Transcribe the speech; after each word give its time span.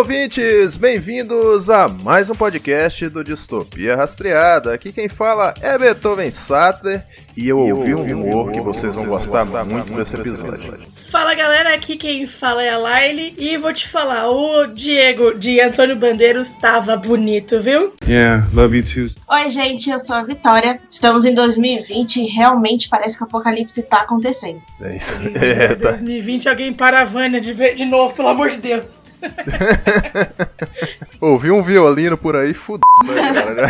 Ouvintes! 0.00 0.78
Bem-vindos 0.78 1.68
a 1.68 1.86
mais 1.86 2.30
um 2.30 2.34
podcast 2.34 3.06
do 3.10 3.22
Distopia 3.22 3.94
Rastreada. 3.94 4.72
Aqui 4.72 4.94
quem 4.94 5.10
fala 5.10 5.52
é 5.60 5.76
Beethoven 5.76 6.30
Sattler 6.30 7.04
e 7.36 7.46
eu 7.46 7.58
ouvi 7.58 7.94
um 7.94 8.02
rumor 8.02 8.50
que 8.50 8.62
vocês 8.62 8.94
vão 8.94 9.04
gostar 9.04 9.44
muito 9.44 9.92
desse 9.92 10.16
episódio. 10.16 10.86
Fala 11.10 11.34
galera, 11.34 11.74
aqui 11.74 11.96
quem 11.96 12.24
fala 12.24 12.62
é 12.62 12.70
a 12.70 12.78
Laile 12.78 13.34
e 13.36 13.56
vou 13.56 13.72
te 13.72 13.88
falar, 13.88 14.28
o 14.30 14.66
Diego 14.68 15.34
de 15.34 15.60
Antônio 15.60 15.96
Bandeiros 15.96 16.54
tava 16.54 16.96
bonito, 16.96 17.58
viu? 17.60 17.92
Yeah, 18.06 18.46
love 18.54 18.76
you 18.76 18.84
too. 18.84 19.08
Oi, 19.28 19.50
gente, 19.50 19.90
eu 19.90 19.98
sou 19.98 20.14
a 20.14 20.22
Vitória. 20.22 20.78
Estamos 20.88 21.24
em 21.24 21.34
2020 21.34 22.16
e 22.16 22.26
realmente 22.26 22.88
parece 22.88 23.16
que 23.16 23.24
o 23.24 23.26
apocalipse 23.26 23.82
tá 23.82 24.02
acontecendo. 24.02 24.62
É 24.80 24.96
isso. 24.96 25.20
É, 25.40 25.74
tá. 25.74 25.90
2020 25.90 26.48
alguém 26.48 26.72
para 26.72 27.00
a 27.00 27.04
Vânia 27.04 27.40
de, 27.40 27.52
ver- 27.54 27.74
de 27.74 27.84
novo, 27.86 28.14
pelo 28.14 28.28
amor 28.28 28.48
de 28.50 28.58
Deus. 28.58 29.02
Ouvi 31.20 31.50
um 31.50 31.62
violino 31.62 32.16
por 32.16 32.36
aí, 32.36 32.54
fudeu, 32.54 32.80
né, 33.04 33.66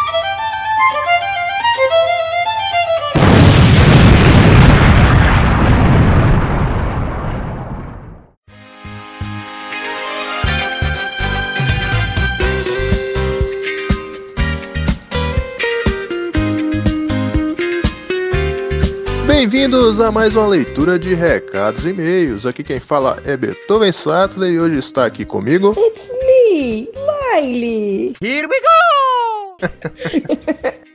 Bem-vindos 19.36 20.00
a 20.00 20.10
mais 20.10 20.34
uma 20.34 20.46
leitura 20.46 20.98
de 20.98 21.12
recados 21.12 21.84
e 21.84 21.90
e-mails. 21.90 22.46
Aqui 22.46 22.64
quem 22.64 22.80
fala 22.80 23.20
é 23.22 23.36
Beethoven 23.36 23.92
Sattler 23.92 24.50
e 24.50 24.58
hoje 24.58 24.78
está 24.78 25.04
aqui 25.04 25.26
comigo. 25.26 25.74
It's 25.76 26.08
me, 26.24 26.88
Laile. 27.34 28.16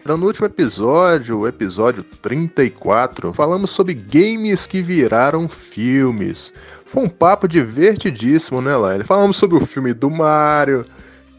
Então, 0.01 0.17
No 0.17 0.25
último 0.25 0.47
episódio, 0.47 1.37
o 1.37 1.47
episódio 1.47 2.03
34, 2.03 3.31
falamos 3.31 3.69
sobre 3.69 3.93
games 3.93 4.65
que 4.65 4.81
viraram 4.81 5.47
filmes. 5.47 6.51
Foi 6.83 7.03
um 7.03 7.09
papo 7.09 7.47
divertidíssimo, 7.47 8.59
né, 8.59 8.75
Laila? 8.75 9.03
Falamos 9.03 9.37
sobre 9.37 9.57
o 9.57 9.65
filme 9.67 9.93
do 9.93 10.09
Mario, 10.09 10.83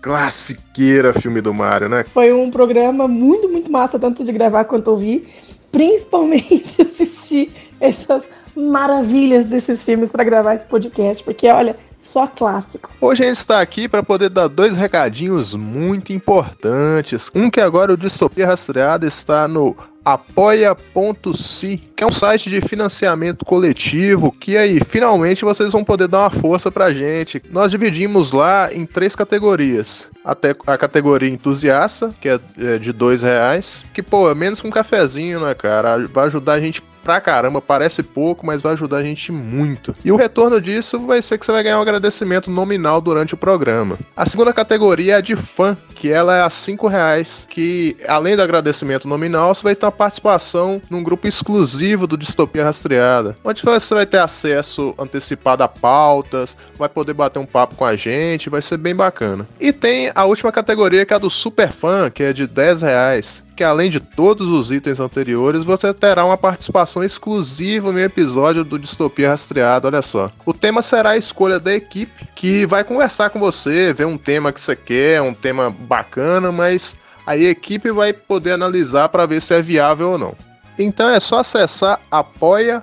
classiqueira 0.00 1.12
filme 1.14 1.41
do 1.41 1.53
Mario, 1.53 1.89
né? 1.89 2.05
Foi 2.05 2.33
um 2.33 2.48
programa 2.48 3.08
muito, 3.08 3.48
muito 3.48 3.73
massa, 3.73 3.98
tanto 3.98 4.25
de 4.25 4.30
gravar 4.30 4.64
quanto 4.64 4.92
ouvir. 4.92 5.28
Principalmente 5.73 6.81
assistir 6.83 7.51
essas 7.81 8.28
maravilhas 8.55 9.47
desses 9.47 9.83
filmes 9.83 10.11
para 10.11 10.23
gravar 10.23 10.55
esse 10.55 10.67
podcast, 10.67 11.25
porque 11.25 11.48
olha, 11.48 11.77
só 11.98 12.27
clássico. 12.27 12.91
Hoje 13.01 13.25
a 13.25 13.29
gente 13.29 13.39
está 13.39 13.61
aqui 13.61 13.89
para 13.89 14.03
poder 14.03 14.29
dar 14.29 14.48
dois 14.48 14.77
recadinhos 14.77 15.55
muito 15.55 16.12
importantes. 16.12 17.31
Um 17.34 17.51
que 17.51 17.61
agora 17.61 17.92
o 17.92 17.97
Distopia 17.97 18.47
Rastreada 18.47 19.06
está 19.06 19.48
no 19.48 19.75
apoia.se, 20.05 21.81
que 21.97 22.05
é 22.05 22.06
um 22.06 22.12
site 22.12 22.50
de 22.50 22.61
financiamento 22.61 23.45
coletivo, 23.45 24.33
que 24.33 24.56
aí 24.56 24.81
finalmente 24.84 25.45
vocês 25.45 25.72
vão 25.72 25.84
poder 25.84 26.08
dar 26.08 26.20
uma 26.20 26.30
força 26.30 26.70
pra 26.70 26.92
gente. 26.92 27.42
Nós 27.51 27.70
dividimos 27.70 28.33
lá 28.33 28.73
em 28.73 28.85
três 28.85 29.14
categorias. 29.14 30.07
Até 30.24 30.55
a 30.67 30.79
categoria 30.79 31.29
entusiasta, 31.29 32.14
que 32.20 32.29
é 32.29 32.40
é 32.58 32.79
de 32.79 32.92
dois 32.92 33.23
reais, 33.23 33.83
que 33.92 34.02
pô, 34.02 34.30
é 34.30 34.35
menos 34.35 34.61
que 34.61 34.67
um 34.67 34.70
cafezinho, 34.70 35.40
né, 35.40 35.55
cara? 35.55 35.98
Vai 36.07 36.27
ajudar 36.27 36.55
a 36.55 36.61
gente 36.61 36.83
pra 37.02 37.20
caramba, 37.20 37.61
parece 37.61 38.02
pouco, 38.02 38.46
mas 38.46 38.63
vai 38.63 38.73
ajudar 38.73 38.98
a 38.98 39.02
gente 39.02 39.33
muito. 39.33 39.95
E 40.05 40.13
o 40.13 40.17
retorno 40.17 40.61
disso 40.61 40.98
vai 41.01 41.20
ser 41.20 41.39
que 41.39 41.45
você 41.45 41.52
vai 41.52 41.63
ganhar 41.63 41.79
um 41.79 41.83
agradecimento 41.83 42.51
nominal 42.51 43.01
durante 43.01 43.35
o 43.35 43.36
programa. 43.36 43.98
A 44.17 44.27
segunda 44.27 44.52
categoria 44.52 45.14
é 45.14 45.17
a 45.17 45.20
de 45.20 45.36
fã, 45.36 45.77
que 45.95 46.11
ela 46.11 46.36
é 46.36 46.42
a 46.42 46.51
5 46.51 46.86
reais, 46.86 47.46
que 47.48 47.96
além 48.07 48.36
do 48.36 48.42
agradecimento 48.42 49.08
nominal, 49.08 49.55
você 49.55 49.63
vai 49.63 49.74
ter 49.74 49.86
uma 49.86 49.92
participação 49.92 50.80
num 50.90 51.02
grupo 51.02 51.27
exclusivo 51.27 52.07
do 52.07 52.17
Distopia 52.17 52.64
Rastreada, 52.64 53.36
onde 53.45 53.63
você 53.63 53.95
vai 53.95 54.07
ter 54.07 54.19
acesso 54.19 54.95
antecipado 54.98 55.63
a 55.63 55.69
pautas, 55.69 56.57
vai 56.77 56.89
poder 56.89 57.14
bater 57.14 57.39
um 57.39 57.46
papo 57.46 57.77
com 57.77 57.84
a 57.84 57.96
gente, 57.96 58.51
vai 58.51 58.63
ser 58.63 58.77
bem 58.77 58.95
bacana. 58.95 59.46
E 59.61 59.73
tem 59.73 60.11
a 60.14 60.24
última 60.24 60.52
categoria 60.52 61.05
que 61.05 61.13
é 61.13 61.17
a 61.17 61.19
do 61.19 61.30
super 61.30 61.70
fã, 61.70 62.11
que 62.11 62.23
é 62.23 62.33
de 62.33 62.46
10 62.46 62.83
reais 62.83 63.42
que 63.55 63.63
além 63.63 63.90
de 63.90 64.01
todos 64.01 64.48
os 64.48 64.70
itens 64.70 64.98
anteriores, 65.01 65.64
você 65.64 65.92
terá 65.92 66.24
uma 66.24 66.36
participação 66.36 67.05
exclusiva 67.05 67.92
no 67.92 68.01
episódio 68.01 68.64
do 68.64 68.79
Distopia 68.79 69.30
Rastreado, 69.30 69.86
olha 69.86 70.02
só. 70.02 70.30
O 70.45 70.52
tema 70.52 70.83
será 70.83 71.11
a 71.11 71.17
escolha 71.17 71.61
da 71.61 71.74
equipe, 71.74 72.27
que 72.35 72.67
vai 72.67 72.83
conversar 72.85 73.30
com 73.30 73.39
você, 73.39 73.92
ver 73.92 74.07
um 74.07 74.18
tema 74.18 74.52
que 74.52 74.61
você 74.61 74.74
quer, 74.74 75.20
um 75.23 75.35
tema 75.35 75.70
bacana, 75.70 76.51
mas 76.51 76.96
aí 77.27 77.46
a 77.46 77.51
equipe 77.51 77.90
vai 77.90 78.13
poder 78.13 78.52
analisar 78.52 79.08
para 79.08 79.27
ver 79.27 79.40
se 79.40 79.55
é 79.55 79.63
viável 79.63 80.13
ou 80.13 80.19
não. 80.19 80.34
Então 80.79 81.08
é 81.08 81.20
só 81.20 81.40
acessar 81.40 82.01
apoia.se 82.11 82.83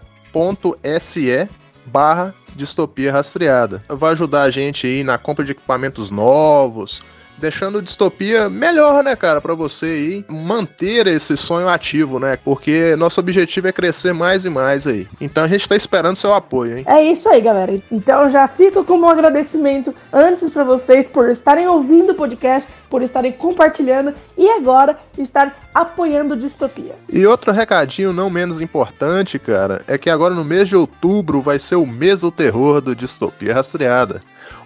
barra 1.85 2.33
distopia 2.55 3.11
rastreada. 3.11 3.83
Vai 3.87 4.11
ajudar 4.11 4.43
a 4.43 4.51
gente 4.51 4.85
aí 4.85 5.03
na 5.03 5.17
compra 5.17 5.43
de 5.43 5.51
equipamentos 5.51 6.11
novos, 6.11 7.01
deixando 7.39 7.81
distopia 7.81 8.49
melhor, 8.49 9.03
né, 9.03 9.15
cara, 9.15 9.39
Pra 9.39 9.55
você 9.55 9.85
aí 9.85 10.25
manter 10.27 11.07
esse 11.07 11.35
sonho 11.37 11.67
ativo, 11.67 12.19
né? 12.19 12.37
Porque 12.43 12.95
nosso 12.95 13.19
objetivo 13.19 13.67
é 13.67 13.71
crescer 13.71 14.13
mais 14.13 14.45
e 14.45 14.49
mais 14.49 14.85
aí. 14.85 15.07
Então 15.19 15.43
a 15.43 15.47
gente 15.47 15.67
tá 15.67 15.75
esperando 15.75 16.15
seu 16.15 16.33
apoio, 16.33 16.77
hein? 16.77 16.85
É 16.87 17.01
isso 17.03 17.29
aí, 17.29 17.41
galera. 17.41 17.79
Então 17.91 18.29
já 18.29 18.47
fica 18.47 18.83
como 18.83 19.05
um 19.05 19.09
agradecimento 19.09 19.93
antes 20.11 20.49
para 20.49 20.63
vocês 20.63 21.07
por 21.07 21.29
estarem 21.29 21.67
ouvindo 21.67 22.11
o 22.11 22.15
podcast, 22.15 22.69
por 22.89 23.01
estarem 23.01 23.31
compartilhando 23.31 24.13
e 24.37 24.49
agora 24.49 24.97
estar 25.17 25.69
apoiando 25.73 26.35
Distopia. 26.35 26.95
E 27.11 27.25
outro 27.25 27.51
recadinho 27.51 28.11
não 28.11 28.29
menos 28.29 28.59
importante, 28.61 29.37
cara, 29.37 29.81
é 29.87 29.97
que 29.97 30.09
agora 30.09 30.33
no 30.33 30.43
mês 30.43 30.67
de 30.67 30.75
outubro 30.75 31.41
vai 31.41 31.59
ser 31.59 31.75
o 31.75 31.85
mês 31.85 32.21
do 32.21 32.31
terror 32.31 32.81
do 32.81 32.95
Distopia 32.95 33.53
Rastreada. 33.53 34.21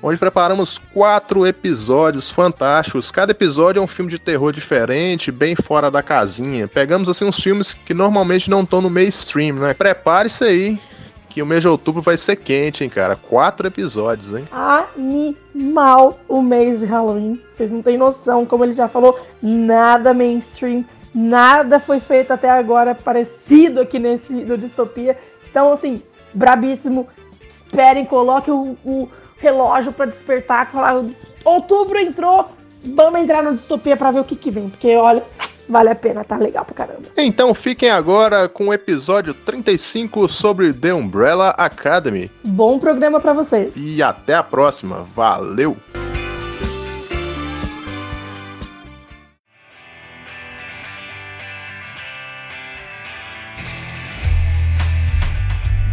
Onde 0.05 0.19
preparamos 0.19 0.81
quatro 0.93 1.47
episódios 1.47 2.29
fantásticos. 2.29 3.09
Cada 3.09 3.31
episódio 3.31 3.79
é 3.79 3.81
um 3.81 3.87
filme 3.87 4.11
de 4.11 4.19
terror 4.19 4.51
diferente, 4.51 5.31
bem 5.31 5.55
fora 5.55 5.89
da 5.89 6.03
casinha. 6.03 6.67
Pegamos 6.67 7.07
assim 7.07 7.23
uns 7.23 7.39
filmes 7.39 7.73
que 7.73 7.93
normalmente 7.93 8.49
não 8.49 8.63
estão 8.63 8.81
no 8.81 8.89
mainstream, 8.89 9.55
né? 9.55 9.73
Prepare-se 9.73 10.43
aí, 10.43 10.81
que 11.29 11.41
o 11.41 11.45
mês 11.45 11.61
de 11.61 11.69
outubro 11.69 12.01
vai 12.01 12.17
ser 12.17 12.35
quente, 12.35 12.83
hein, 12.83 12.89
cara? 12.89 13.15
Quatro 13.15 13.65
episódios, 13.65 14.33
hein? 14.33 14.45
Animal 14.51 16.19
o 16.27 16.41
mês 16.41 16.81
de 16.81 16.85
Halloween. 16.85 17.39
Vocês 17.49 17.71
não 17.71 17.81
têm 17.81 17.97
noção, 17.97 18.45
como 18.45 18.65
ele 18.65 18.73
já 18.73 18.89
falou, 18.89 19.17
nada 19.41 20.13
mainstream, 20.13 20.83
nada 21.15 21.79
foi 21.79 22.01
feito 22.01 22.33
até 22.33 22.49
agora 22.49 22.93
parecido 22.93 23.79
aqui 23.79 23.99
nesse 23.99 24.43
do 24.43 24.57
Distopia. 24.57 25.17
Então, 25.49 25.71
assim, 25.71 26.03
brabíssimo. 26.33 27.07
Esperem, 27.49 28.03
coloquem 28.03 28.53
o, 28.53 28.77
o 28.83 29.09
relógio 29.43 29.91
para 29.91 30.07
despertar. 30.07 30.71
Falar, 30.71 31.03
outubro 31.43 31.99
entrou, 31.99 32.49
vamos 32.83 33.21
entrar 33.21 33.43
no 33.43 33.53
Distopia 33.53 33.95
para 33.95 34.11
ver 34.11 34.21
o 34.21 34.23
que, 34.23 34.35
que 34.35 34.49
vem. 34.49 34.69
Porque, 34.69 34.95
olha, 34.95 35.23
vale 35.67 35.89
a 35.89 35.95
pena, 35.95 36.23
tá 36.23 36.37
legal 36.37 36.65
pra 36.65 36.73
caramba. 36.73 37.03
Então 37.17 37.53
fiquem 37.53 37.89
agora 37.89 38.47
com 38.47 38.69
o 38.69 38.73
episódio 38.73 39.33
35 39.33 40.27
sobre 40.29 40.73
The 40.73 40.93
Umbrella 40.93 41.49
Academy. 41.49 42.31
Bom 42.43 42.79
programa 42.79 43.19
para 43.19 43.33
vocês. 43.33 43.75
E 43.75 44.01
até 44.01 44.33
a 44.33 44.43
próxima. 44.43 45.05
Valeu! 45.13 45.77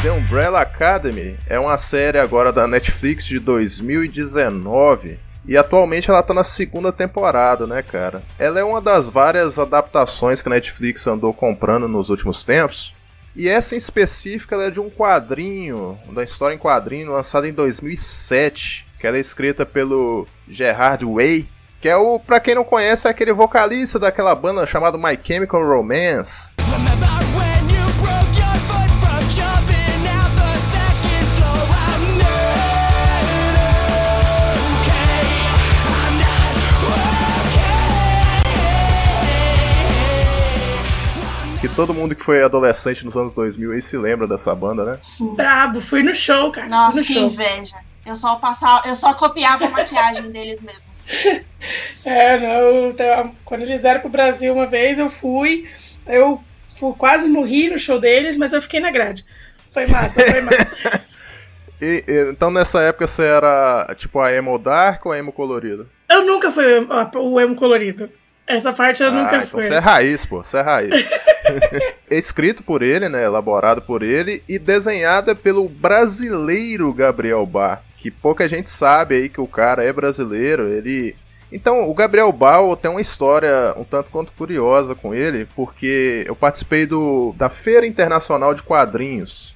The 0.03 0.11
Umbrella 0.11 0.63
Academy 0.63 1.37
é 1.47 1.59
uma 1.61 1.77
série 1.77 2.19
agora 2.19 2.51
da 2.51 2.67
Netflix 2.67 3.27
de 3.27 3.39
2019 3.39 5.21
e 5.47 5.59
atualmente 5.59 6.09
ela 6.09 6.23
tá 6.23 6.33
na 6.33 6.43
segunda 6.43 6.91
temporada, 6.91 7.67
né, 7.67 7.83
cara? 7.83 8.23
Ela 8.39 8.61
é 8.61 8.65
uma 8.65 8.81
das 8.81 9.11
várias 9.11 9.59
adaptações 9.59 10.41
que 10.41 10.49
a 10.49 10.53
Netflix 10.53 11.07
andou 11.07 11.35
comprando 11.35 11.87
nos 11.87 12.09
últimos 12.09 12.43
tempos. 12.43 12.95
E 13.37 13.47
essa 13.47 13.75
em 13.75 13.79
específica 13.79 14.55
ela 14.55 14.65
é 14.65 14.71
de 14.71 14.81
um 14.81 14.89
quadrinho, 14.89 15.99
da 16.11 16.25
história 16.25 16.55
em 16.55 16.59
quadrinho 16.59 17.13
lançada 17.13 17.47
em 17.47 17.53
2007, 17.53 18.87
que 18.99 19.07
ela 19.07 19.19
é 19.19 19.21
escrita 19.21 19.67
pelo 19.67 20.27
Gerard 20.49 21.05
Way 21.05 21.47
Que 21.79 21.91
é 21.91 21.97
o, 21.97 22.19
pra 22.19 22.41
quem 22.41 22.55
não 22.55 22.65
conhece, 22.65 23.07
é 23.07 23.11
aquele 23.11 23.35
vocalista 23.35 23.99
daquela 23.99 24.35
banda 24.35 24.67
chamada 24.67 24.97
My 24.97 25.19
Chemical 25.23 25.63
Romance. 25.63 26.59
Que 41.61 41.69
todo 41.69 41.93
mundo 41.93 42.15
que 42.15 42.23
foi 42.23 42.43
adolescente 42.43 43.05
nos 43.05 43.17
anos 43.17 43.35
2000 43.35 43.73
aí 43.73 43.83
se 43.83 43.97
lembra 43.99 44.27
dessa 44.27 44.55
banda, 44.55 44.85
né? 44.85 44.99
Sim. 45.03 45.35
Brabo, 45.35 45.81
fui 45.81 46.03
no 46.03 46.15
show, 46.15 46.51
cara. 46.51 46.69
Nossa, 46.69 46.93
fui 46.93 47.01
no 47.03 47.07
que 47.07 47.13
show. 47.15 47.27
inveja. 47.29 47.77
Eu 48.07 48.17
só 48.17 48.37
passava, 48.37 48.89
eu 48.89 48.97
só 48.97 49.13
copiava 49.13 49.67
a 49.67 49.71
maquiagem 49.71 50.31
deles 50.33 50.61
mesmo. 50.63 50.91
É, 52.05 52.39
não, 52.39 53.35
quando 53.45 53.61
eles 53.61 53.83
vieram 53.83 54.01
pro 54.01 54.09
Brasil 54.09 54.55
uma 54.55 54.65
vez, 54.65 54.99
eu 54.99 55.11
fui, 55.11 55.69
eu 56.07 56.43
fu- 56.79 56.95
quase 56.95 57.29
morri 57.29 57.69
no 57.69 57.77
show 57.79 57.99
deles, 58.01 58.39
mas 58.39 58.55
eu 58.55 58.63
fiquei 58.63 58.81
na 58.81 58.91
grade. 58.91 59.23
Foi 59.71 59.87
massa, 59.87 60.21
foi 60.23 60.41
massa. 60.41 61.01
E- 61.83 62.05
e- 62.07 62.31
então 62.31 62.51
nessa 62.51 62.81
época 62.83 63.07
você 63.07 63.23
era 63.25 63.95
tipo 63.97 64.21
a 64.21 64.33
emo 64.35 64.59
dark 64.59 65.05
ou 65.07 65.13
a 65.13 65.19
emo 65.19 65.33
colorido? 65.33 65.89
Eu 66.11 66.25
nunca 66.27 66.51
fui 66.51 66.65
o, 66.79 67.19
o 67.33 67.41
emo 67.41 67.55
colorido. 67.55 68.09
Essa 68.51 68.73
parte 68.73 69.03
eu 69.03 69.13
nunca 69.13 69.37
então 69.37 69.47
fui. 69.47 69.63
você 69.63 69.75
é 69.75 69.79
raiz, 69.79 70.27
pô, 70.27 70.43
você 70.43 70.59
é 70.59 70.63
raiz. 70.63 71.11
é 71.11 71.95
escrito 72.19 72.65
por 72.65 72.83
ele, 72.83 73.09
né, 73.09 73.25
elaborado 73.25 73.81
por 73.81 74.03
ele 74.03 74.43
e 74.49 74.59
desenhada 74.59 75.35
pelo 75.35 75.69
brasileiro 75.69 76.93
Gabriel 76.93 77.47
Bar, 77.47 77.83
que 77.97 78.11
pouca 78.11 78.49
gente 78.49 78.69
sabe 78.69 79.15
aí 79.15 79.29
que 79.29 79.41
o 79.41 79.47
cara 79.47 79.85
é 79.85 79.93
brasileiro, 79.93 80.69
ele... 80.69 81.15
Então, 81.53 81.89
o 81.91 81.95
Gabriel 81.95 82.31
Bal 82.31 82.77
tem 82.77 82.89
uma 82.89 83.01
história 83.01 83.75
um 83.77 83.83
tanto 83.83 84.11
quanto 84.13 84.33
curiosa 84.33 84.95
com 84.95 85.13
ele, 85.13 85.49
porque 85.57 86.25
eu 86.27 86.37
participei 86.37 86.87
do, 86.87 87.35
da 87.37 87.49
Feira 87.49 87.85
Internacional 87.85 88.55
de 88.55 88.63
Quadrinhos, 88.63 89.53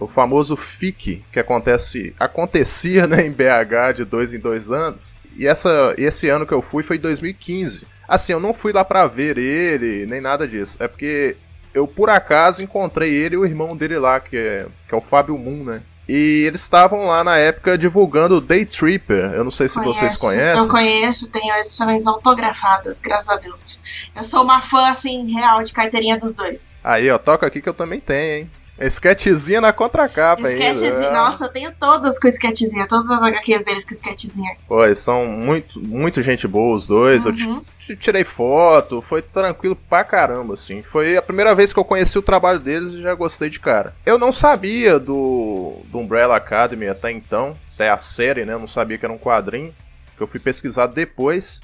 o 0.00 0.08
famoso 0.08 0.56
FIC, 0.56 1.22
que 1.30 1.38
acontece, 1.38 2.14
acontecia 2.18 3.06
né, 3.06 3.26
em 3.26 3.30
BH 3.30 3.96
de 3.96 4.04
dois 4.06 4.32
em 4.32 4.38
dois 4.38 4.70
anos. 4.70 5.18
E 5.36 5.46
essa, 5.46 5.94
esse 5.98 6.28
ano 6.28 6.46
que 6.46 6.54
eu 6.54 6.62
fui 6.62 6.82
foi 6.82 6.96
em 6.96 7.00
2015. 7.00 7.86
Assim, 8.08 8.32
eu 8.32 8.40
não 8.40 8.54
fui 8.54 8.72
lá 8.72 8.84
pra 8.84 9.06
ver 9.06 9.38
ele, 9.38 10.06
nem 10.06 10.20
nada 10.20 10.46
disso. 10.46 10.76
É 10.80 10.88
porque 10.88 11.36
eu, 11.72 11.88
por 11.88 12.08
acaso, 12.08 12.62
encontrei 12.62 13.12
ele 13.12 13.34
e 13.34 13.38
o 13.38 13.46
irmão 13.46 13.76
dele 13.76 13.98
lá, 13.98 14.20
que 14.20 14.36
é, 14.36 14.66
que 14.88 14.94
é 14.94 14.96
o 14.96 15.00
Fábio 15.00 15.36
Moon, 15.36 15.64
né? 15.64 15.82
E 16.08 16.44
eles 16.46 16.60
estavam 16.60 17.06
lá 17.06 17.24
na 17.24 17.38
época 17.38 17.78
divulgando 17.78 18.36
o 18.36 18.40
Day 18.40 18.66
Tripper. 18.66 19.32
Eu 19.32 19.42
não 19.42 19.50
sei 19.50 19.68
se 19.68 19.82
vocês 19.82 20.16
conhecem. 20.16 20.62
Eu 20.62 20.68
conheço, 20.68 21.30
tenho 21.30 21.54
edições 21.56 22.06
autografadas, 22.06 23.00
graças 23.00 23.30
a 23.30 23.36
Deus. 23.36 23.80
Eu 24.14 24.22
sou 24.22 24.44
uma 24.44 24.60
fã, 24.60 24.90
assim, 24.90 25.32
real, 25.32 25.62
de 25.62 25.72
carteirinha 25.72 26.18
dos 26.18 26.34
dois. 26.34 26.74
Aí, 26.84 27.10
ó, 27.10 27.16
toca 27.16 27.46
aqui 27.46 27.62
que 27.62 27.68
eu 27.68 27.74
também 27.74 28.00
tenho, 28.00 28.40
hein? 28.40 28.50
Sketchzinha 28.80 29.60
na 29.60 29.72
contracapa 29.72 30.48
ainda. 30.48 30.64
Sketchzinho, 30.74 31.04
é. 31.04 31.10
nossa, 31.12 31.44
eu 31.44 31.48
tenho 31.48 31.72
todas 31.78 32.18
com 32.18 32.26
sketchzinha, 32.28 32.86
todas 32.88 33.10
as 33.10 33.22
HQs 33.22 33.64
deles 33.64 33.84
com 33.84 33.92
sketchzinha. 33.94 34.56
Pô, 34.66 34.84
eles 34.84 34.98
são 34.98 35.26
muito, 35.26 35.80
muito 35.80 36.20
gente 36.22 36.48
boa 36.48 36.76
os 36.76 36.86
dois. 36.86 37.24
Eu 37.24 37.32
Uhum. 37.32 37.62
ti- 37.78 37.96
tirei 37.96 38.24
foto, 38.24 39.00
foi 39.00 39.22
tranquilo 39.22 39.76
pra 39.76 40.02
caramba, 40.02 40.54
assim. 40.54 40.82
Foi 40.82 41.16
a 41.16 41.22
primeira 41.22 41.54
vez 41.54 41.72
que 41.72 41.78
eu 41.78 41.84
conheci 41.84 42.18
o 42.18 42.22
trabalho 42.22 42.58
deles 42.58 42.94
e 42.94 43.00
já 43.02 43.14
gostei 43.14 43.48
de 43.48 43.60
cara. 43.60 43.94
Eu 44.04 44.18
não 44.18 44.32
sabia 44.32 44.98
do, 44.98 45.76
do 45.86 45.98
Umbrella 45.98 46.36
Academy 46.36 46.88
até 46.88 47.10
então, 47.12 47.56
até 47.74 47.90
a 47.90 47.98
série, 47.98 48.44
né? 48.44 48.54
Eu 48.54 48.58
não 48.58 48.68
sabia 48.68 48.98
que 48.98 49.04
era 49.06 49.12
um 49.14 49.18
quadrinho, 49.18 49.72
que 50.16 50.22
eu 50.22 50.26
fui 50.26 50.40
pesquisar 50.40 50.88
depois. 50.88 51.60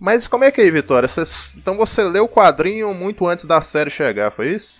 Mas 0.00 0.26
como 0.28 0.44
é 0.44 0.50
que 0.50 0.60
é 0.60 0.64
aí, 0.64 0.70
Vitória? 0.70 1.08
Cês- 1.08 1.52
então 1.56 1.74
você 1.76 2.02
leu 2.04 2.24
o 2.24 2.28
quadrinho 2.28 2.94
muito 2.94 3.26
antes 3.26 3.44
da 3.44 3.60
série 3.60 3.90
chegar, 3.90 4.30
foi 4.30 4.52
isso? 4.52 4.76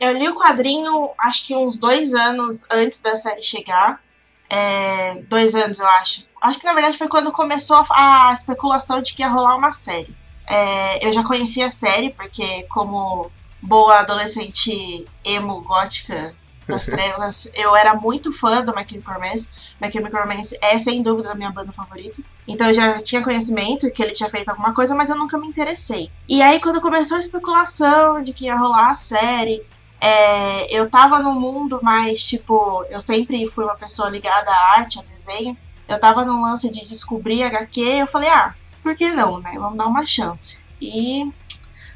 Eu 0.00 0.14
li 0.14 0.26
o 0.26 0.34
quadrinho, 0.34 1.10
acho 1.18 1.46
que 1.46 1.54
uns 1.54 1.76
dois 1.76 2.14
anos 2.14 2.64
antes 2.70 3.02
da 3.02 3.14
série 3.14 3.42
chegar. 3.42 4.00
É, 4.48 5.20
dois 5.28 5.54
anos, 5.54 5.78
eu 5.78 5.86
acho. 5.86 6.24
Acho 6.40 6.58
que 6.58 6.64
na 6.64 6.72
verdade 6.72 6.96
foi 6.96 7.06
quando 7.06 7.30
começou 7.30 7.84
a, 7.90 8.32
especulação 8.32 9.02
de 9.02 9.12
que 9.12 9.20
ia 9.20 9.28
rolar 9.28 9.56
uma 9.56 9.74
série. 9.74 10.16
É, 10.46 11.06
eu 11.06 11.12
já 11.12 11.22
conhecia 11.22 11.66
a 11.66 11.70
série, 11.70 12.10
porque 12.14 12.62
como 12.70 13.30
boa 13.60 13.98
adolescente 13.98 15.04
emo 15.22 15.60
gótica 15.60 16.34
das 16.66 16.86
trevas, 16.88 17.50
eu 17.54 17.76
era 17.76 17.94
muito 17.94 18.32
fã 18.32 18.64
do 18.64 18.74
My 18.74 18.86
Chemical 18.88 19.16
Romance. 19.16 19.50
My 19.78 19.92
Chemical 19.92 20.22
Romance 20.22 20.58
é 20.62 20.78
sem 20.78 21.02
dúvida 21.02 21.32
a 21.32 21.34
minha 21.34 21.50
banda 21.50 21.72
favorita. 21.72 22.22
Então 22.48 22.68
eu 22.68 22.74
já 22.74 23.02
tinha 23.02 23.22
conhecimento 23.22 23.90
que 23.90 24.02
ele 24.02 24.12
tinha 24.12 24.30
feito 24.30 24.48
alguma 24.48 24.72
coisa, 24.72 24.94
mas 24.94 25.10
eu 25.10 25.16
nunca 25.16 25.36
me 25.36 25.46
interessei. 25.46 26.10
E 26.26 26.40
aí 26.40 26.58
quando 26.58 26.80
começou 26.80 27.18
a 27.18 27.20
especulação 27.20 28.22
de 28.22 28.32
que 28.32 28.46
ia 28.46 28.56
rolar 28.56 28.92
a 28.92 28.96
série, 28.96 29.62
é, 30.00 30.74
eu 30.74 30.88
tava 30.88 31.20
num 31.20 31.38
mundo 31.38 31.80
mais, 31.82 32.24
tipo, 32.24 32.84
eu 32.90 33.00
sempre 33.00 33.46
fui 33.50 33.64
uma 33.64 33.76
pessoa 33.76 34.08
ligada 34.08 34.50
à 34.50 34.78
arte, 34.78 34.98
a 34.98 35.02
desenho. 35.02 35.56
Eu 35.88 35.98
tava 35.98 36.24
num 36.24 36.42
lance 36.42 36.70
de 36.70 36.88
descobrir 36.88 37.42
HQ, 37.42 37.80
eu 37.80 38.06
falei, 38.06 38.28
ah, 38.30 38.54
por 38.82 38.94
que 38.96 39.10
não, 39.12 39.40
né? 39.40 39.52
Vamos 39.54 39.76
dar 39.76 39.86
uma 39.86 40.06
chance. 40.06 40.58
E 40.80 41.30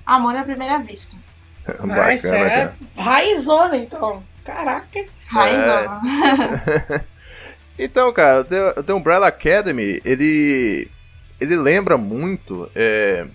amor 0.04 0.36
à 0.36 0.44
primeira 0.44 0.78
vista. 0.78 1.16
Mas 1.82 2.24
é 2.24 2.74
raizona, 2.96 3.76
então. 3.76 4.22
Caraca. 4.44 5.06
Raizona. 5.26 6.00
Então, 7.78 8.12
cara, 8.12 8.40
o 8.40 8.44
The, 8.44 8.82
The 8.84 8.92
Umbrella 8.92 9.26
Academy, 9.26 10.00
ele. 10.04 10.88
Ele 11.40 11.56
lembra 11.56 11.98
muito. 11.98 12.70
é, 12.74 13.26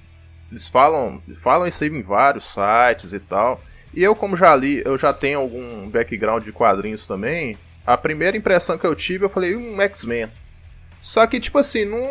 eles 0.49 0.69
falam. 0.69 1.21
Falam 1.35 1.67
isso 1.67 1.83
aí 1.83 1.89
em 1.89 2.01
vários 2.01 2.45
sites 2.45 3.11
e 3.11 3.19
tal. 3.19 3.61
E 3.93 4.03
eu, 4.03 4.15
como 4.15 4.37
já 4.37 4.55
li, 4.55 4.81
eu 4.85 4.97
já 4.97 5.13
tenho 5.13 5.39
algum 5.39 5.89
background 5.89 6.43
de 6.43 6.51
quadrinhos 6.51 7.07
também. 7.07 7.57
A 7.85 7.97
primeira 7.97 8.37
impressão 8.37 8.77
que 8.77 8.85
eu 8.85 8.95
tive, 8.95 9.25
eu 9.25 9.29
falei, 9.29 9.55
um 9.55 9.81
X-Men. 9.81 10.27
Só 11.01 11.25
que, 11.25 11.39
tipo 11.39 11.57
assim, 11.57 11.85
não. 11.85 12.07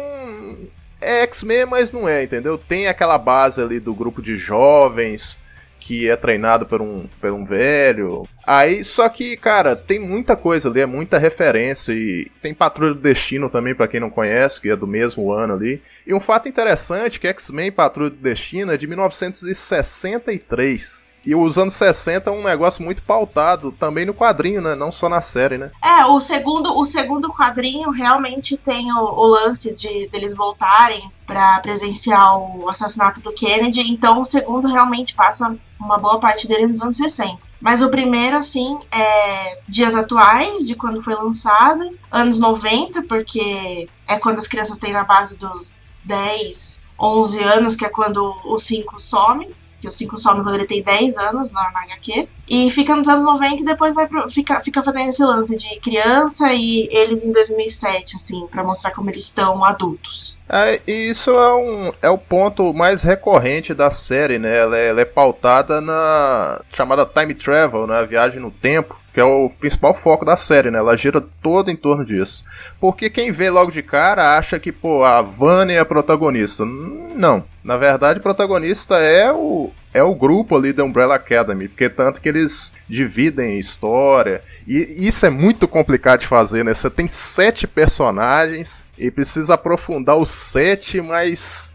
É 1.01 1.23
X-Men, 1.23 1.67
mas 1.67 1.93
não 1.93 2.09
é, 2.09 2.25
entendeu? 2.25 2.59
Tem 2.59 2.89
aquela 2.89 3.17
base 3.17 3.63
ali 3.63 3.79
do 3.79 3.95
grupo 3.95 4.21
de 4.21 4.37
jovens 4.37 5.39
que 5.81 6.09
é 6.09 6.17
treinado 6.17 6.67
por 6.67 6.83
um, 6.83 7.07
por 7.21 7.31
um 7.31 7.45
velho. 7.45 8.27
Aí, 8.47 8.85
só 8.85 9.09
que, 9.09 9.37
cara, 9.37 9.75
tem 9.77 9.99
muita 9.99 10.37
coisa 10.37 10.69
ali, 10.69 10.81
é 10.81 10.87
muita 10.87 11.19
referência. 11.19 11.93
E 11.93 12.31
tem 12.43 12.53
Patrulha 12.53 12.93
do 12.95 13.01
Destino 13.01 13.49
também, 13.49 13.75
pra 13.75 13.89
quem 13.89 14.01
não 14.01 14.11
conhece, 14.11 14.61
que 14.61 14.69
é 14.69 14.77
do 14.77 14.87
mesmo 14.87 15.33
ano 15.33 15.55
ali. 15.55 15.83
E 16.07 16.13
um 16.13 16.21
fato 16.21 16.47
interessante 16.49 17.19
que 17.21 17.29
X-Men 17.29 17.73
Patrulha 17.73 18.11
do 18.11 18.17
Destino 18.17 18.73
é 18.73 18.77
de 18.77 18.87
1963. 18.87 21.08
E 21.25 21.35
os 21.35 21.59
anos 21.59 21.75
60 21.75 22.31
é 22.31 22.33
um 22.33 22.43
negócio 22.43 22.83
muito 22.83 23.03
pautado 23.03 23.73
também 23.73 24.07
no 24.07 24.15
quadrinho, 24.15 24.63
né? 24.63 24.75
Não 24.75 24.91
só 24.91 25.09
na 25.09 25.21
série, 25.21 25.59
né? 25.59 25.71
É, 25.83 26.07
o 26.07 26.21
segundo, 26.21 26.77
o 26.77 26.85
segundo 26.85 27.33
quadrinho 27.33 27.91
realmente 27.91 28.57
tem 28.57 28.93
o, 28.93 28.99
o 28.99 29.27
lance 29.27 29.75
de 29.75 30.09
deles 30.09 30.35
voltarem 30.35 31.11
pra 31.27 31.61
presenciar 31.61 32.39
o 32.39 32.69
assassinato 32.71 33.21
do 33.21 33.33
Kennedy, 33.33 33.81
então 33.81 34.23
o 34.23 34.25
segundo 34.25 34.67
realmente 34.69 35.15
passa 35.15 35.55
uma 35.79 35.99
boa 35.99 36.19
parte 36.19 36.49
dele 36.49 36.67
nos 36.67 36.81
anos 36.81 36.97
60. 36.97 37.39
Mas 37.61 37.83
o 37.83 37.91
primeiro, 37.91 38.37
assim, 38.37 38.79
é 38.91 39.59
dias 39.69 39.95
atuais, 39.95 40.67
de 40.67 40.75
quando 40.75 41.03
foi 41.03 41.15
lançado, 41.15 41.91
anos 42.11 42.39
90, 42.39 43.03
porque 43.03 43.89
é 44.07 44.19
quando 44.19 44.39
as 44.39 44.49
crianças 44.49 44.79
têm 44.79 44.93
na 44.93 45.05
base 45.05 45.37
dos 45.37 45.77
10, 46.05 46.81
11 46.99 47.43
anos, 47.43 47.77
que 47.77 47.85
é 47.85 47.89
quando 47.91 48.35
o 48.45 48.59
5 48.59 48.99
some 48.99 49.49
que 49.81 49.89
o 49.89 49.91
5 49.91 50.19
some 50.19 50.43
quando 50.43 50.55
ele 50.57 50.67
tem 50.67 50.83
10 50.83 51.17
anos 51.17 51.53
na, 51.53 51.71
na 51.71 51.83
HQ. 51.83 52.29
E 52.49 52.71
fica 52.71 52.97
nos 52.97 53.09
anos 53.09 53.25
90 53.25 53.63
e 53.63 53.65
depois 53.65 53.95
vai 53.95 54.07
pro, 54.07 54.29
fica, 54.29 54.61
fica 54.61 54.83
fazendo 54.83 55.11
esse 55.11 55.23
lance 55.23 55.57
de 55.57 55.79
criança 55.81 56.53
e 56.53 56.89
eles 56.91 57.25
em 57.25 57.33
2007, 57.33 58.17
assim, 58.17 58.47
pra 58.47 58.65
mostrar 58.65 58.91
como 58.93 59.11
eles 59.11 59.25
estão 59.25 59.65
adultos. 59.65 60.37
É, 60.49 60.81
e 60.87 61.11
isso 61.11 61.31
é, 61.31 61.55
um, 61.55 61.93
é 62.01 62.09
o 62.09 62.17
ponto 62.17 62.73
mais 62.73 63.03
recorrente 63.03 63.75
da 63.75 63.91
série, 63.91 64.39
né? 64.39 64.57
Ela 64.59 64.79
é, 64.79 64.89
ela 64.89 65.01
é 65.03 65.05
pautada 65.05 65.81
na 65.81 66.63
chamada 66.71 67.05
time 67.05 67.35
travel, 67.35 67.87
né? 67.87 67.99
A 67.99 68.05
viagem 68.05 68.41
no 68.41 68.51
tempo, 68.51 68.99
que 69.19 69.23
é 69.23 69.25
o 69.25 69.51
principal 69.51 69.93
foco 69.97 70.25
da 70.25 70.37
série, 70.37 70.71
né? 70.71 70.79
Ela 70.79 70.97
gira 70.97 71.21
toda 71.43 71.73
em 71.73 71.75
torno 71.75 72.05
disso. 72.05 72.45
Porque 72.81 73.11
quem 73.11 73.33
vê 73.33 73.51
logo 73.51 73.73
de 73.73 73.83
cara 73.83 74.39
acha 74.39 74.61
que, 74.61 74.71
pô, 74.71 75.03
a 75.03 75.21
Vânia 75.23 75.75
é 75.75 75.79
a 75.81 75.85
protagonista. 75.85 76.65
Não. 76.65 77.45
Na 77.65 77.77
verdade, 77.77 78.21
o 78.21 78.23
protagonista 78.23 78.95
é 78.99 79.33
o, 79.33 79.73
é 79.93 80.05
o 80.05 80.15
grupo 80.15 80.55
ali 80.57 80.73
da 80.73 80.85
Umbrella 80.85 81.17
Academy, 81.17 81.67
porque 81.67 81.89
tanto 81.89 82.21
que 82.21 82.29
eles 82.29 82.73
dividem 82.89 83.59
história. 83.59 84.41
E 84.69 85.09
isso 85.09 85.27
é 85.27 85.31
muito 85.31 85.67
complicado 85.67 86.21
de 86.21 86.27
fazer, 86.29 86.65
né? 86.65 86.73
Você 86.73 86.89
tem 86.89 87.09
sete 87.09 87.67
personagens 87.67 88.85
e 88.97 89.11
precisa 89.11 89.55
aprofundar 89.55 90.17
os 90.17 90.29
sete, 90.31 91.01
mas. 91.01 91.73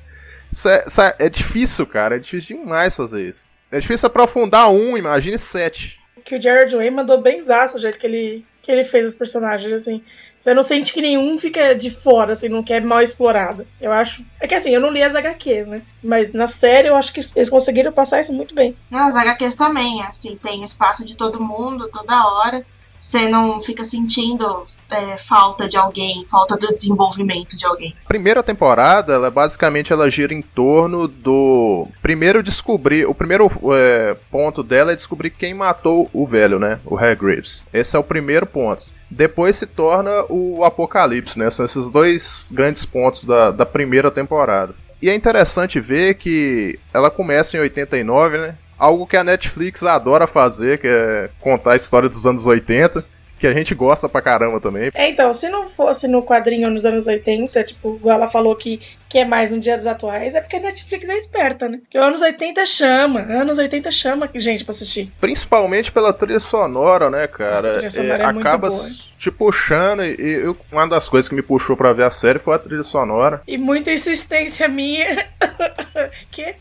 cê- 0.50 0.84
cê- 0.88 1.14
É 1.20 1.28
difícil, 1.28 1.86
cara. 1.86 2.16
É 2.16 2.20
difícil 2.20 2.56
demais 2.58 2.96
fazer 2.96 3.28
isso. 3.28 3.52
É 3.70 3.80
difícil 3.82 4.08
aprofundar 4.08 4.70
um, 4.72 4.98
imagine 4.98 5.38
sete. 5.38 6.00
Que 6.24 6.36
o 6.36 6.42
Jared 6.42 6.75
Way 6.75 6.89
mandou 6.89 7.22
bem 7.22 7.44
zaço 7.44 7.77
o 7.77 7.80
jeito 7.80 8.00
que 8.00 8.08
ele, 8.08 8.46
que 8.62 8.72
ele 8.72 8.84
fez 8.84 9.12
os 9.12 9.18
personagens, 9.18 9.72
assim. 9.72 10.03
Você 10.39 10.53
não 10.53 10.63
sente 10.63 10.94
que 10.94 11.01
nenhum 11.01 11.38
fica 11.38 11.74
de 11.74 11.89
fora, 11.89 12.34
assim, 12.34 12.50
não 12.50 12.63
quer 12.63 12.82
mal 12.82 13.01
explorado. 13.01 13.68
Eu 13.80 13.92
acho. 13.92 14.25
É 14.39 14.48
que 14.48 14.56
assim, 14.56 14.72
eu 14.72 14.82
não 14.82 14.92
li 14.92 15.01
as 15.01 15.15
HQs, 15.15 15.68
né? 15.68 15.82
Mas 16.03 16.32
na 16.32 16.48
série 16.48 16.88
eu 16.88 16.96
acho 16.96 17.13
que 17.13 17.22
eles 17.36 17.50
conseguiram 17.50 17.92
passar 17.92 18.22
isso 18.22 18.34
muito 18.34 18.53
bem. 18.53 18.75
Não, 18.89 19.08
as 19.08 19.15
HQs 19.15 19.56
também, 19.56 20.01
assim, 20.03 20.38
tem 20.42 20.63
espaço 20.63 21.06
de 21.06 21.15
todo 21.15 21.44
mundo, 21.44 21.89
toda 21.89 22.27
hora. 22.27 22.65
Você 23.04 23.28
não 23.28 23.62
fica 23.62 23.84
sentindo 23.84 24.64
é, 24.90 25.18
falta 25.18 25.68
de 25.68 25.76
alguém, 25.76 26.26
falta 26.26 26.56
do 26.56 26.74
desenvolvimento 26.74 27.58
de 27.58 27.66
alguém. 27.66 27.94
primeira 28.08 28.42
temporada, 28.42 29.14
ela 29.14 29.30
basicamente 29.30 29.92
ela 29.92 30.10
gira 30.10 30.34
em 30.34 30.42
torno 30.42 31.06
do 31.06 31.86
primeiro 32.02 32.42
descobrir, 32.42 33.06
o 33.06 33.14
primeiro 33.14 33.52
é, 33.74 34.16
ponto 34.32 34.64
dela 34.64 34.94
é 34.94 34.96
descobrir 34.96 35.32
quem 35.32 35.54
matou 35.54 36.10
o 36.14 36.26
velho, 36.26 36.58
né, 36.58 36.80
o 36.86 36.98
Hargreaves. 36.98 37.66
Esse 37.74 37.98
é 37.98 38.00
o 38.00 38.04
primeiro 38.04 38.48
ponto. 38.48 38.86
Depois 39.12 39.58
se 39.58 39.68
torna 39.68 40.24
o 40.30 40.64
apocalipse, 40.64 41.38
né? 41.38 41.50
São 41.50 41.66
esses 41.66 41.92
dois 41.92 42.50
grandes 42.52 42.86
pontos 42.86 43.26
da, 43.26 43.52
da 43.52 43.66
primeira 43.66 44.10
temporada. 44.10 44.74
E 45.02 45.10
é 45.10 45.14
interessante 45.14 45.82
ver 45.82 46.16
que 46.16 46.80
ela 46.94 47.12
começa 47.12 47.58
em 47.58 47.60
89, 47.60 48.38
né? 48.38 48.56
Algo 48.77 49.08
que 49.08 49.18
a 49.18 49.24
Netflix 49.24 49.84
adora 49.84 50.27
fazer, 50.27 50.80
que 50.80 50.88
é 50.88 51.30
contar 51.39 51.74
a 51.74 51.75
história 51.75 52.10
dos 52.10 52.25
anos 52.25 52.46
80, 52.46 53.03
que 53.39 53.48
a 53.48 53.53
gente 53.53 53.75
gosta 53.75 54.08
pra 54.08 54.22
caramba 54.22 54.60
também. 54.62 54.89
É, 54.94 55.10
então, 55.10 55.34
se 55.34 55.50
não 55.50 55.68
fosse 55.68 56.08
no 56.08 56.22
quadrinho 56.22 56.70
nos 56.70 56.86
anos 56.86 57.08
80, 57.08 57.62
tipo, 57.63 57.96
igual 57.96 58.15
ela 58.15 58.30
falou 58.30 58.56
que, 58.56 58.80
que 59.10 59.18
é 59.18 59.25
mais 59.25 59.51
no 59.51 59.60
dia 59.60 59.75
dos 59.75 59.86
atuais, 59.86 60.34
é 60.34 60.39
porque 60.39 60.56
a 60.56 60.60
Netflix 60.62 61.10
é 61.10 61.18
esperta, 61.18 61.68
né? 61.68 61.80
Porque 61.80 61.98
anos 61.98 62.22
80 62.22 62.65
chama, 62.65 63.20
anos 63.22 63.58
80 63.58 63.92
chama 63.92 64.30
gente 64.36 64.63
pra 64.63 64.72
assistir. 64.74 65.12
Principalmente 65.20 65.92
pela 65.92 66.13
trilha 66.13 66.39
sonora, 66.39 67.10
né, 67.10 67.27
cara? 67.27 67.56
Essa 67.56 67.72
trilha 67.74 67.89
sonora 67.89 68.24
é 68.24 68.32
muito 68.32 68.48
acaba 68.48 68.70
boa. 68.70 68.82
te 69.18 69.30
puxando, 69.30 70.03
e 70.06 70.15
eu- 70.20 70.56
uma 70.72 70.88
das 70.88 71.10
coisas 71.10 71.27
que 71.27 71.36
me 71.36 71.42
puxou 71.42 71.75
pra 71.75 71.92
ver 71.92 72.03
a 72.06 72.10
série 72.12 72.39
foi 72.39 72.56
a 72.56 72.60
trilha 72.60 72.84
sonora. 72.84 73.42
E 73.46 73.58
muita 73.58 73.92
insistência 73.92 74.70
minha. 74.70 75.18
que? 76.32 76.56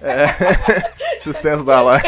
Assistência 1.16 1.64
da 1.64 1.80
live. 1.80 2.06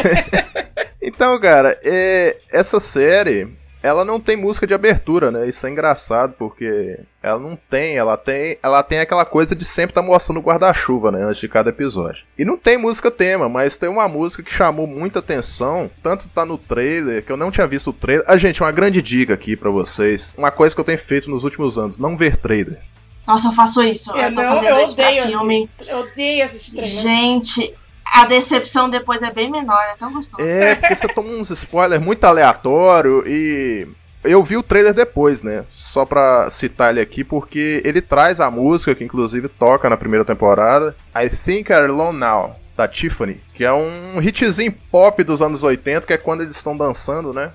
então, 1.02 1.38
cara, 1.40 1.79
é, 1.83 2.37
essa 2.50 2.81
série, 2.81 3.49
ela 3.83 4.05
não 4.05 4.21
tem 4.21 4.37
música 4.37 4.67
de 4.67 4.75
abertura, 4.75 5.31
né? 5.31 5.49
Isso 5.49 5.67
é 5.67 5.71
engraçado, 5.71 6.35
porque 6.38 6.99
ela 7.23 7.38
não 7.38 7.57
tem, 7.57 7.97
ela 7.97 8.17
tem, 8.17 8.59
ela 8.62 8.83
tem 8.83 9.00
aquela 9.00 9.25
coisa 9.25 9.55
de 9.55 9.64
sempre 9.64 9.93
estar 9.93 10.02
mostrando 10.02 10.38
o 10.38 10.43
guarda-chuva, 10.43 11.11
né, 11.11 11.23
antes 11.25 11.40
de 11.40 11.49
cada 11.49 11.71
episódio. 11.71 12.25
E 12.38 12.45
não 12.45 12.57
tem 12.57 12.76
música 12.76 13.11
tema, 13.11 13.49
mas 13.49 13.76
tem 13.76 13.88
uma 13.88 14.09
música 14.09 14.43
que 14.43 14.52
chamou 14.52 14.87
muita 14.87 15.21
atenção, 15.21 15.90
tanto 16.02 16.29
tá 16.29 16.45
no 16.45 16.59
trailer, 16.59 17.25
que 17.25 17.33
eu 17.33 17.37
não 17.37 17.50
tinha 17.50 17.67
visto 17.67 17.90
o 17.90 17.95
trailer. 17.95 18.25
Ah, 18.29 18.37
gente, 18.37 18.62
uma 18.62 18.73
grande 18.73 19.00
dica 19.00 19.35
aqui 19.35 19.57
pra 19.57 19.71
vocês. 19.71 20.35
Uma 20.37 20.50
coisa 20.50 20.75
que 20.75 20.81
eu 20.81 20.85
tenho 20.85 20.99
feito 20.99 21.31
nos 21.31 21.45
últimos 21.45 21.79
anos, 21.79 21.99
não 21.99 22.17
ver 22.17 22.37
trailer. 22.37 22.79
Nossa, 23.27 23.49
eu 23.49 23.53
faço 23.53 23.83
isso. 23.83 24.11
Eu, 24.12 24.25
eu 24.25 24.35
tô 24.35 24.43
não, 24.43 24.55
fazendo 24.55 24.69
eu 24.79 24.85
isso 24.85 24.97
pra 24.97 25.09
odeio 25.09 25.29
filme. 25.29 25.62
assistir. 25.62 25.89
Eu 25.89 25.99
odeio 25.99 26.45
assistir 26.45 26.73
trailer. 26.73 26.91
Gente, 27.03 27.75
a 28.12 28.27
decepção 28.27 28.91
depois 28.91 29.23
é 29.23 29.31
bem 29.31 29.50
menor, 29.50 29.81
é 29.93 29.97
tão 29.97 30.12
gostoso. 30.12 30.43
É, 30.43 30.75
porque 30.75 30.95
você 30.95 31.09
toma 31.09 31.29
uns 31.31 31.50
spoilers 31.50 32.03
muito 32.03 32.25
aleatório 32.25 33.23
e. 33.27 33.87
Eu 34.23 34.45
vi 34.45 34.55
o 34.57 34.62
trailer 34.62 34.93
depois, 34.93 35.43
né? 35.43 35.62
Só 35.67 36.05
pra 36.05 36.50
citar 36.50 36.91
ele 36.91 37.00
aqui, 37.00 37.25
porque 37.25 37.81
ele 37.87 38.03
traz 38.03 38.39
a 38.39 38.50
música 38.50 38.95
que 38.95 39.03
inclusive 39.03 39.49
toca 39.49 39.89
na 39.89 39.97
primeira 39.97 40.27
temporada. 40.27 40.95
I 41.17 41.31
Think 41.31 41.73
I'm 41.73 41.85
Alone 41.85 42.19
Now, 42.19 42.57
da 42.77 42.87
Tiffany. 42.87 43.41
Que 43.55 43.65
é 43.65 43.73
um 43.73 44.21
hitzinho 44.21 44.75
pop 44.91 45.25
dos 45.25 45.41
anos 45.41 45.62
80, 45.62 46.07
que 46.07 46.12
é 46.12 46.19
quando 46.19 46.43
eles 46.43 46.55
estão 46.55 46.77
dançando, 46.77 47.33
né? 47.33 47.53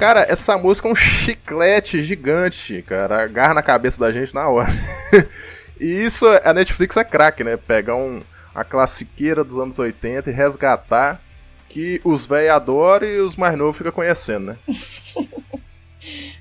Cara, 0.00 0.24
essa 0.30 0.56
música 0.56 0.88
é 0.88 0.92
um 0.92 0.94
chiclete 0.94 2.00
gigante, 2.00 2.82
cara. 2.88 3.22
Agarra 3.22 3.52
na 3.52 3.60
cabeça 3.60 4.00
da 4.00 4.10
gente 4.10 4.34
na 4.34 4.48
hora. 4.48 4.72
e 5.78 5.84
isso, 5.84 6.24
a 6.42 6.54
Netflix 6.54 6.96
é 6.96 7.04
craque, 7.04 7.44
né? 7.44 7.58
Pegar 7.58 7.96
um, 7.96 8.22
a 8.54 8.64
classiqueira 8.64 9.44
dos 9.44 9.58
anos 9.58 9.78
80 9.78 10.30
e 10.30 10.32
resgatar 10.32 11.20
que 11.68 12.00
os 12.02 12.24
velhos 12.24 12.50
adoram 12.50 13.06
e 13.06 13.20
os 13.20 13.36
mais 13.36 13.54
novos 13.54 13.76
ficam 13.76 13.92
conhecendo, 13.92 14.46
né? 14.46 14.56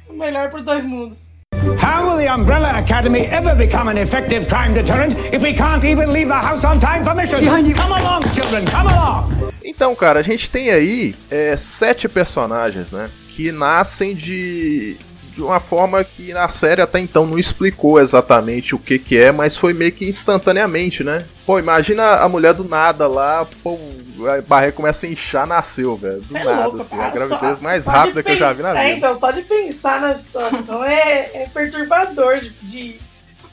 O 0.07 0.13
melhor 0.13 0.49
por 0.49 0.61
dois 0.61 0.85
mundos. 0.85 1.31
How 1.53 2.07
will 2.07 2.17
the 2.17 2.33
Umbrella 2.33 2.69
Academy 2.79 3.25
ever 3.25 3.55
become 3.55 3.89
an 3.89 3.97
effective 3.97 4.47
crime 4.47 4.73
deterrent 4.73 5.13
if 5.33 5.43
we 5.43 5.53
can't 5.53 5.83
even 5.83 6.13
leave 6.13 6.29
the 6.29 6.33
house 6.33 6.63
on 6.63 6.79
time 6.79 7.03
for 7.03 7.13
mission? 7.13 7.41
Come 7.45 7.91
along, 7.91 8.21
children, 8.33 8.65
come 8.65 8.89
along! 8.89 9.51
Então, 9.63 9.93
cara, 9.95 10.21
a 10.21 10.23
gente 10.23 10.49
tem 10.49 10.71
aí 10.71 11.13
é, 11.29 11.57
sete 11.57 12.07
personagens, 12.07 12.89
né? 12.89 13.09
Que 13.39 13.53
nascem 13.53 14.13
de, 14.13 14.98
de 15.31 15.41
uma 15.41 15.62
forma 15.62 16.03
que 16.03 16.34
na 16.34 16.50
série 16.50 16.81
até 16.81 17.00
então 17.00 17.25
não 17.25 17.39
explicou 17.39 17.98
exatamente 17.98 18.75
o 18.75 18.77
que 18.79 19.00
que 19.00 19.17
é, 19.17 19.31
mas 19.31 19.55
foi 19.55 19.72
meio 19.74 19.93
que 19.93 20.03
instantaneamente, 20.08 21.05
né? 21.05 21.25
Pô, 21.46 21.58
imagina 21.58 22.03
a 22.15 22.27
mulher 22.27 22.53
do 22.53 22.65
nada 22.65 23.08
lá, 23.08 23.48
pô, 23.63 23.79
a 24.27 24.41
barriga 24.41 24.74
começa 24.74 25.05
a 25.05 25.10
inchar, 25.10 25.48
nasceu, 25.48 25.96
velho. 25.96 26.19
Do 26.22 26.36
é 26.36 26.43
nada, 26.43 26.63
louco, 26.65 26.81
assim. 26.81 26.98
cara. 26.98 27.08
A 27.08 27.12
gravidez 27.12 27.58
Só- 27.58 27.63
mais 27.63 27.84
só 27.86 27.91
rápida 27.91 28.22
que 28.24 28.31
eu 28.31 28.36
já 28.38 28.51
vi 28.51 28.62
na 28.62 28.69
pensar- 28.72 28.81
É, 28.81 28.86
vida. 28.88 28.98
então, 28.98 29.13
só 29.13 29.31
de 29.31 29.41
pensar 29.43 30.01
na 30.01 30.13
situação 30.13 30.84
é, 30.84 31.43
é 31.43 31.50
perturbador 31.53 32.39
de. 32.41 32.50
de- 32.62 33.00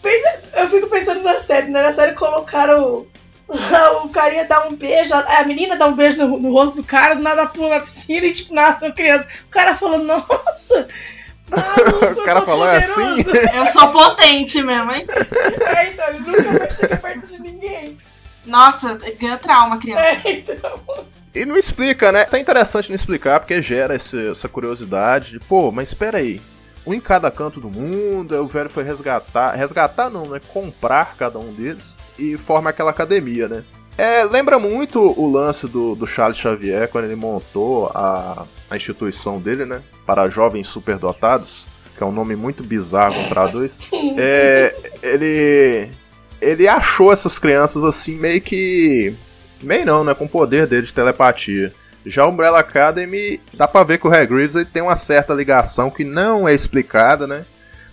Pensa- 0.02 0.40
eu 0.56 0.68
fico 0.68 0.88
pensando 0.88 1.22
na 1.22 1.38
série, 1.38 1.68
né? 1.70 1.82
Na 1.84 1.92
série 1.92 2.12
colocaram 2.14 3.06
o, 4.04 4.08
carinha 4.08 4.44
dá 4.44 4.66
um 4.66 4.74
beijo, 4.74 5.14
a 5.14 5.44
menina 5.44 5.76
dá 5.76 5.86
um 5.86 5.94
beijo 5.94 6.16
no, 6.18 6.38
no 6.38 6.52
rosto 6.52 6.76
do 6.76 6.84
cara, 6.84 7.14
do 7.14 7.22
nada 7.22 7.46
pula 7.46 7.76
na 7.76 7.80
piscina 7.80 8.26
e 8.26 8.32
tipo, 8.32 8.52
nasce 8.54 8.84
uma 8.84 8.92
criança. 8.92 9.28
O 9.46 9.50
cara 9.50 9.74
falou, 9.74 9.98
nossa! 9.98 10.88
maluco, 11.48 12.20
O 12.20 12.24
cara 12.24 12.42
falou, 12.42 12.68
"É 12.68 12.78
assim?" 12.78 13.22
poderoso." 13.22 13.48
Eu 13.54 13.66
sou 13.66 13.88
potente 13.92 14.62
mesmo, 14.62 14.92
hein? 14.92 15.06
É, 15.76 15.88
então, 15.90 16.08
ele 16.08 16.18
nunca 16.20 16.58
vai 16.58 16.72
chegar 16.72 17.00
perto 17.00 17.26
de 17.26 17.40
ninguém. 17.40 17.98
Nossa, 18.44 18.94
ganhou 19.18 19.38
trauma, 19.38 19.78
criança. 19.78 20.02
É, 20.28 20.30
então. 20.32 20.80
E 21.34 21.44
não 21.44 21.56
explica, 21.56 22.10
né? 22.10 22.24
Tá 22.24 22.38
interessante 22.38 22.88
não 22.88 22.96
explicar, 22.96 23.40
porque 23.40 23.60
gera 23.60 23.94
esse- 23.94 24.30
essa 24.30 24.48
curiosidade 24.48 25.32
de, 25.32 25.40
pô, 25.40 25.70
mas 25.70 25.88
espera 25.88 26.18
aí. 26.18 26.40
Um 26.86 26.94
em 26.94 27.00
cada 27.00 27.30
canto 27.30 27.60
do 27.60 27.68
mundo, 27.68 28.40
o 28.40 28.46
velho 28.46 28.70
foi 28.70 28.84
resgatar. 28.84 29.54
Resgatar 29.54 30.08
não, 30.08 30.26
né? 30.26 30.40
Comprar 30.52 31.16
cada 31.16 31.38
um 31.38 31.52
deles 31.52 31.98
e 32.18 32.38
forma 32.38 32.70
aquela 32.70 32.90
academia, 32.90 33.48
né? 33.48 33.64
É, 33.98 34.24
lembra 34.24 34.58
muito 34.58 35.00
o 35.00 35.30
lance 35.30 35.66
do, 35.66 35.94
do 35.94 36.06
Charles 36.06 36.36
Xavier 36.36 36.88
quando 36.88 37.06
ele 37.06 37.16
montou 37.16 37.90
a, 37.94 38.44
a 38.70 38.76
instituição 38.76 39.40
dele, 39.40 39.64
né? 39.64 39.82
Para 40.04 40.28
jovens 40.28 40.68
superdotados, 40.68 41.66
que 41.96 42.02
é 42.02 42.06
um 42.06 42.12
nome 42.12 42.36
muito 42.36 42.62
bizarro 42.62 43.14
quando 43.14 43.28
traduz. 43.28 43.78
É, 44.18 44.74
ele 45.02 45.90
ele 46.40 46.68
achou 46.68 47.12
essas 47.12 47.38
crianças 47.38 47.82
assim 47.82 48.16
meio 48.16 48.40
que 48.40 49.14
meio 49.62 49.84
não, 49.84 50.04
né, 50.04 50.14
com 50.14 50.24
o 50.24 50.28
poder 50.28 50.66
dele 50.66 50.86
de 50.86 50.94
telepatia. 50.94 51.72
Já 52.06 52.24
o 52.24 52.30
Umbrella 52.30 52.60
Academy, 52.60 53.40
dá 53.52 53.66
pra 53.66 53.82
ver 53.82 53.98
que 53.98 54.06
o 54.06 54.14
Hagrid 54.14 54.54
ele 54.54 54.64
tem 54.64 54.80
uma 54.80 54.94
certa 54.94 55.34
ligação 55.34 55.90
que 55.90 56.04
não 56.04 56.48
é 56.48 56.54
explicada, 56.54 57.26
né? 57.26 57.44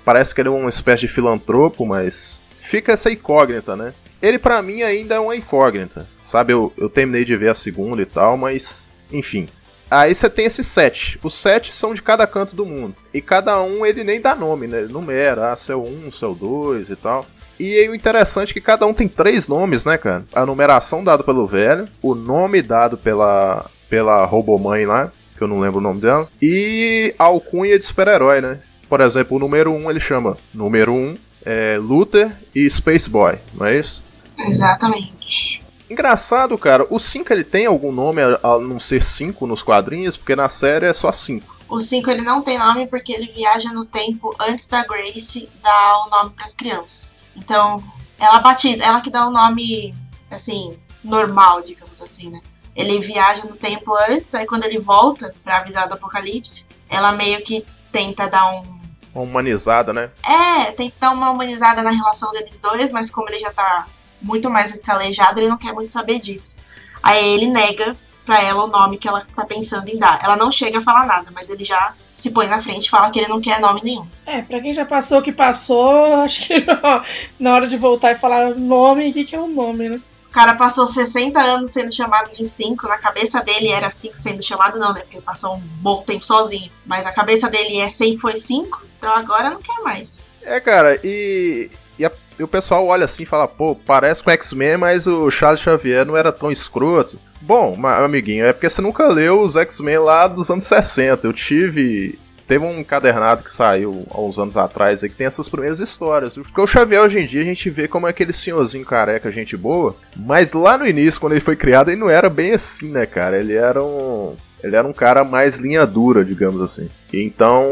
Parece 0.05 0.35
que 0.35 0.41
ele 0.41 0.49
é 0.49 0.51
uma 0.51 0.69
espécie 0.69 1.01
de 1.01 1.07
filantropo, 1.07 1.83
mas 1.83 2.39
fica 2.59 2.91
essa 2.91 3.11
incógnita, 3.11 3.75
né? 3.75 3.91
Ele 4.21 4.37
pra 4.37 4.61
mim 4.61 4.83
ainda 4.83 5.15
é 5.15 5.19
uma 5.19 5.35
incógnita, 5.35 6.07
sabe? 6.21 6.53
Eu, 6.53 6.71
eu 6.77 6.89
terminei 6.89 7.25
de 7.25 7.35
ver 7.35 7.49
a 7.49 7.55
segunda 7.55 8.03
e 8.03 8.05
tal, 8.05 8.37
mas 8.37 8.87
enfim. 9.11 9.47
Aí 9.89 10.13
você 10.13 10.29
tem 10.29 10.45
esses 10.45 10.67
sete. 10.67 11.19
Os 11.23 11.33
sete 11.33 11.73
são 11.73 11.93
de 11.93 12.01
cada 12.01 12.27
canto 12.27 12.55
do 12.55 12.65
mundo. 12.65 12.95
E 13.13 13.19
cada 13.19 13.61
um 13.63 13.85
ele 13.85 14.03
nem 14.03 14.21
dá 14.21 14.35
nome, 14.35 14.67
né? 14.67 14.79
Ele 14.81 14.93
numera, 14.93 15.51
ah, 15.51 15.55
céu 15.55 15.83
1, 15.83 16.11
céu 16.11 16.35
2 16.35 16.89
e 16.89 16.95
tal. 16.95 17.25
E 17.59 17.77
aí 17.77 17.89
o 17.89 17.95
interessante 17.95 18.51
é 18.51 18.53
que 18.53 18.61
cada 18.61 18.85
um 18.85 18.93
tem 18.93 19.07
três 19.07 19.47
nomes, 19.47 19.85
né, 19.85 19.97
cara? 19.97 20.25
A 20.33 20.45
numeração 20.45 21.03
dada 21.03 21.23
pelo 21.23 21.47
velho, 21.47 21.85
o 22.01 22.15
nome 22.15 22.61
dado 22.61 22.97
pela, 22.97 23.69
pela 23.93 24.25
robomãe 24.25 24.87
lá, 24.87 25.11
que 25.37 25.43
eu 25.43 25.47
não 25.47 25.59
lembro 25.59 25.77
o 25.77 25.83
nome 25.83 26.01
dela, 26.01 26.27
e 26.41 27.13
a 27.19 27.25
alcunha 27.25 27.77
de 27.77 27.85
super-herói, 27.85 28.41
né? 28.41 28.59
Por 28.89 28.99
exemplo, 28.99 29.37
o 29.37 29.39
número 29.39 29.71
1 29.71 29.75
um 29.75 29.87
ele 29.91 29.99
chama 29.99 30.35
número 30.51 30.91
1 30.91 30.95
um, 30.95 31.15
é 31.45 31.77
Luther 31.77 32.35
e 32.55 32.67
Space 32.67 33.07
Boy, 33.07 33.37
não 33.53 33.67
é 33.67 33.77
isso? 33.77 34.03
Exatamente. 34.39 35.63
Engraçado, 35.87 36.57
cara, 36.57 36.87
o 36.89 36.97
5 36.97 37.31
ele 37.31 37.43
tem 37.43 37.67
algum 37.67 37.91
nome 37.91 38.19
a 38.19 38.57
não 38.57 38.79
ser 38.79 38.99
5 38.99 39.45
nos 39.45 39.61
quadrinhos, 39.61 40.17
porque 40.17 40.35
na 40.35 40.49
série 40.49 40.87
é 40.87 40.93
só 40.93 41.11
5. 41.11 41.59
O 41.69 41.79
5 41.79 42.09
ele 42.09 42.23
não 42.23 42.41
tem 42.41 42.57
nome 42.57 42.87
porque 42.87 43.13
ele 43.13 43.31
viaja 43.31 43.71
no 43.71 43.85
tempo 43.85 44.35
antes 44.41 44.65
da 44.65 44.83
Grace 44.87 45.47
dar 45.61 46.07
o 46.07 46.09
nome 46.09 46.31
para 46.31 46.45
as 46.45 46.55
crianças. 46.55 47.11
Então, 47.35 47.83
ela 48.17 48.39
batiza, 48.39 48.83
ela 48.83 49.01
que 49.01 49.11
dá 49.11 49.27
o 49.27 49.31
nome, 49.31 49.93
assim, 50.31 50.79
normal, 51.03 51.61
digamos 51.61 52.01
assim, 52.01 52.31
né? 52.31 52.41
Ele 52.75 52.99
viaja 52.99 53.43
no 53.45 53.55
tempo 53.55 53.93
antes, 54.09 54.33
aí 54.33 54.45
quando 54.45 54.65
ele 54.65 54.79
volta 54.79 55.33
pra 55.43 55.57
avisar 55.57 55.87
do 55.87 55.93
apocalipse, 55.93 56.67
ela 56.89 57.11
meio 57.11 57.43
que 57.43 57.65
tenta 57.91 58.27
dar 58.27 58.49
um. 58.51 58.81
Uma 59.13 59.23
humanizada, 59.23 59.93
né? 59.93 60.09
É, 60.25 60.71
tenta 60.71 60.95
dar 60.99 61.11
uma 61.11 61.29
humanizada 61.29 61.83
na 61.83 61.91
relação 61.91 62.31
deles 62.31 62.59
dois, 62.59 62.91
mas 62.91 63.11
como 63.11 63.29
ele 63.29 63.39
já 63.39 63.51
tá 63.51 63.85
muito 64.21 64.49
mais 64.49 64.71
calejado, 64.79 65.39
ele 65.39 65.49
não 65.49 65.57
quer 65.57 65.73
muito 65.73 65.91
saber 65.91 66.19
disso. 66.19 66.57
Aí 67.01 67.23
ele 67.33 67.47
nega 67.47 67.95
pra 68.25 68.41
ela 68.41 68.63
o 68.63 68.67
nome 68.67 68.97
que 68.97 69.07
ela 69.07 69.25
tá 69.35 69.45
pensando 69.45 69.87
em 69.89 69.97
dar. 69.97 70.19
Ela 70.23 70.35
não 70.35 70.51
chega 70.51 70.79
a 70.79 70.81
falar 70.81 71.05
nada, 71.05 71.29
mas 71.33 71.49
ele 71.49 71.65
já 71.65 71.93
se 72.13 72.31
põe 72.31 72.47
na 72.47 72.61
frente 72.61 72.85
e 72.85 72.89
fala 72.89 73.09
que 73.09 73.19
ele 73.19 73.27
não 73.27 73.41
quer 73.41 73.59
nome 73.59 73.81
nenhum. 73.83 74.07
É, 74.25 74.41
pra 74.41 74.61
quem 74.61 74.73
já 74.73 74.85
passou 74.85 75.19
o 75.19 75.21
que 75.21 75.31
passou, 75.31 76.21
acho 76.23 76.47
que 76.47 76.55
ó, 76.55 77.01
na 77.39 77.53
hora 77.53 77.67
de 77.67 77.77
voltar 77.77 78.11
e 78.11 78.17
falar 78.17 78.55
nome, 78.55 79.09
o 79.09 79.13
que, 79.13 79.25
que 79.25 79.35
é 79.35 79.39
o 79.39 79.47
nome, 79.47 79.89
né? 79.89 80.01
Cara 80.33 80.55
passou 80.55 80.87
60 80.87 81.39
anos 81.39 81.71
sendo 81.71 81.93
chamado 81.93 82.31
de 82.33 82.43
5, 82.45 82.87
na 82.87 82.97
cabeça 82.97 83.39
dele 83.41 83.69
era 83.71 83.91
5 83.91 84.17
sendo 84.17 84.41
chamado, 84.43 84.79
não, 84.79 84.91
né? 84.91 85.01
Porque 85.01 85.17
ele 85.17 85.23
passou 85.23 85.55
um 85.55 85.59
bom 85.59 86.01
tempo 86.01 86.25
sozinho. 86.25 86.71
Mas 86.85 87.05
a 87.05 87.11
cabeça 87.11 87.47
dele 87.49 87.77
é 87.79 87.89
sempre 87.89 88.19
foi 88.19 88.35
5, 88.35 88.83
então 88.97 89.13
agora 89.15 89.51
não 89.51 89.61
quer 89.61 89.79
mais. 89.83 90.19
É, 90.41 90.59
cara, 90.59 90.99
e, 91.03 91.69
e, 91.99 92.03
a- 92.05 92.11
e 92.39 92.43
o 92.43 92.47
pessoal 92.47 92.85
olha 92.87 93.05
assim 93.05 93.23
e 93.23 93.27
fala, 93.27 93.47
pô, 93.47 93.75
parece 93.75 94.23
com 94.23 94.31
X-Men, 94.31 94.77
mas 94.77 95.05
o 95.05 95.29
Charles 95.29 95.61
Xavier 95.61 96.03
não 96.05 96.17
era 96.17 96.31
tão 96.31 96.51
escroto. 96.51 97.19
Bom, 97.39 97.77
amiguinho, 97.85 98.45
é 98.45 98.53
porque 98.53 98.69
você 98.69 98.81
nunca 98.81 99.07
leu 99.07 99.39
os 99.41 99.55
X-Men 99.55 99.99
lá 99.99 100.27
dos 100.27 100.49
anos 100.49 100.63
60. 100.65 101.27
Eu 101.27 101.33
tive. 101.33 102.17
Teve 102.53 102.65
um 102.65 102.81
encadernado 102.81 103.43
que 103.43 103.49
saiu 103.49 104.05
há 104.11 104.21
uns 104.21 104.37
anos 104.37 104.57
atrás 104.57 105.03
aí 105.03 105.09
que 105.09 105.15
tem 105.15 105.25
essas 105.25 105.49
primeiras 105.49 105.79
histórias. 105.79 106.35
Porque 106.37 106.61
o 106.61 106.67
Xavier 106.67 107.01
hoje 107.01 107.19
em 107.19 107.25
dia 107.25 107.41
a 107.41 107.45
gente 107.45 107.67
vê 107.67 107.87
como 107.87 108.05
é 108.05 108.11
aquele 108.11 108.31
senhorzinho 108.31 108.85
careca, 108.85 109.31
gente 109.31 109.57
boa. 109.57 109.95
Mas 110.15 110.53
lá 110.53 110.77
no 110.77 110.85
início, 110.85 111.19
quando 111.19 111.33
ele 111.33 111.39
foi 111.39 111.55
criado, 111.55 111.89
ele 111.89 111.99
não 111.99 112.11
era 112.11 112.29
bem 112.29 112.51
assim, 112.51 112.89
né, 112.89 113.07
cara? 113.07 113.39
Ele 113.39 113.55
era 113.55 113.83
um. 113.83 114.35
Ele 114.63 114.75
era 114.77 114.87
um 114.87 114.93
cara 114.93 115.23
mais 115.25 115.57
linha 115.59 115.85
dura, 115.85 116.23
digamos 116.23 116.61
assim. 116.61 116.89
Então, 117.11 117.65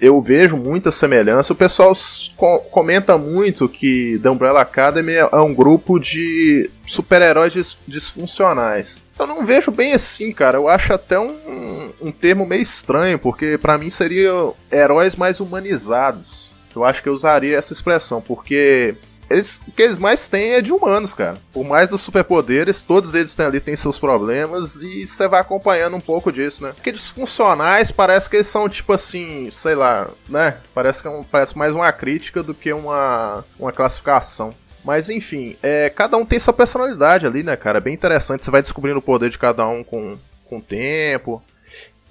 eu 0.00 0.20
vejo 0.20 0.56
muita 0.56 0.92
semelhança. 0.92 1.52
O 1.52 1.56
pessoal 1.56 1.92
co- 2.36 2.58
comenta 2.70 3.16
muito 3.16 3.68
que 3.68 4.20
The 4.22 4.28
Umbrella 4.30 4.60
Academy 4.60 5.14
é 5.14 5.36
um 5.36 5.54
grupo 5.54 5.98
de 5.98 6.70
super-heróis 6.86 7.52
dis- 7.52 7.78
disfuncionais. 7.88 9.02
Eu 9.18 9.26
não 9.26 9.44
vejo 9.46 9.70
bem 9.70 9.92
assim, 9.94 10.32
cara. 10.32 10.58
Eu 10.58 10.68
acho 10.68 10.92
até 10.92 11.18
um, 11.18 11.90
um 12.00 12.12
termo 12.12 12.44
meio 12.46 12.62
estranho, 12.62 13.18
porque 13.18 13.56
pra 13.58 13.78
mim 13.78 13.88
seriam 13.90 14.54
heróis 14.70 15.16
mais 15.16 15.40
humanizados. 15.40 16.52
Eu 16.74 16.84
acho 16.84 17.02
que 17.02 17.08
eu 17.08 17.14
usaria 17.14 17.56
essa 17.56 17.72
expressão, 17.72 18.20
porque 18.20 18.96
eles, 19.34 19.60
o 19.66 19.72
que 19.72 19.82
eles 19.82 19.98
mais 19.98 20.28
têm 20.28 20.52
é 20.52 20.62
de 20.62 20.72
humanos, 20.72 21.12
cara. 21.14 21.34
Por 21.52 21.64
mais 21.64 21.90
dos 21.90 22.00
superpoderes, 22.02 22.80
todos 22.80 23.14
eles 23.14 23.34
têm 23.36 23.46
ali 23.46 23.60
têm 23.60 23.76
seus 23.76 23.98
problemas 23.98 24.76
e 24.82 25.06
você 25.06 25.28
vai 25.28 25.40
acompanhando 25.40 25.96
um 25.96 26.00
pouco 26.00 26.32
disso, 26.32 26.62
né? 26.62 26.72
Porque 26.74 26.92
disfuncionais 26.92 27.90
parece 27.90 28.28
que 28.30 28.36
eles 28.36 28.46
são 28.46 28.68
tipo 28.68 28.92
assim, 28.92 29.48
sei 29.50 29.74
lá, 29.74 30.08
né? 30.28 30.58
Parece 30.74 31.02
que 31.02 31.08
é 31.08 31.10
um- 31.10 31.22
parece 31.24 31.56
mais 31.58 31.74
uma 31.74 31.90
crítica 31.92 32.42
do 32.42 32.54
que 32.54 32.72
uma, 32.72 33.44
uma 33.58 33.72
classificação. 33.72 34.50
Mas 34.84 35.08
enfim, 35.08 35.56
é, 35.62 35.88
cada 35.90 36.16
um 36.16 36.26
tem 36.26 36.38
sua 36.38 36.52
personalidade 36.52 37.26
ali, 37.26 37.42
né, 37.42 37.56
cara? 37.56 37.78
É 37.78 37.80
bem 37.80 37.94
interessante. 37.94 38.44
Você 38.44 38.50
vai 38.50 38.60
descobrindo 38.62 38.98
o 38.98 39.02
poder 39.02 39.30
de 39.30 39.38
cada 39.38 39.66
um 39.66 39.82
com, 39.82 40.18
com 40.48 40.58
o 40.58 40.62
tempo. 40.62 41.42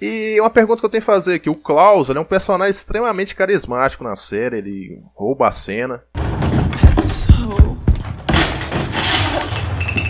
E 0.00 0.38
uma 0.40 0.50
pergunta 0.50 0.80
que 0.80 0.86
eu 0.86 0.90
tenho 0.90 1.00
que 1.00 1.06
fazer 1.06 1.34
aqui: 1.34 1.48
o 1.48 1.54
Klaus 1.54 2.10
é 2.10 2.18
um 2.18 2.24
personagem 2.24 2.70
extremamente 2.70 3.34
carismático 3.34 4.02
na 4.02 4.16
série, 4.16 4.58
ele 4.58 5.00
rouba 5.14 5.46
a 5.48 5.52
cena. 5.52 6.02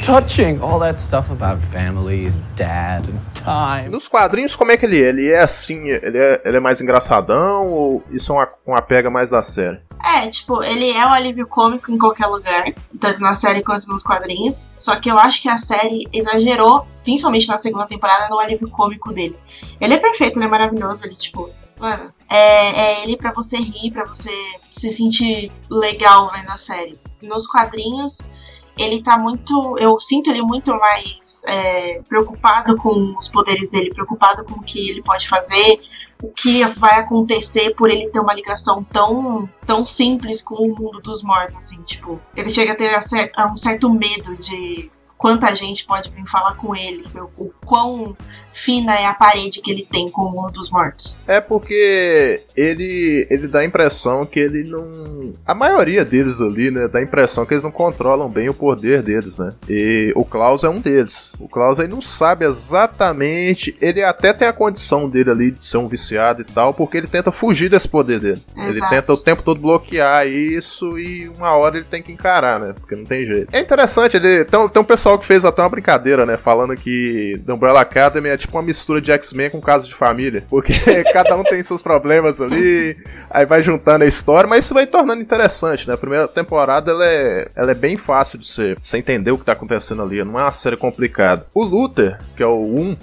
Touching. 0.04 0.60
All 0.60 0.78
that 0.80 1.00
stuff 1.00 1.30
about 1.30 1.62
family 1.72 2.26
and 2.26 2.34
dad 2.56 3.08
and 3.08 3.18
time. 3.34 3.88
Nos 3.88 4.06
quadrinhos, 4.06 4.54
como 4.54 4.70
é 4.70 4.76
que 4.76 4.84
ele 4.84 5.02
é? 5.02 5.08
Ele 5.08 5.30
é 5.30 5.40
assim, 5.40 5.88
ele 5.88 6.18
é, 6.18 6.42
ele 6.44 6.56
é 6.58 6.60
mais 6.60 6.82
engraçadão 6.82 7.72
ou 7.72 8.02
isso 8.10 8.30
é 8.32 8.36
uma, 8.36 8.48
uma 8.66 8.82
pega 8.82 9.08
mais 9.08 9.30
da 9.30 9.42
série? 9.42 9.80
É, 10.04 10.28
tipo, 10.28 10.62
ele 10.62 10.90
é 10.90 11.06
um 11.06 11.12
alívio 11.12 11.46
cômico 11.46 11.90
em 11.90 11.96
qualquer 11.96 12.26
lugar, 12.26 12.64
tanto 13.00 13.18
na 13.20 13.34
série 13.34 13.62
quanto 13.62 13.88
nos 13.88 14.02
quadrinhos. 14.02 14.68
Só 14.76 14.96
que 14.96 15.10
eu 15.10 15.18
acho 15.18 15.40
que 15.40 15.48
a 15.48 15.56
série 15.56 16.06
exagerou, 16.12 16.86
principalmente 17.02 17.48
na 17.48 17.56
segunda 17.56 17.86
temporada, 17.86 18.28
no 18.28 18.38
alívio 18.38 18.68
cômico 18.68 19.10
dele. 19.10 19.38
Ele 19.80 19.94
é 19.94 19.98
perfeito, 19.98 20.38
ele 20.38 20.44
é 20.44 20.48
maravilhoso, 20.48 21.06
ele, 21.06 21.14
tipo, 21.14 21.48
mano, 21.78 22.12
é, 22.30 22.36
é 22.68 23.02
ele 23.02 23.16
pra 23.16 23.32
você 23.32 23.56
rir, 23.56 23.90
pra 23.90 24.04
você 24.04 24.30
se 24.68 24.90
sentir 24.90 25.50
legal 25.70 26.30
vendo 26.34 26.50
a 26.50 26.58
série. 26.58 26.98
Nos 27.22 27.46
quadrinhos, 27.46 28.18
ele 28.78 29.02
tá 29.02 29.18
muito. 29.18 29.76
Eu 29.78 29.98
sinto 30.00 30.30
ele 30.30 30.42
muito 30.42 30.70
mais 30.76 31.42
é, 31.46 32.00
preocupado 32.08 32.76
com 32.76 33.16
os 33.16 33.28
poderes 33.28 33.68
dele, 33.68 33.92
preocupado 33.92 34.44
com 34.44 34.60
o 34.60 34.62
que 34.62 34.90
ele 34.90 35.02
pode 35.02 35.28
fazer, 35.28 35.80
o 36.22 36.28
que 36.28 36.64
vai 36.76 37.00
acontecer 37.00 37.74
por 37.74 37.90
ele 37.90 38.08
ter 38.08 38.18
uma 38.18 38.34
ligação 38.34 38.82
tão, 38.84 39.48
tão 39.66 39.86
simples 39.86 40.42
com 40.42 40.54
o 40.54 40.68
mundo 40.68 41.00
dos 41.00 41.22
mortos, 41.22 41.56
assim, 41.56 41.80
tipo, 41.82 42.20
ele 42.36 42.50
chega 42.50 42.72
a 42.72 42.76
ter 42.76 42.98
um 43.50 43.56
certo 43.56 43.90
medo 43.90 44.36
de 44.36 44.90
quanta 45.16 45.54
gente 45.54 45.86
pode 45.86 46.10
vir 46.10 46.26
falar 46.26 46.54
com 46.56 46.74
ele, 46.74 47.04
o 47.38 47.50
quão 47.64 48.16
fina 48.54 48.94
é 48.94 49.06
a 49.06 49.14
parede 49.14 49.60
que 49.60 49.70
ele 49.70 49.86
tem 49.90 50.08
com 50.10 50.22
o 50.22 50.32
mundo 50.32 50.52
dos 50.52 50.70
mortos. 50.70 51.18
É 51.26 51.40
porque 51.40 52.42
ele 52.56 53.26
ele 53.30 53.48
dá 53.48 53.60
a 53.60 53.64
impressão 53.64 54.24
que 54.24 54.40
ele 54.40 54.64
não. 54.64 55.32
A 55.46 55.54
maioria 55.54 56.04
deles 56.04 56.40
ali, 56.40 56.70
né? 56.70 56.88
Dá 56.88 56.98
a 56.98 57.02
impressão 57.02 57.44
que 57.44 57.54
eles 57.54 57.64
não 57.64 57.70
controlam 57.70 58.28
bem 58.28 58.48
o 58.48 58.54
poder 58.54 59.02
deles, 59.02 59.38
né? 59.38 59.54
E 59.68 60.12
o 60.14 60.24
Klaus 60.24 60.64
é 60.64 60.68
um 60.68 60.80
deles. 60.80 61.34
O 61.38 61.48
Klaus 61.48 61.80
aí 61.80 61.88
não 61.88 62.00
sabe 62.00 62.44
exatamente. 62.44 63.76
Ele 63.80 64.02
até 64.02 64.32
tem 64.32 64.46
a 64.46 64.52
condição 64.52 65.08
dele 65.08 65.30
ali 65.30 65.50
de 65.50 65.66
ser 65.66 65.78
um 65.78 65.88
viciado 65.88 66.42
e 66.42 66.44
tal, 66.44 66.72
porque 66.72 66.96
ele 66.96 67.06
tenta 67.06 67.32
fugir 67.32 67.68
desse 67.68 67.88
poder 67.88 68.20
dele. 68.20 68.42
Ele 68.56 68.68
Exato. 68.68 68.90
tenta 68.90 69.12
o 69.12 69.16
tempo 69.16 69.42
todo 69.42 69.60
bloquear 69.60 70.26
isso 70.26 70.98
e 70.98 71.28
uma 71.28 71.52
hora 71.52 71.76
ele 71.76 71.86
tem 71.88 72.02
que 72.02 72.12
encarar, 72.12 72.60
né? 72.60 72.74
Porque 72.78 72.94
não 72.94 73.04
tem 73.04 73.24
jeito. 73.24 73.48
É 73.52 73.60
interessante, 73.60 74.16
ele 74.16 74.44
tem, 74.44 74.68
tem 74.68 74.82
um 74.82 74.84
pessoal 74.84 75.18
que 75.18 75.24
fez 75.24 75.44
até 75.44 75.62
uma 75.62 75.68
brincadeira, 75.68 76.24
né? 76.24 76.36
Falando 76.36 76.76
que 76.76 77.40
The 77.46 77.52
Umbrella 77.52 77.80
Academy 77.80 78.28
é 78.28 78.36
tipo 78.44 78.56
uma 78.56 78.62
mistura 78.62 79.00
de 79.00 79.10
X-Men 79.12 79.50
com 79.50 79.60
caso 79.60 79.88
de 79.88 79.94
família. 79.94 80.44
Porque 80.48 80.72
cada 81.12 81.36
um 81.36 81.42
tem 81.42 81.62
seus 81.62 81.82
problemas 81.82 82.40
ali, 82.40 82.96
aí 83.30 83.44
vai 83.46 83.62
juntando 83.62 84.04
a 84.04 84.06
história, 84.06 84.48
mas 84.48 84.64
isso 84.64 84.74
vai 84.74 84.86
tornando 84.86 85.20
interessante, 85.20 85.88
né? 85.88 85.94
A 85.94 85.98
primeira 85.98 86.28
temporada 86.28 86.90
ela 86.90 87.04
é, 87.06 87.50
ela 87.54 87.70
é 87.70 87.74
bem 87.74 87.96
fácil 87.96 88.38
de 88.38 88.46
ser, 88.46 88.78
você 88.80 88.98
entender 88.98 89.30
o 89.30 89.38
que 89.38 89.44
tá 89.44 89.52
acontecendo 89.52 90.02
ali, 90.02 90.22
não 90.24 90.38
é 90.38 90.42
uma 90.42 90.52
série 90.52 90.76
complicada. 90.76 91.46
O 91.52 91.64
Luther, 91.64 92.18
que 92.36 92.42
é 92.42 92.46
o 92.46 92.62
1, 92.62 92.96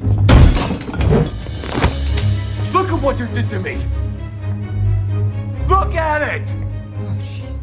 Look 2.74 2.90
at 2.90 3.02
what 3.02 3.20
you 3.20 3.28
did 3.28 3.50
to 3.50 3.60
me. 3.60 3.78
Look 5.68 5.96
at 5.96 6.22
it. 6.22 6.44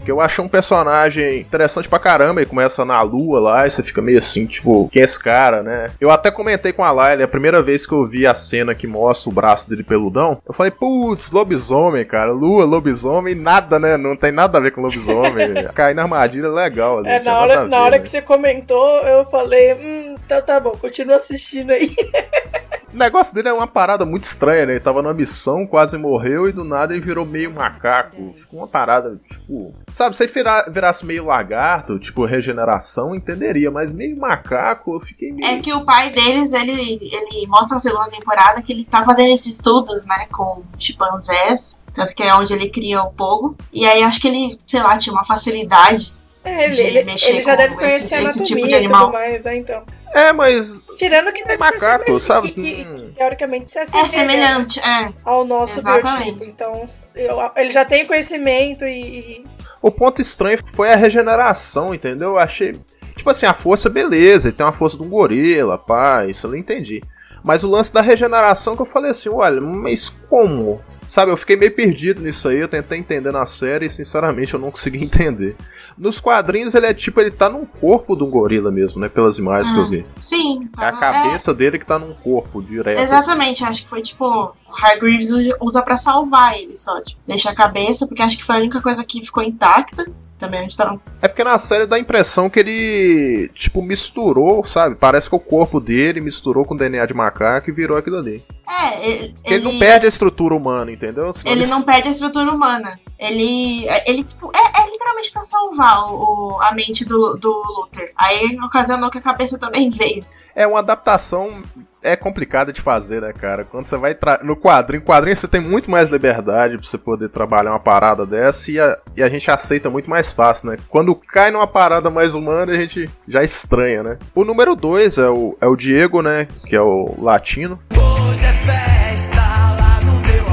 Que 0.08 0.12
eu 0.12 0.22
achei 0.22 0.42
um 0.42 0.48
personagem 0.48 1.40
interessante 1.40 1.86
pra 1.86 1.98
caramba. 1.98 2.40
Ele 2.40 2.48
começa 2.48 2.82
na 2.82 3.02
lua 3.02 3.38
lá 3.38 3.66
e 3.66 3.70
você 3.70 3.82
fica 3.82 4.00
meio 4.00 4.18
assim, 4.18 4.46
tipo, 4.46 4.88
quem 4.90 5.02
é 5.02 5.04
esse 5.04 5.22
cara, 5.22 5.62
né? 5.62 5.90
Eu 6.00 6.10
até 6.10 6.30
comentei 6.30 6.72
com 6.72 6.82
a 6.82 6.90
Laila, 6.90 7.24
a 7.24 7.28
primeira 7.28 7.60
vez 7.60 7.84
que 7.84 7.92
eu 7.92 8.06
vi 8.06 8.26
a 8.26 8.32
cena 8.32 8.74
que 8.74 8.86
mostra 8.86 9.28
o 9.28 9.34
braço 9.34 9.68
dele 9.68 9.82
peludão, 9.82 10.38
eu 10.48 10.54
falei, 10.54 10.70
putz, 10.70 11.30
lobisomem, 11.30 12.06
cara. 12.06 12.32
Lua, 12.32 12.64
lobisomem, 12.64 13.34
nada, 13.34 13.78
né? 13.78 13.98
Não 13.98 14.16
tem 14.16 14.32
nada 14.32 14.56
a 14.56 14.60
ver 14.62 14.70
com 14.70 14.80
lobisomem. 14.80 15.66
Cair 15.76 15.94
na 15.94 16.04
armadilha 16.04 16.46
é 16.46 16.50
legal 16.50 17.00
ali. 17.00 17.10
É, 17.10 17.22
na 17.22 17.38
hora, 17.38 17.62
ver, 17.64 17.68
na 17.68 17.78
hora 17.82 17.96
né? 17.96 17.98
que 17.98 18.08
você 18.08 18.22
comentou, 18.22 19.02
eu 19.02 19.26
falei, 19.26 19.74
hum, 19.74 20.16
então 20.24 20.40
tá 20.40 20.58
bom, 20.58 20.70
continua 20.70 21.16
assistindo 21.16 21.70
aí. 21.70 21.94
O 22.92 22.96
negócio 22.96 23.34
dele 23.34 23.48
é 23.48 23.52
uma 23.52 23.66
parada 23.66 24.06
muito 24.06 24.24
estranha, 24.24 24.64
né? 24.66 24.72
Ele 24.72 24.80
tava 24.80 25.02
numa 25.02 25.12
missão, 25.12 25.66
quase 25.66 25.98
morreu 25.98 26.48
e 26.48 26.52
do 26.52 26.64
nada 26.64 26.94
ele 26.94 27.02
virou 27.02 27.26
meio 27.26 27.52
macaco. 27.52 28.32
Ficou 28.32 28.60
uma 28.60 28.66
parada, 28.66 29.18
tipo. 29.30 29.74
Sabe, 29.90 30.16
se 30.16 30.24
ele 30.24 30.32
vira- 30.32 30.64
virasse 30.70 31.04
meio 31.04 31.24
lagarto, 31.24 31.98
tipo 31.98 32.24
regeneração, 32.24 33.14
entenderia, 33.14 33.70
mas 33.70 33.92
meio 33.92 34.16
macaco, 34.18 34.94
eu 34.94 35.00
fiquei 35.00 35.32
meio. 35.32 35.44
É 35.46 35.58
que 35.60 35.72
o 35.72 35.84
pai 35.84 36.10
deles, 36.10 36.52
ele, 36.54 36.98
ele 37.02 37.46
mostra 37.46 37.74
na 37.74 37.80
segunda 37.80 38.08
temporada 38.10 38.62
que 38.62 38.72
ele 38.72 38.84
tá 38.84 39.04
fazendo 39.04 39.28
esses 39.34 39.54
estudos, 39.54 40.04
né, 40.06 40.26
com 40.32 40.62
chimpanzés, 40.78 41.78
tanto 41.92 42.14
que 42.14 42.22
é 42.22 42.34
onde 42.34 42.52
ele 42.52 42.70
cria 42.70 43.02
o 43.02 43.10
pogo. 43.12 43.56
E 43.72 43.86
aí 43.86 44.02
acho 44.02 44.20
que 44.20 44.28
ele, 44.28 44.58
sei 44.66 44.82
lá, 44.82 44.96
tinha 44.96 45.12
uma 45.12 45.24
facilidade. 45.24 46.14
É, 46.48 46.64
ele, 46.64 46.80
ele, 46.80 47.04
mexer 47.04 47.30
ele 47.30 47.40
já 47.42 47.52
com 47.52 47.56
deve 47.58 47.74
esse- 47.74 47.76
conhecer 47.76 48.14
a 48.14 48.18
esse 48.22 48.26
anatomia 48.38 48.46
tipo 48.46 48.68
de 48.68 48.74
e 48.74 48.76
animal. 48.76 49.04
tudo 49.06 49.12
mais, 49.12 49.44
né, 49.44 49.56
então. 49.56 49.82
É, 50.14 50.32
mas. 50.32 50.84
Tirando 50.96 51.32
que 51.32 51.44
deve 51.44 51.58
Macaco, 51.58 52.12
ser 52.20 52.20
sabe? 52.20 52.50
que, 52.52 52.54
que- 52.62 52.86
Hum. 52.88 52.94
que 52.94 53.12
teoricamente 53.14 53.70
se 53.70 53.78
É 53.78 53.82
assemelha 53.82 54.08
semelhante, 54.08 54.80
é. 54.80 55.12
ao 55.24 55.44
nosso 55.44 55.78
Exatamente. 55.80 56.32
biotipo. 56.32 56.44
Então, 56.44 56.86
eu- 57.14 57.50
ele 57.56 57.70
já 57.70 57.84
tem 57.84 58.06
conhecimento 58.06 58.84
e... 58.86 59.44
O 59.82 59.90
ponto 59.90 60.20
estranho 60.20 60.58
foi 60.74 60.90
a 60.90 60.96
regeneração, 60.96 61.94
entendeu? 61.94 62.30
Eu 62.30 62.38
achei. 62.38 62.80
Tipo 63.14 63.30
assim, 63.30 63.46
a 63.46 63.54
força, 63.54 63.88
beleza, 63.88 64.48
ele 64.48 64.56
tem 64.56 64.64
uma 64.66 64.72
força 64.72 64.96
de 64.96 65.02
um 65.02 65.08
gorila, 65.08 65.76
pá, 65.78 66.24
isso 66.26 66.46
eu 66.46 66.50
não 66.52 66.56
entendi. 66.58 67.02
Mas 67.44 67.62
o 67.62 67.68
lance 67.68 67.92
da 67.92 68.00
regeneração 68.00 68.74
que 68.76 68.82
eu 68.82 68.86
falei 68.86 69.10
assim, 69.10 69.28
olha, 69.28 69.60
mas 69.60 70.08
como? 70.08 70.80
Sabe, 71.08 71.32
eu 71.32 71.36
fiquei 71.38 71.56
meio 71.56 71.72
perdido 71.74 72.20
nisso 72.22 72.48
aí, 72.48 72.58
eu 72.58 72.68
tentei 72.68 72.98
entender 72.98 73.32
na 73.32 73.46
série 73.46 73.86
e 73.86 73.90
sinceramente 73.90 74.52
eu 74.54 74.60
não 74.60 74.70
consegui 74.70 74.98
entender. 75.02 75.56
Nos 75.96 76.20
quadrinhos 76.20 76.74
ele 76.74 76.86
é 76.86 76.94
tipo, 76.94 77.20
ele 77.20 77.30
tá 77.30 77.48
num 77.48 77.64
corpo 77.64 78.14
de 78.14 78.22
um 78.22 78.30
gorila 78.30 78.70
mesmo, 78.70 79.00
né? 79.00 79.08
Pelas 79.08 79.38
imagens 79.38 79.72
que 79.74 79.80
eu 79.80 79.88
vi. 79.88 80.06
Sim, 80.18 80.68
É 80.76 80.80
tá 80.80 80.88
a 80.88 80.92
no- 80.92 81.00
cabeça 81.00 81.52
dele 81.54 81.78
que 81.78 81.86
tá 81.86 81.98
num 81.98 82.12
corpo 82.14 82.62
direto. 82.62 82.98
é, 82.98 83.02
exatamente, 83.02 83.64
acho 83.64 83.82
que 83.82 83.88
foi 83.88 84.02
tipo. 84.02 84.54
O 84.68 84.84
Hargreaves 84.84 85.30
usa- 85.60 85.82
pra 85.82 85.96
salvar 85.96 86.58
ele 86.58 86.76
só. 86.76 87.00
Tipo, 87.00 87.20
deixa 87.26 87.50
a 87.50 87.54
cabeça, 87.54 88.06
porque 88.06 88.22
acho 88.22 88.36
que 88.36 88.44
foi 88.44 88.56
a 88.56 88.58
única 88.58 88.80
coisa 88.82 89.02
que 89.04 89.24
ficou 89.24 89.42
intacta. 89.42 90.04
Também 90.38 90.60
a 90.60 90.62
gente 90.62 90.76
tá. 90.76 90.94
É 91.20 91.26
porque 91.26 91.42
na 91.42 91.58
série 91.58 91.84
dá 91.86 91.96
a 91.96 91.98
impressão 91.98 92.48
que 92.48 92.60
ele, 92.60 93.50
tipo, 93.54 93.82
misturou, 93.82 94.64
sabe? 94.64 94.94
Parece 94.94 95.28
que 95.28 95.34
o 95.34 95.40
corpo 95.40 95.80
dele 95.80 96.20
misturou 96.20 96.64
com 96.64 96.74
o 96.74 96.78
DNA 96.78 97.04
de 97.06 97.14
macaco 97.14 97.68
e 97.68 97.72
virou 97.72 97.98
aquilo 97.98 98.18
ali. 98.18 98.44
É, 98.68 99.08
ele, 99.08 99.34
ele, 99.44 99.64
não 99.64 99.78
perde 99.80 100.06
a 100.06 100.08
estrutura 100.08 100.54
humana, 100.54 100.92
entendeu? 100.92 101.32
Senão 101.32 101.52
Ele 101.52 101.66
não 101.66 101.82
perde 101.82 102.08
a 102.08 102.10
estrutura 102.12 102.52
humana. 102.52 103.00
Ele, 103.18 103.86
ele 104.06 104.22
tipo, 104.22 104.52
é, 104.54 104.82
é 104.82 104.90
literalmente 104.92 105.32
pra 105.32 105.42
salvar 105.42 106.04
o, 106.12 106.52
o- 106.54 106.62
a 106.62 106.70
mente 106.72 107.04
do, 107.04 107.34
do 107.36 107.50
Luther. 107.50 108.12
Aí 108.16 108.56
ocasionou 108.64 109.10
que 109.10 109.18
a 109.18 109.22
cabeça 109.22 109.58
também 109.58 109.90
veio. 109.90 110.24
É 110.58 110.66
uma 110.66 110.80
adaptação 110.80 111.62
é 112.02 112.16
complicada 112.16 112.72
de 112.72 112.80
fazer, 112.80 113.22
né, 113.22 113.32
cara? 113.32 113.64
Quando 113.64 113.84
você 113.84 113.96
vai 113.96 114.12
tra- 114.12 114.40
no 114.42 114.56
quadrinho, 114.56 115.00
quadrinho 115.04 115.36
você 115.36 115.46
tem 115.46 115.60
muito 115.60 115.88
mais 115.88 116.10
liberdade 116.10 116.76
pra 116.76 116.84
você 116.84 116.98
poder 116.98 117.28
trabalhar 117.28 117.70
uma 117.70 117.78
parada 117.78 118.26
dessa 118.26 118.68
e 118.72 118.80
a, 118.80 118.98
e 119.16 119.22
a 119.22 119.28
gente 119.28 119.48
aceita 119.52 119.88
muito 119.88 120.10
mais 120.10 120.32
fácil, 120.32 120.70
né? 120.70 120.78
Quando 120.88 121.14
cai 121.14 121.52
numa 121.52 121.66
parada 121.68 122.10
mais 122.10 122.34
humana, 122.34 122.72
a 122.72 122.74
gente 122.74 123.08
já 123.28 123.44
estranha, 123.44 124.02
né? 124.02 124.18
O 124.34 124.44
número 124.44 124.74
2 124.74 125.18
é 125.18 125.28
o, 125.28 125.56
é 125.60 125.66
o 125.68 125.76
Diego, 125.76 126.22
né? 126.22 126.48
Que 126.66 126.74
é 126.74 126.80
o 126.82 127.14
latino. 127.20 127.78
Hoje 127.92 128.44
é 128.44 128.52
festa 128.66 129.40
lá 129.40 130.00
no 130.04 130.12
meu. 130.26 130.44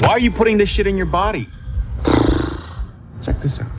Why 0.00 0.12
are 0.14 0.24
you 0.24 0.32
putting 0.32 0.56
this 0.56 0.70
shit 0.70 0.88
in 0.88 0.96
your 0.96 1.10
body? 1.10 1.46
Check 3.20 3.38
this 3.40 3.60
out. 3.60 3.70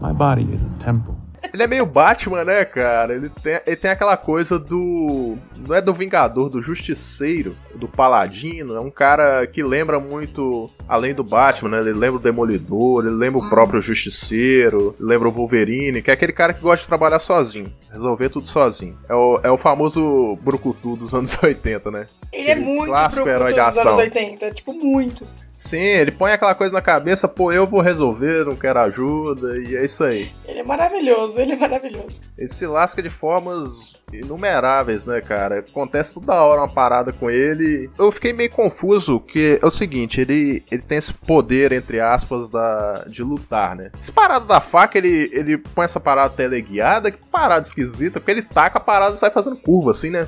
My 0.00 0.12
body 0.12 0.42
is 0.52 0.60
a 0.62 0.84
temple. 0.84 1.21
Ele 1.52 1.62
é 1.62 1.66
meio 1.66 1.84
Batman, 1.84 2.44
né, 2.44 2.64
cara? 2.64 3.14
Ele 3.14 3.28
tem, 3.28 3.60
ele 3.66 3.76
tem 3.76 3.90
aquela 3.90 4.16
coisa 4.16 4.58
do. 4.58 5.36
Não 5.56 5.74
é 5.74 5.82
do 5.82 5.92
Vingador, 5.92 6.48
do 6.48 6.62
Justiceiro, 6.62 7.56
do 7.74 7.86
Paladino. 7.86 8.74
É 8.74 8.80
um 8.80 8.90
cara 8.90 9.46
que 9.46 9.62
lembra 9.62 10.00
muito, 10.00 10.70
além 10.92 11.14
do 11.14 11.24
Batman, 11.24 11.70
né? 11.70 11.78
Ele 11.80 11.98
lembra 11.98 12.16
o 12.20 12.22
Demolidor, 12.22 13.06
ele 13.06 13.14
lembra 13.14 13.40
o 13.40 13.48
próprio 13.48 13.80
Justiceiro, 13.80 14.94
lembra 15.00 15.26
o 15.26 15.32
Wolverine, 15.32 16.02
que 16.02 16.10
é 16.10 16.12
aquele 16.14 16.32
cara 16.34 16.52
que 16.52 16.60
gosta 16.60 16.82
de 16.82 16.88
trabalhar 16.88 17.18
sozinho, 17.18 17.72
resolver 17.90 18.28
tudo 18.28 18.46
sozinho. 18.46 18.98
É 19.08 19.14
o, 19.14 19.40
é 19.42 19.50
o 19.50 19.56
famoso 19.56 20.36
Brucutu 20.42 20.94
dos 20.94 21.14
anos 21.14 21.36
80, 21.42 21.90
né? 21.90 22.06
Ele 22.30 22.48
é 22.48 22.52
Aquele 22.52 22.66
muito 22.66 22.86
clássico 22.90 23.24
Brucutu 23.24 23.42
herói 23.42 23.52
de 23.54 23.58
dos 23.58 23.68
ação. 23.78 23.92
anos 23.92 23.98
80, 24.04 24.50
tipo, 24.50 24.72
muito. 24.74 25.26
Sim, 25.54 25.78
ele 25.78 26.10
põe 26.10 26.32
aquela 26.32 26.54
coisa 26.54 26.74
na 26.74 26.82
cabeça, 26.82 27.26
pô, 27.26 27.50
eu 27.50 27.66
vou 27.66 27.80
resolver, 27.80 28.44
não 28.44 28.56
quero 28.56 28.78
ajuda, 28.80 29.58
e 29.58 29.74
é 29.76 29.84
isso 29.84 30.04
aí. 30.04 30.30
Ele 30.46 30.60
é 30.60 30.62
maravilhoso, 30.62 31.40
ele 31.40 31.52
é 31.52 31.56
maravilhoso. 31.56 32.20
Ele 32.36 32.48
se 32.48 32.66
lasca 32.66 33.02
de 33.02 33.08
formas 33.10 34.02
inumeráveis, 34.12 35.06
né, 35.06 35.20
cara? 35.20 35.60
Acontece 35.60 36.14
toda 36.14 36.42
hora 36.42 36.60
uma 36.60 36.68
parada 36.68 37.12
com 37.12 37.30
ele. 37.30 37.90
Eu 37.98 38.10
fiquei 38.12 38.32
meio 38.32 38.50
confuso, 38.50 39.20
que 39.20 39.58
é 39.62 39.66
o 39.66 39.70
seguinte, 39.70 40.20
ele, 40.20 40.62
ele 40.70 40.81
tem 40.82 40.98
esse 40.98 41.12
poder, 41.12 41.72
entre 41.72 42.00
aspas, 42.00 42.50
da, 42.50 43.04
de 43.08 43.22
lutar, 43.22 43.76
né? 43.76 43.90
Esse 43.98 44.12
parada 44.12 44.44
da 44.44 44.60
faca, 44.60 44.98
ele, 44.98 45.30
ele 45.32 45.58
põe 45.58 45.84
essa 45.84 46.00
parada 46.00 46.34
teleguiada, 46.34 47.10
que 47.10 47.18
parada 47.30 47.66
esquisita, 47.66 48.20
porque 48.20 48.30
ele 48.30 48.42
taca 48.42 48.78
a 48.78 48.80
parada 48.80 49.14
e 49.14 49.18
sai 49.18 49.30
fazendo 49.30 49.56
curva, 49.56 49.90
assim, 49.92 50.10
né? 50.10 50.26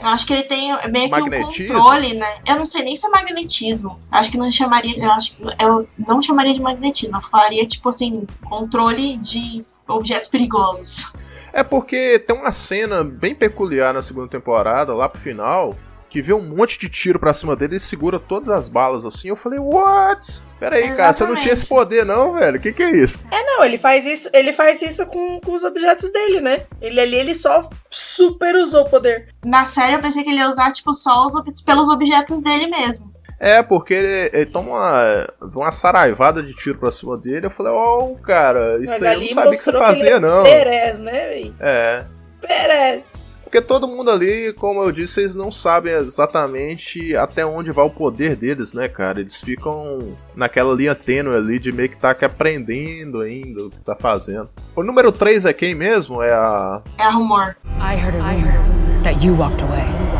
Eu 0.00 0.08
acho 0.08 0.26
que 0.26 0.34
ele 0.34 0.42
tem 0.42 0.70
meio 0.90 1.10
que 1.10 1.20
um 1.20 1.42
controle, 1.42 2.14
né? 2.14 2.26
Eu 2.46 2.56
não 2.56 2.66
sei 2.66 2.82
nem 2.82 2.94
se 2.94 3.06
é 3.06 3.08
magnetismo. 3.08 3.98
Eu 4.12 4.18
acho 4.18 4.30
que 4.30 4.36
não 4.36 4.52
chamaria. 4.52 5.02
Eu 5.02 5.10
acho 5.12 5.34
eu 5.58 5.88
não 6.06 6.20
chamaria 6.20 6.52
de 6.52 6.60
magnetismo. 6.60 7.16
Eu 7.16 7.22
falaria, 7.22 7.66
tipo 7.66 7.88
assim, 7.88 8.26
controle 8.44 9.16
de 9.16 9.64
objetos 9.88 10.28
perigosos. 10.28 11.14
É 11.52 11.62
porque 11.62 12.18
tem 12.18 12.36
uma 12.36 12.52
cena 12.52 13.04
bem 13.04 13.34
peculiar 13.34 13.94
na 13.94 14.02
segunda 14.02 14.28
temporada, 14.28 14.92
lá 14.92 15.08
pro 15.08 15.20
final, 15.20 15.74
que 16.14 16.22
vê 16.22 16.32
um 16.32 16.40
monte 16.40 16.78
de 16.78 16.88
tiro 16.88 17.18
pra 17.18 17.34
cima 17.34 17.56
dele 17.56 17.74
e 17.74 17.80
segura 17.80 18.20
todas 18.20 18.48
as 18.48 18.68
balas 18.68 19.04
assim. 19.04 19.30
Eu 19.30 19.34
falei, 19.34 19.58
what? 19.58 20.40
Pera 20.60 20.76
aí, 20.76 20.94
cara, 20.94 21.12
você 21.12 21.26
não 21.26 21.34
tinha 21.34 21.52
esse 21.52 21.66
poder 21.66 22.06
não, 22.06 22.34
velho? 22.34 22.56
O 22.56 22.60
que 22.60 22.72
que 22.72 22.84
é 22.84 22.92
isso? 22.92 23.18
É, 23.32 23.42
não, 23.42 23.64
ele 23.64 23.76
faz 23.76 24.06
isso, 24.06 24.30
ele 24.32 24.52
faz 24.52 24.80
isso 24.80 25.04
com, 25.06 25.40
com 25.40 25.52
os 25.52 25.64
objetos 25.64 26.12
dele, 26.12 26.40
né? 26.40 26.62
Ele 26.80 27.00
ali, 27.00 27.16
ele 27.16 27.34
só 27.34 27.68
super 27.90 28.54
usou 28.54 28.82
o 28.82 28.88
poder. 28.88 29.26
Na 29.44 29.64
série 29.64 29.94
eu 29.94 30.00
pensei 30.00 30.22
que 30.22 30.30
ele 30.30 30.38
ia 30.38 30.48
usar, 30.48 30.72
tipo, 30.72 30.94
só 30.94 31.26
os, 31.26 31.34
pelos 31.62 31.88
objetos 31.88 32.40
dele 32.42 32.68
mesmo. 32.68 33.12
É, 33.40 33.60
porque 33.60 33.94
ele, 33.94 34.30
ele 34.32 34.46
toma 34.46 34.70
uma, 34.70 35.26
uma 35.52 35.72
saraivada 35.72 36.44
de 36.44 36.54
tiro 36.54 36.78
pra 36.78 36.92
cima 36.92 37.18
dele. 37.18 37.46
Eu 37.46 37.50
falei, 37.50 37.72
oh, 37.72 38.14
cara, 38.22 38.78
isso 38.78 38.92
Mas 38.92 39.02
aí 39.02 39.14
eu 39.14 39.20
não 39.20 39.28
sabia 39.30 39.50
que 39.50 39.56
você 39.56 39.72
mostrou 39.72 39.80
que 39.80 39.88
fazia, 39.88 40.06
ele 40.06 40.14
é 40.14 40.20
não. 40.20 40.44
Perez, 40.44 41.00
né, 41.00 41.26
véi? 41.26 41.54
É. 41.58 42.04
Perez. 42.40 43.23
Porque 43.54 43.68
todo 43.68 43.86
mundo 43.86 44.10
ali, 44.10 44.52
como 44.54 44.82
eu 44.82 44.90
disse, 44.90 45.20
eles 45.20 45.32
não 45.32 45.48
sabem 45.48 45.92
exatamente 45.92 47.14
até 47.14 47.46
onde 47.46 47.70
vai 47.70 47.84
o 47.84 47.90
poder 47.90 48.34
deles, 48.34 48.74
né, 48.74 48.88
cara? 48.88 49.20
Eles 49.20 49.40
ficam 49.40 50.16
naquela 50.34 50.74
linha 50.74 50.92
tênue 50.92 51.36
ali 51.36 51.60
de 51.60 51.70
meio 51.70 51.88
que 51.88 51.96
tá 51.96 52.12
que 52.16 52.24
aprendendo 52.24 53.20
ainda 53.20 53.66
o 53.66 53.70
que 53.70 53.78
tá 53.78 53.94
fazendo. 53.94 54.48
O 54.74 54.82
número 54.82 55.12
3 55.12 55.44
é 55.44 55.52
quem 55.52 55.72
mesmo? 55.72 56.20
É 56.20 56.32
a. 56.32 56.82
É 56.98 57.04
a 57.04 57.10
rumor. 57.10 57.54
I 57.78 57.94
heard 57.94 58.16
a 58.16 58.32
rumor 58.32 59.04
that 59.04 59.24
you 59.24 59.36
walked 59.36 59.62
away. 59.62 60.13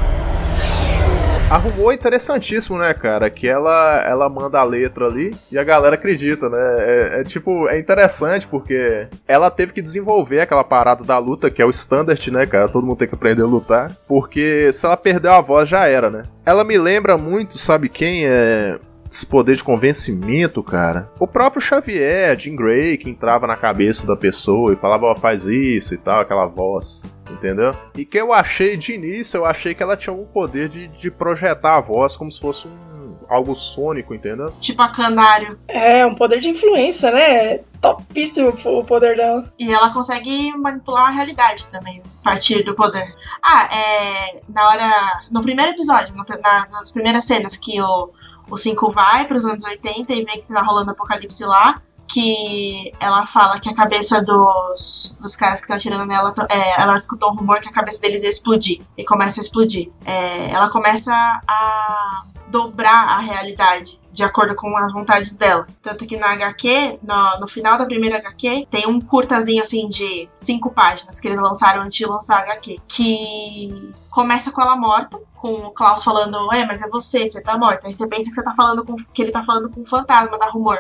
Arrumou 1.51 1.93
interessantíssimo, 1.93 2.79
né, 2.79 2.93
cara? 2.95 3.29
Que 3.29 3.47
ela, 3.47 4.03
ela 4.07 4.29
manda 4.29 4.59
a 4.59 4.65
letra 4.65 5.07
ali 5.07 5.37
e 5.53 5.59
a 5.59 5.63
galera 5.63 5.95
acredita, 5.95 6.49
né? 6.49 6.59
É, 6.59 7.21
é 7.21 7.25
tipo, 7.25 7.69
é 7.69 7.79
interessante 7.79 8.47
porque 8.47 9.07
ela 9.29 9.51
teve 9.51 9.73
que 9.73 9.83
desenvolver 9.83 10.41
aquela 10.41 10.65
parada 10.65 11.05
da 11.05 11.19
luta, 11.19 11.51
que 11.51 11.63
é 11.63 11.65
o 11.65 11.71
standard, 11.71 12.31
né, 12.31 12.47
cara? 12.47 12.69
Todo 12.69 12.87
mundo 12.87 12.99
tem 12.99 13.07
que 13.07 13.15
aprender 13.15 13.43
a 13.43 13.47
lutar. 13.47 13.95
Porque 14.09 14.73
se 14.73 14.87
ela 14.87 14.97
perdeu 14.97 15.33
a 15.33 15.41
voz, 15.41 15.69
já 15.69 15.87
era, 15.87 16.11
né? 16.11 16.25
Ela 16.45 16.65
me 16.65 16.79
lembra 16.79 17.17
muito, 17.19 17.59
sabe 17.59 17.89
quem 17.89 18.27
é. 18.27 18.79
Esse 19.15 19.25
poder 19.25 19.55
de 19.55 19.63
convencimento, 19.63 20.61
cara. 20.61 21.07
O 21.21 21.27
próprio 21.29 21.63
Xavier, 21.63 22.37
Jim 22.37 22.57
Grey, 22.57 22.99
que 22.99 23.09
entrava 23.09 23.47
na 23.47 23.57
cabeça 23.57 24.05
da 24.05 24.17
pessoa 24.17 24.73
e 24.73 24.77
falava, 24.77 25.07
ó, 25.07 25.15
faz 25.15 25.45
isso 25.45 25.95
e 25.95 25.99
tal, 25.99 26.21
aquela 26.21 26.47
voz. 26.47 27.15
Entendeu? 27.31 27.77
E 27.97 28.05
que 28.05 28.19
eu 28.19 28.33
achei 28.33 28.77
de 28.77 28.93
início, 28.93 29.37
eu 29.39 29.45
achei 29.45 29.73
que 29.73 29.85
ela 29.85 29.97
tinha 29.97 30.13
um 30.13 30.25
poder 30.25 30.69
de, 30.69 30.89
de 30.89 31.13
projetar 31.13 31.77
a 31.77 31.81
voz 31.81 32.17
como 32.17 32.29
se 32.31 32.41
fosse 32.41 32.67
um 32.67 33.15
algo 33.29 33.55
sônico, 33.55 34.13
entendeu? 34.15 34.51
Tipo 34.61 34.83
a 34.83 34.89
Canário. 34.89 35.57
É, 35.69 36.05
um 36.05 36.15
poder 36.17 36.41
de 36.41 36.49
influência, 36.51 37.11
né? 37.13 37.23
É 37.55 37.61
Topíssimo 37.81 38.49
o 38.65 38.85
poder 38.85 39.17
dela. 39.17 39.45
E 39.59 39.73
ela 39.73 39.93
consegue 39.93 40.51
manipular 40.57 41.09
a 41.09 41.11
realidade 41.11 41.69
também, 41.69 42.01
a 42.21 42.25
partir 42.25 42.63
do 42.65 42.75
poder. 42.75 43.07
Ah, 43.43 43.69
é. 43.73 44.41
Na 44.49 44.69
hora. 44.69 44.91
No 45.31 45.41
primeiro 45.43 45.71
episódio, 45.73 46.15
no- 46.17 46.25
na- 46.43 46.67
nas 46.73 46.91
primeiras 46.91 47.25
cenas 47.27 47.57
que 47.57 47.81
o, 47.81 48.11
o 48.49 48.57
5 48.57 48.93
vai 48.93 49.27
para 49.27 49.37
os 49.37 49.45
anos 49.45 49.65
80 49.65 50.13
e 50.13 50.25
vê 50.25 50.33
que 50.33 50.53
tá 50.53 50.63
rolando 50.63 50.91
apocalipse 50.91 51.45
lá. 51.45 51.81
Que 52.07 52.93
ela 53.01 53.27
fala 53.27 53.59
que 53.59 53.71
a 53.71 53.75
cabeça 53.75 54.21
dos, 54.21 55.17
dos 55.19 55.35
caras 55.35 55.61
que 55.61 55.65
estão 55.65 55.77
atirando 55.77 56.05
nela, 56.05 56.35
é, 56.51 56.81
ela 56.81 56.99
escutou 56.99 57.31
um 57.33 57.37
rumor 57.37 57.61
que 57.61 57.69
a 57.69 57.73
cabeça 57.73 58.01
deles 58.01 58.23
ia 58.23 58.29
explodir. 58.29 58.83
E 58.97 59.05
começa 59.05 59.41
a 59.41 59.43
explodir. 59.43 59.91
É, 60.05 60.51
ela 60.51 60.69
começa 60.69 61.13
a 61.49 62.25
dobrar 62.49 63.09
a 63.09 63.19
realidade 63.19 63.99
de 64.15 64.23
acordo 64.23 64.55
com 64.55 64.77
as 64.77 64.93
vontades 64.93 65.35
dela. 65.35 65.67
Tanto 65.83 66.07
que 66.07 66.17
na 66.17 66.33
HQ, 66.33 67.01
no, 67.03 67.41
no 67.41 67.49
final 67.49 67.77
da 67.77 67.85
primeira 67.85 68.19
HQ, 68.19 68.69
tem 68.71 68.87
um 68.87 69.01
curtazinho 69.01 69.61
assim 69.61 69.89
de 69.89 70.29
cinco 70.37 70.71
páginas 70.71 71.19
que 71.19 71.27
eles 71.27 71.41
lançaram 71.41 71.83
antes 71.83 71.99
de 71.99 72.07
lançar 72.07 72.39
a 72.39 72.43
HQ. 72.43 72.81
Que 72.87 73.93
começa 74.11 74.53
com 74.53 74.63
ela 74.63 74.77
morta, 74.77 75.19
com 75.45 75.67
o 75.67 75.71
Klaus 75.73 76.03
falando, 76.03 76.51
é, 76.55 76.65
mas 76.65 76.81
é 76.81 76.89
você, 76.89 77.27
você 77.27 77.39
tá 77.39 77.59
morta. 77.59 77.87
Aí 77.87 77.93
você 77.93 78.07
pensa 78.07 78.31
que 78.31 78.35
você 78.35 78.43
tá 78.43 78.55
falando 78.55 78.83
com. 78.83 78.97
que 78.97 79.21
ele 79.21 79.31
tá 79.31 79.45
falando 79.45 79.69
com 79.69 79.83
um 79.83 79.85
fantasma 79.85 80.39
da 80.39 80.49
rumor. 80.49 80.79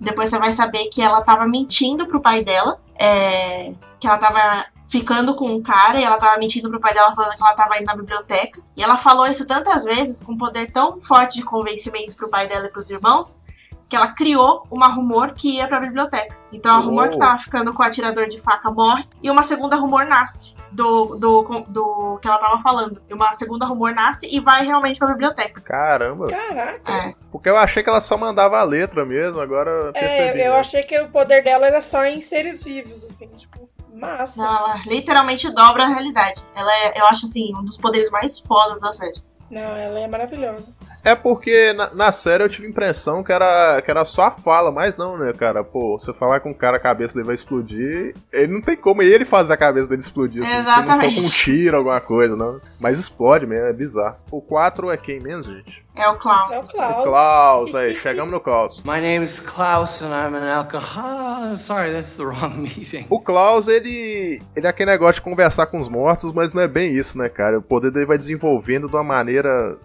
Depois 0.00 0.30
você 0.30 0.38
vai 0.38 0.50
saber 0.50 0.86
que 0.86 1.02
ela 1.02 1.20
tava 1.20 1.46
mentindo 1.46 2.06
pro 2.06 2.18
pai 2.18 2.42
dela. 2.42 2.80
é, 2.98 3.74
que 4.00 4.06
ela 4.06 4.16
tava 4.16 4.64
ficando 4.88 5.34
com 5.34 5.46
um 5.52 5.60
cara 5.60 6.00
e 6.00 6.04
ela 6.04 6.16
tava 6.16 6.38
mentindo 6.38 6.70
pro 6.70 6.80
pai 6.80 6.94
dela 6.94 7.14
falando 7.14 7.36
que 7.36 7.42
ela 7.42 7.52
tava 7.52 7.76
indo 7.76 7.84
na 7.84 7.96
biblioteca. 7.96 8.62
E 8.74 8.82
ela 8.82 8.96
falou 8.96 9.26
isso 9.26 9.46
tantas 9.46 9.84
vezes, 9.84 10.22
com 10.22 10.32
um 10.32 10.38
poder 10.38 10.72
tão 10.72 11.02
forte 11.02 11.34
de 11.34 11.44
convencimento 11.44 12.16
pro 12.16 12.30
pai 12.30 12.48
dela 12.48 12.64
e 12.64 12.70
pros 12.70 12.88
irmãos, 12.88 13.42
que 13.88 13.96
ela 13.96 14.08
criou 14.08 14.66
uma 14.70 14.88
rumor 14.88 15.32
que 15.32 15.56
ia 15.56 15.66
pra 15.66 15.80
biblioteca. 15.80 16.36
Então 16.52 16.74
a 16.74 16.78
rumor 16.78 17.04
Uou. 17.04 17.10
que 17.10 17.18
tava 17.18 17.38
ficando 17.38 17.72
com 17.72 17.82
o 17.82 17.86
atirador 17.86 18.28
de 18.28 18.40
faca 18.40 18.70
morre 18.70 19.04
e 19.22 19.30
uma 19.30 19.42
segunda 19.42 19.76
rumor 19.76 20.04
nasce 20.04 20.54
do, 20.70 21.16
do, 21.16 21.64
do 21.68 22.18
que 22.20 22.28
ela 22.28 22.38
tava 22.38 22.60
falando. 22.62 23.00
E 23.08 23.14
uma 23.14 23.34
segunda 23.34 23.66
rumor 23.66 23.94
nasce 23.94 24.28
e 24.30 24.40
vai 24.40 24.64
realmente 24.66 24.98
pra 24.98 25.08
biblioteca. 25.08 25.60
Caramba. 25.62 26.28
Caraca. 26.28 26.92
É. 26.92 27.14
Porque 27.32 27.48
eu 27.48 27.56
achei 27.56 27.82
que 27.82 27.88
ela 27.88 28.00
só 28.00 28.16
mandava 28.16 28.58
a 28.58 28.62
letra 28.62 29.04
mesmo, 29.04 29.40
agora 29.40 29.70
eu 29.70 29.92
percebi. 29.92 30.40
É, 30.40 30.48
eu 30.48 30.52
né? 30.52 30.60
achei 30.60 30.82
que 30.82 30.98
o 31.00 31.08
poder 31.08 31.42
dela 31.42 31.66
era 31.66 31.80
só 31.80 32.04
em 32.04 32.20
seres 32.20 32.62
vivos, 32.62 33.04
assim, 33.04 33.28
tipo, 33.28 33.68
massa. 33.94 34.42
Não, 34.42 34.56
ela 34.56 34.80
literalmente 34.86 35.50
dobra 35.52 35.84
a 35.84 35.88
realidade. 35.88 36.44
Ela 36.54 36.72
é, 36.84 37.00
eu 37.00 37.06
acho 37.06 37.26
assim, 37.26 37.54
um 37.54 37.64
dos 37.64 37.76
poderes 37.76 38.10
mais 38.10 38.38
fodas 38.38 38.80
da 38.80 38.92
série. 38.92 39.22
Não, 39.50 39.76
ela 39.76 40.00
é 40.00 40.06
maravilhosa. 40.06 40.74
É 41.04 41.14
porque 41.14 41.72
na, 41.72 41.94
na 41.94 42.12
série 42.12 42.42
eu 42.42 42.48
tive 42.48 42.66
a 42.66 42.70
impressão 42.70 43.22
que 43.22 43.32
era, 43.32 43.80
que 43.82 43.90
era 43.90 44.04
só 44.04 44.24
a 44.24 44.30
fala, 44.30 44.70
mas 44.70 44.96
não, 44.96 45.16
né, 45.16 45.32
cara? 45.32 45.64
Pô, 45.64 45.98
você 45.98 46.12
falar 46.12 46.40
com 46.40 46.50
o 46.50 46.54
cara 46.54 46.76
a 46.76 46.80
cabeça 46.80 47.14
dele 47.14 47.26
vai 47.26 47.34
explodir, 47.34 48.14
ele 48.32 48.52
não 48.52 48.60
tem 48.60 48.76
como 48.76 49.02
ele 49.02 49.24
fazer 49.24 49.52
a 49.52 49.56
cabeça 49.56 49.88
dele 49.88 50.02
explodir, 50.02 50.42
assim, 50.42 50.52
se 50.52 50.82
não 50.82 51.00
for 51.00 51.14
com 51.14 51.20
um 51.20 51.30
tiro, 51.30 51.76
alguma 51.76 52.00
coisa, 52.00 52.36
não. 52.36 52.60
Mas 52.78 52.98
explode 52.98 53.46
mesmo, 53.46 53.66
é 53.66 53.72
bizarro. 53.72 54.16
O 54.30 54.40
4 54.40 54.90
é 54.90 54.96
quem 54.96 55.20
mesmo, 55.20 55.44
gente? 55.54 55.86
É 55.96 56.08
o 56.08 56.14
Klaus. 56.16 56.52
É 56.52 56.58
o 56.58 56.62
O 56.62 56.66
Klaus. 56.66 57.04
Klaus, 57.04 57.74
aí, 57.74 57.94
chegamos 57.94 58.30
no 58.32 58.38
Klaus. 58.38 58.82
My 58.84 59.00
name's 59.00 59.40
Klaus 59.40 60.00
and 60.00 60.10
I'm 60.10 60.36
an 60.36 60.48
alcohol. 60.56 61.56
Sorry, 61.56 61.90
that's 61.90 62.16
the 62.16 62.22
wrong 62.24 62.56
meeting. 62.56 63.04
O 63.10 63.20
Klaus, 63.20 63.66
ele, 63.66 64.40
ele 64.54 64.66
é 64.66 64.70
aquele 64.70 64.92
negócio 64.92 65.16
de 65.16 65.22
conversar 65.22 65.66
com 65.66 65.80
os 65.80 65.88
mortos, 65.88 66.32
mas 66.32 66.54
não 66.54 66.62
é 66.62 66.68
bem 66.68 66.92
isso, 66.92 67.18
né, 67.18 67.28
cara? 67.28 67.58
O 67.58 67.62
poder 67.62 67.90
dele 67.90 68.06
vai 68.06 68.16
desenvolvendo 68.18 68.88
de 68.88 68.94
uma 68.94 69.02
maneira. 69.02 69.76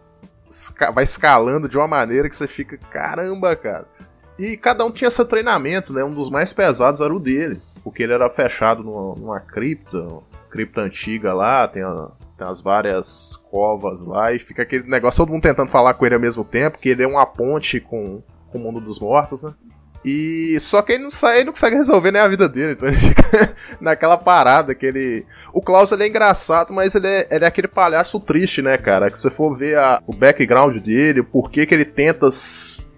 Vai 0.94 1.04
escalando 1.04 1.68
de 1.68 1.78
uma 1.78 1.88
maneira 1.88 2.30
que 2.30 2.36
você 2.36 2.48
fica, 2.48 2.78
caramba, 2.90 3.56
cara. 3.56 3.86
E 4.38 4.58
cada 4.58 4.84
um 4.86 4.92
tinha 4.92 5.10
seu 5.10 5.26
treinamento, 5.26 5.94
né? 5.94 6.04
Um 6.04 6.14
dos 6.14 6.30
mais 6.30 6.52
pesados 6.54 7.02
era 7.02 7.14
o 7.14 7.20
dele. 7.20 7.62
Porque 7.84 8.04
ele 8.04 8.14
era 8.14 8.30
fechado 8.30 8.84
numa, 8.84 9.16
numa 9.16 9.40
cripta, 9.40 9.98
uma 9.98 10.22
cripta 10.50 10.82
antiga 10.82 11.34
lá, 11.34 11.68
tem, 11.68 11.84
a- 11.84 12.10
tem 12.38 12.48
as 12.48 12.62
várias 12.62 13.36
covas 13.52 14.06
lá, 14.06 14.32
e 14.34 14.40
fica 14.40 14.62
aquele 14.64 14.90
negócio, 14.90 15.18
todo 15.18 15.32
mundo 15.32 15.42
tentando 15.44 15.68
falar 15.70 15.94
com 15.94 16.06
ele 16.06 16.16
ao 16.16 16.22
mesmo 16.22 16.44
tempo, 16.46 16.78
que 16.80 16.90
ele 16.90 17.04
é 17.04 17.08
uma 17.08 17.26
ponte 17.26 17.80
com, 17.82 18.24
com 18.50 18.58
o 18.58 18.62
mundo 18.62 18.80
dos 18.80 19.00
mortos, 19.00 19.44
né? 19.44 19.54
E 20.06 20.58
só 20.60 20.82
que 20.82 20.92
ele 20.94 21.04
não 21.04 21.12
sai, 21.12 21.38
ele 21.38 21.46
não 21.46 21.54
consegue 21.54 21.76
resolver 21.76 22.12
nem 22.12 22.22
a 22.22 22.28
vida 22.28 22.50
dele, 22.50 22.74
então 22.74 22.88
ele 22.90 22.98
fica 23.00 23.24
naquela 23.80 24.18
parada 24.18 24.76
que 24.76 24.86
ele. 24.86 25.26
O 25.54 25.62
Klaus 25.62 25.92
ele 25.92 26.04
é 26.04 26.08
engraçado, 26.08 26.74
mas 26.74 26.94
ele 26.96 27.08
é, 27.08 27.28
ele 27.32 27.46
é 27.46 27.48
aquele 27.48 27.68
palhaço 27.68 28.20
triste, 28.20 28.62
né, 28.62 28.78
cara? 28.78 29.10
Que 29.10 29.18
se 29.18 29.24
você 29.24 29.30
for 29.30 29.54
ver 29.58 29.78
a- 29.78 30.02
o 30.06 30.14
background 30.14 30.76
dele, 30.78 31.22
o 31.22 31.26
porquê 31.26 31.66
que 31.66 31.74
ele 31.74 31.86
tenta, 31.86 32.28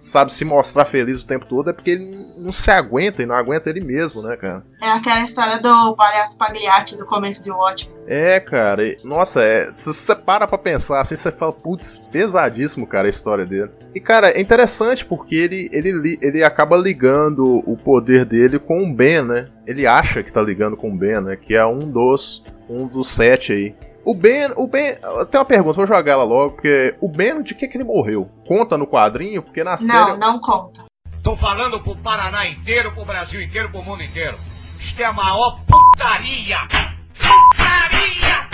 sabe, 0.06 0.32
se 0.32 0.44
mostrar 0.44 0.84
feliz 0.84 1.22
o 1.22 1.26
tempo 1.26 1.44
todo, 1.46 1.70
é 1.70 1.72
porque 1.72 1.90
ele 1.90 2.26
não 2.38 2.52
se 2.52 2.70
aguenta 2.70 3.22
e 3.22 3.26
não 3.26 3.34
aguenta 3.34 3.68
ele 3.70 3.80
mesmo, 3.80 4.22
né, 4.22 4.36
cara? 4.36 4.64
É 4.82 4.90
aquela 4.90 5.22
história 5.22 5.58
do 5.58 5.94
palhaço 5.96 6.36
Pagliatti 6.38 6.96
do 6.96 7.04
começo 7.06 7.42
de 7.42 7.50
Watchmen. 7.50 7.96
É, 8.06 8.38
cara, 8.38 8.84
e- 8.84 8.98
nossa, 9.02 9.42
é, 9.42 9.70
se 9.72 9.92
você 9.92 10.14
para 10.14 10.46
pra 10.46 10.58
pensar 10.58 11.00
assim, 11.00 11.16
você 11.16 11.32
fala, 11.32 11.52
putz, 11.52 12.02
pesadíssimo, 12.12 12.86
cara, 12.86 13.06
a 13.06 13.10
história 13.10 13.44
dele. 13.46 13.70
E, 13.94 14.00
cara, 14.00 14.30
é 14.30 14.40
interessante 14.40 15.04
porque 15.04 15.34
ele, 15.34 15.68
ele, 15.72 16.18
ele 16.22 16.44
acaba 16.44 16.76
ligando 16.76 17.62
o 17.66 17.76
poder 17.76 18.24
dele 18.24 18.58
com 18.58 18.82
o 18.84 18.92
Ben, 18.94 19.22
né? 19.22 19.48
Ele 19.66 19.86
acha 19.86 20.22
que 20.22 20.32
tá 20.32 20.42
ligando 20.42 20.76
com 20.76 20.90
o 20.90 20.96
Ben, 20.96 21.20
né? 21.20 21.36
Que 21.36 21.54
é 21.54 21.64
um 21.66 21.80
dos, 21.80 22.44
um 22.68 22.86
dos 22.86 23.08
sete 23.08 23.52
aí. 23.52 23.74
O 24.06 24.14
Ben, 24.14 24.52
o 24.56 24.68
Ben, 24.68 24.94
tenho 24.94 25.26
uma 25.34 25.44
pergunta, 25.44 25.72
vou 25.72 25.84
jogar 25.84 26.12
ela 26.12 26.22
logo, 26.22 26.52
porque 26.52 26.96
o 27.00 27.08
Ben, 27.08 27.42
de 27.42 27.56
que 27.56 27.66
que 27.66 27.76
ele 27.76 27.82
morreu? 27.82 28.30
Conta 28.46 28.78
no 28.78 28.86
quadrinho? 28.86 29.42
Porque 29.42 29.64
na 29.64 29.72
Não, 29.72 29.78
série... 29.78 30.16
não 30.16 30.38
conta. 30.38 30.84
Tô 31.24 31.34
falando 31.34 31.80
pro 31.80 31.96
Paraná 31.96 32.46
inteiro, 32.46 32.92
pro 32.92 33.04
Brasil 33.04 33.42
inteiro, 33.42 33.68
pro 33.68 33.82
mundo 33.82 34.04
inteiro. 34.04 34.38
Isto 34.78 35.00
é 35.00 35.06
a 35.06 35.12
maior 35.12 35.58
putaria! 35.66 36.56
Putaria! 37.18 38.48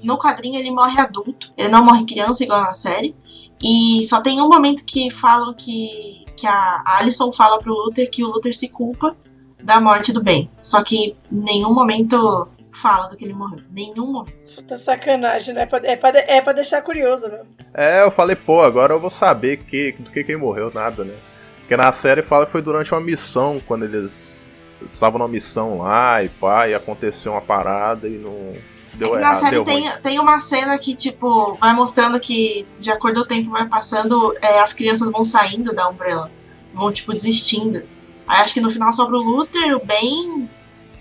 No 0.00 0.16
quadrinho 0.16 0.60
ele 0.60 0.70
morre 0.70 1.00
adulto, 1.00 1.52
ele 1.56 1.68
não 1.68 1.84
morre 1.84 2.04
criança 2.04 2.44
igual 2.44 2.62
na 2.62 2.74
série. 2.74 3.16
E 3.60 4.04
só 4.04 4.20
tem 4.20 4.40
um 4.40 4.48
momento 4.48 4.84
que 4.84 5.10
falam 5.10 5.52
que, 5.52 6.24
que 6.36 6.46
a 6.46 6.84
Alison 6.98 7.32
fala 7.32 7.58
pro 7.58 7.74
Luther 7.74 8.08
que 8.08 8.22
o 8.22 8.28
Luther 8.28 8.54
se 8.54 8.68
culpa 8.68 9.16
da 9.64 9.80
morte 9.80 10.12
do 10.12 10.22
Ben. 10.22 10.48
Só 10.62 10.82
que 10.82 11.16
em 11.32 11.36
nenhum 11.36 11.72
momento 11.74 12.46
fala 12.70 13.06
do 13.06 13.16
que 13.16 13.24
ele 13.24 13.32
morreu. 13.32 13.60
Nenhum 13.70 14.12
momento. 14.12 14.54
Puta 14.56 14.76
sacanagem, 14.76 15.54
né? 15.54 15.62
É 15.62 15.66
pra, 15.66 15.78
é 15.82 15.96
pra, 15.96 16.10
é 16.18 16.40
pra 16.40 16.52
deixar 16.52 16.82
curioso, 16.82 17.28
né? 17.28 17.40
É, 17.72 18.02
eu 18.02 18.10
falei, 18.10 18.36
pô, 18.36 18.60
agora 18.60 18.92
eu 18.92 19.00
vou 19.00 19.10
saber 19.10 19.58
que, 19.58 19.92
do 19.92 20.10
que 20.10 20.22
quem 20.24 20.36
morreu, 20.36 20.70
nada, 20.72 21.04
né? 21.04 21.14
Porque 21.60 21.76
na 21.76 21.90
série 21.92 22.20
fala 22.22 22.44
que 22.44 22.52
foi 22.52 22.60
durante 22.62 22.92
uma 22.92 23.00
missão, 23.00 23.60
quando 23.66 23.84
eles 23.84 24.44
estavam 24.84 25.18
numa 25.18 25.28
missão 25.28 25.78
lá 25.78 26.22
e 26.22 26.28
pá, 26.28 26.68
e 26.68 26.74
aconteceu 26.74 27.32
uma 27.32 27.40
parada 27.40 28.06
e 28.06 28.18
não 28.18 28.52
deu 28.94 29.08
É 29.08 29.10
que 29.12 29.16
errado. 29.16 29.20
na 29.22 29.34
série 29.34 29.50
deu 29.52 29.64
tem, 29.64 29.88
ruim. 29.88 29.98
tem 30.02 30.18
uma 30.18 30.40
cena 30.40 30.76
que, 30.78 30.94
tipo, 30.94 31.54
vai 31.54 31.72
mostrando 31.72 32.20
que, 32.20 32.66
de 32.78 32.90
acordo 32.90 33.20
com 33.20 33.22
o 33.24 33.26
tempo 33.26 33.50
vai 33.50 33.66
passando, 33.66 34.36
é, 34.42 34.58
as 34.60 34.72
crianças 34.74 35.10
vão 35.10 35.24
saindo 35.24 35.72
da 35.72 35.88
Umbrella. 35.88 36.30
Vão, 36.74 36.92
tipo, 36.92 37.14
desistindo. 37.14 37.82
Aí 38.26 38.40
acho 38.40 38.54
que 38.54 38.60
no 38.60 38.70
final 38.70 38.92
sobra 38.92 39.16
o 39.16 39.22
Luther, 39.22 39.76
o 39.76 39.84
Ben 39.84 40.48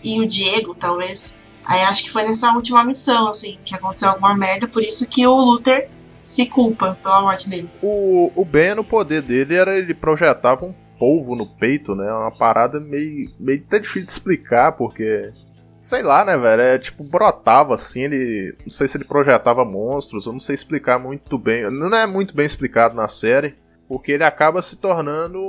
e 0.04 0.20
o 0.20 0.28
Diego, 0.28 0.76
talvez. 0.76 1.38
Aí 1.66 1.82
acho 1.82 2.04
que 2.04 2.12
foi 2.12 2.24
nessa 2.24 2.52
última 2.52 2.84
missão, 2.84 3.30
assim, 3.30 3.58
que 3.64 3.74
aconteceu 3.74 4.10
alguma 4.10 4.36
merda, 4.36 4.68
por 4.68 4.84
isso 4.84 5.08
que 5.08 5.26
o 5.26 5.34
Luther 5.34 5.90
se 6.22 6.46
culpa 6.46 6.98
pela 7.02 7.22
morte 7.22 7.50
dele. 7.50 7.70
O, 7.82 8.32
o 8.36 8.46
Ben, 8.46 8.78
o 8.78 8.84
poder 8.84 9.22
dele 9.22 9.56
era 9.56 9.78
ele 9.78 9.94
projetava 9.94 10.66
um 10.66 10.74
polvo 10.98 11.36
no 11.36 11.46
peito, 11.46 11.96
né? 11.96 12.12
Uma 12.12 12.32
parada 12.32 12.80
meio, 12.80 13.28
meio 13.40 13.62
até 13.66 13.80
difícil 13.80 14.04
de 14.04 14.10
explicar, 14.10 14.72
porque. 14.74 15.32
Sei 15.78 16.02
lá, 16.02 16.24
né, 16.24 16.38
velho? 16.38 16.62
É 16.62 16.80
tipo, 16.80 17.04
brotava 17.04 17.76
assim, 17.76 18.04
ele. 18.04 18.56
Não 18.64 18.72
sei 18.72 18.88
se 18.88 18.96
ele 18.96 19.04
projetava 19.04 19.66
monstros, 19.66 20.26
eu 20.26 20.32
não 20.32 20.40
sei 20.40 20.56
explicar 20.56 20.98
muito 20.98 21.38
bem. 21.38 21.70
Não 21.70 21.94
é 21.94 22.08
muito 22.08 22.34
bem 22.34 22.46
explicado 22.46 22.96
na 22.96 23.10
série, 23.10 23.56
porque 23.86 24.14
ele 24.14 24.24
acaba 24.24 24.62
se 24.62 24.78
tornando 24.78 25.42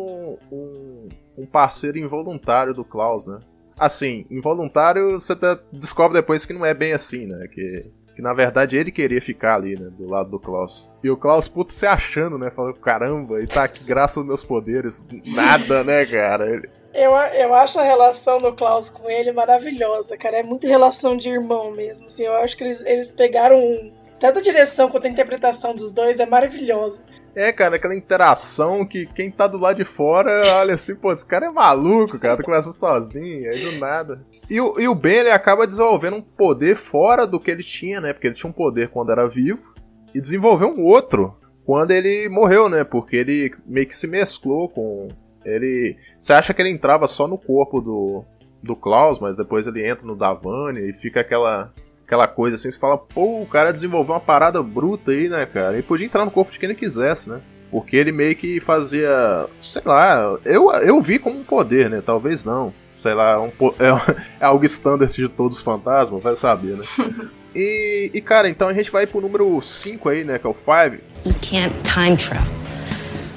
um, 0.50 1.08
um 1.37 1.47
parceiro 1.47 1.99
involuntário 1.99 2.73
do 2.75 2.85
Klaus, 2.85 3.27
né? 3.27 3.38
Assim, 3.79 4.25
involuntário 4.31 5.20
você 5.20 5.33
até 5.33 5.59
descobre 5.73 6.18
depois 6.20 6.47
que 6.47 6.53
não 6.53 6.64
é 6.64 6.73
bem 6.73 6.92
assim, 6.92 7.27
né? 7.27 7.49
Que, 7.49 7.90
que 8.14 8.23
na 8.23 8.33
verdade 8.33 8.77
ele 8.77 8.92
queria 8.92 9.20
ficar 9.20 9.57
ali, 9.57 9.75
né? 9.79 9.90
Do 9.99 10.07
lado 10.09 10.31
do 10.31 10.38
Klaus. 10.38 10.88
E 11.03 11.11
o 11.11 11.16
Klaus, 11.16 11.49
puto, 11.49 11.73
se 11.73 11.85
achando, 11.87 12.38
né? 12.38 12.51
Falando, 12.51 12.75
caramba, 12.77 13.38
ele 13.38 13.49
tá 13.49 13.64
aqui 13.64 13.83
graças 13.83 14.16
aos 14.18 14.27
meus 14.27 14.44
poderes. 14.44 15.07
Nada, 15.27 15.83
né, 15.83 16.07
cara? 16.07 16.62
Eu, 16.94 17.11
eu 17.11 17.53
acho 17.55 17.81
a 17.81 17.83
relação 17.83 18.38
do 18.40 18.53
Klaus 18.53 18.88
com 18.88 19.11
ele 19.11 19.33
maravilhosa, 19.33 20.16
cara. 20.16 20.38
É 20.38 20.42
muito 20.44 20.68
relação 20.68 21.16
de 21.16 21.29
irmão 21.29 21.73
mesmo. 21.73 22.05
Assim, 22.05 22.25
eu 22.25 22.35
acho 22.37 22.57
que 22.57 22.62
eles, 22.62 22.85
eles 22.87 23.11
pegaram. 23.11 23.57
um- 23.57 23.92
Tanto 24.20 24.38
a 24.38 24.42
direção 24.42 24.88
quanto 24.88 25.07
a 25.07 25.11
interpretação 25.11 25.75
dos 25.75 25.92
dois 25.92 26.20
é 26.20 26.25
maravilhosa. 26.27 27.03
É, 27.35 27.53
cara, 27.53 27.77
aquela 27.77 27.94
interação 27.94 28.87
que 28.87 29.07
quem 29.07 29.31
tá 29.31 29.47
do 29.47 29.59
lado 29.59 29.77
de 29.77 29.85
fora 29.85 30.31
olha 30.61 30.75
assim, 30.75 30.94
pô, 30.94 31.12
esse 31.12 31.27
cara 31.27 31.47
é 31.47 31.51
maluco, 31.51 32.18
cara, 32.18 32.37
tá 32.37 32.44
conversando 32.44 32.75
sozinho, 32.75 33.51
aí 33.51 33.59
do 33.59 33.79
nada. 33.79 34.25
E 34.49 34.61
o, 34.61 34.79
e 34.79 34.87
o 34.87 34.94
Ben, 34.94 35.20
ele 35.20 35.31
acaba 35.31 35.66
desenvolvendo 35.66 36.16
um 36.16 36.23
poder 36.23 36.77
fora 36.77 37.27
do 37.27 37.40
que 37.40 37.51
ele 37.51 37.62
tinha, 37.62 38.01
né? 38.01 38.12
Porque 38.12 38.29
ele 38.29 38.35
tinha 38.35 38.51
um 38.51 38.53
poder 38.53 38.88
quando 38.88 39.11
era 39.11 39.27
vivo 39.27 39.75
e 40.14 40.20
desenvolveu 40.20 40.68
um 40.68 40.83
outro 40.85 41.35
quando 41.64 41.90
ele 41.90 42.29
morreu, 42.29 42.68
né? 42.68 42.85
Porque 42.85 43.16
ele 43.16 43.55
meio 43.66 43.87
que 43.87 43.97
se 43.97 44.07
mesclou 44.07 44.68
com. 44.68 45.09
Ele. 45.44 45.97
Você 46.16 46.33
acha 46.33 46.55
que 46.55 46.62
ele 46.62 46.70
entrava 46.70 47.09
só 47.09 47.27
no 47.27 47.38
corpo 47.38 47.81
do, 47.81 48.25
do 48.62 48.77
Klaus, 48.77 49.18
mas 49.18 49.37
depois 49.37 49.66
ele 49.66 49.87
entra 49.87 50.07
no 50.07 50.16
Davani 50.16 50.90
e 50.90 50.92
fica 50.92 51.20
aquela. 51.20 51.70
Aquela 52.07 52.29
coisa 52.29 52.57
assim, 52.57 52.71
você 52.71 52.79
fala, 52.79 52.99
pô, 52.99 53.43
o 53.43 53.47
cara 53.47 53.73
desenvolveu 53.73 54.14
uma 54.14 54.21
parada 54.21 54.62
bruta 54.62 55.11
aí, 55.11 55.29
né, 55.29 55.47
cara? 55.47 55.73
Ele 55.73 55.83
podia 55.83 56.07
entrar 56.07 56.25
no 56.25 56.31
corpo 56.31 56.53
de 56.53 56.59
quem 56.59 56.69
ele 56.69 56.79
quisesse, 56.79 57.31
né? 57.31 57.40
Porque 57.71 57.97
ele 57.97 58.12
meio 58.12 58.37
que 58.37 58.61
fazia. 58.61 59.49
Sei 59.61 59.83
lá, 59.85 60.38
eu, 60.45 60.71
eu 60.73 61.01
vi 61.01 61.19
como 61.19 61.40
um 61.40 61.45
poder, 61.45 61.90
né? 61.90 62.03
Talvez 62.05 62.45
não. 62.45 62.73
Sei 62.99 63.14
lá, 63.14 63.40
um, 63.40 63.49
é, 63.81 64.14
é 64.40 64.45
algo 64.45 64.64
standard 64.67 65.12
de 65.12 65.29
todos 65.29 65.57
os 65.57 65.62
fantasmas, 65.62 66.23
vai 66.23 66.37
saber, 66.37 66.77
né? 66.77 66.85
E, 67.57 68.11
e, 68.12 68.21
cara, 68.21 68.49
então 68.49 68.67
a 68.67 68.75
gente 68.75 68.90
vai 68.90 69.07
pro 69.07 69.21
número 69.21 69.61
5 69.61 70.09
aí, 70.09 70.25
né? 70.25 70.40
Que 70.40 70.47
é 70.47 70.51
o 70.51 70.53
5. 70.53 71.01
He 71.25 71.33
can't 71.40 71.73
time 71.85 72.17
travel. 72.17 72.53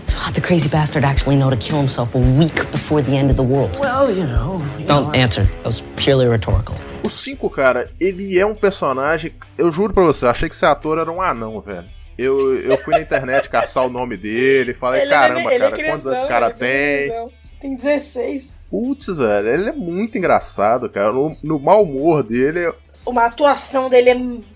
So 0.07 0.17
how'd 0.17 0.33
the 0.33 0.41
crazy 0.41 0.67
bastard 0.67 1.05
actually 1.05 1.37
know 1.37 1.51
to 1.51 1.57
kill 1.57 1.79
himself 1.79 2.15
a 2.15 2.19
week 2.19 2.55
before 2.71 3.03
the 3.03 3.15
end 3.15 3.29
of 3.29 3.35
the 3.35 3.43
world? 3.43 3.77
Well, 3.79 4.09
you 4.09 4.25
know. 4.25 4.59
you 4.79 4.87
Don't 4.87 5.07
know, 5.07 5.13
answer. 5.13 5.43
That 5.43 5.65
was 5.65 5.83
purely 5.97 6.25
rhetorical. 6.25 6.75
O 7.03 7.09
5, 7.09 7.49
cara, 7.49 7.89
ele 7.99 8.37
é 8.37 8.45
um 8.45 8.55
personagem. 8.55 9.33
Eu 9.57 9.71
juro 9.71 9.93
pra 9.93 10.03
você, 10.03 10.25
eu 10.25 10.29
achei 10.29 10.49
que 10.49 10.55
esse 10.55 10.65
ator 10.65 10.97
era 10.97 11.11
um 11.11 11.21
anão, 11.21 11.59
velho. 11.61 11.85
Eu, 12.17 12.55
eu 12.59 12.77
fui 12.77 12.95
na 12.95 13.01
internet 13.01 13.47
caçar 13.49 13.85
o 13.85 13.89
nome 13.89 14.17
dele, 14.17 14.73
falei, 14.73 15.01
Ele 15.03 15.13
é- 15.13 15.15
caramba, 15.15 15.53
ele 15.53 15.63
é 15.63 15.69
cara, 15.69 15.83
quantos 15.85 16.07
anos 16.07 16.19
esse 16.19 16.27
cara 16.27 16.47
ele 16.47 16.55
é 16.55 17.09
tem? 17.09 17.29
Tem 17.61 17.75
16. 17.75 18.61
Putz, 18.69 19.07
velho, 19.15 19.47
ele 19.47 19.69
é 19.69 19.71
muito 19.71 20.17
engraçado, 20.17 20.89
cara. 20.89 21.11
No, 21.13 21.35
no 21.41 21.59
mau 21.59 21.83
humor 21.83 22.23
dele, 22.23 22.71
Uma 23.05 23.25
atuação 23.27 23.89
dele 23.89 24.09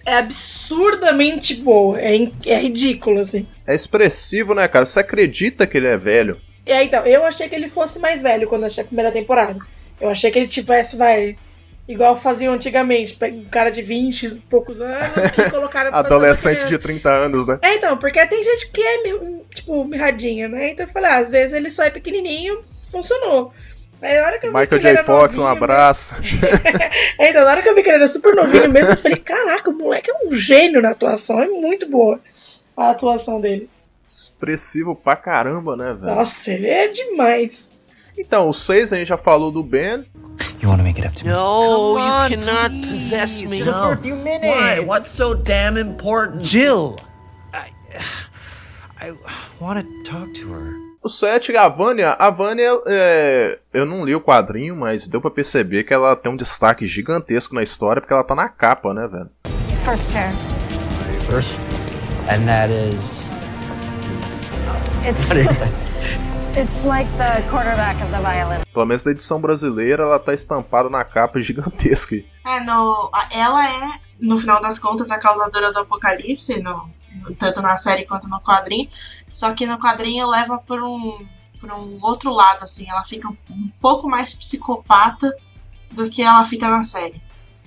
é, 0.06 0.12
é 0.12 0.18
absurdamente 0.18 1.56
boa. 1.62 2.00
É, 2.00 2.16
é 2.46 2.60
ridículo, 2.60 3.20
assim. 3.22 3.48
é 3.66 3.74
expressivo, 3.74 4.54
né, 4.54 4.68
cara? 4.68 4.86
Você 4.86 5.00
acredita 5.00 5.66
que 5.66 5.78
ele 5.78 5.88
é 5.88 5.98
velho. 5.98 6.40
Aí, 6.68 6.86
então, 6.88 7.06
eu 7.06 7.24
achei 7.26 7.48
que 7.48 7.56
ele 7.56 7.68
fosse 7.68 8.00
mais 8.00 8.22
velho 8.22 8.48
quando 8.48 8.66
achei 8.66 8.84
a 8.84 8.88
primeira 8.88 9.12
temporada. 9.12 9.60
Eu 10.00 10.10
achei 10.10 10.30
que 10.32 10.38
ele 10.40 10.48
tivesse, 10.48 10.98
vai. 10.98 11.36
Igual 11.88 12.16
faziam 12.16 12.54
antigamente, 12.54 13.18
um 13.24 13.46
cara 13.46 13.70
de 13.70 13.82
20 13.82 14.24
e 14.24 14.40
poucos 14.42 14.80
anos 14.80 15.32
que 15.32 15.50
colocaram 15.50 15.94
Adolescente 15.94 16.66
de 16.68 16.78
30 16.78 17.10
anos, 17.10 17.48
né? 17.48 17.60
É, 17.62 17.76
então, 17.76 17.98
porque 17.98 18.26
tem 18.28 18.42
gente 18.42 18.72
que 18.72 18.82
é, 18.82 19.04
tipo, 19.54 19.84
mirradinha, 19.84 20.48
né? 20.48 20.72
Então 20.72 20.86
eu 20.86 20.92
falei, 20.92 21.10
ah, 21.12 21.18
às 21.18 21.30
vezes 21.32 21.54
ele 21.54 21.70
só 21.70 21.84
é 21.84 21.90
pequenininho, 21.90 22.64
funcionou. 22.90 23.52
Aí, 24.02 24.18
na 24.18 24.26
hora 24.26 24.40
que 24.40 24.48
eu 24.48 24.52
vi 24.52 24.58
que 24.58 24.62
Michael 24.62 24.82
ele 24.82 24.88
era 24.88 24.98
J. 24.98 25.04
Fox, 25.04 25.38
um 25.38 25.42
novinho 25.42 25.58
abraço. 25.58 26.16
É, 27.20 27.30
então, 27.30 27.44
na 27.44 27.52
hora 27.52 27.62
que 27.62 27.70
eu 27.70 27.76
vi 27.76 27.84
que 27.84 27.90
ele 27.90 27.98
era 27.98 28.08
super 28.08 28.36
novinho 28.36 28.72
mesmo, 28.72 28.94
eu 28.94 28.98
falei, 28.98 29.18
caraca, 29.18 29.70
o 29.70 29.74
moleque 29.74 30.10
é 30.10 30.26
um 30.26 30.32
gênio 30.32 30.82
na 30.82 30.90
atuação, 30.90 31.42
é 31.42 31.48
muito 31.48 31.88
boa 31.88 32.20
a 32.76 32.90
atuação 32.90 33.40
dele. 33.40 33.70
Expressivo 34.06 34.96
pra 34.96 35.16
caramba, 35.16 35.76
né, 35.76 35.94
velho? 35.94 36.16
Nossa, 36.16 36.52
ele 36.52 36.68
é 36.68 36.88
demais. 36.88 37.72
Então, 38.18 38.50
o 38.50 38.54
6 38.54 38.94
a 38.94 38.98
gente 38.98 39.08
já 39.08 39.18
falou 39.18 39.52
do 39.52 39.64
Ben. 39.64 40.06
You 40.62 40.70
want 40.70 40.80
to 40.80 40.84
make 40.84 41.00
it 41.00 41.08
up 41.08 41.16
to 41.16 41.26
me? 41.26 41.32
No, 41.32 41.96
Come 41.96 42.08
you 42.08 42.14
on, 42.14 42.30
cannot 42.30 42.70
please, 42.70 42.90
possess 42.92 43.42
me. 43.42 43.58
just 43.58 43.72
no. 43.72 43.84
for 43.84 43.94
a 43.94 43.98
few 43.98 44.16
minutes. 44.16 44.48
Why? 44.56 44.80
What's 44.80 45.10
so 45.10 45.34
damn 45.34 45.78
important? 45.78 46.44
Jill, 46.44 46.98
I, 47.54 47.72
I 49.00 49.14
want 49.60 49.80
to 49.80 50.04
talk 50.04 50.32
to 50.36 50.54
her. 50.54 50.74
O 51.04 51.10
7, 51.10 51.56
a 51.58 51.68
Vânia. 51.68 52.12
A 52.20 52.30
Vânia, 52.30 52.70
é, 52.86 53.58
eu 53.74 53.86
não 53.88 54.06
li 54.06 54.14
o 54.14 54.22
quadrinho, 54.22 54.76
mas 54.76 55.08
deu 55.08 55.20
pra 55.20 55.32
perceber 55.32 55.84
que 55.84 55.94
ela 55.94 56.16
tem 56.16 56.32
um 56.32 56.36
destaque 56.36 56.86
gigantesco 56.86 57.56
na 57.56 57.64
história, 57.64 58.00
porque 58.00 58.14
ela 58.14 58.24
tá 58.24 58.36
na 58.36 58.48
capa, 58.48 58.94
né, 58.94 59.08
velho? 59.08 59.30
First 59.84 60.12
chair. 60.12 60.32
First, 61.28 61.50
and 62.30 62.46
that 62.46 62.72
is. 62.72 63.00
It's 65.04 65.28
What 65.30 65.40
is 65.40 65.58
that? 65.58 65.91
It's 66.56 66.84
like 66.84 67.10
the 67.18 67.42
quarterback 67.50 67.96
of 68.02 68.12
the 68.12 68.20
violin. 68.20 68.62
Pelo 68.74 68.86
menos 68.86 69.04
na 69.04 69.12
edição 69.12 69.40
brasileira, 69.40 70.04
ela 70.04 70.20
tá 70.20 70.34
estampada 70.34 70.90
na 70.90 71.04
capa 71.04 71.40
gigantesca. 71.40 72.16
É, 72.46 72.60
no, 72.62 73.12
ela 73.32 73.68
é, 73.68 74.00
no 74.20 74.38
final 74.38 74.62
das 74.62 74.78
contas, 74.78 75.12
a 75.12 75.18
causadora 75.18 75.72
do 75.72 75.80
apocalipse, 75.80 76.62
no, 76.62 76.90
tanto 77.38 77.62
na 77.62 77.78
série 77.78 78.06
quanto 78.06 78.28
no 78.30 78.42
quadrinho. 78.42 78.90
Só 79.32 79.54
que 79.54 79.66
no 79.66 79.80
quadrinho 79.80 80.28
leva 80.28 80.58
por 80.58 80.82
um, 80.82 81.26
por 81.60 81.72
um 81.72 82.00
outro 82.04 82.32
lado, 82.32 82.64
assim. 82.64 82.86
Ela 82.90 83.06
fica 83.06 83.28
um, 83.30 83.38
um 83.50 83.72
pouco 83.80 84.10
mais 84.10 84.36
psicopata 84.36 85.34
do 85.92 86.10
que 86.10 86.22
ela 86.22 86.44
fica 86.44 86.70
na 86.70 86.84
série. 86.84 87.22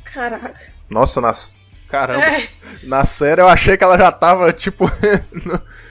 Caraca. 0.05 0.73
Nossa, 0.91 1.21
nas. 1.21 1.57
Caramba. 1.89 2.25
É. 2.25 2.49
Na 2.83 3.05
série 3.05 3.41
eu 3.41 3.49
achei 3.49 3.77
que 3.77 3.85
ela 3.85 3.97
já 3.99 4.13
tava, 4.13 4.53
tipo. 4.53 4.85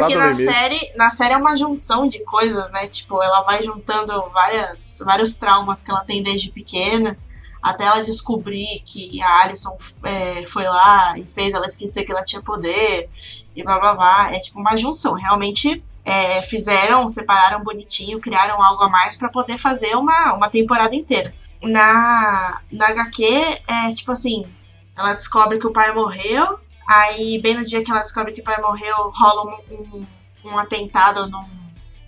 porque 0.00 0.14
na 0.16 0.52
série, 0.52 0.92
na 0.96 1.10
série 1.10 1.34
é 1.34 1.36
uma 1.36 1.56
junção 1.56 2.06
de 2.08 2.20
coisas, 2.20 2.70
né? 2.70 2.88
Tipo, 2.88 3.22
ela 3.22 3.42
vai 3.42 3.62
juntando 3.62 4.28
várias, 4.30 5.02
vários 5.04 5.38
traumas 5.38 5.82
que 5.82 5.90
ela 5.90 6.04
tem 6.04 6.22
desde 6.22 6.50
pequena, 6.50 7.16
até 7.62 7.84
ela 7.84 8.02
descobrir 8.02 8.82
que 8.84 9.20
a 9.22 9.42
Alison 9.42 9.76
é, 10.04 10.46
foi 10.46 10.64
lá 10.64 11.16
e 11.18 11.24
fez 11.24 11.54
ela 11.54 11.66
esquecer 11.66 12.04
que 12.04 12.12
ela 12.12 12.24
tinha 12.24 12.42
poder, 12.42 13.08
e 13.54 13.62
blá 13.62 13.78
blá 13.78 13.94
blá. 13.94 14.32
É 14.32 14.38
tipo 14.38 14.60
uma 14.60 14.76
junção. 14.76 15.14
Realmente 15.14 15.82
é, 16.04 16.40
fizeram, 16.42 17.08
separaram 17.08 17.64
bonitinho, 17.64 18.20
criaram 18.20 18.62
algo 18.62 18.84
a 18.84 18.88
mais 18.88 19.16
pra 19.16 19.28
poder 19.28 19.58
fazer 19.58 19.96
uma, 19.96 20.34
uma 20.34 20.48
temporada 20.48 20.94
inteira. 20.94 21.34
Na, 21.62 22.60
na 22.70 22.88
HQ, 22.88 23.24
é 23.66 23.92
tipo 23.94 24.12
assim, 24.12 24.46
ela 24.96 25.12
descobre 25.12 25.58
que 25.58 25.66
o 25.66 25.72
pai 25.72 25.92
morreu, 25.92 26.60
Aí, 26.86 27.40
bem 27.40 27.54
no 27.54 27.64
dia 27.64 27.82
que 27.82 27.90
ela 27.90 28.00
descobre 28.00 28.32
que 28.32 28.40
o 28.40 28.44
pai 28.44 28.60
morreu, 28.60 29.10
rola 29.14 29.58
um, 29.70 29.74
um, 29.74 30.06
um 30.44 30.58
atentado 30.58 31.28
num, 31.28 31.48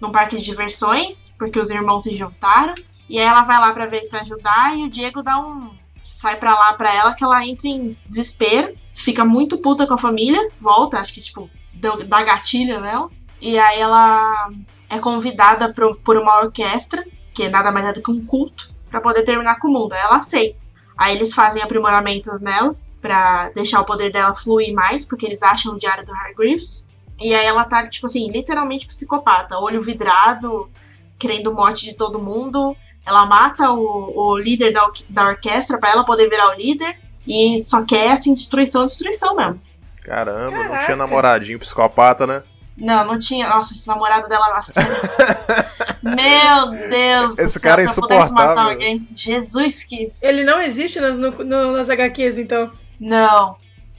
num 0.01 0.13
parque 0.13 0.37
de 0.37 0.45
diversões, 0.45 1.35
porque 1.39 1.59
os 1.59 1.71
irmãos 1.71 2.05
se 2.05 2.17
juntaram. 2.17 2.75
E 3.09 3.19
aí 3.19 3.25
ela 3.25 3.43
vai 3.43 3.59
lá 3.59 3.73
pra 3.73 3.87
ver 3.87 4.09
para 4.09 4.21
ajudar 4.21 4.77
e 4.77 4.85
o 4.85 4.91
Diego 4.91 5.23
dá 5.23 5.39
um 5.41 5.77
sai 6.05 6.37
pra 6.37 6.55
lá 6.55 6.73
pra 6.73 6.95
ela 6.95 7.15
que 7.15 7.23
ela 7.23 7.45
entra 7.45 7.69
em 7.69 7.97
desespero, 8.07 8.75
fica 8.95 9.25
muito 9.25 9.59
puta 9.59 9.87
com 9.87 9.95
a 9.95 9.99
família, 9.99 10.49
volta, 10.59 10.99
acho 10.99 11.13
que 11.13 11.21
tipo 11.21 11.51
deu, 11.75 12.05
dá 12.07 12.23
gatilho 12.23 12.81
nela. 12.81 13.11
E 13.41 13.59
aí 13.59 13.79
ela 13.79 14.51
é 14.89 14.99
convidada 14.99 15.73
pro, 15.73 15.97
por 15.97 16.17
uma 16.17 16.41
orquestra, 16.41 17.05
que 17.35 17.49
nada 17.49 17.71
mais 17.71 17.87
é 17.87 17.93
do 17.93 18.03
que 18.03 18.11
um 18.11 18.25
culto, 18.25 18.67
pra 18.91 19.01
poder 19.01 19.23
terminar 19.23 19.59
com 19.61 19.69
o 19.69 19.73
mundo. 19.73 19.93
Aí 19.93 20.01
ela 20.01 20.17
aceita. 20.17 20.67
Aí 20.97 21.15
eles 21.15 21.33
fazem 21.33 21.63
aprimoramentos 21.63 22.41
nela 22.41 22.75
pra 23.01 23.51
deixar 23.51 23.81
o 23.81 23.85
poder 23.85 24.11
dela 24.13 24.35
fluir 24.35 24.75
mais, 24.75 25.05
porque 25.05 25.27
eles 25.27 25.43
acham 25.43 25.75
o 25.75 25.79
diário 25.79 26.05
do 26.05 26.13
Hargreaves. 26.13 27.07
E 27.21 27.35
aí 27.35 27.47
ela 27.47 27.65
tá, 27.65 27.87
tipo 27.89 28.07
assim, 28.07 28.31
literalmente 28.31 28.87
psicopata, 28.87 29.59
olho 29.59 29.81
vidrado, 29.83 30.71
querendo 31.19 31.53
morte 31.53 31.85
de 31.85 31.95
todo 31.95 32.19
mundo. 32.21 32.77
Ela 33.05 33.25
mata 33.27 33.71
o, 33.73 34.13
o 34.17 34.39
líder 34.39 34.73
da, 34.73 34.89
da 35.09 35.27
orquestra 35.29 35.79
pra 35.79 35.91
ela 35.91 36.05
poder 36.05 36.29
virar 36.29 36.51
o 36.51 36.55
líder. 36.55 36.97
E 37.27 37.59
só 37.61 37.83
quer, 37.83 38.13
assim, 38.13 38.33
destruição, 38.35 38.87
destruição 38.87 39.35
mesmo. 39.35 39.61
Caramba, 40.05 40.51
não 40.51 40.63
Caraca. 40.63 40.85
tinha 40.85 40.97
namoradinho 40.97 41.59
psicopata, 41.59 42.27
né? 42.27 42.43
Não, 42.77 43.05
não 43.05 43.19
tinha. 43.19 43.49
Nossa, 43.49 43.75
esse 43.75 43.87
namorado 43.89 44.29
dela 44.29 44.49
na 44.51 44.63
série. 44.63 44.87
Meu 46.03 46.71
Deus 46.89 47.37
do 47.37 47.43
Esse 47.43 47.55
céu, 47.55 47.63
cara 47.63 47.83
é 47.83 47.87
se 47.89 47.99
eu 47.99 48.03
pudesse 48.03 48.33
matar 48.33 48.45
insuportável. 48.45 48.71
alguém. 48.73 49.09
Jesus 49.15 49.83
quis. 49.85 50.23
Ele 50.23 50.45
não 50.45 50.61
existe 50.63 51.01
nas, 51.01 51.17
no- 51.17 51.31
no- 51.45 51.73
nas 51.73 51.91
HQs, 51.91 52.39
então. 52.39 52.71
Não, 53.01 53.57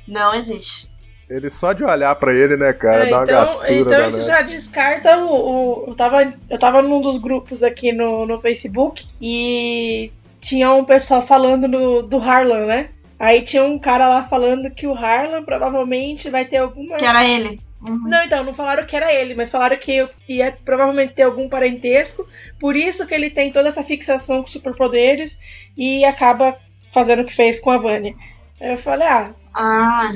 não 0.07 0.33
existe. 0.33 0.89
Ele 1.29 1.49
só 1.49 1.73
de 1.73 1.83
olhar 1.83 2.15
pra 2.15 2.33
ele, 2.33 2.57
né, 2.57 2.73
cara, 2.73 3.05
É, 3.05 3.09
dá 3.12 3.17
uma 3.17 3.23
então, 3.23 3.35
gastura. 3.39 3.71
então 3.73 4.07
isso 4.07 4.17
danada. 4.19 4.21
já 4.23 4.41
descarta 4.41 5.17
o. 5.19 5.83
o- 5.83 5.85
eu, 5.89 5.95
tava, 5.95 6.33
eu 6.49 6.57
tava 6.57 6.81
num 6.81 7.01
dos 7.01 7.19
grupos 7.19 7.62
aqui 7.63 7.91
no, 7.91 8.25
no 8.25 8.39
Facebook 8.39 9.05
e 9.21 10.12
tinha 10.41 10.71
um 10.73 10.83
pessoal 10.83 11.21
falando 11.21 11.67
no- 11.67 12.01
do 12.01 12.17
Harlan, 12.17 12.65
né? 12.65 12.89
Aí 13.19 13.43
tinha 13.43 13.63
um 13.63 13.77
cara 13.77 14.07
lá 14.07 14.23
falando 14.23 14.71
que 14.71 14.88
o 14.88 14.93
Harlan 14.95 15.43
provavelmente 15.43 16.29
vai 16.31 16.45
ter 16.45 16.57
alguma. 16.57 16.97
Que 16.97 17.05
era 17.05 17.23
ele. 17.23 17.59
Não, 17.88 18.23
então, 18.23 18.43
não 18.43 18.53
falaram 18.53 18.85
que 18.85 18.95
era 18.95 19.13
ele, 19.13 19.35
mas 19.35 19.51
falaram 19.51 19.77
que 19.77 20.05
ia 20.27 20.57
provavelmente 20.65 21.13
ter 21.13 21.23
algum 21.23 21.47
parentesco. 21.47 22.27
Por 22.59 22.75
isso 22.75 23.05
que 23.07 23.13
ele 23.13 23.29
tem 23.29 23.51
toda 23.51 23.67
essa 23.69 23.83
fixação 23.83 24.41
com 24.41 24.47
superpoderes 24.47 25.39
e 25.77 26.03
acaba 26.03 26.57
fazendo 26.91 27.21
o 27.21 27.25
que 27.25 27.33
fez 27.33 27.59
com 27.59 27.69
a 27.71 27.77
Vânia. 27.77 28.13
Eu 28.60 28.78
falei, 28.78 29.08
ah. 29.08 29.34
Ah. 29.54 30.13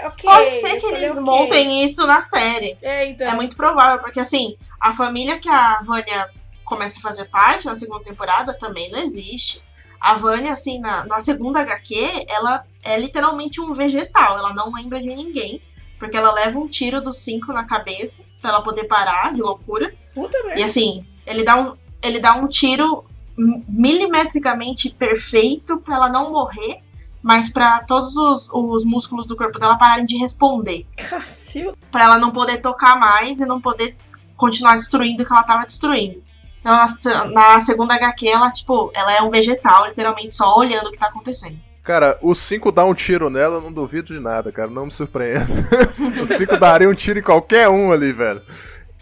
ok. 0.00 0.30
Pode 0.30 0.50
ser 0.60 0.80
que 0.80 0.86
eles 0.86 1.12
ok. 1.12 1.22
montem 1.22 1.84
isso 1.84 2.06
na 2.06 2.20
série. 2.20 2.76
É, 2.82 3.08
então. 3.08 3.28
É 3.28 3.34
muito 3.34 3.56
provável, 3.56 4.00
porque 4.00 4.20
assim, 4.20 4.56
a 4.80 4.92
família 4.92 5.38
que 5.38 5.48
a 5.48 5.80
Vânia 5.82 6.28
começa 6.64 6.98
a 6.98 7.02
fazer 7.02 7.26
parte 7.26 7.66
na 7.66 7.74
segunda 7.74 8.02
temporada 8.02 8.56
também 8.56 8.90
não 8.90 8.98
existe. 8.98 9.62
A 10.00 10.14
Vânia, 10.14 10.52
assim, 10.52 10.80
na, 10.80 11.04
na 11.04 11.18
segunda 11.20 11.60
HQ, 11.60 12.26
ela 12.28 12.64
é 12.82 12.98
literalmente 12.98 13.60
um 13.60 13.72
vegetal. 13.72 14.38
Ela 14.38 14.52
não 14.52 14.72
lembra 14.72 15.00
de 15.00 15.08
ninguém. 15.08 15.62
Porque 15.98 16.16
ela 16.16 16.32
leva 16.32 16.58
um 16.58 16.68
tiro 16.68 17.00
dos 17.00 17.18
cinco 17.18 17.52
na 17.52 17.64
cabeça 17.64 18.22
pra 18.40 18.50
ela 18.50 18.62
poder 18.62 18.84
parar 18.84 19.32
de 19.32 19.40
loucura. 19.40 19.94
Puta 20.14 20.36
merda. 20.42 20.60
E 20.60 20.64
assim, 20.64 21.06
ele 21.26 21.42
dá 21.42 21.56
um, 21.56 21.72
ele 22.02 22.18
dá 22.18 22.34
um 22.34 22.46
tiro 22.46 23.04
milimetricamente 23.36 24.90
perfeito 24.90 25.78
pra 25.78 25.96
ela 25.96 26.08
não 26.08 26.30
morrer, 26.30 26.82
mas 27.24 27.48
pra 27.48 27.80
todos 27.80 28.14
os, 28.18 28.50
os 28.52 28.84
músculos 28.84 29.26
do 29.26 29.34
corpo 29.34 29.58
dela 29.58 29.78
pararem 29.78 30.04
de 30.04 30.18
responder. 30.18 30.84
Cacilda. 31.08 31.74
Pra 31.90 32.04
ela 32.04 32.18
não 32.18 32.30
poder 32.30 32.60
tocar 32.60 33.00
mais 33.00 33.40
e 33.40 33.46
não 33.46 33.58
poder 33.58 33.96
continuar 34.36 34.76
destruindo 34.76 35.22
o 35.22 35.26
que 35.26 35.32
ela 35.32 35.42
tava 35.42 35.64
destruindo. 35.64 36.22
Então, 36.60 36.74
na, 36.74 37.24
na 37.28 37.60
segunda 37.60 37.94
HQ, 37.94 38.28
ela, 38.28 38.52
tipo, 38.52 38.92
ela 38.94 39.10
é 39.14 39.22
um 39.22 39.30
vegetal, 39.30 39.86
literalmente 39.86 40.34
só 40.34 40.54
olhando 40.54 40.88
o 40.88 40.92
que 40.92 40.98
tá 40.98 41.06
acontecendo. 41.06 41.56
Cara, 41.82 42.18
o 42.20 42.34
5 42.34 42.70
dá 42.70 42.84
um 42.84 42.92
tiro 42.92 43.30
nela, 43.30 43.54
eu 43.56 43.62
não 43.62 43.72
duvido 43.72 44.12
de 44.12 44.20
nada, 44.20 44.52
cara. 44.52 44.68
Não 44.68 44.84
me 44.84 44.90
surpreenda. 44.90 45.46
o 46.20 46.26
5 46.26 46.58
daria 46.58 46.90
um 46.90 46.94
tiro 46.94 47.18
em 47.18 47.22
qualquer 47.22 47.70
um 47.70 47.90
ali, 47.90 48.12
velho. 48.12 48.42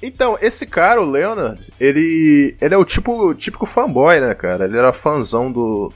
Então, 0.01 0.39
esse 0.41 0.65
cara, 0.65 1.03
o 1.03 1.05
Leonard, 1.05 1.73
ele. 1.79 2.57
ele 2.61 2.75
é 2.75 2.79
o 2.79 2.85
tipo, 2.85 3.35
típico 3.35 3.67
fanboy, 3.67 4.21
né, 4.21 4.33
cara? 4.35 4.65
Ele 4.65 4.79
era 4.79 4.93
fãzão 4.93 5.51
do, 5.51 5.93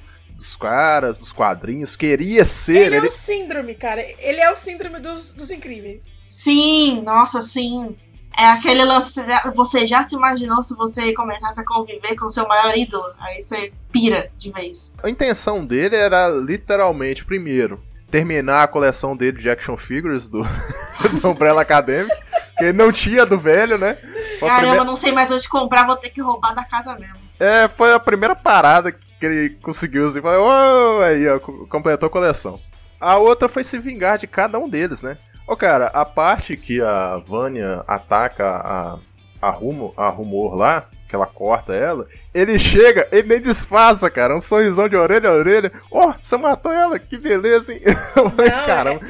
dos 0.47 0.57
caras, 0.57 1.19
dos 1.19 1.33
quadrinhos, 1.33 1.97
queria 1.97 2.45
ser. 2.45 2.87
Ele, 2.87 2.97
Ele, 2.97 3.07
é 3.07 3.09
o 3.09 3.13
síndrome, 3.13 3.75
cara. 3.75 4.01
Ele 4.01 4.41
é 4.41 4.51
o 4.51 4.55
síndrome 4.55 5.01
dos, 5.01 5.35
dos 5.35 5.51
incríveis. 5.51 6.07
Sim, 6.31 7.03
nossa, 7.03 7.43
sim. 7.43 7.97
É 8.39 8.45
aquele 8.47 8.85
lance. 8.85 9.21
Você 9.57 9.87
já 9.89 10.05
se 10.05 10.15
imaginou 10.15 10.63
se 10.63 10.77
você 10.77 11.13
começasse 11.15 11.61
a 11.61 11.65
conviver 11.65 12.15
com 12.15 12.29
seu 12.29 12.47
maior 12.47 12.77
ídolo? 12.77 13.03
Aí 13.19 13.43
você 13.43 13.73
pira 13.91 14.31
de 14.39 14.53
vez. 14.53 14.95
A 15.03 15.11
intenção 15.11 15.67
dele 15.67 15.97
era 15.97 16.29
literalmente, 16.29 17.25
primeiro, 17.25 17.83
terminar 18.09 18.63
a 18.63 18.69
coleção 18.69 19.17
dele 19.17 19.39
de 19.39 19.51
action 19.51 19.77
figures 19.77 20.29
do, 20.29 20.43
do 21.21 21.29
Umbrella 21.29 21.63
Academy, 21.63 22.09
que 22.57 22.65
ele 22.65 22.73
não 22.75 22.93
tinha 22.93 23.27
do 23.27 23.39
velho, 23.39 23.79
né? 23.79 23.99
Caramba, 24.41 24.59
primeira- 24.61 24.85
não 24.85 24.97
sei 24.97 25.13
mais 25.13 25.31
onde 25.31 25.49
comprar, 25.49 25.87
vou 25.87 25.97
ter 25.97 26.11
que 26.11 26.21
roubar 26.21 26.55
da 26.55 26.65
casa 26.65 26.95
mesmo. 26.95 27.17
É, 27.39 27.69
foi 27.69 27.93
a 27.93 28.01
primeira 28.01 28.35
parada 28.35 28.91
que 28.93 29.27
ele 29.27 29.51
conseguiu, 29.63 30.09
assim, 30.09 30.21
falou, 30.23 30.47
"Ô", 30.49 31.03
aí, 31.03 31.29
ó, 31.29 31.39
co- 31.39 31.67
completou 31.69 32.07
a 32.07 32.11
coleção. 32.11 32.59
A 33.01 33.17
outra 33.19 33.49
foi 33.49 33.63
se 33.65 33.79
vingar 33.79 34.17
de 34.19 34.27
cada 34.27 34.59
um 34.59 34.69
deles, 34.69 35.03
né? 35.03 35.19
Ô, 35.47 35.55
cara, 35.57 35.87
a 35.95 36.05
parte 36.05 36.57
que 36.57 36.81
a 36.83 37.17
Vânia 37.19 37.85
ataca 37.87 38.45
a, 38.47 38.99
a, 39.41 39.51
Rumo, 39.51 39.93
a 39.97 40.09
Rumor 40.09 40.55
lá, 40.55 40.89
que 41.09 41.15
ela 41.15 41.27
corta 41.27 41.73
ela, 41.75 42.09
ele 42.35 42.59
chega, 42.59 43.07
ele 43.13 43.29
nem 43.29 43.41
disfarça, 43.41 44.11
cara, 44.11 44.35
um 44.35 44.41
sorrisão 44.41 44.89
de 44.89 44.97
orelha 44.97 45.29
a 45.31 45.35
orelha. 45.35 45.71
Ó, 45.91 46.13
você 46.21 46.37
matou 46.37 46.73
ela, 46.73 46.99
que 46.99 47.17
beleza, 47.19 47.73
hein? 47.73 47.81
Não, 48.17 48.67
Caramba. 48.67 49.01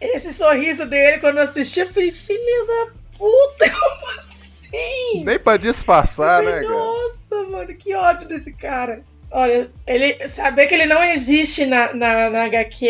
Esse 0.00 0.32
sorriso 0.32 0.86
dele, 0.86 1.18
quando 1.18 1.36
eu 1.38 1.42
assisti, 1.44 1.80
eu 1.80 1.86
falei, 1.88 2.10
filha 2.12 2.66
da 2.66 2.92
puta, 3.16 3.70
como 3.70 4.18
assim? 4.18 4.39
Nem 5.24 5.38
pra 5.38 5.56
disfarçar, 5.56 6.42
né, 6.42 6.60
cara? 6.62 6.68
Nossa, 6.74 7.42
mano, 7.44 7.74
que 7.74 7.94
ódio 7.94 8.28
desse 8.28 8.54
cara. 8.56 9.02
Olha, 9.32 9.70
ele 9.86 10.26
saber 10.26 10.66
que 10.66 10.74
ele 10.74 10.86
não 10.86 11.02
existe 11.04 11.64
na, 11.66 11.92
na, 11.94 12.30
na 12.30 12.44
HQ, 12.44 12.86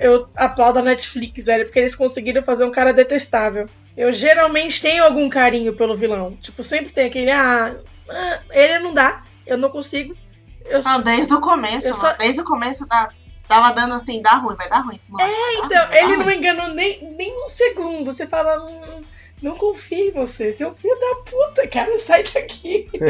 eu 0.00 0.28
aplaudo 0.34 0.80
a 0.80 0.82
Netflix, 0.82 1.46
velho, 1.46 1.64
porque 1.64 1.78
eles 1.78 1.94
conseguiram 1.94 2.42
fazer 2.42 2.64
um 2.64 2.72
cara 2.72 2.92
detestável. 2.92 3.68
Eu 3.96 4.10
geralmente 4.12 4.82
tenho 4.82 5.04
algum 5.04 5.28
carinho 5.28 5.72
pelo 5.72 5.94
vilão. 5.94 6.36
Tipo, 6.40 6.62
sempre 6.64 6.92
tem 6.92 7.06
aquele, 7.06 7.30
ah, 7.30 7.76
ah, 8.08 8.40
ele 8.50 8.80
não 8.80 8.92
dá, 8.92 9.20
eu 9.46 9.56
não 9.56 9.70
consigo. 9.70 10.16
Eu, 10.64 10.82
Não, 10.82 11.02
desde 11.02 11.34
o 11.34 11.40
começo, 11.40 11.86
Eu 11.86 11.96
mano, 11.96 12.04
só- 12.08 12.16
desde 12.16 12.40
o 12.40 12.44
começo 12.44 12.86
da, 12.86 13.08
tava 13.46 13.70
dando 13.72 13.94
assim, 13.94 14.20
dá 14.22 14.32
ruim, 14.38 14.56
vai 14.56 14.68
dar 14.68 14.80
ruim 14.80 14.96
esse 14.96 15.10
moleque. 15.10 15.30
É, 15.32 15.54
então, 15.64 15.86
ruim, 15.86 15.96
ele 15.98 16.16
não 16.16 16.24
ruim. 16.24 16.36
enganou 16.36 16.68
nem, 16.74 17.14
nem 17.16 17.44
um 17.44 17.48
segundo. 17.48 18.12
Você 18.12 18.26
fala, 18.26 18.60
"Hum, 18.64 19.02
não 19.42 19.56
confio 19.56 20.08
em 20.08 20.10
você, 20.10 20.52
seu 20.52 20.74
filho 20.74 20.94
da 20.98 21.30
puta, 21.30 21.66
cara, 21.68 21.98
sai 21.98 22.22
daqui. 22.22 22.88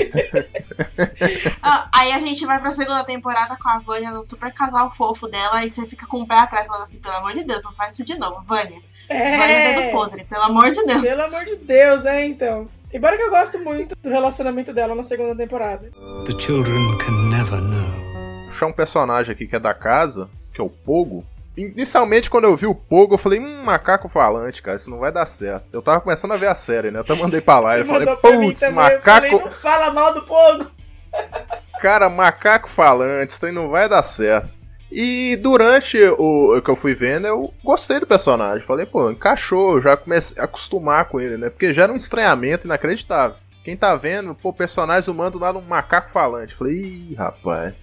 Ah, 1.63 1.89
aí 1.95 2.13
a 2.13 2.19
gente 2.19 2.45
vai 2.47 2.61
pra 2.61 2.73
segunda 2.73 3.05
temporada 3.05 3.57
com 3.57 3.69
a 3.69 3.79
Vânia 3.79 4.11
no 4.11 4.23
super 4.23 4.53
casal 4.53 4.91
fofo 4.91 5.29
dela, 5.29 5.65
e 5.65 5.71
você 5.71 5.85
fica 5.87 6.07
com 6.07 6.23
o 6.23 6.27
pé 6.27 6.37
atrás 6.37 6.67
falando 6.67 6.83
assim, 6.83 6.99
pelo 6.99 7.17
amor 7.17 7.35
de 7.35 7.45
Deus, 7.45 7.63
não 7.63 7.73
faz 7.73 7.95
isso 7.95 8.05
de 8.05 8.19
novo, 8.19 8.43
Vânia. 8.43 8.81
É. 9.09 9.37
Vânia 9.37 9.75
dedo 9.75 9.91
podre, 9.91 10.25
pelo 10.25 10.43
amor 10.43 10.71
de 10.71 10.85
Deus. 10.85 11.03
Pelo 11.03 11.23
amor 11.23 11.45
de 11.45 11.57
Deus, 11.57 12.07
é, 12.07 12.25
então. 12.27 12.69
Embora 12.93 13.17
que 13.17 13.23
eu 13.23 13.31
gosto 13.31 13.59
muito 13.61 13.95
do 13.97 14.09
relacionamento 14.09 14.73
dela 14.73 14.95
na 14.95 15.03
segunda 15.03 15.35
temporada. 15.35 15.91
The 16.27 16.39
children 16.39 16.99
can 16.99 17.31
never 17.31 17.61
know. 17.61 18.47
puxar 18.47 18.67
um 18.67 18.73
personagem 18.73 19.33
aqui 19.33 19.47
que 19.47 19.57
é 19.57 19.61
da 19.61 19.73
casa, 19.73 20.29
que 20.53 20.61
é 20.61 20.65
o 20.65 20.69
Pogo. 20.69 21.25
Inicialmente, 21.57 22.31
quando 22.31 22.45
eu 22.45 22.57
vi 22.57 22.67
o 22.67 22.75
Pogo, 22.75 23.15
eu 23.15 23.19
falei, 23.19 23.41
hum, 23.41 23.65
macaco 23.65 24.09
falante, 24.09 24.63
cara, 24.63 24.77
isso 24.77 24.91
não 24.91 24.99
vai 24.99 25.13
dar 25.13 25.27
certo. 25.27 25.69
Eu 25.73 25.83
tava 25.83 26.01
começando 26.01 26.33
a 26.33 26.37
ver 26.37 26.47
a 26.47 26.55
série, 26.55 26.91
né? 26.91 26.99
Eu 26.99 27.03
até 27.03 27.15
mandei 27.15 27.41
pra 27.41 27.59
lá. 27.59 27.79
Eu 27.79 27.85
falei, 27.85 28.07
putz, 28.17 28.61
também, 28.61 28.69
eu 28.69 28.75
macaco. 28.75 29.03
falei, 29.05 29.31
não 29.31 29.51
fala 29.51 29.91
mal 29.91 30.15
do 30.15 30.23
Pogo. 30.25 30.71
Cara, 31.81 32.09
macaco 32.09 32.69
falante, 32.69 33.33
isso 33.33 33.45
aí 33.45 33.53
não 33.53 33.69
vai 33.69 33.89
dar 33.89 34.03
certo. 34.03 34.61
E 34.93 35.37
durante 35.37 35.97
o, 36.19 36.61
que 36.61 36.71
eu 36.71 36.77
fui 36.77 36.95
vendo, 36.95 37.27
eu 37.27 37.55
gostei 37.63 38.01
do 38.01 38.07
personagem. 38.07 38.67
Falei, 38.67 38.85
pô, 38.85 39.11
encaixou, 39.11 39.81
já 39.81 39.97
comecei 39.97 40.41
a 40.41 40.45
acostumar 40.45 41.05
com 41.07 41.21
ele, 41.21 41.37
né? 41.37 41.49
Porque 41.49 41.73
já 41.73 41.85
era 41.85 41.93
um 41.93 41.97
estranhamento 41.97 42.67
inacreditável. 42.67 43.37
Quem 43.63 43.77
tá 43.77 43.95
vendo, 43.95 44.35
pô, 44.35 44.53
personagem 44.53 45.11
humano 45.11 45.31
do 45.31 45.39
nada 45.39 45.59
um 45.59 45.63
macaco 45.63 46.11
falante. 46.11 46.55
Falei, 46.55 46.75
ih, 46.75 47.15
rapaz. 47.15 47.75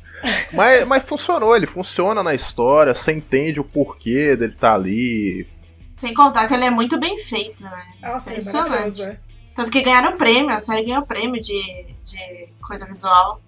Mas, 0.53 0.86
mas 0.86 1.03
funcionou, 1.03 1.55
ele 1.55 1.68
funciona 1.68 2.24
na 2.24 2.34
história, 2.34 2.93
você 2.93 3.11
entende 3.13 3.59
o 3.59 3.63
porquê 3.63 4.36
dele 4.36 4.55
tá 4.59 4.74
ali. 4.74 5.47
Sem 5.95 6.13
contar 6.13 6.47
que 6.47 6.53
ele 6.53 6.65
é 6.65 6.70
muito 6.70 6.99
bem 6.99 7.18
feito, 7.18 7.63
né? 7.63 7.86
Nossa, 8.01 8.30
é 8.30 8.34
Impressionante. 8.34 9.03
é. 9.03 9.18
Tanto 9.55 9.72
que 9.72 9.82
ganharam 9.82 10.15
prêmio, 10.15 10.51
a 10.51 10.59
série 10.59 10.86
ganhou 10.86 11.05
prêmio 11.05 11.41
de, 11.41 11.86
de 12.05 12.47
coisa 12.61 12.86
visual 12.86 13.41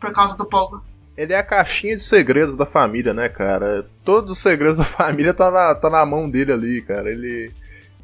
por 0.00 0.12
causa 0.12 0.36
do 0.36 0.44
Pogo. 0.44 0.82
Ele 1.16 1.32
é 1.32 1.38
a 1.38 1.44
caixinha 1.44 1.94
de 1.94 2.02
segredos 2.02 2.56
da 2.56 2.66
família, 2.66 3.14
né, 3.14 3.28
cara? 3.28 3.86
Todos 4.04 4.32
os 4.32 4.38
segredos 4.38 4.78
da 4.78 4.82
família 4.84 5.32
tá 5.32 5.50
na, 5.50 5.74
tá 5.74 5.88
na 5.88 6.04
mão 6.04 6.28
dele 6.28 6.52
ali, 6.52 6.82
cara. 6.82 7.08
Ele, 7.08 7.52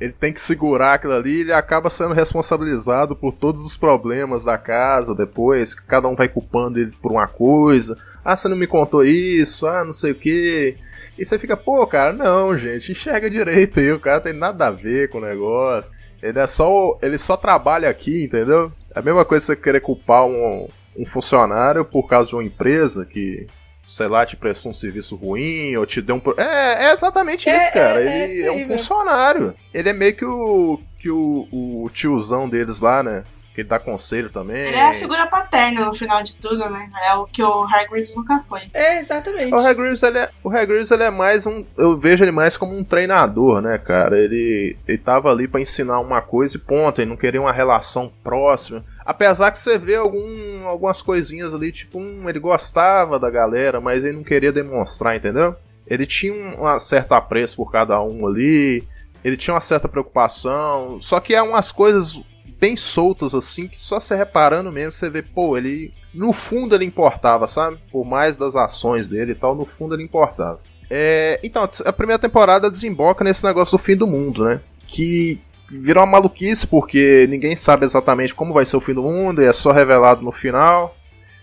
ele 0.01 0.13
tem 0.13 0.33
que 0.33 0.41
segurar 0.41 0.95
aquilo 0.95 1.13
ali 1.13 1.31
e 1.31 1.41
ele 1.43 1.53
acaba 1.53 1.91
sendo 1.91 2.15
responsabilizado 2.15 3.15
por 3.15 3.37
todos 3.37 3.61
os 3.65 3.77
problemas 3.77 4.45
da 4.45 4.57
casa 4.57 5.15
depois. 5.15 5.75
que 5.75 5.83
Cada 5.83 6.09
um 6.09 6.17
vai 6.17 6.27
culpando 6.27 6.79
ele 6.79 6.93
por 7.03 7.13
uma 7.13 7.29
coisa. 7.29 7.99
Ah, 8.25 8.35
você 8.35 8.49
não 8.49 8.57
me 8.57 8.67
contou 8.67 9.05
isso, 9.05 9.67
ah, 9.67 9.85
não 9.85 9.93
sei 9.93 10.13
o 10.13 10.15
que. 10.15 10.75
E 11.19 11.25
você 11.25 11.39
fica, 11.39 11.55
pô, 11.55 11.87
cara, 11.87 12.15
não, 12.15 12.57
gente, 12.57 12.93
enxerga 12.93 13.29
direito 13.29 13.79
aí, 13.79 13.93
o 13.93 14.01
cara 14.01 14.21
tem 14.21 14.33
nada 14.33 14.69
a 14.69 14.71
ver 14.71 15.11
com 15.11 15.19
o 15.19 15.21
negócio. 15.21 15.99
Ele 16.23 16.39
é 16.39 16.47
só. 16.47 16.99
Ele 17.03 17.19
só 17.19 17.37
trabalha 17.37 17.89
aqui, 17.89 18.25
entendeu? 18.25 18.73
É 18.95 18.99
a 18.99 19.03
mesma 19.03 19.25
coisa 19.25 19.45
que 19.45 19.53
você 19.53 19.57
querer 19.57 19.81
culpar 19.81 20.25
um, 20.25 20.69
um 20.97 21.05
funcionário 21.05 21.85
por 21.85 22.09
causa 22.09 22.31
de 22.31 22.37
uma 22.37 22.45
empresa 22.45 23.05
que, 23.05 23.47
sei 23.91 24.07
lá, 24.07 24.25
te 24.25 24.37
prestou 24.37 24.71
um 24.71 24.75
serviço 24.75 25.17
ruim 25.17 25.77
ou 25.77 25.85
te 25.85 26.01
deu 26.01 26.15
um. 26.17 26.23
É, 26.41 26.87
é 26.87 26.93
exatamente 26.93 27.49
É, 27.49 27.59
isso, 27.59 27.73
cara. 27.73 28.01
é, 28.01 28.07
é 28.07 28.25
ele 28.25 28.43
é, 28.43 28.49
aí 28.49 28.65
um 28.65 28.69
funcionário. 28.69 29.55
Ele 29.75 29.89
é 29.89 29.93
meio 29.93 30.15
que 30.15 30.25
o. 30.25 30.81
que 30.99 31.11
o, 31.11 31.49
o 31.51 31.91
tiozão 31.93 32.49
deles 32.49 32.81
lá, 32.81 33.03
né? 33.03 33.25
Que 33.53 33.63
ele 33.63 33.69
dá 33.69 33.81
conselho 33.81 34.31
também. 34.31 34.57
Ele 34.57 34.77
é 34.77 34.91
a 34.91 34.95
figura 34.95 35.27
paterna 35.27 35.85
no 35.85 35.93
final 35.93 36.23
de 36.23 36.37
tudo, 36.37 36.71
né? 36.71 36.89
É 37.05 37.15
o 37.15 37.27
que 37.27 37.43
o 37.43 37.65
Hargreaves 37.65 38.15
nunca 38.15 38.39
foi. 38.49 38.61
É, 38.73 39.01
exatamente. 39.01 39.53
O 39.53 39.59
Hagrid, 39.59 40.01
ele 40.05 40.19
é, 40.19 40.31
o 40.45 40.49
Hagrid, 40.49 40.89
ele 40.89 41.03
é 41.03 41.11
mais 41.11 41.45
um. 41.49 41.65
Eu 41.77 41.99
vejo 41.99 42.23
ele 42.23 42.31
mais 42.31 42.57
como 42.57 42.79
um 42.79 42.85
treinador, 42.85 43.61
né, 43.61 43.77
cara? 43.77 44.17
Ele, 44.17 44.77
ele 44.87 44.99
tava 44.99 45.33
ali 45.33 45.49
pra 45.49 45.61
ensinar 45.61 45.99
uma 45.99 46.23
coisa 46.23 46.57
e 46.57 46.61
ponto. 46.61 47.01
Ele 47.01 47.11
não 47.11 47.17
queria 47.17 47.41
uma 47.41 47.53
relação 47.53 48.13
próxima. 48.23 48.85
Apesar 49.11 49.51
que 49.51 49.59
você 49.59 49.77
vê 49.77 49.97
algum, 49.97 50.65
algumas 50.69 51.03
coisinhas 51.03 51.53
ali, 51.53 51.73
tipo, 51.73 51.99
um, 51.99 52.29
ele 52.29 52.39
gostava 52.39 53.19
da 53.19 53.29
galera, 53.29 53.81
mas 53.81 54.05
ele 54.05 54.17
não 54.17 54.23
queria 54.23 54.53
demonstrar, 54.53 55.17
entendeu? 55.17 55.57
Ele 55.85 56.07
tinha 56.07 56.33
um, 56.33 56.79
certo 56.79 57.11
apreço 57.11 57.57
por 57.57 57.73
cada 57.73 58.01
um 58.01 58.25
ali. 58.25 58.87
Ele 59.25 59.37
tinha 59.37 59.53
uma 59.53 59.61
certa 59.61 59.89
preocupação. 59.89 61.01
Só 61.01 61.19
que 61.19 61.35
é 61.35 61.43
umas 61.43 61.73
coisas 61.73 62.23
bem 62.61 62.77
soltas, 62.77 63.35
assim, 63.35 63.67
que 63.67 63.81
só 63.81 63.99
você 63.99 64.15
reparando 64.15 64.71
mesmo, 64.71 64.93
você 64.93 65.11
vê, 65.11 65.23
pô, 65.23 65.59
ele. 65.59 65.93
No 66.15 66.33
fundo 66.33 66.77
ele 66.77 66.85
importava, 66.85 67.49
sabe? 67.49 67.79
Por 67.91 68.05
mais 68.05 68.37
das 68.37 68.55
ações 68.55 69.09
dele 69.09 69.33
e 69.33 69.35
tal, 69.35 69.57
no 69.57 69.67
fundo 69.67 69.97
ele 69.97 70.05
importava. 70.05 70.61
É, 70.89 71.41
então, 71.43 71.69
a 71.85 71.93
primeira 71.93 72.21
temporada 72.21 72.71
desemboca 72.71 73.25
nesse 73.25 73.43
negócio 73.43 73.77
do 73.77 73.83
fim 73.83 73.97
do 73.97 74.07
mundo, 74.07 74.45
né? 74.45 74.61
Que 74.87 75.41
virou 75.71 76.03
uma 76.05 76.13
maluquice, 76.13 76.67
porque 76.67 77.27
ninguém 77.29 77.55
sabe 77.55 77.85
exatamente 77.85 78.35
como 78.35 78.53
vai 78.53 78.67
ser 78.67 78.77
o 78.77 78.81
fim 78.81 78.93
do 78.93 79.03
mundo, 79.03 79.41
e 79.41 79.47
é 79.47 79.53
só 79.53 79.71
revelado 79.71 80.23
no 80.23 80.33
final. 80.33 80.97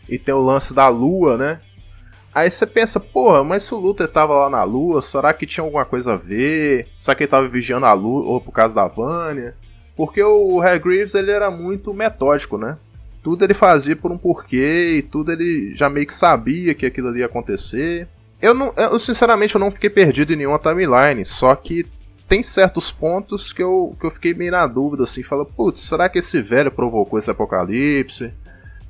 E 0.10 0.18
tem 0.18 0.34
o 0.34 0.40
lance 0.40 0.74
da 0.74 0.88
lua, 0.90 1.38
né? 1.38 1.60
Aí 2.34 2.52
você 2.52 2.68
pensa, 2.68 3.00
porra, 3.00 3.44
mas 3.44 3.64
se 3.64 3.74
o 3.74 3.80
Luther 3.80 4.08
tava 4.08 4.36
lá 4.36 4.50
na 4.50 4.64
lua, 4.64 5.02
será 5.02 5.34
que 5.34 5.46
tinha 5.46 5.64
alguma 5.64 5.86
coisa 5.86 6.14
a 6.14 6.16
ver? 6.18 6.88
Será 6.98 7.16
que 7.16 7.24
ele 7.24 7.32
tava 7.32 7.48
vigiando 7.48 7.86
a 7.86 7.94
lua, 7.94 8.26
ou 8.28 8.42
por 8.42 8.52
causa 8.52 8.76
da 8.76 8.86
Vânia? 8.88 9.56
Porque 9.96 10.22
o 10.22 10.62
Hargreaves, 10.62 11.16
ele 11.16 11.32
era 11.32 11.50
muito 11.50 11.94
metódico, 11.94 12.58
né? 12.58 12.78
Tudo 13.24 13.44
ele 13.44 13.56
fazia 13.56 13.96
por 13.96 14.12
um 14.12 14.18
porquê, 14.18 14.98
e 14.98 15.02
tudo 15.02 15.32
ele 15.32 15.74
já 15.76 15.90
meio 15.90 16.06
que 16.06 16.14
sabia 16.14 16.76
que 16.76 16.86
aquilo 16.86 17.08
ali 17.08 17.20
ia 17.20 17.26
acontecer. 17.26 18.08
Eu, 18.40 18.54
não, 18.54 18.72
eu 18.78 19.00
sinceramente, 19.00 19.56
eu 19.56 19.60
não 19.60 19.72
fiquei 19.72 19.90
perdido 19.90 20.32
em 20.32 20.36
nenhuma 20.36 20.60
timeline, 20.60 21.26
só 21.26 21.56
que 21.56 21.88
tem 22.28 22.44
certos 22.44 22.92
pontos 22.92 23.54
que 23.54 23.64
eu, 23.64 23.96
que 24.00 24.06
eu 24.06 24.12
fiquei 24.12 24.34
meio 24.34 24.52
na 24.52 24.68
dúvida, 24.68 25.04
assim, 25.04 25.24
fala, 25.24 25.46
putz, 25.46 25.82
será 25.82 26.10
que 26.10 26.20
esse 26.20 26.42
velho 26.42 26.70
provocou 26.70 27.18
esse 27.18 27.32
apocalipse? 27.32 28.34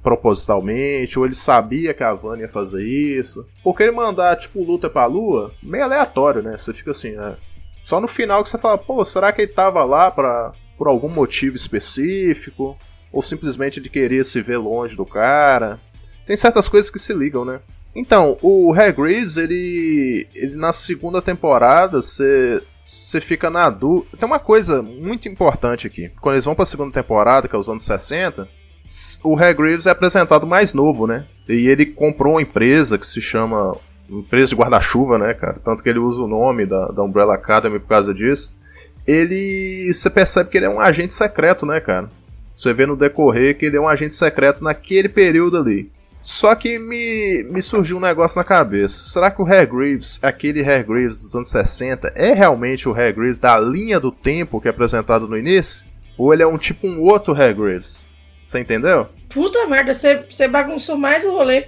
Propositalmente, 0.02 1.20
ou 1.20 1.26
ele 1.26 1.36
sabia 1.36 1.94
que 1.94 2.04
a 2.04 2.14
Vânia 2.14 2.44
ia 2.44 2.50
fazer 2.50 2.84
isso? 2.84 3.46
Porque 3.64 3.84
ele 3.84 3.92
mandar, 3.92 4.36
tipo, 4.38 4.64
luta 4.64 4.90
pra 4.90 5.06
lua, 5.06 5.52
meio 5.62 5.84
aleatório, 5.84 6.42
né? 6.42 6.58
Você 6.58 6.74
fica 6.74 6.92
assim, 6.92 7.18
é. 7.18 7.36
Só 7.84 8.02
no 8.02 8.08
final 8.08 8.44
que 8.44 8.50
você 8.50 8.58
fala, 8.58 8.78
pô, 8.78 9.06
será 9.06 9.32
que 9.32 9.44
ele 9.44 9.52
tava 9.52 9.84
lá 9.84 10.10
pra, 10.10 10.52
por 10.78 10.88
algum 10.88 11.10
motivo 11.10 11.56
específico? 11.56 12.78
Ou 13.12 13.22
simplesmente 13.22 13.80
ele 13.80 13.90
queria 13.90 14.24
se 14.24 14.42
ver 14.42 14.58
longe 14.58 14.96
do 14.96 15.06
cara? 15.06 15.80
Tem 16.26 16.36
certas 16.36 16.68
coisas 16.68 16.90
que 16.90 17.00
se 17.00 17.14
ligam, 17.14 17.46
né? 17.46 17.60
Então, 17.96 18.38
o 18.42 18.74
Hargreaves, 18.74 19.38
ele, 19.38 20.28
ele 20.36 20.56
na 20.56 20.74
segunda 20.74 21.22
temporada, 21.22 22.02
você 22.02 22.62
você 22.90 23.20
fica 23.20 23.50
na 23.50 23.70
dúvida. 23.70 24.16
Tem 24.18 24.26
uma 24.28 24.40
coisa 24.40 24.82
muito 24.82 25.28
importante 25.28 25.88
aqui. 25.88 26.10
Quando 26.22 26.36
eles 26.36 26.46
vão 26.46 26.56
pra 26.56 26.66
segunda 26.66 26.92
temporada, 26.92 27.48
que 27.48 27.56
é 27.56 27.60
os 27.60 27.68
anos 27.68 27.84
60, 27.84 28.48
s- 28.82 29.20
o 29.24 29.36
Hargreaves 29.38 29.86
é 29.86 29.90
apresentado 29.92 30.48
mais 30.48 30.74
novo, 30.74 31.06
né? 31.06 31.26
E 31.50 31.68
ele 31.68 31.86
comprou 31.86 32.34
uma 32.36 32.42
empresa 32.42 32.98
que 32.98 33.06
se 33.06 33.20
chama 33.22 33.76
empresa 34.10 34.48
de 34.52 34.56
guarda-chuva, 34.56 35.18
né, 35.18 35.34
cara? 35.34 35.60
Tanto 35.64 35.84
que 35.84 35.90
ele 35.90 36.00
usa 36.00 36.22
o 36.22 36.28
nome 36.28 36.66
da, 36.66 36.88
da 36.88 37.04
Umbrella 37.04 37.36
Academy 37.36 37.78
por 37.80 37.90
causa 37.90 38.14
disso. 38.14 38.56
Ele. 39.06 39.92
Você 39.94 40.10
percebe 40.10 40.50
que 40.50 40.58
ele 40.58 40.66
é 40.66 40.70
um 40.70 40.80
agente 40.80 41.14
secreto, 41.14 41.66
né, 41.66 41.80
cara? 41.80 42.10
Você 42.56 42.74
vê 42.74 42.86
no 42.86 42.96
decorrer 42.96 43.58
que 43.58 43.66
ele 43.66 43.78
é 43.78 43.82
um 43.82 43.88
agente 43.88 44.14
secreto 44.14 44.64
naquele 44.64 45.10
período 45.10 45.58
ali. 45.58 45.92
Só 46.22 46.54
que 46.56 46.78
me, 46.78 47.44
me 47.50 47.62
surgiu 47.62 47.98
um 47.98 48.02
negócio 48.02 48.38
na 48.38 48.44
cabeça. 48.44 49.10
Será 49.10 49.32
que 49.32 49.42
o 49.42 49.46
Hargreaves, 49.46 50.20
aquele 50.22 50.62
Hargreaves 50.62 51.18
dos 51.18 51.34
anos 51.34 51.50
60, 51.50 52.12
é 52.16 52.34
realmente 52.34 52.90
o 52.90 52.92
Hargreaves 52.92 53.40
da 53.40 53.58
linha 53.60 54.00
do 54.00 54.12
tempo 54.12 54.60
que 54.60 54.68
é 54.68 54.72
apresentado 54.72 55.28
no 55.28 55.38
início? 55.38 55.86
Ou 56.18 56.34
ele 56.34 56.44
é 56.44 56.48
um 56.48 56.58
tipo 56.58 56.88
um 56.88 57.02
outro 57.02 57.34
Hargreaves? 57.34 58.08
Você 58.44 58.60
entendeu? 58.60 59.08
Puta 59.30 59.68
merda, 59.68 59.94
você 59.94 60.48
bagunçou 60.48 60.98
mais 60.98 61.26
o 61.26 61.32
rolê. 61.32 61.68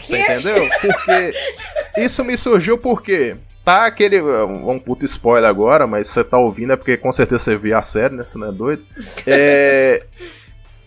Você 0.00 0.18
entendeu? 0.18 0.68
Porque 0.80 1.32
isso 1.96 2.24
me 2.24 2.36
surgiu 2.36 2.76
porque 2.78 3.36
tá 3.64 3.86
aquele 3.86 4.20
um 4.20 4.78
puto 4.78 5.04
spoiler 5.04 5.48
agora, 5.48 5.86
mas 5.86 6.08
você 6.08 6.22
tá 6.22 6.38
ouvindo 6.38 6.72
é 6.72 6.76
porque 6.76 6.96
com 6.96 7.10
certeza 7.12 7.38
você 7.38 7.56
viu 7.56 7.76
a 7.76 7.82
série, 7.82 8.14
né? 8.14 8.24
Você 8.24 8.38
não 8.38 8.48
é 8.48 8.52
doido? 8.52 8.84
É 9.26 10.04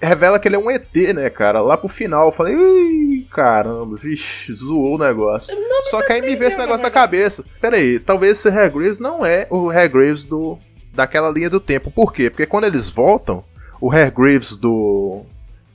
revela 0.02 0.40
que 0.40 0.48
ele 0.48 0.56
é 0.56 0.60
um 0.60 0.70
ET, 0.70 0.96
né, 1.14 1.30
cara? 1.30 1.62
Lá 1.62 1.78
pro 1.78 1.88
final 1.88 2.28
eu 2.28 2.32
falei, 2.32 2.56
Ih, 2.56 3.28
caramba, 3.32 3.96
vixe, 3.96 4.54
zoou 4.54 4.96
o 4.96 4.98
negócio. 4.98 5.56
Só 5.86 6.06
que 6.06 6.14
aí 6.14 6.22
me 6.22 6.36
veio 6.36 6.50
esse 6.50 6.58
negócio 6.58 6.84
na 6.84 6.92
cabeça. 6.92 7.44
Pera 7.60 7.78
aí, 7.78 8.00
talvez 8.00 8.38
esse 8.38 8.50
Hargreaves 8.50 9.00
não 9.00 9.26
é 9.26 9.48
o 9.50 9.70
Hargreaves 9.70 10.24
do 10.24 10.58
daquela 10.94 11.30
linha 11.30 11.50
do 11.50 11.60
tempo. 11.60 11.92
Por 11.92 12.14
quê? 12.14 12.30
Porque 12.30 12.46
quando 12.46 12.66
eles 12.66 12.90
voltam, 12.90 13.44
o 13.82 13.92
Hargreaves 13.92 14.56
do 14.56 15.26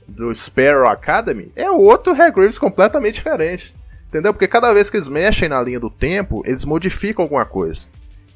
do 0.07 0.33
Sparrow 0.33 0.89
Academy, 0.89 1.51
é 1.55 1.71
outro 1.71 2.11
Hargreaves 2.13 2.59
completamente 2.59 3.15
diferente. 3.15 3.73
Entendeu? 4.09 4.33
Porque 4.33 4.47
cada 4.47 4.73
vez 4.73 4.89
que 4.89 4.97
eles 4.97 5.07
mexem 5.07 5.47
na 5.47 5.61
linha 5.61 5.79
do 5.79 5.89
tempo, 5.89 6.43
eles 6.45 6.65
modificam 6.65 7.23
alguma 7.23 7.45
coisa. 7.45 7.85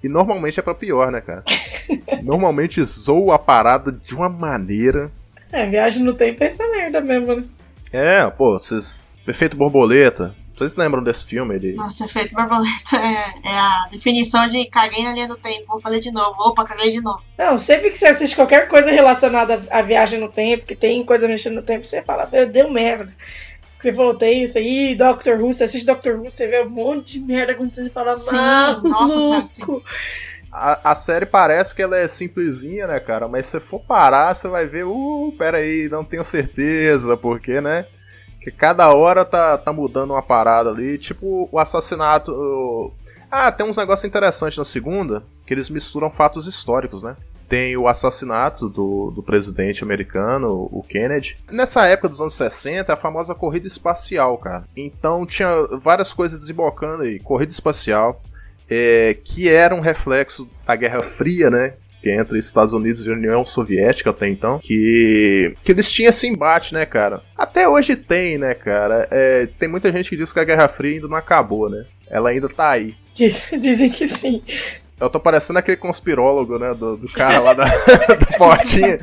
E 0.02 0.08
normalmente 0.08 0.58
é 0.58 0.64
pra 0.64 0.74
pior, 0.74 1.12
né, 1.12 1.20
cara? 1.20 1.44
normalmente 2.24 2.82
zoa 2.84 3.36
a 3.36 3.40
parada 3.40 3.92
de 3.92 4.16
uma 4.16 4.30
maneira. 4.30 5.12
É, 5.52 5.66
viagem 5.68 6.04
no 6.04 6.14
tempo 6.14 6.44
é 6.44 6.48
essa 6.48 6.68
merda 6.70 7.02
mesmo, 7.02 7.36
né? 7.36 7.44
É, 7.92 8.30
pô, 8.30 8.60
vocês. 8.60 9.06
Efeito 9.28 9.56
borboleta. 9.58 10.36
Vocês 10.56 10.76
lembram 10.76 11.04
desse 11.04 11.26
filme? 11.26 11.56
Ele... 11.56 11.74
Nossa, 11.74 12.06
efeito 12.06 12.34
borboleta 12.34 12.96
é, 12.96 13.34
é 13.44 13.58
a 13.58 13.88
definição 13.92 14.48
de 14.48 14.66
caguei 14.66 15.04
na 15.04 15.12
linha 15.12 15.28
do 15.28 15.36
tempo, 15.36 15.66
vou 15.68 15.80
fazer 15.80 16.00
de 16.00 16.12
novo. 16.12 16.36
Opa, 16.40 16.64
caguei 16.64 16.94
de 16.94 17.02
novo. 17.02 17.22
Não, 17.38 17.58
sempre 17.58 17.90
que 17.90 17.98
você 17.98 18.08
assiste 18.08 18.36
qualquer 18.36 18.68
coisa 18.68 18.90
relacionada 18.90 19.62
à 19.70 19.82
viagem 19.82 20.20
no 20.20 20.30
tempo, 20.30 20.66
que 20.66 20.76
tem 20.76 21.04
coisa 21.04 21.28
mexendo 21.28 21.56
no 21.56 21.62
tempo, 21.62 21.86
você 21.86 22.02
fala, 22.02 22.30
"Meu, 22.32 22.48
deu 22.48 22.72
merda. 22.72 23.14
Você 23.78 23.94
falou, 23.94 24.16
tem 24.16 24.44
isso 24.44 24.58
aí, 24.58 24.96
Doctor 24.96 25.40
Who, 25.40 25.54
você 25.54 25.66
assiste 25.66 25.86
Doctor 25.86 26.16
Who, 26.16 26.30
você 26.30 26.48
vê 26.48 26.64
um 26.64 26.70
monte 26.70 27.20
de 27.20 27.26
merda 27.26 27.54
quando 27.54 27.70
você 27.70 27.90
fala, 27.90 28.14
Sim, 28.14 28.90
nossa, 28.90 29.20
sabe, 29.30 29.50
sim. 29.50 29.82
A, 30.56 30.92
a 30.92 30.96
série 30.96 31.26
parece 31.26 31.76
que 31.76 31.82
ela 31.82 31.98
é 31.98 32.08
simplesinha, 32.08 32.88
né, 32.88 32.98
cara? 33.02 33.28
Mas 33.28 33.46
se 33.46 33.52
você 33.54 33.60
for 33.60 33.82
parar, 33.82 34.34
você 34.34 34.48
vai 34.48 34.66
ver, 34.66 34.86
uh, 34.86 35.36
peraí, 35.38 35.90
não 35.90 36.04
tenho 36.04 36.24
certeza, 36.24 37.18
porque, 37.18 37.60
né? 37.60 37.86
Que 38.40 38.50
cada 38.52 38.94
hora 38.94 39.26
tá, 39.26 39.58
tá 39.58 39.74
mudando 39.74 40.12
uma 40.12 40.22
parada 40.22 40.70
ali. 40.70 40.98
Tipo 40.98 41.50
o 41.52 41.60
assassinato. 41.60 42.94
Ah, 43.30 43.52
tem 43.52 43.66
uns 43.66 43.76
negócios 43.76 44.06
interessantes 44.06 44.58
na 44.58 44.64
segunda, 44.64 45.24
que 45.46 45.54
eles 45.54 45.70
misturam 45.70 46.10
fatos 46.10 46.48
históricos, 46.48 47.04
né? 47.04 47.18
Tem 47.50 47.76
o 47.76 47.88
assassinato 47.88 48.70
do, 48.70 49.12
do 49.12 49.22
presidente 49.22 49.84
americano, 49.84 50.70
o 50.72 50.82
Kennedy. 50.88 51.38
Nessa 51.52 51.86
época 51.86 52.10
dos 52.10 52.22
anos 52.22 52.34
60, 52.34 52.94
a 52.94 52.96
famosa 52.96 53.36
corrida 53.36 53.68
espacial, 53.68 54.38
cara. 54.38 54.64
Então 54.76 55.26
tinha 55.26 55.50
várias 55.80 56.14
coisas 56.14 56.40
desembocando 56.40 57.04
aí. 57.04 57.20
Corrida 57.20 57.52
espacial, 57.52 58.22
é, 58.70 59.16
que 59.24 59.50
era 59.50 59.74
um 59.76 59.80
reflexo 59.80 60.50
da 60.66 60.76
Guerra 60.76 61.02
Fria, 61.02 61.50
né? 61.50 61.74
Que 62.02 62.10
é 62.12 62.16
entre 62.16 62.38
Estados 62.38 62.74
Unidos 62.74 63.06
e 63.06 63.10
União 63.10 63.44
Soviética 63.44 64.12
até 64.12 64.28
então. 64.28 64.60
Que, 64.60 65.56
que 65.64 65.72
eles 65.72 65.92
tinham 65.92 66.10
esse 66.10 66.28
embate, 66.28 66.74
né, 66.74 66.86
cara? 66.86 67.24
Até 67.36 67.68
hoje 67.68 67.96
tem, 67.96 68.38
né, 68.38 68.54
cara? 68.54 69.08
É, 69.10 69.48
tem 69.58 69.68
muita 69.68 69.92
gente 69.92 70.10
que 70.10 70.18
diz 70.18 70.32
que 70.32 70.40
a 70.40 70.44
Guerra 70.44 70.68
Fria 70.68 70.94
ainda 70.96 71.08
não 71.08 71.18
acabou, 71.18 71.68
né? 71.70 71.86
Ela 72.10 72.30
ainda 72.30 72.48
tá 72.48 72.70
aí. 72.70 72.94
Diz- 73.14 73.50
Dizem 73.60 73.90
que 73.90 74.08
sim. 74.10 74.44
Eu 75.00 75.10
tô 75.10 75.20
parecendo 75.20 75.60
aquele 75.60 75.78
conspirólogo, 75.78 76.60
né? 76.60 76.74
Do, 76.74 76.96
do 76.96 77.08
cara 77.12 77.40
lá 77.40 77.54
da, 77.54 77.66
da 77.66 78.38
portinha. 78.38 79.00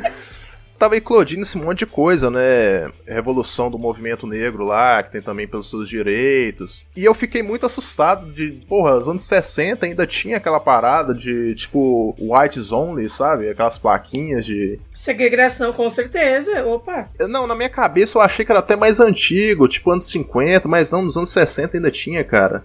Tava 0.83 0.97
eclodindo 0.97 1.43
esse 1.43 1.57
monte 1.57 1.79
de 1.79 1.87
coisa, 1.87 2.29
né? 2.29 2.91
Revolução 3.07 3.71
do 3.71 3.79
movimento 3.79 4.27
negro 4.27 4.65
lá, 4.65 5.01
que 5.01 5.13
tem 5.13 5.23
também 5.23 5.47
pelos 5.47 5.71
seus 5.71 5.89
direitos. 5.89 6.85
E 6.97 7.05
eu 7.05 7.15
fiquei 7.15 7.41
muito 7.41 7.65
assustado 7.65 8.27
de, 8.27 8.59
porra, 8.69 8.97
os 8.99 9.09
anos 9.09 9.23
60 9.23 9.87
ainda 9.87 10.05
tinha 10.09 10.39
aquela 10.39 10.59
parada 10.59 11.15
de, 11.15 11.55
tipo, 11.55 12.17
whites 12.19 12.73
only, 12.73 13.09
sabe? 13.09 13.49
Aquelas 13.49 13.79
plaquinhas 13.79 14.45
de. 14.45 14.81
Segregação, 14.91 15.73
com 15.73 15.89
certeza. 15.89 16.67
Opa. 16.67 17.09
Não, 17.29 17.47
na 17.47 17.55
minha 17.55 17.71
cabeça 17.71 18.19
eu 18.19 18.23
achei 18.23 18.45
que 18.45 18.51
era 18.51 18.59
até 18.59 18.75
mais 18.75 18.99
antigo, 18.99 19.69
tipo 19.69 19.89
anos 19.89 20.11
50, 20.11 20.67
mas 20.67 20.91
não, 20.91 21.03
nos 21.03 21.17
anos 21.17 21.31
60 21.31 21.77
ainda 21.77 21.93
tinha, 21.93 22.25
cara. 22.25 22.65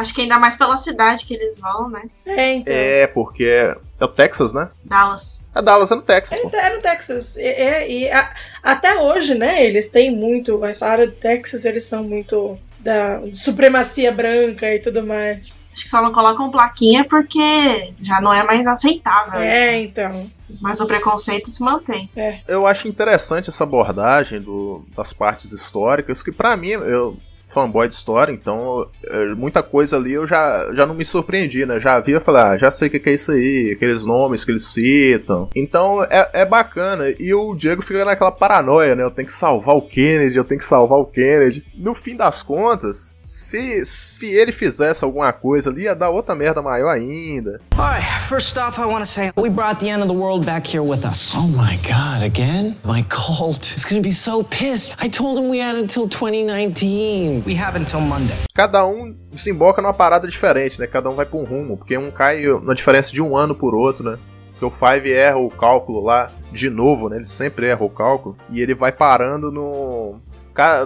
Acho 0.00 0.14
que 0.14 0.22
ainda 0.22 0.38
mais 0.38 0.56
pela 0.56 0.76
cidade 0.76 1.24
que 1.26 1.34
eles 1.34 1.58
vão, 1.58 1.88
né? 1.88 2.02
É, 2.24 2.54
então. 2.54 2.74
É, 2.74 3.06
porque 3.08 3.44
é, 3.44 3.76
é 4.00 4.04
o 4.04 4.08
Texas, 4.08 4.54
né? 4.54 4.68
Dallas. 4.84 5.40
É 5.54 5.62
Dallas, 5.62 5.90
é 5.90 5.94
no 5.96 6.02
Texas, 6.02 6.38
pô. 6.38 6.50
É 6.54 6.74
no 6.74 6.82
Texas. 6.82 7.36
E, 7.36 7.42
é- 7.42 7.90
e 7.90 8.10
a- 8.10 8.34
até 8.62 8.94
hoje, 8.96 9.34
né, 9.34 9.64
eles 9.64 9.88
têm 9.90 10.14
muito. 10.14 10.64
Essa 10.64 10.86
área 10.86 11.06
do 11.06 11.12
Texas, 11.14 11.64
eles 11.64 11.84
são 11.84 12.02
muito 12.04 12.58
da 12.78 13.20
supremacia 13.32 14.12
branca 14.12 14.72
e 14.72 14.78
tudo 14.78 15.04
mais. 15.04 15.56
Acho 15.72 15.84
que 15.84 15.90
só 15.90 16.00
não 16.00 16.12
colocam 16.12 16.50
plaquinha 16.50 17.04
porque 17.04 17.92
já 18.00 18.20
não 18.20 18.32
é 18.32 18.42
mais 18.44 18.66
aceitável. 18.66 19.40
É, 19.40 19.78
isso. 19.78 19.88
então. 19.88 20.30
Mas 20.62 20.80
o 20.80 20.86
preconceito 20.86 21.50
se 21.50 21.62
mantém. 21.62 22.08
É. 22.16 22.38
Eu 22.48 22.66
acho 22.66 22.86
interessante 22.88 23.50
essa 23.50 23.64
abordagem 23.64 24.40
do, 24.40 24.84
das 24.96 25.12
partes 25.12 25.52
históricas, 25.52 26.22
que 26.22 26.30
pra 26.32 26.56
mim, 26.56 26.68
eu 26.68 27.16
fanboy 27.46 27.88
de 27.88 27.94
história, 27.94 28.32
então 28.32 28.86
é, 29.04 29.34
muita 29.34 29.62
coisa 29.62 29.96
ali 29.96 30.12
eu 30.12 30.26
já, 30.26 30.72
já 30.74 30.84
não 30.84 30.94
me 30.94 31.04
surpreendi, 31.04 31.64
né? 31.64 31.78
Já 31.78 32.00
vi 32.00 32.12
e 32.12 32.20
falei, 32.20 32.42
ah, 32.42 32.56
já 32.56 32.70
sei 32.70 32.88
o 32.88 32.90
que 32.90 33.00
que 33.00 33.10
é 33.10 33.14
isso 33.14 33.32
aí, 33.32 33.72
aqueles 33.74 34.04
nomes 34.04 34.44
que 34.44 34.50
eles 34.50 34.66
citam. 34.66 35.48
Então 35.54 36.02
é, 36.04 36.28
é 36.32 36.44
bacana. 36.44 37.04
E 37.18 37.32
o 37.32 37.54
Diego 37.54 37.82
fica 37.82 38.04
naquela 38.04 38.32
paranoia, 38.32 38.94
né? 38.94 39.02
Eu 39.02 39.10
tenho 39.10 39.26
que 39.26 39.32
salvar 39.32 39.76
o 39.76 39.82
Kennedy, 39.82 40.36
eu 40.36 40.44
tenho 40.44 40.58
que 40.58 40.64
salvar 40.64 40.98
o 40.98 41.04
Kennedy. 41.04 41.64
No 41.74 41.94
fim 41.94 42.16
das 42.16 42.42
contas, 42.42 43.20
se, 43.24 43.84
se 43.86 44.26
ele 44.28 44.52
fizesse 44.52 45.04
alguma 45.04 45.32
coisa 45.32 45.70
ali, 45.70 45.82
ia 45.82 45.94
dar 45.94 46.10
outra 46.10 46.34
merda 46.34 46.60
maior 46.60 46.90
ainda. 46.90 47.60
All 47.78 47.90
right, 47.90 48.04
first 48.28 48.56
off, 48.56 48.78
I 48.80 48.86
want 48.86 49.04
to 49.04 49.06
say 49.06 49.30
we 49.36 49.48
brought 49.48 49.80
the 49.80 49.88
end 49.88 50.02
of 50.02 50.08
the 50.08 50.18
world 50.18 50.44
back 50.44 50.66
here 50.66 50.82
with 50.82 51.04
us. 51.04 51.32
Oh 51.34 51.46
my 51.48 51.78
god, 51.88 52.22
again? 52.24 52.76
My 52.84 53.02
cult 53.08 53.76
is 53.76 53.84
gonna 53.84 54.02
be 54.02 54.12
so 54.12 54.42
pissed. 54.42 54.96
I 54.98 55.08
told 55.08 55.38
him 55.38 55.48
we 55.48 55.58
had 55.58 55.76
until 55.76 56.08
2019. 56.08 57.35
We 57.44 57.58
have 57.58 57.78
until 57.78 58.00
Monday. 58.00 58.36
cada 58.54 58.86
um 58.86 59.14
desemboca 59.32 59.82
numa 59.82 59.92
parada 59.92 60.28
diferente, 60.28 60.80
né? 60.80 60.86
Cada 60.86 61.10
um 61.10 61.14
vai 61.14 61.26
pra 61.26 61.38
um 61.38 61.44
rumo, 61.44 61.76
porque 61.76 61.96
um 61.98 62.10
cai 62.10 62.42
na 62.62 62.74
diferença 62.74 63.12
de 63.12 63.20
um 63.22 63.36
ano 63.36 63.54
por 63.54 63.74
outro, 63.74 64.08
né? 64.10 64.18
Porque 64.50 64.64
o 64.64 64.70
Five 64.70 65.12
erra 65.12 65.36
o 65.36 65.50
cálculo 65.50 66.00
lá 66.02 66.32
de 66.50 66.70
novo, 66.70 67.08
né? 67.10 67.16
Ele 67.16 67.24
sempre 67.26 67.66
erra 67.66 67.84
o 67.84 67.90
cálculo. 67.90 68.36
E 68.50 68.60
ele 68.62 68.74
vai 68.74 68.90
parando 68.92 69.50
no. 69.50 70.18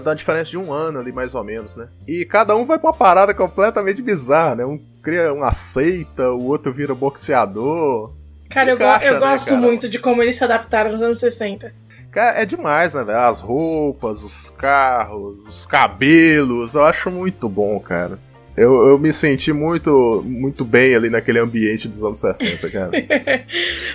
Na 0.05 0.15
diferença 0.15 0.51
de 0.51 0.59
um 0.59 0.73
ano 0.73 0.99
ali, 0.99 1.13
mais 1.13 1.33
ou 1.37 1.45
menos, 1.45 1.77
né? 1.77 1.87
E 2.09 2.25
cada 2.25 2.57
um 2.57 2.67
vai 2.67 2.77
pra 2.77 2.89
uma 2.91 2.97
parada 2.97 3.33
completamente 3.33 4.03
bizarra, 4.03 4.57
né? 4.57 4.65
Um 4.65 4.81
cria 5.01 5.33
uma 5.33 5.53
seita, 5.53 6.29
o 6.33 6.47
outro 6.47 6.73
vira 6.73 6.93
boxeador. 6.93 8.13
Cara, 8.51 8.67
Se 8.67 8.73
eu, 8.73 8.75
encaixa, 8.75 9.07
eu 9.07 9.13
né, 9.15 9.21
gosto 9.21 9.47
cara? 9.51 9.61
muito 9.61 9.89
de 9.89 10.01
como 10.01 10.21
eles 10.21 10.35
se 10.35 10.43
adaptaram 10.43 10.91
nos 10.91 11.01
anos 11.01 11.19
60. 11.21 11.73
Cara, 12.11 12.41
é 12.41 12.45
demais, 12.45 12.95
né, 12.95 13.05
velho? 13.05 13.19
As 13.19 13.41
roupas, 13.41 14.23
os 14.23 14.51
carros, 14.51 15.37
os 15.47 15.65
cabelos, 15.65 16.75
eu 16.75 16.85
acho 16.85 17.11
muito 17.11 17.49
bom, 17.49 17.79
cara. 17.79 18.19
Eu, 18.57 18.89
eu 18.89 18.99
me 18.99 19.13
senti 19.13 19.53
muito, 19.53 20.23
muito 20.27 20.65
bem 20.65 20.95
ali 20.95 21.09
naquele 21.09 21.39
ambiente 21.39 21.87
dos 21.87 22.03
anos 22.03 22.19
60, 22.19 22.69
cara. 22.69 22.91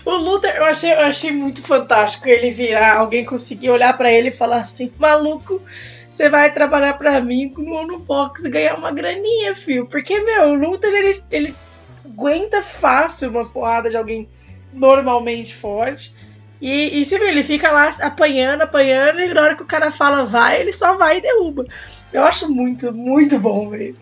o 0.05 0.11
Luther, 0.16 0.55
eu 0.55 0.66
achei, 0.66 0.93
eu 0.93 1.01
achei 1.01 1.32
muito 1.32 1.61
fantástico 1.61 2.28
ele 2.28 2.49
virar, 2.51 2.97
alguém 2.97 3.26
conseguir 3.26 3.70
olhar 3.70 3.95
pra 3.97 4.11
ele 4.11 4.30
e 4.30 4.32
falar 4.32 4.57
assim: 4.57 4.91
maluco, 4.97 5.61
você 6.09 6.30
vai 6.30 6.53
trabalhar 6.53 6.93
pra 6.93 7.20
mim 7.20 7.53
no, 7.57 7.86
no 7.86 7.99
box 7.99 8.45
e 8.45 8.49
ganhar 8.49 8.76
uma 8.76 8.91
graninha, 8.91 9.53
filho. 9.53 9.86
Porque, 9.88 10.20
meu, 10.22 10.51
o 10.51 10.55
Luther 10.55 10.93
ele, 10.93 11.22
ele 11.30 11.55
aguenta 12.05 12.61
fácil 12.61 13.30
umas 13.30 13.49
porradas 13.49 13.91
de 13.91 13.97
alguém 13.97 14.28
normalmente 14.74 15.53
forte. 15.53 16.16
E, 16.62 17.01
e 17.01 17.06
você 17.06 17.20
vê, 17.20 17.30
ele 17.30 17.43
fica 17.43 17.72
lá 17.72 17.89
apanhando, 18.01 18.62
apanhando, 18.62 19.20
e 19.20 19.34
na 19.34 19.41
hora 19.41 19.56
que 19.56 19.64
o 19.64 19.68
cara 19.68 19.91
fala 19.91 20.26
vai, 20.26 20.60
ele 20.62 20.72
só 20.74 20.97
vai 20.97 21.18
e 21.18 21.22
derruba. 21.22 21.66
Eu 22.14 22.24
acho 22.24 22.49
muito, 22.49 22.91
muito 22.93 23.38
bom, 23.39 23.70
velho. 23.70 23.95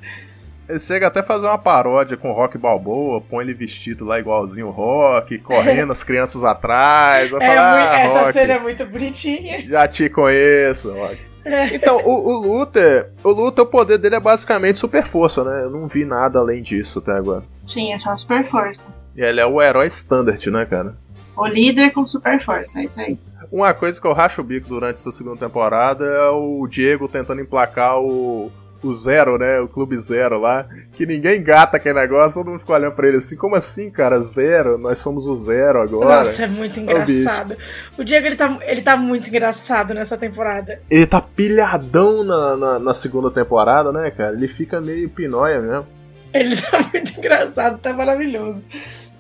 Ele 0.70 0.80
chega 0.80 1.08
até 1.08 1.20
a 1.20 1.24
fazer 1.24 1.45
uma 1.47 1.58
paródia 1.58 2.16
com 2.16 2.30
o 2.30 2.34
Rock 2.34 2.58
Balboa, 2.58 3.20
põe 3.20 3.43
ele 3.43 3.54
vestido 3.54 4.06
lá 4.06 4.18
igualzinho 4.20 4.68
o 4.68 4.72
Rock, 4.72 5.38
correndo 5.39 5.91
as 5.91 6.04
crianças 6.06 6.43
atrás. 6.43 7.32
Vai 7.32 7.45
É, 7.45 7.56
falar, 7.56 7.78
muito- 7.80 7.91
ah, 7.91 7.99
essa 7.99 8.20
Rock, 8.22 8.34
cena 8.34 8.54
é 8.54 8.60
muito 8.60 8.86
bonitinha. 8.86 9.60
Já 9.68 9.88
te 9.89 10.08
conheço, 10.10 10.93
Rock. 10.93 11.18
É. 11.43 11.76
Então, 11.76 11.97
o, 12.06 12.30
o 12.30 12.38
Luther, 12.60 13.10
o 13.22 13.30
Luther, 13.32 13.66
o 13.66 13.68
poder 13.68 13.97
dele 13.97 14.16
é 14.16 14.20
basicamente 14.22 14.80
super 14.80 15.04
força, 15.04 15.43
né? 15.43 15.64
Eu 15.66 15.70
não 15.70 15.86
vi 15.88 16.06
nada 16.06 16.39
além 16.39 16.62
disso 16.62 16.99
até 16.99 17.12
agora. 17.12 17.43
Sim, 17.68 17.91
é 17.93 17.99
só 17.99 18.16
super 18.16 18.45
força. 18.45 18.88
E 19.18 19.22
ele 19.22 19.41
é 19.41 19.45
o 19.45 19.62
herói 19.62 19.88
standard, 19.88 20.49
né, 20.49 20.66
cara? 20.66 20.95
O 21.36 21.48
líder 21.48 21.92
com 21.92 22.06
super 22.06 22.40
força, 22.40 22.80
é 22.80 22.86
isso 22.86 23.00
aí. 23.00 23.18
Uma 23.52 23.74
coisa 23.74 24.00
que 24.00 24.08
eu 24.08 24.14
racho 24.14 24.42
o 24.42 24.44
bico 24.44 24.68
durante 24.68 24.96
essa 24.96 25.12
segunda 25.12 25.38
temporada 25.38 26.06
é 26.06 26.30
o 26.30 26.66
Diego 26.68 27.08
tentando 27.08 27.42
emplacar 27.42 28.00
o, 28.00 28.52
o 28.84 28.94
Zero, 28.94 29.38
né? 29.38 29.60
O 29.60 29.68
Clube 29.68 29.98
Zero 29.98 30.40
lá. 30.40 30.68
Que 30.92 31.06
ninguém 31.06 31.42
gata 31.42 31.78
aquele 31.78 32.00
negócio, 32.00 32.40
todo 32.40 32.52
mundo 32.52 32.60
fica 32.60 32.74
olhando 32.74 32.94
pra 32.94 33.08
ele 33.08 33.18
assim, 33.18 33.36
como 33.36 33.56
assim, 33.56 33.90
cara? 33.90 34.20
Zero? 34.22 34.78
Nós 34.78 35.00
somos 35.00 35.26
o 35.26 35.34
Zero 35.36 35.82
agora. 35.82 36.20
Nossa, 36.20 36.44
é 36.44 36.48
muito 36.48 36.80
Ô, 36.80 36.84
engraçado. 36.84 37.56
O 37.98 38.04
Diego, 38.04 38.28
ele 38.28 38.36
tá, 38.36 38.58
ele 38.62 38.82
tá 38.82 38.98
muito 38.98 39.30
engraçado 39.30 39.94
nessa 39.94 40.18
temporada. 40.18 40.82
Ele 40.90 41.06
tá 41.06 41.22
pilhadão 41.22 42.24
na, 42.24 42.58
na, 42.58 42.80
na 42.80 42.94
segunda 42.94 43.32
temporada, 43.32 43.92
né, 43.92 44.12
cara? 44.12 44.34
Ele 44.34 44.48
fica 44.48 44.80
meio 44.80 45.10
pinóia 45.10 45.60
mesmo. 45.62 45.88
Ele 46.34 46.56
tá 46.60 46.80
muito 46.92 47.18
engraçado, 47.18 47.78
tá 47.80 47.94
maravilhoso. 47.94 48.64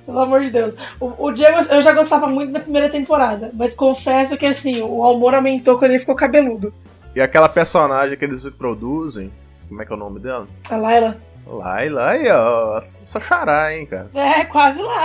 Pelo 0.05 0.19
amor 0.19 0.41
de 0.41 0.49
Deus. 0.49 0.75
O, 0.99 1.27
o 1.27 1.31
Diego, 1.31 1.59
eu 1.71 1.81
já 1.81 1.93
gostava 1.93 2.27
muito 2.27 2.51
da 2.51 2.59
primeira 2.59 2.89
temporada, 2.89 3.51
mas 3.53 3.73
confesso 3.73 4.37
que, 4.37 4.45
assim, 4.45 4.81
o 4.81 5.05
amor 5.05 5.33
aumentou 5.33 5.77
quando 5.77 5.91
ele 5.91 5.99
ficou 5.99 6.15
cabeludo. 6.15 6.73
E 7.15 7.21
aquela 7.21 7.47
personagem 7.47 8.17
que 8.17 8.25
eles 8.25 8.43
introduzem, 8.43 9.31
como 9.69 9.81
é 9.81 9.85
que 9.85 9.93
é 9.93 9.95
o 9.95 9.99
nome 9.99 10.19
dela? 10.19 10.47
A 10.69 10.75
Laila. 10.75 11.17
Laila, 11.45 12.09
aí, 12.09 12.29
ó, 12.31 12.79
só 12.81 13.19
xará, 13.19 13.73
hein, 13.75 13.85
cara. 13.85 14.09
É, 14.13 14.45
quase 14.45 14.81
lá. 14.81 15.03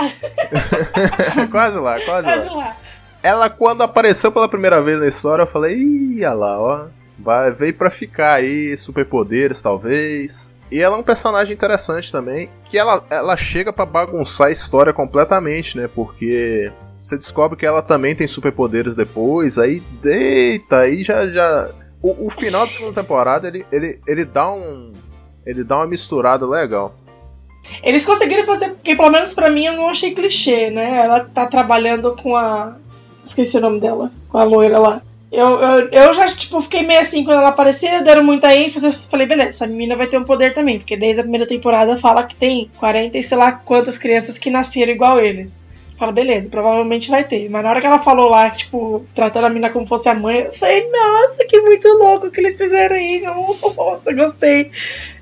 quase 1.51 1.79
lá, 1.79 1.99
quase 1.99 2.27
lá. 2.27 2.33
Quase 2.33 2.49
lá. 2.55 2.75
ela, 3.21 3.49
quando 3.49 3.83
apareceu 3.83 4.31
pela 4.31 4.47
primeira 4.47 4.81
vez 4.81 4.99
na 4.99 5.07
história, 5.07 5.43
eu 5.43 5.47
falei, 5.47 5.77
ih, 5.77 6.25
olha 6.25 6.33
lá, 6.33 6.59
ó. 6.59 6.85
Vai, 7.17 7.51
veio 7.51 7.73
pra 7.73 7.89
ficar 7.89 8.35
aí, 8.35 8.75
superpoderes 8.77 9.61
talvez. 9.61 10.55
E 10.71 10.79
ela 10.79 10.95
é 10.95 10.99
um 10.99 11.03
personagem 11.03 11.53
interessante 11.53 12.11
também, 12.11 12.49
que 12.65 12.77
ela, 12.77 13.03
ela 13.09 13.35
chega 13.35 13.73
pra 13.73 13.85
bagunçar 13.85 14.47
a 14.47 14.51
história 14.51 14.93
completamente, 14.93 15.77
né? 15.77 15.87
Porque 15.87 16.71
você 16.97 17.17
descobre 17.17 17.57
que 17.57 17.65
ela 17.65 17.81
também 17.81 18.13
tem 18.15 18.27
superpoderes 18.27 18.95
depois, 18.95 19.57
aí, 19.57 19.81
eita, 20.03 20.79
aí 20.79 21.03
já. 21.03 21.27
já... 21.27 21.71
O, 22.01 22.27
o 22.27 22.29
final 22.29 22.65
da 22.65 22.71
segunda 22.71 23.01
temporada, 23.01 23.47
ele, 23.47 23.65
ele, 23.71 23.99
ele 24.07 24.23
dá 24.23 24.51
um. 24.51 24.93
Ele 25.45 25.63
dá 25.63 25.77
uma 25.77 25.87
misturada 25.87 26.45
legal. 26.45 26.93
Eles 27.83 28.05
conseguiram 28.05 28.45
fazer, 28.45 28.69
porque 28.69 28.95
pelo 28.95 29.11
menos 29.11 29.33
pra 29.33 29.49
mim 29.49 29.65
eu 29.65 29.73
não 29.73 29.89
achei 29.89 30.13
clichê, 30.13 30.69
né? 30.69 30.97
Ela 31.03 31.25
tá 31.25 31.47
trabalhando 31.47 32.15
com 32.15 32.35
a. 32.35 32.77
Esqueci 33.23 33.57
o 33.57 33.61
nome 33.61 33.79
dela, 33.79 34.11
com 34.29 34.37
a 34.37 34.43
loira 34.43 34.79
lá. 34.79 35.01
Eu, 35.31 35.61
eu, 35.61 35.89
eu 35.89 36.13
já, 36.13 36.25
tipo, 36.27 36.59
fiquei 36.59 36.81
meio 36.81 36.99
assim 36.99 37.23
quando 37.23 37.37
ela 37.37 37.49
apareceu, 37.49 38.03
deram 38.03 38.23
muita 38.23 38.53
ênfase, 38.55 38.87
eu 38.87 38.91
falei, 38.91 39.27
beleza, 39.27 39.49
essa 39.49 39.67
menina 39.67 39.95
vai 39.95 40.07
ter 40.07 40.17
um 40.17 40.23
poder 40.23 40.53
também, 40.53 40.79
porque 40.79 40.97
desde 40.97 41.19
a 41.19 41.23
primeira 41.23 41.47
temporada 41.47 41.97
fala 41.97 42.25
que 42.25 42.35
tem 42.35 42.71
40 42.79 43.15
e 43.15 43.21
sei 43.21 43.37
lá 43.37 43.51
quantas 43.51 43.97
crianças 43.97 44.39
que 44.39 44.49
nasceram 44.49 44.91
igual 44.91 45.19
eles. 45.19 45.67
Fala, 45.99 46.13
beleza, 46.13 46.49
provavelmente 46.49 47.11
vai 47.11 47.25
ter. 47.25 47.49
Mas 47.49 47.61
na 47.61 47.69
hora 47.69 47.81
que 47.81 47.85
ela 47.85 47.99
falou 47.99 48.29
lá, 48.29 48.49
tipo, 48.49 49.05
tratando 49.13 49.45
a 49.45 49.49
menina 49.49 49.69
como 49.69 49.85
fosse 49.85 50.07
a 50.07 50.13
mãe, 50.13 50.45
eu 50.45 50.53
falei, 50.53 50.89
nossa, 50.89 51.45
que 51.45 51.59
muito 51.59 51.87
louco 51.89 52.31
que 52.31 52.39
eles 52.39 52.57
fizeram 52.57 52.95
aí. 52.95 53.21
Nossa, 53.75 54.13
gostei. 54.13 54.71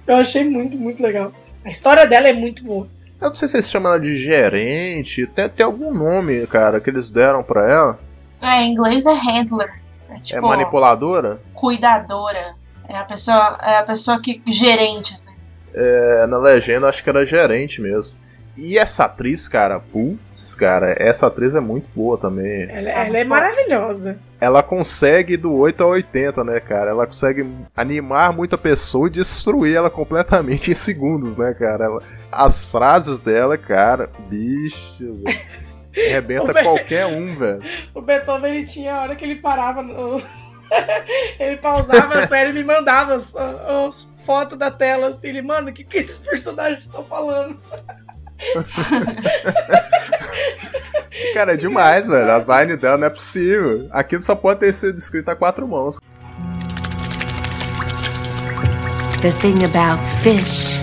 Eu 0.06 0.18
achei 0.18 0.48
muito, 0.48 0.78
muito 0.78 1.02
legal. 1.02 1.34
A 1.66 1.70
história 1.72 2.06
dela 2.06 2.30
é 2.30 2.34
muito 2.34 2.64
boa. 2.64 2.88
Eu 3.20 3.30
não 3.30 3.34
sei 3.34 3.48
se 3.48 3.58
eles 3.58 3.72
chamam 3.72 3.94
ela 3.94 4.00
de 4.00 4.16
gerente, 4.16 5.26
tem, 5.26 5.50
tem 5.50 5.66
algum 5.66 5.92
nome, 5.92 6.46
cara, 6.46 6.80
que 6.80 6.92
eles 6.92 7.10
deram 7.10 7.42
pra 7.42 7.68
ela. 7.68 8.00
É, 8.40 8.62
em 8.62 8.74
inglês 8.74 9.08
é 9.08 9.14
handler. 9.14 9.87
É 10.18 10.22
tipo. 10.22 10.38
é 10.40 10.42
manipuladora? 10.42 11.40
Cuidadora. 11.54 12.56
É 12.88 12.98
a 12.98 13.04
pessoa, 13.04 13.58
é 13.62 13.78
a 13.78 13.84
pessoa 13.84 14.22
que. 14.22 14.42
gerente, 14.48 15.14
assim. 15.14 15.36
É, 15.74 16.26
na 16.28 16.38
legenda 16.38 16.88
acho 16.90 17.04
que 17.04 17.10
era 17.10 17.26
gerente 17.26 17.82
mesmo. 17.82 18.16
E 18.58 18.76
essa 18.76 19.06
atriz, 19.06 19.48
cara, 19.48 19.80
putz, 19.80 20.56
cara, 20.56 20.96
essa 20.98 21.28
atriz 21.28 21.54
é 21.54 21.60
muito 21.60 21.86
boa 21.96 22.18
também. 22.18 22.64
Ela, 22.64 22.90
ela 22.90 23.18
é 23.20 23.24
maravilhosa. 23.24 24.18
Ela 24.42 24.64
consegue 24.64 25.38
do 25.38 25.54
8 25.54 25.84
a 25.84 25.86
80, 25.86 26.44
né, 26.44 26.60
cara? 26.60 26.90
Ela 26.90 27.06
consegue 27.06 27.48
animar 27.76 28.34
muita 28.34 28.58
pessoa 28.58 29.08
e 29.08 29.12
destruir 29.12 29.76
ela 29.76 29.92
completamente 29.92 30.72
em 30.72 30.74
segundos, 30.74 31.38
né, 31.38 31.54
cara? 31.54 31.86
Ela- 31.86 32.04
as 32.32 32.66
frases 32.66 33.20
dela, 33.20 33.58
cara, 33.60 34.10
bicho, 34.28 35.06
O 36.44 36.54
Be- 36.54 36.64
qualquer 36.64 37.06
um, 37.08 37.36
velho. 37.36 37.62
O 37.94 38.02
Beethoven, 38.02 38.56
ele 38.56 38.66
tinha 38.66 38.96
a 38.96 39.02
hora 39.02 39.16
que 39.16 39.26
ele 39.26 39.36
parava 39.36 39.82
no... 39.82 40.22
ele 41.40 41.58
pausava 41.58 42.20
a 42.20 42.28
série 42.28 42.50
e 42.50 42.54
me 42.54 42.64
mandava 42.64 43.16
as, 43.16 43.34
as 43.36 44.14
fotos 44.24 44.58
da 44.58 44.70
tela 44.70 45.08
assim. 45.08 45.30
Ele, 45.30 45.42
mano, 45.42 45.70
o 45.70 45.74
que, 45.74 45.84
que 45.84 45.98
esses 45.98 46.20
personagens 46.20 46.84
estão 46.84 47.04
falando? 47.06 47.58
Cara, 51.34 51.54
é 51.54 51.58
demais, 51.58 52.08
velho. 52.08 52.32
A 52.32 52.40
design 52.40 52.76
dela 52.78 52.98
não 52.98 53.08
é 53.08 53.10
possível. 53.10 53.88
Aquilo 53.92 54.22
só 54.22 54.36
pode 54.36 54.60
ter 54.60 54.74
sido 54.74 54.98
escrito 54.98 55.30
a 55.30 55.36
quatro 55.36 55.68
mãos. 55.68 56.00
The 59.22 59.32
thing 59.40 59.64
about 59.66 60.00
fish, 60.22 60.80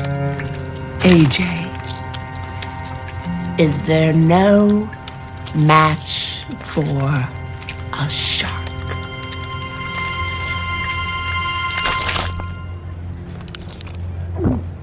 AJ, 1.05 1.45
is 3.59 3.79
there 3.87 4.12
no 4.12 4.89
match 5.55 6.45
for 6.61 6.85
a 7.93 8.09
shark. 8.09 8.65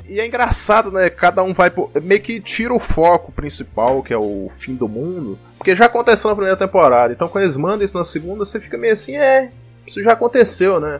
E 0.07 0.19
é 0.19 0.25
engraçado, 0.25 0.91
né? 0.91 1.09
Cada 1.09 1.41
um 1.41 1.53
vai. 1.53 1.69
Por... 1.69 1.89
Meio 2.01 2.21
que 2.21 2.41
tira 2.41 2.73
o 2.73 2.79
foco 2.79 3.31
principal, 3.31 4.03
que 4.03 4.13
é 4.13 4.17
o 4.17 4.49
fim 4.51 4.75
do 4.75 4.87
mundo. 4.87 5.39
Porque 5.57 5.73
já 5.73 5.85
aconteceu 5.85 6.29
na 6.29 6.35
primeira 6.35 6.57
temporada. 6.57 7.13
Então 7.13 7.29
quando 7.29 7.45
eles 7.45 7.55
mandam 7.55 7.83
isso 7.83 7.97
na 7.97 8.03
segunda, 8.03 8.43
você 8.43 8.59
fica 8.59 8.77
meio 8.77 8.93
assim, 8.93 9.15
é. 9.15 9.51
Isso 9.87 10.03
já 10.03 10.13
aconteceu, 10.13 10.79
né? 10.79 10.99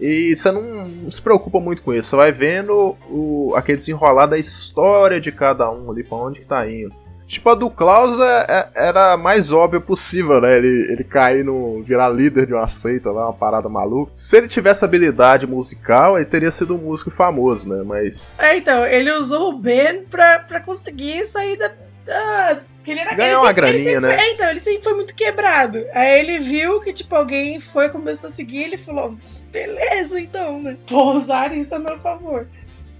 E 0.00 0.36
você 0.36 0.50
não, 0.52 0.86
não 0.86 1.10
se 1.10 1.20
preocupa 1.20 1.60
muito 1.60 1.82
com 1.82 1.92
isso. 1.92 2.10
Você 2.10 2.16
vai 2.16 2.32
vendo 2.32 2.96
o, 3.08 3.52
aquele 3.56 3.78
desenrolar 3.78 4.26
da 4.26 4.38
história 4.38 5.20
de 5.20 5.32
cada 5.32 5.70
um 5.70 5.90
ali, 5.90 6.02
pra 6.02 6.16
onde 6.18 6.40
que 6.40 6.46
tá 6.46 6.68
indo. 6.68 7.03
Tipo, 7.26 7.50
a 7.50 7.54
do 7.54 7.70
Klaus 7.70 8.20
é- 8.20 8.46
é- 8.48 8.88
era 8.88 9.12
a 9.12 9.16
mais 9.16 9.50
óbvia 9.50 9.80
possível, 9.80 10.40
né? 10.40 10.56
Ele, 10.56 10.92
ele 10.92 11.04
cair 11.04 11.42
no. 11.44 11.82
virar 11.82 12.10
líder 12.10 12.46
de 12.46 12.52
uma 12.52 12.68
seita 12.68 13.10
lá, 13.10 13.24
uma 13.26 13.32
parada 13.32 13.68
maluca. 13.68 14.12
Se 14.12 14.36
ele 14.36 14.46
tivesse 14.46 14.84
habilidade 14.84 15.46
musical, 15.46 16.16
ele 16.16 16.26
teria 16.26 16.50
sido 16.50 16.74
um 16.74 16.78
músico 16.78 17.10
famoso, 17.10 17.68
né? 17.68 17.82
Mas. 17.82 18.36
É, 18.38 18.56
então, 18.56 18.84
ele 18.84 19.10
usou 19.12 19.50
o 19.54 19.58
Ben 19.58 20.02
pra, 20.04 20.40
pra 20.40 20.60
conseguir 20.60 21.26
sair 21.26 21.56
da. 21.56 21.72
da 22.04 22.60
que 22.84 22.90
ele 22.90 23.00
era, 23.00 23.14
Ganhou 23.14 23.42
uma 23.42 23.52
graninha, 23.52 23.98
né? 23.98 24.14
É, 24.20 24.32
então, 24.32 24.46
ele 24.50 24.60
sempre 24.60 24.82
foi 24.84 24.92
muito 24.92 25.14
quebrado. 25.14 25.82
Aí 25.94 26.20
ele 26.20 26.38
viu 26.38 26.78
que, 26.82 26.92
tipo, 26.92 27.16
alguém 27.16 27.58
foi, 27.58 27.88
começou 27.88 28.28
a 28.28 28.30
seguir, 28.30 28.64
ele 28.64 28.76
falou: 28.76 29.16
beleza, 29.50 30.20
então, 30.20 30.60
né? 30.60 30.76
Vou 30.86 31.16
usar 31.16 31.54
isso 31.56 31.74
a 31.74 31.78
meu 31.78 31.98
favor. 31.98 32.46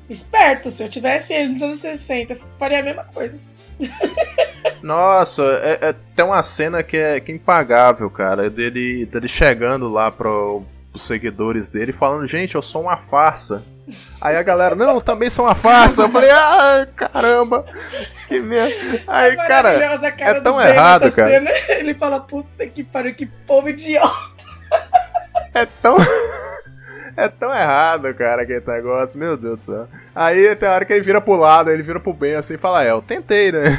Esperto, 0.09 0.71
se 0.71 0.83
eu 0.83 0.89
tivesse 0.89 1.35
ele 1.35 1.53
nos 1.53 1.63
anos 1.63 1.81
60, 1.81 2.33
eu 2.33 2.41
faria 2.59 2.81
a 2.81 2.83
mesma 2.83 3.05
coisa. 3.05 3.41
Nossa, 4.83 5.43
é, 5.63 5.79
é- 5.89 5.95
tem 6.15 6.25
uma 6.25 6.43
cena 6.43 6.83
que 6.83 6.97
é, 6.97 7.19
que 7.21 7.33
é 7.33 7.35
impagável, 7.35 8.11
cara. 8.11 8.51
Dele, 8.51 9.07
dele 9.07 9.29
chegando 9.29 9.89
lá 9.89 10.11
pro, 10.11 10.63
pros 10.91 11.03
seguidores 11.03 11.69
dele 11.69 11.93
falando, 11.93 12.27
gente, 12.27 12.55
eu 12.55 12.63
sou 12.63 12.83
uma 12.83 12.97
farsa. 12.97 13.65
Aí 14.21 14.37
a 14.37 14.43
galera, 14.43 14.75
não, 14.75 14.95
eu 14.95 15.01
também 15.01 15.29
sou 15.29 15.45
uma 15.45 15.55
farsa. 15.55 16.03
Eu 16.03 16.09
falei, 16.09 16.31
ah, 16.31 16.87
caramba, 16.97 17.65
que 18.29 18.41
merda. 18.41 18.75
Aí, 19.07 19.37
cara, 19.37 19.69
Maravilhosa 19.75 20.09
a 20.09 20.13
cara 20.13 20.39
é 20.39 20.41
tão 20.41 20.61
errado, 20.61 21.13
cara. 21.13 21.31
cena. 21.31 21.51
Ele 21.79 21.95
fala, 21.95 22.21
puta 22.21 22.67
que 22.67 22.83
pariu, 22.83 23.15
que 23.15 23.27
povo 23.27 23.69
idiota. 23.69 24.45
É 25.53 25.67
tão. 25.67 25.97
É 27.17 27.29
tão 27.29 27.55
errado, 27.55 28.13
cara, 28.15 28.43
aquele 28.43 28.63
negócio, 28.67 29.19
meu 29.19 29.37
Deus 29.37 29.57
do 29.57 29.63
céu. 29.63 29.89
Aí 30.15 30.55
tem 30.57 30.69
hora 30.69 30.85
que 30.85 30.93
ele 30.93 31.03
vira 31.03 31.21
pro 31.21 31.37
lado, 31.37 31.71
ele 31.71 31.83
vira 31.83 32.01
pro 32.01 32.13
bem 32.13 32.35
assim 32.35 32.55
e 32.55 32.59
fala, 32.59 32.85
é, 32.85 32.91
eu 32.91 33.01
tentei, 33.01 33.53
né? 33.53 33.65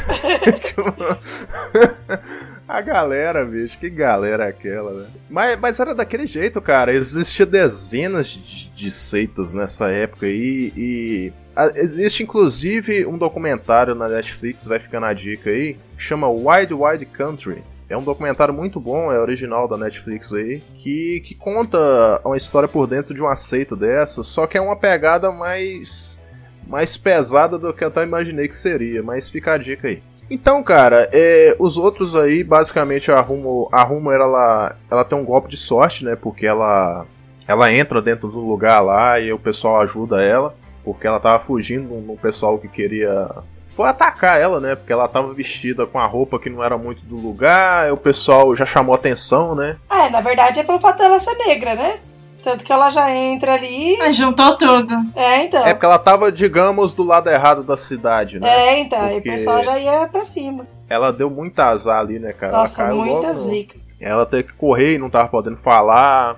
a 2.67 2.81
galera, 2.81 3.45
bicho, 3.45 3.77
que 3.77 3.89
galera 3.89 4.45
é 4.45 4.49
aquela, 4.49 4.93
né? 4.93 5.07
Mas, 5.29 5.59
mas 5.59 5.79
era 5.79 5.93
daquele 5.93 6.25
jeito, 6.25 6.61
cara. 6.61 6.93
Existia 6.93 7.45
dezenas 7.45 8.27
de, 8.27 8.69
de 8.69 8.91
seitas 8.91 9.53
nessa 9.53 9.89
época 9.89 10.25
aí 10.25 10.71
e. 10.75 11.33
Existe 11.75 12.21
inclusive 12.21 13.05
um 13.05 13.17
documentário 13.17 13.95
na 13.95 14.09
Netflix, 14.09 14.67
vai 14.67 14.77
ficando 14.77 15.05
a 15.05 15.13
dica 15.13 15.49
aí, 15.49 15.77
chama 15.97 16.27
Wide 16.27 16.73
Wide 16.73 17.05
Country. 17.05 17.63
É 17.87 17.95
um 17.95 18.03
documentário 18.03 18.53
muito 18.53 18.79
bom, 18.79 19.11
é 19.11 19.19
original 19.19 19.67
da 19.67 19.77
Netflix 19.77 20.33
aí, 20.33 20.61
que, 20.73 21.19
que 21.19 21.35
conta 21.35 21.77
uma 22.25 22.35
história 22.35 22.67
por 22.67 22.87
dentro 22.87 23.13
de 23.13 23.21
uma 23.21 23.35
seita 23.35 23.75
dessa, 23.75 24.23
só 24.23 24.47
que 24.47 24.57
é 24.57 24.61
uma 24.61 24.75
pegada 24.75 25.31
mais 25.31 26.19
mais 26.67 26.97
pesada 26.97 27.59
do 27.59 27.71
que 27.71 27.83
eu 27.83 27.89
até 27.89 28.01
imaginei 28.01 28.47
que 28.47 28.55
seria, 28.55 29.03
mas 29.03 29.29
fica 29.29 29.53
a 29.53 29.57
dica 29.57 29.87
aí. 29.87 30.01
Então, 30.29 30.63
cara, 30.63 31.07
é, 31.13 31.55
os 31.59 31.77
outros 31.77 32.15
aí, 32.15 32.43
basicamente, 32.43 33.11
a 33.11 33.19
Rumo, 33.21 33.69
a 33.71 33.83
Rumo 33.83 34.11
ela, 34.11 34.75
ela 34.89 35.05
tem 35.05 35.17
um 35.17 35.23
golpe 35.23 35.47
de 35.47 35.57
sorte, 35.57 36.03
né? 36.03 36.15
Porque 36.15 36.47
ela, 36.47 37.05
ela 37.47 37.71
entra 37.71 38.01
dentro 38.01 38.27
do 38.29 38.39
lugar 38.39 38.81
lá 38.81 39.19
e 39.19 39.31
o 39.31 39.37
pessoal 39.37 39.81
ajuda 39.81 40.23
ela, 40.23 40.55
porque 40.83 41.05
ela 41.05 41.19
tava 41.19 41.43
fugindo 41.43 41.89
de 41.89 42.11
um 42.11 42.17
pessoal 42.17 42.57
que 42.57 42.67
queria 42.67 43.29
foi 43.75 43.89
atacar 43.89 44.39
ela, 44.39 44.61
né? 44.61 44.73
Porque 44.73 44.93
ela 44.93 45.05
tava 45.05 45.33
vestida 45.33 45.85
com 45.85 45.99
a 45.99 46.07
roupa 46.07 46.39
que 46.39 46.49
não 46.49 46.63
era 46.63 46.77
muito 46.77 47.03
do 47.05 47.17
lugar, 47.17 47.89
e 47.89 47.91
o 47.91 47.97
pessoal 47.97 48.55
já 48.55 48.65
chamou 48.65 48.95
atenção, 48.95 49.53
né? 49.53 49.73
É, 49.91 50.09
na 50.09 50.21
verdade 50.21 50.61
é 50.61 50.63
pelo 50.63 50.79
fato 50.79 50.99
dela 50.99 51.19
ser 51.19 51.35
negra, 51.35 51.75
né? 51.75 51.99
Tanto 52.41 52.63
que 52.63 52.71
ela 52.71 52.89
já 52.89 53.11
entra 53.11 53.55
ali. 53.55 53.97
juntou 54.13 54.57
tudo. 54.57 54.93
É, 55.15 55.43
então. 55.43 55.65
É 55.65 55.73
porque 55.73 55.85
ela 55.85 55.97
tava, 55.99 56.31
digamos, 56.31 56.93
do 56.93 57.03
lado 57.03 57.29
errado 57.29 57.63
da 57.63 57.75
cidade, 57.75 58.39
né? 58.39 58.47
É, 58.47 58.79
então. 58.79 59.07
E 59.07 59.11
o 59.11 59.13
Porque 59.15 59.31
pessoal 59.31 59.61
já 59.63 59.77
ia 59.77 60.07
pra 60.07 60.23
cima. 60.23 60.65
Ela 60.87 61.11
deu 61.11 61.29
muito 61.29 61.59
azar 61.59 61.99
ali, 61.99 62.19
né, 62.19 62.31
cara? 62.31 62.55
Nossa, 62.55 62.85
muita 62.93 63.27
logo 63.27 63.33
zica. 63.33 63.75
Ela 63.99 64.25
teve 64.25 64.43
que 64.43 64.53
correr 64.53 64.93
e 64.93 64.97
não 64.99 65.09
tava 65.09 65.27
podendo 65.27 65.57
falar. 65.57 66.37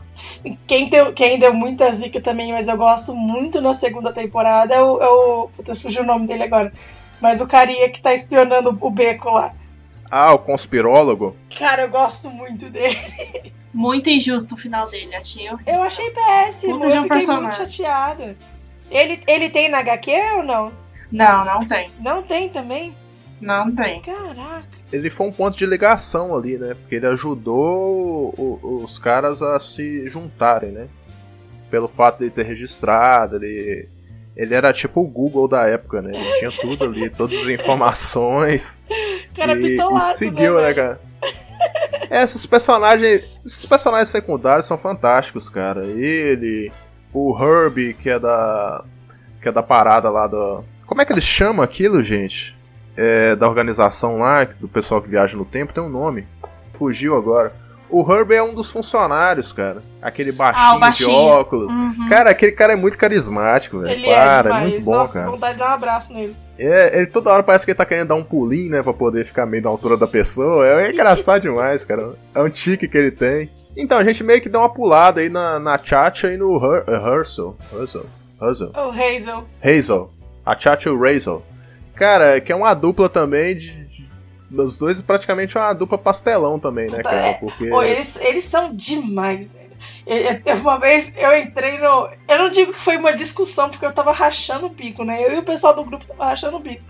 Quem 0.66 0.90
deu, 0.90 1.12
quem 1.12 1.38
deu 1.38 1.54
muita 1.54 1.92
zica 1.92 2.22
também, 2.22 2.54
mas 2.54 2.68
eu 2.70 2.78
gosto 2.78 3.14
muito 3.14 3.60
na 3.60 3.74
segunda 3.74 4.14
temporada 4.14 4.74
é 4.74 4.82
o. 4.82 5.02
É 5.02 5.08
o 5.10 5.50
puta, 5.56 5.76
fugiu 5.76 6.04
o 6.04 6.06
nome 6.06 6.26
dele 6.26 6.44
agora. 6.44 6.72
Mas 7.22 7.42
o 7.42 7.48
carinha 7.48 7.90
que 7.90 8.02
tá 8.02 8.14
espionando 8.14 8.78
o 8.80 8.90
beco 8.92 9.30
lá. 9.32 9.54
Ah, 10.10 10.34
o 10.34 10.40
conspirólogo. 10.40 11.36
Cara, 11.58 11.84
eu 11.84 11.90
gosto 11.90 12.30
muito 12.30 12.70
dele. 12.70 12.96
Muito 13.74 14.10
injusto 14.10 14.56
o 14.56 14.58
final 14.58 14.90
dele, 14.90 15.14
achei 15.16 15.50
horrível. 15.52 15.74
Eu 15.76 15.84
achei 15.84 16.10
péssimo, 16.12 16.80
de 16.80 16.84
eu 16.86 16.90
fiquei 16.90 17.00
muito 17.00 17.10
personagem. 17.10 17.52
chateada. 17.52 18.38
Ele, 18.90 19.20
ele 19.28 19.50
tem 19.50 19.70
na 19.70 19.80
HQ 19.80 20.12
ou 20.38 20.44
não? 20.44 20.72
Não, 21.12 21.46
não 21.46 21.68
tem. 21.68 21.92
Não 22.00 22.24
tem 22.24 22.50
também? 22.50 22.96
Não 23.40 23.74
tem. 23.76 24.02
Caraca. 24.02 24.66
ele 24.92 25.10
foi 25.12 25.28
um 25.28 25.32
ponto 25.32 25.56
de 25.58 25.66
ligação 25.66 26.36
ali, 26.36 26.58
né? 26.58 26.74
Porque 26.74 26.96
ele 26.96 27.06
ajudou 27.08 28.34
o- 28.38 28.82
os 28.84 28.98
caras 28.98 29.42
a 29.42 29.60
se 29.60 30.08
juntarem, 30.10 30.72
né? 30.72 30.88
Pelo 31.70 31.88
fato 31.88 32.20
de 32.20 32.24
ele 32.26 32.32
ter 32.32 32.46
registrado, 32.46 33.36
ele, 33.36 33.90
ele 34.38 34.54
era 34.54 34.72
tipo 34.72 35.02
o 35.02 35.08
Google 35.08 35.48
da 35.48 35.68
época, 35.68 36.00
né? 36.00 36.12
Ele 36.14 36.40
tinha 36.40 36.52
tudo 36.52 36.86
ali, 36.86 37.10
todas 37.18 37.36
as 37.40 37.48
informações. 37.50 38.80
Cara, 39.36 39.54
e, 39.54 39.62
bitolaço, 39.62 40.12
e 40.12 40.14
seguiu, 40.14 40.56
né, 40.58 40.68
né, 40.68 40.74
cara? 40.76 41.02
É, 42.10 42.22
esses 42.22 42.46
personagens. 42.46 43.24
Esses 43.44 43.66
personagens 43.66 44.10
secundários 44.10 44.68
são 44.68 44.78
fantásticos, 44.78 45.50
cara. 45.50 45.86
Ele, 45.88 46.72
o 47.12 47.36
Herbie, 47.36 47.96
que 47.96 48.12
é 48.12 48.20
da. 48.20 48.86
Que 49.42 49.50
é 49.50 49.52
da 49.52 49.64
parada 49.64 50.08
lá 50.10 50.28
do. 50.28 50.64
Como 50.86 51.02
é 51.02 51.06
que 51.06 51.12
eles 51.12 51.24
chamam 51.24 51.64
aquilo, 51.64 52.02
gente? 52.04 52.56
É, 52.96 53.36
da 53.36 53.48
organização 53.48 54.18
lá, 54.18 54.44
do 54.44 54.68
pessoal 54.68 55.02
que 55.02 55.10
viaja 55.10 55.36
no 55.36 55.46
tempo, 55.46 55.74
tem 55.74 55.84
um 55.84 55.90
nome. 55.90 56.28
Fugiu 56.74 57.18
agora. 57.18 57.54
O 57.90 58.02
Herbie 58.12 58.36
é 58.36 58.44
um 58.44 58.54
dos 58.54 58.70
funcionários, 58.70 59.52
cara. 59.54 59.78
Aquele 60.02 60.32
baixinho, 60.32 60.66
Ah, 60.76 60.78
baixinho. 60.78 61.10
de 61.10 61.16
óculos. 61.16 61.74
Uhum. 61.74 62.10
Cara, 62.10 62.30
aquele 62.32 62.52
cara 62.52 62.74
é 62.74 62.76
muito 62.76 62.98
carismático, 62.98 63.80
velho. 63.80 63.94
Ele 63.94 64.08
é 64.08 64.16
Para, 64.16 64.40
é, 64.40 64.44
demais. 64.44 64.70
muito 64.72 64.86
bom, 64.86 64.92
Nossa, 64.92 65.20
cara. 65.20 65.32
vontade 65.32 65.54
de 65.54 65.60
dar 65.60 65.70
um 65.70 65.74
abraço 65.74 66.14
nele. 66.14 66.36
É, 66.60 66.98
ele 66.98 67.08
toda 67.08 67.32
hora 67.32 67.44
parece 67.44 67.64
que 67.66 67.72
ele 67.72 67.78
tá 67.78 67.86
querendo 67.86 68.08
dar 68.10 68.16
um 68.16 68.24
pulinho, 68.24 68.72
né? 68.72 68.82
Pra 68.84 68.92
poder 68.94 69.24
ficar 69.26 69.46
meio 69.46 69.64
na 69.64 69.70
altura 69.70 69.96
da 69.96 70.08
pessoa. 70.08 70.68
É 70.68 70.90
engraçado 70.92 71.42
demais, 71.44 71.86
cara. 71.86 72.16
É 72.36 72.42
um 72.42 72.50
tique 72.50 72.88
que 72.88 72.98
ele 72.98 73.12
tem. 73.12 73.50
Então, 73.76 73.98
a 73.98 74.04
gente 74.04 74.24
meio 74.24 74.42
que 74.42 74.50
deu 74.50 74.60
uma 74.62 74.74
pulada 74.74 75.22
aí 75.22 75.30
na, 75.30 75.60
na 75.60 75.80
Chacha 75.82 76.32
e 76.34 76.38
no 76.38 76.56
Her, 76.58 76.84
eh, 76.88 76.96
Hazel. 76.96 77.56
Hazel. 77.72 78.06
Hazel. 78.42 78.72
O 78.76 78.90
Hazel. 78.90 79.46
Hazel. 79.64 80.10
A 80.46 80.58
Chacha 80.58 80.90
e 80.90 80.92
o 80.92 81.06
Hazel. 81.06 81.44
Cara, 81.96 82.42
que 82.42 82.52
é 82.52 82.56
uma 82.56 82.74
dupla 82.74 83.08
também 83.08 83.56
de. 83.56 83.72
de- 83.86 84.07
os 84.52 84.78
dois 84.78 85.02
praticamente 85.02 85.58
é 85.58 85.60
uma 85.62 85.74
dupla 85.74 85.98
pastelão 85.98 86.60
também, 86.60 86.88
né, 86.90 87.02
cara? 87.04 87.34
Porque. 87.40 87.68
Pô, 87.68 87.82
eles, 87.84 88.20
eles 88.22 88.46
são 88.46 88.74
demais, 88.74 89.54
velho. 89.54 89.68
Eu- 90.06 90.56
Uma 90.58 90.80
vez 90.80 91.16
eu 91.18 91.38
entrei 91.38 91.78
no. 91.78 92.10
Eu 92.28 92.38
não 92.40 92.50
digo 92.50 92.74
que 92.74 92.80
foi 92.80 92.98
uma 92.98 93.14
discussão, 93.16 93.70
porque 93.70 93.86
eu 93.86 93.94
tava 93.94 94.12
rachando 94.12 94.66
o 94.66 94.70
bico, 94.70 95.04
né? 95.04 95.24
Eu 95.24 95.34
e 95.34 95.38
o 95.40 95.44
pessoal 95.44 95.76
do 95.76 95.84
grupo 95.84 96.06
tava 96.06 96.26
rachando 96.26 96.58
o 96.58 96.60
bico. 96.60 96.84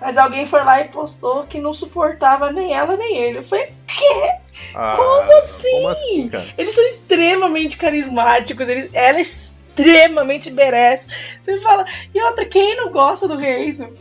Mas 0.00 0.16
alguém 0.16 0.46
foi 0.46 0.62
lá 0.62 0.80
e 0.80 0.88
postou 0.88 1.44
que 1.44 1.58
não 1.60 1.72
suportava 1.72 2.52
nem 2.52 2.72
ela 2.72 2.96
nem 2.96 3.16
ele. 3.16 3.38
Eu 3.38 3.42
falei, 3.44 3.72
quê? 3.86 4.32
Ah, 4.74 4.94
como 4.96 5.38
assim? 5.38 5.70
Como 5.72 5.88
assim? 5.88 6.30
Eles 6.56 6.74
são 6.74 6.86
extremamente 6.86 7.76
carismáticos, 7.76 8.68
eles, 8.68 8.88
ela 8.92 9.18
é 9.18 9.22
extremamente 9.22 10.50
merece. 10.52 11.08
Você 11.40 11.58
fala, 11.60 11.84
e 12.14 12.22
outra, 12.22 12.44
quem 12.44 12.76
não 12.76 12.92
gosta 12.92 13.26
do 13.26 13.34
Hazel? 13.34 13.92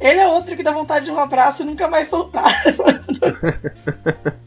Ele 0.00 0.18
é 0.18 0.26
outro 0.28 0.56
que 0.56 0.62
dá 0.62 0.72
vontade 0.72 1.04
de 1.04 1.10
um 1.10 1.18
abraço 1.20 1.62
e 1.62 1.66
nunca 1.66 1.86
mais 1.88 2.08
soltar. 2.08 2.44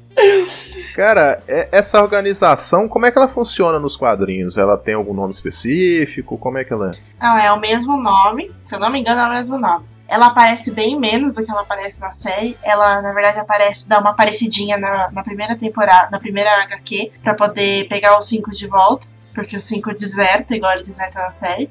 Cara, 0.96 1.42
é- 1.48 1.70
essa 1.72 2.02
organização, 2.02 2.88
como 2.88 3.06
é 3.06 3.12
que 3.12 3.18
ela 3.18 3.28
funciona 3.28 3.80
nos 3.80 3.98
quadrinhos? 3.98 4.58
Ela 4.58 4.78
tem 4.78 4.94
algum 4.94 5.14
nome 5.14 5.32
específico? 5.32 6.38
Como 6.38 6.58
é 6.58 6.64
que 6.64 6.72
ela 6.74 6.92
é? 6.92 6.92
Não, 7.24 7.38
é 7.38 7.52
o 7.52 7.60
mesmo 7.60 7.98
nome. 7.98 8.52
Se 8.66 8.76
eu 8.76 8.80
não 8.80 8.90
me 8.90 9.00
engano, 9.00 9.22
é 9.22 9.26
o 9.26 9.30
mesmo 9.32 9.58
nome. 9.58 9.86
Ela 10.08 10.28
aparece 10.28 10.70
bem 10.72 11.00
menos 11.00 11.34
do 11.34 11.44
que 11.44 11.50
ela 11.50 11.62
aparece 11.62 12.00
na 12.00 12.12
série. 12.12 12.56
Ela, 12.62 13.02
na 13.02 13.12
verdade, 13.14 13.40
aparece, 13.40 13.88
dá 13.88 14.00
uma 14.00 14.12
aparecidinha 14.12 14.78
na, 14.78 15.10
na 15.12 15.24
primeira 15.24 15.56
temporada, 15.56 16.10
na 16.12 16.20
primeira 16.20 16.52
HQ, 16.64 17.12
pra 17.24 17.34
poder 17.34 17.88
pegar 17.88 18.18
os 18.20 18.28
cinco 18.28 18.52
de 18.52 18.68
volta, 18.68 19.08
porque 19.34 19.58
o 19.58 19.62
cinco 19.62 19.92
deserta, 19.94 20.56
igual 20.56 20.74
ele 20.74 20.84
deserta 20.84 21.20
na 21.20 21.32
série. 21.32 21.70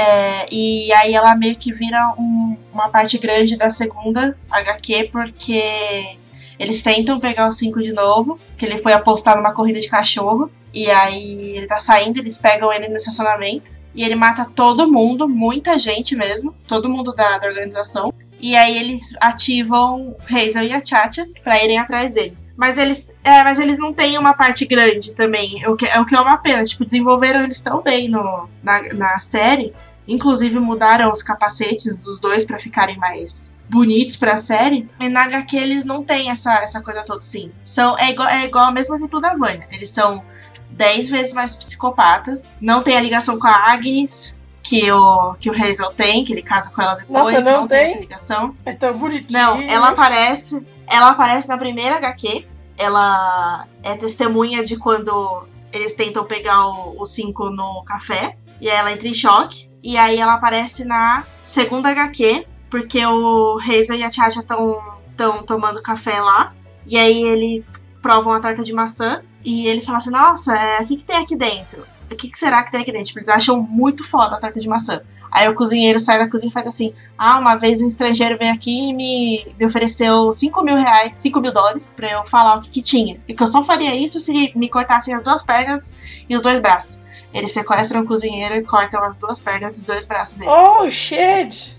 É, 0.00 0.46
e 0.54 0.92
aí 0.92 1.12
ela 1.12 1.34
meio 1.34 1.56
que 1.56 1.72
vira 1.72 2.14
um- 2.16 2.56
uma 2.72 2.88
parte 2.88 3.18
grande 3.18 3.56
da 3.56 3.68
segunda 3.68 4.38
HQ, 4.48 5.08
porque 5.10 6.16
eles 6.56 6.84
tentam 6.84 7.18
pegar 7.18 7.48
o 7.48 7.52
5 7.52 7.82
de 7.82 7.92
novo, 7.92 8.38
que 8.56 8.64
ele 8.64 8.80
foi 8.80 8.92
apostar 8.92 9.36
numa 9.36 9.52
corrida 9.52 9.80
de 9.80 9.88
cachorro. 9.88 10.50
E 10.72 10.88
aí 10.88 11.56
ele 11.56 11.66
tá 11.66 11.80
saindo, 11.80 12.18
eles 12.20 12.38
pegam 12.38 12.72
ele 12.72 12.86
no 12.88 12.96
estacionamento. 12.96 13.72
E 13.92 14.04
ele 14.04 14.14
mata 14.14 14.44
todo 14.54 14.90
mundo, 14.90 15.28
muita 15.28 15.76
gente 15.80 16.14
mesmo, 16.14 16.54
todo 16.68 16.88
mundo 16.88 17.12
da, 17.12 17.36
da 17.38 17.48
organização. 17.48 18.12
E 18.40 18.54
aí 18.54 18.78
eles 18.78 19.12
ativam 19.20 20.14
Hazel 20.30 20.62
e 20.62 20.72
a 20.72 20.84
Chacha 20.84 21.26
pra 21.42 21.60
irem 21.64 21.78
atrás 21.78 22.12
dele. 22.12 22.36
Mas 22.56 22.76
eles, 22.78 23.12
é, 23.24 23.42
mas 23.42 23.58
eles 23.58 23.78
não 23.78 23.92
têm 23.92 24.18
uma 24.18 24.34
parte 24.34 24.64
grande 24.64 25.12
também. 25.12 25.66
O 25.66 25.76
que, 25.76 25.86
é 25.86 25.98
o 26.00 26.04
que 26.06 26.14
é 26.14 26.20
uma 26.20 26.36
pena. 26.38 26.62
Tipo, 26.64 26.84
desenvolveram 26.84 27.42
eles 27.42 27.60
tão 27.60 27.82
bem 27.82 28.08
no, 28.08 28.48
na, 28.62 28.82
na 28.94 29.18
série. 29.20 29.72
Inclusive 30.08 30.58
mudaram 30.58 31.12
os 31.12 31.22
capacetes 31.22 32.02
dos 32.02 32.18
dois 32.18 32.44
pra 32.44 32.58
ficarem 32.58 32.96
mais 32.96 33.52
bonitos 33.68 34.16
pra 34.16 34.38
série. 34.38 34.88
E 34.98 35.08
na 35.08 35.24
HQ 35.24 35.56
eles 35.56 35.84
não 35.84 36.02
têm 36.02 36.30
essa, 36.30 36.54
essa 36.62 36.80
coisa 36.80 37.04
toda 37.04 37.20
assim. 37.20 37.52
São, 37.62 37.96
é, 37.98 38.10
igual, 38.10 38.28
é 38.28 38.46
igual 38.46 38.70
o 38.70 38.72
mesmo 38.72 38.94
exemplo 38.94 39.20
da 39.20 39.34
Vânia. 39.34 39.68
Eles 39.70 39.90
são 39.90 40.24
10 40.70 41.10
vezes 41.10 41.32
mais 41.32 41.54
psicopatas. 41.54 42.50
Não 42.60 42.82
tem 42.82 42.96
a 42.96 43.00
ligação 43.00 43.38
com 43.38 43.46
a 43.46 43.70
Agnes. 43.72 44.36
Que 44.60 44.90
o, 44.90 45.34
que 45.34 45.48
o 45.48 45.54
Hazel 45.54 45.92
tem, 45.92 46.24
que 46.24 46.32
ele 46.32 46.42
casa 46.42 46.68
com 46.68 46.82
ela 46.82 46.94
depois. 46.94 47.32
Nossa, 47.32 47.40
não 47.40 47.66
tem? 47.66 47.90
essa 47.92 48.00
ligação. 48.00 48.54
É 48.66 48.72
tão 48.72 48.92
bonitinho. 48.98 49.40
Não, 49.40 49.62
ela 49.62 49.90
aparece. 49.90 50.62
Ela 50.86 51.10
aparece 51.10 51.48
na 51.48 51.56
primeira 51.56 51.96
HQ. 51.96 52.46
Ela 52.76 53.66
é 53.82 53.96
testemunha 53.96 54.62
de 54.62 54.76
quando 54.76 55.46
eles 55.72 55.94
tentam 55.94 56.24
pegar 56.24 56.66
o 56.66 57.06
5 57.06 57.50
no 57.50 57.82
café. 57.84 58.36
E 58.60 58.68
aí 58.68 58.76
ela 58.76 58.92
entra 58.92 59.08
em 59.08 59.14
choque. 59.14 59.67
E 59.82 59.96
aí 59.96 60.18
ela 60.18 60.34
aparece 60.34 60.84
na 60.84 61.24
segunda 61.44 61.88
HQ. 61.90 62.46
Porque 62.70 63.04
o 63.04 63.58
Hazel 63.58 63.96
e 63.96 64.04
a 64.04 64.10
Chacha 64.10 64.40
estão 64.40 64.78
tão 65.16 65.42
tomando 65.44 65.82
café 65.82 66.20
lá. 66.20 66.52
E 66.86 66.96
aí 66.96 67.22
eles 67.22 67.70
provam 68.02 68.32
a 68.32 68.40
torta 68.40 68.62
de 68.62 68.72
maçã. 68.72 69.22
E 69.44 69.66
eles 69.66 69.84
falam 69.84 69.98
assim: 69.98 70.10
Nossa, 70.10 70.54
é, 70.54 70.82
o 70.82 70.86
que, 70.86 70.96
que 70.96 71.04
tem 71.04 71.16
aqui 71.16 71.36
dentro? 71.36 71.84
O 72.10 72.16
que, 72.16 72.30
que 72.30 72.38
será 72.38 72.62
que 72.62 72.70
tem 72.70 72.80
aqui 72.80 72.92
dentro? 72.92 73.06
Tipo, 73.08 73.20
eles 73.20 73.28
acham 73.28 73.60
muito 73.62 74.04
foda 74.04 74.36
a 74.36 74.40
torta 74.40 74.60
de 74.60 74.68
maçã. 74.68 75.00
Aí 75.30 75.46
o 75.48 75.54
cozinheiro 75.54 76.00
sai 76.00 76.18
da 76.18 76.28
cozinha 76.28 76.50
e 76.50 76.52
faz 76.52 76.66
assim: 76.66 76.92
Ah, 77.16 77.38
uma 77.38 77.56
vez 77.56 77.80
um 77.82 77.86
estrangeiro 77.86 78.38
veio 78.38 78.52
aqui 78.52 78.90
e 78.90 78.94
me, 78.94 79.46
me 79.58 79.66
ofereceu 79.66 80.32
5 80.32 80.62
mil 80.62 80.76
reais, 80.76 81.12
5 81.16 81.40
mil 81.40 81.52
dólares 81.52 81.94
pra 81.94 82.10
eu 82.10 82.24
falar 82.26 82.56
o 82.56 82.62
que, 82.62 82.70
que 82.70 82.82
tinha. 82.82 83.18
E 83.28 83.34
que 83.34 83.42
eu 83.42 83.46
só 83.46 83.62
faria 83.64 83.94
isso 83.94 84.18
se 84.18 84.52
me 84.56 84.68
cortassem 84.68 85.14
as 85.14 85.22
duas 85.22 85.42
pernas 85.42 85.94
e 86.28 86.34
os 86.34 86.42
dois 86.42 86.58
braços. 86.60 87.02
Eles 87.32 87.52
sequestram 87.52 88.00
o 88.00 88.06
cozinheiro 88.06 88.54
e 88.56 88.62
cortam 88.64 89.02
as 89.02 89.16
duas 89.18 89.38
pernas 89.38 89.76
e 89.76 89.80
os 89.80 89.84
dois 89.84 90.06
braços 90.06 90.36
dele. 90.38 90.50
Oh, 90.50 90.88
shit! 90.90 91.76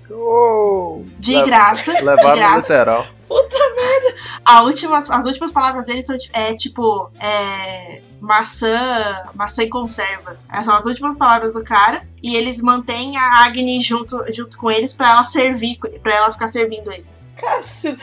De 1.18 1.34
Le- 1.36 1.46
graça. 1.46 1.94
de 1.94 2.04
Levaram 2.04 2.30
no 2.30 2.36
graça. 2.36 2.60
literal. 2.60 3.08
Puta 3.28 3.58
merda! 3.76 4.16
A 4.46 4.62
última, 4.64 4.98
as 5.00 5.26
últimas 5.26 5.52
palavras 5.52 5.86
dele 5.86 6.04
são 6.04 6.18
ti- 6.18 6.30
é, 6.34 6.54
tipo 6.56 7.12
é, 7.20 8.02
maçã, 8.20 9.24
maçã 9.34 9.64
em 9.64 9.70
conserva. 9.70 10.38
Essas 10.50 10.66
são 10.66 10.76
as 10.76 10.86
últimas 10.86 11.18
palavras 11.18 11.54
do 11.54 11.64
cara. 11.64 12.08
E 12.22 12.36
eles 12.36 12.62
mantêm 12.62 13.16
a 13.18 13.46
Agni 13.46 13.80
junto, 13.80 14.22
junto 14.34 14.58
com 14.58 14.70
eles 14.70 14.94
pra 14.94 15.10
ela 15.10 15.24
servir, 15.24 15.80
para 16.04 16.14
ela 16.14 16.32
ficar 16.32 16.50
servindo 16.50 16.92
eles. 16.92 17.26
Cacilda, 17.38 17.98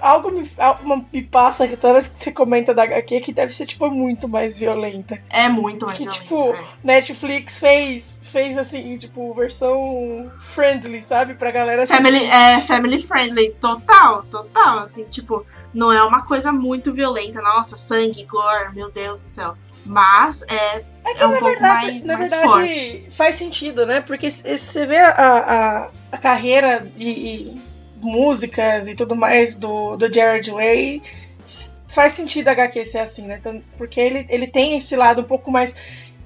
algo 0.00 0.30
me, 0.30 0.50
algo 0.56 1.06
me 1.12 1.22
passa 1.22 1.68
que 1.68 1.76
toda 1.76 1.92
vez 1.94 2.08
que 2.08 2.16
você 2.18 2.32
comenta 2.32 2.72
da 2.72 2.84
HQ 2.84 3.20
que 3.20 3.30
deve 3.30 3.52
ser, 3.52 3.66
tipo, 3.66 3.90
muito 3.90 4.26
mais 4.26 4.58
violenta. 4.58 5.22
É 5.30 5.50
muito 5.50 5.84
mais 5.84 5.98
Que, 5.98 6.04
violenta, 6.04 6.24
tipo, 6.24 6.54
é. 6.54 6.64
Netflix 6.82 7.58
fez, 7.58 8.18
fez 8.22 8.56
assim, 8.56 8.96
tipo, 8.96 9.34
versão 9.34 10.32
friendly, 10.38 11.02
sabe? 11.02 11.34
Pra 11.34 11.50
galera 11.50 11.82
assistir. 11.82 12.02
Family, 12.02 12.24
é 12.24 12.60
family 12.62 13.02
friendly, 13.02 13.50
total, 13.60 14.22
total. 14.22 14.78
Assim, 14.78 15.04
tipo, 15.04 15.44
não 15.72 15.92
é 15.92 16.02
uma 16.02 16.22
coisa 16.22 16.52
muito 16.52 16.92
violenta. 16.92 17.40
Nossa, 17.40 17.76
sangue, 17.76 18.24
gore, 18.24 18.74
meu 18.74 18.90
Deus 18.90 19.22
do 19.22 19.28
céu. 19.28 19.56
Mas 19.84 20.42
é, 20.42 20.84
É 21.04 21.14
que, 21.14 21.22
é 21.22 21.26
um 21.26 21.32
na 21.32 21.38
pouco 21.38 21.54
verdade, 21.54 21.86
mais, 21.86 22.06
na 22.06 22.18
mais 22.18 22.30
verdade 22.30 22.50
forte. 22.52 23.06
faz 23.10 23.34
sentido, 23.34 23.84
né? 23.84 24.00
Porque 24.00 24.30
você 24.30 24.86
vê 24.86 24.96
a, 24.96 25.08
a, 25.10 25.90
a 26.12 26.18
carreira 26.18 26.88
e, 26.96 27.10
e 27.10 27.62
músicas 28.02 28.86
e 28.88 28.94
tudo 28.94 29.16
mais 29.16 29.56
do, 29.56 29.96
do 29.96 30.12
Jared 30.12 30.50
Way, 30.50 31.02
faz 31.88 32.12
sentido 32.12 32.48
a 32.48 32.52
HQ 32.52 32.84
ser 32.84 32.98
assim, 32.98 33.26
né? 33.26 33.40
Porque 33.76 34.00
ele, 34.00 34.24
ele 34.28 34.46
tem 34.46 34.76
esse 34.76 34.94
lado 34.96 35.20
um 35.20 35.24
pouco 35.24 35.50
mais, 35.50 35.76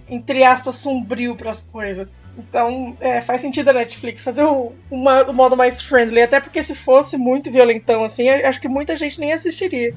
entre 0.08 0.44
aspas, 0.44 0.76
sombrio 0.76 1.34
pras 1.36 1.62
coisas. 1.62 2.08
Então, 2.38 2.96
é, 3.00 3.20
faz 3.22 3.40
sentido 3.40 3.68
a 3.70 3.72
Netflix 3.72 4.22
fazer 4.22 4.44
o, 4.44 4.72
uma- 4.90 5.24
o 5.24 5.32
modo 5.34 5.56
mais 5.56 5.80
friendly. 5.80 6.20
Até 6.22 6.38
porque 6.38 6.62
se 6.62 6.74
fosse 6.74 7.16
muito 7.16 7.50
violentão 7.50 8.04
assim, 8.04 8.28
acho 8.28 8.60
que 8.60 8.68
muita 8.68 8.94
gente 8.94 9.18
nem 9.18 9.32
assistiria. 9.32 9.94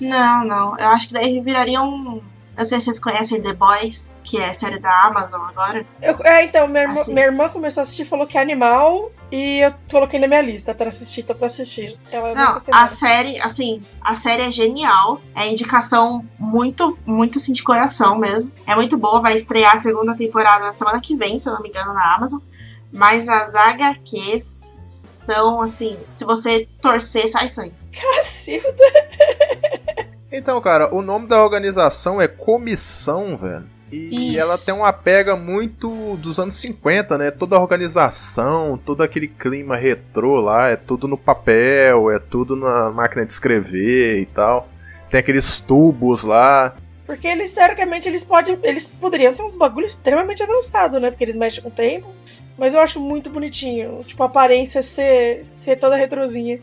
Não, 0.00 0.44
não. 0.44 0.78
Eu 0.78 0.88
acho 0.88 1.08
que 1.08 1.14
daí 1.14 1.40
viraria 1.40 1.80
um. 1.82 2.20
Não 2.60 2.66
sei 2.66 2.78
se 2.78 2.84
vocês 2.84 2.98
conhecem 2.98 3.40
The 3.40 3.54
Boys, 3.54 4.14
que 4.22 4.38
é 4.38 4.52
série 4.52 4.78
da 4.78 5.04
Amazon 5.04 5.40
agora. 5.48 5.86
Eu- 6.02 6.14
é, 6.24 6.44
então, 6.44 6.68
minha 6.68 6.82
irmã, 6.82 7.00
Assim. 7.00 7.14
minha 7.14 7.24
irmã 7.24 7.48
começou 7.48 7.80
a 7.80 7.82
assistir, 7.84 8.04
falou 8.04 8.26
que 8.26 8.36
é 8.36 8.40
animal, 8.42 9.10
e 9.32 9.60
eu 9.60 9.72
coloquei 9.90 10.20
na 10.20 10.28
minha 10.28 10.42
lista 10.42 10.74
pra 10.74 10.88
assistir, 10.88 11.22
tô 11.22 11.34
pra 11.34 11.46
assistir. 11.46 11.90
Ela 12.12 12.34
Não, 12.34 12.56
a 12.72 12.86
série, 12.86 13.40
assim, 13.40 13.82
a 14.02 14.14
série 14.14 14.42
é 14.42 14.50
genial. 14.50 15.22
É 15.34 15.48
indicação 15.48 16.22
muito, 16.38 16.98
muito 17.06 17.38
assim 17.38 17.54
de 17.54 17.62
coração 17.62 18.18
mesmo. 18.18 18.52
É 18.66 18.74
muito 18.74 18.98
boa, 18.98 19.22
vai 19.22 19.34
estrear 19.36 19.76
a 19.76 19.78
segunda 19.78 20.14
temporada 20.14 20.66
na 20.66 20.72
semana 20.74 21.00
que 21.00 21.16
vem, 21.16 21.40
se 21.40 21.48
eu 21.48 21.54
não 21.54 21.62
me 21.62 21.70
engano, 21.70 21.94
na 21.94 22.14
Amazon. 22.14 22.40
Mas 22.92 23.26
as 23.26 23.54
HQs 23.54 24.76
são 24.86 25.62
assim, 25.62 25.96
se 26.10 26.26
você 26.26 26.68
torcer, 26.82 27.26
sai 27.30 27.48
sangue. 27.48 27.72
Cacilda. 27.90 28.68
Então, 30.32 30.60
cara, 30.60 30.94
o 30.94 31.02
nome 31.02 31.26
da 31.26 31.42
organização 31.42 32.20
é 32.20 32.28
Comissão, 32.28 33.36
velho. 33.36 33.66
E 33.92 34.30
Isso. 34.30 34.38
ela 34.38 34.56
tem 34.56 34.72
uma 34.72 34.92
pega 34.92 35.34
muito 35.34 36.16
dos 36.18 36.38
anos 36.38 36.54
50, 36.54 37.18
né? 37.18 37.30
Toda 37.32 37.56
a 37.56 37.60
organização, 37.60 38.78
todo 38.84 39.02
aquele 39.02 39.26
clima 39.26 39.74
retrô 39.76 40.40
lá, 40.40 40.68
é 40.68 40.76
tudo 40.76 41.08
no 41.08 41.18
papel, 41.18 42.10
é 42.10 42.20
tudo 42.20 42.54
na 42.54 42.90
máquina 42.90 43.24
de 43.24 43.32
escrever 43.32 44.20
e 44.20 44.26
tal. 44.26 44.68
Tem 45.10 45.18
aqueles 45.18 45.58
tubos 45.58 46.22
lá. 46.22 46.76
Porque 47.04 47.26
eles, 47.26 47.52
teoricamente, 47.52 48.08
eles 48.08 48.24
podem. 48.24 48.56
Eles 48.62 48.86
poderiam 48.86 49.34
ter 49.34 49.42
uns 49.42 49.56
bagulhos 49.56 49.94
extremamente 49.94 50.40
avançados, 50.44 51.02
né? 51.02 51.10
Porque 51.10 51.24
eles 51.24 51.34
mexem 51.34 51.60
com 51.60 51.68
o 51.68 51.72
tempo. 51.72 52.08
Mas 52.56 52.74
eu 52.74 52.80
acho 52.80 53.00
muito 53.00 53.28
bonitinho. 53.28 54.04
Tipo, 54.04 54.22
a 54.22 54.26
aparência 54.26 54.82
ser, 54.84 55.44
ser 55.44 55.76
toda 55.76 55.96
retrozinha. 55.96 56.60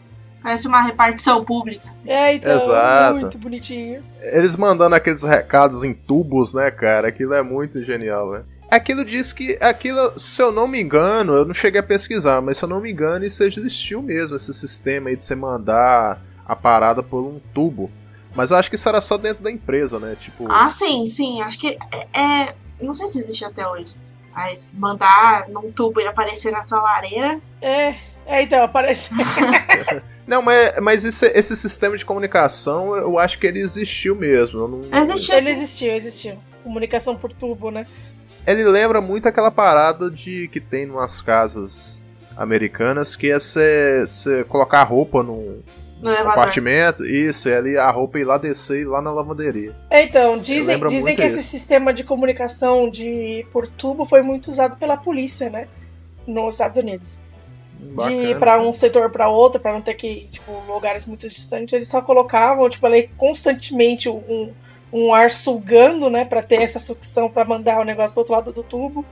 Parece 0.47 0.65
uma 0.65 0.81
repartição 0.81 1.43
pública. 1.43 1.89
assim. 1.91 2.09
É, 2.09 2.35
então, 2.35 2.55
Exato. 2.55 3.19
muito 3.19 3.37
bonitinho. 3.37 4.01
Eles 4.21 4.55
mandando 4.55 4.95
aqueles 4.95 5.21
recados 5.23 5.83
em 5.83 5.93
tubos, 5.93 6.53
né, 6.53 6.71
cara? 6.71 7.09
Aquilo 7.09 7.33
é 7.33 7.41
muito 7.41 7.83
genial, 7.83 8.29
velho. 8.29 8.45
Aquilo 8.71 9.03
diz 9.03 9.33
que. 9.33 9.57
Aquilo, 9.59 10.17
se 10.17 10.41
eu 10.41 10.53
não 10.53 10.65
me 10.65 10.81
engano, 10.81 11.33
eu 11.33 11.43
não 11.43 11.53
cheguei 11.53 11.81
a 11.81 11.83
pesquisar, 11.83 12.41
mas 12.41 12.57
se 12.57 12.63
eu 12.63 12.69
não 12.69 12.79
me 12.79 12.89
engano, 12.89 13.25
isso 13.25 13.43
existiu 13.43 14.01
mesmo, 14.01 14.37
esse 14.37 14.53
sistema 14.53 15.09
aí 15.09 15.17
de 15.17 15.23
você 15.23 15.35
mandar 15.35 16.21
a 16.45 16.55
parada 16.55 17.03
por 17.03 17.25
um 17.25 17.41
tubo. 17.53 17.91
Mas 18.33 18.49
eu 18.49 18.55
acho 18.55 18.69
que 18.69 18.75
isso 18.77 18.87
era 18.87 19.01
só 19.01 19.17
dentro 19.17 19.43
da 19.43 19.51
empresa, 19.51 19.99
né? 19.99 20.15
Tipo. 20.17 20.49
Ah, 20.49 20.69
sim, 20.69 21.05
sim. 21.07 21.41
Acho 21.41 21.59
que 21.59 21.77
é. 21.91 22.19
é- 22.21 22.55
não 22.81 22.95
sei 22.95 23.09
se 23.09 23.19
existe 23.19 23.43
até 23.43 23.67
hoje. 23.67 23.93
Mas 24.33 24.71
mandar 24.77 25.49
num 25.49 25.69
tubo 25.73 25.99
e 25.99 26.07
aparecer 26.07 26.51
na 26.53 26.63
sua 26.63 26.81
lareira. 26.81 27.37
É, 27.61 27.95
é 28.27 28.43
então, 28.43 28.63
aparece. 28.63 29.11
Não, 30.27 30.41
mas, 30.41 30.73
mas 30.81 31.05
esse, 31.05 31.25
esse 31.27 31.55
sistema 31.55 31.95
de 31.95 32.03
comunicação, 32.05 32.95
eu 32.97 33.17
acho 33.17 33.39
que 33.39 33.47
ele 33.47 33.59
existiu 33.61 34.13
mesmo. 34.13 34.59
eu 34.59 34.67
não- 34.67 34.83
Ele 34.83 35.49
existiu, 35.49 35.93
existiu. 35.93 36.37
Comunicação 36.63 37.15
por 37.15 37.31
tubo, 37.31 37.71
né? 37.71 37.87
Ele 38.45 38.63
lembra 38.65 38.99
muito 38.99 39.25
aquela 39.27 39.49
parada 39.49 40.11
de 40.11 40.49
que 40.49 40.59
tem 40.59 40.85
nas 40.85 41.21
casas 41.21 42.01
americanas, 42.35 43.15
que 43.15 43.31
é 43.31 43.39
você 43.39 44.05
colocar 44.49 44.81
a 44.81 44.83
roupa 44.83 45.23
num 45.23 45.61
No 46.01 46.15
compartimento, 46.17 47.05
isso, 47.05 47.47
e 47.47 47.53
ali 47.53 47.77
a 47.77 47.89
roupa 47.89 48.19
ir 48.19 48.25
lá 48.25 48.37
descer 48.37 48.79
e 48.79 48.81
ir 48.81 48.85
lá 48.85 49.01
na 49.01 49.11
lavanderia. 49.11 49.73
É, 49.89 50.03
Então, 50.03 50.37
dizem, 50.37 50.85
dizem 50.87 51.15
que 51.15 51.23
esse 51.23 51.39
isso. 51.39 51.49
sistema 51.49 51.93
de 51.93 52.03
comunicação 52.03 52.89
de 52.89 53.45
por 53.51 53.65
tubo 53.65 54.03
foi 54.05 54.21
muito 54.21 54.49
usado 54.49 54.77
pela 54.77 54.97
polícia, 54.97 55.49
né? 55.49 55.67
Nos 56.27 56.55
Estados 56.55 56.77
Unidos. 56.77 57.23
De 57.79 58.11
ir 58.11 58.37
pra 58.37 58.59
um 58.61 58.73
setor 58.73 59.09
pra 59.11 59.29
outro, 59.29 59.59
pra 59.59 59.73
não 59.73 59.81
ter 59.81 59.93
que 59.93 60.07
ir, 60.07 60.27
tipo, 60.29 60.51
lugares 60.67 61.05
muito 61.05 61.27
distantes, 61.27 61.73
eles 61.73 61.87
só 61.87 62.01
colocavam, 62.01 62.69
tipo, 62.69 62.85
ali 62.85 63.09
constantemente 63.17 64.09
um, 64.09 64.51
um 64.91 65.13
ar 65.13 65.29
sugando, 65.29 66.09
né? 66.09 66.25
Pra 66.25 66.41
ter 66.41 66.61
essa 66.61 66.79
sucção 66.79 67.29
pra 67.29 67.45
mandar 67.45 67.79
o 67.79 67.85
negócio 67.85 68.13
pro 68.13 68.21
outro 68.21 68.33
lado 68.33 68.51
do 68.51 68.63
tubo. 68.63 69.05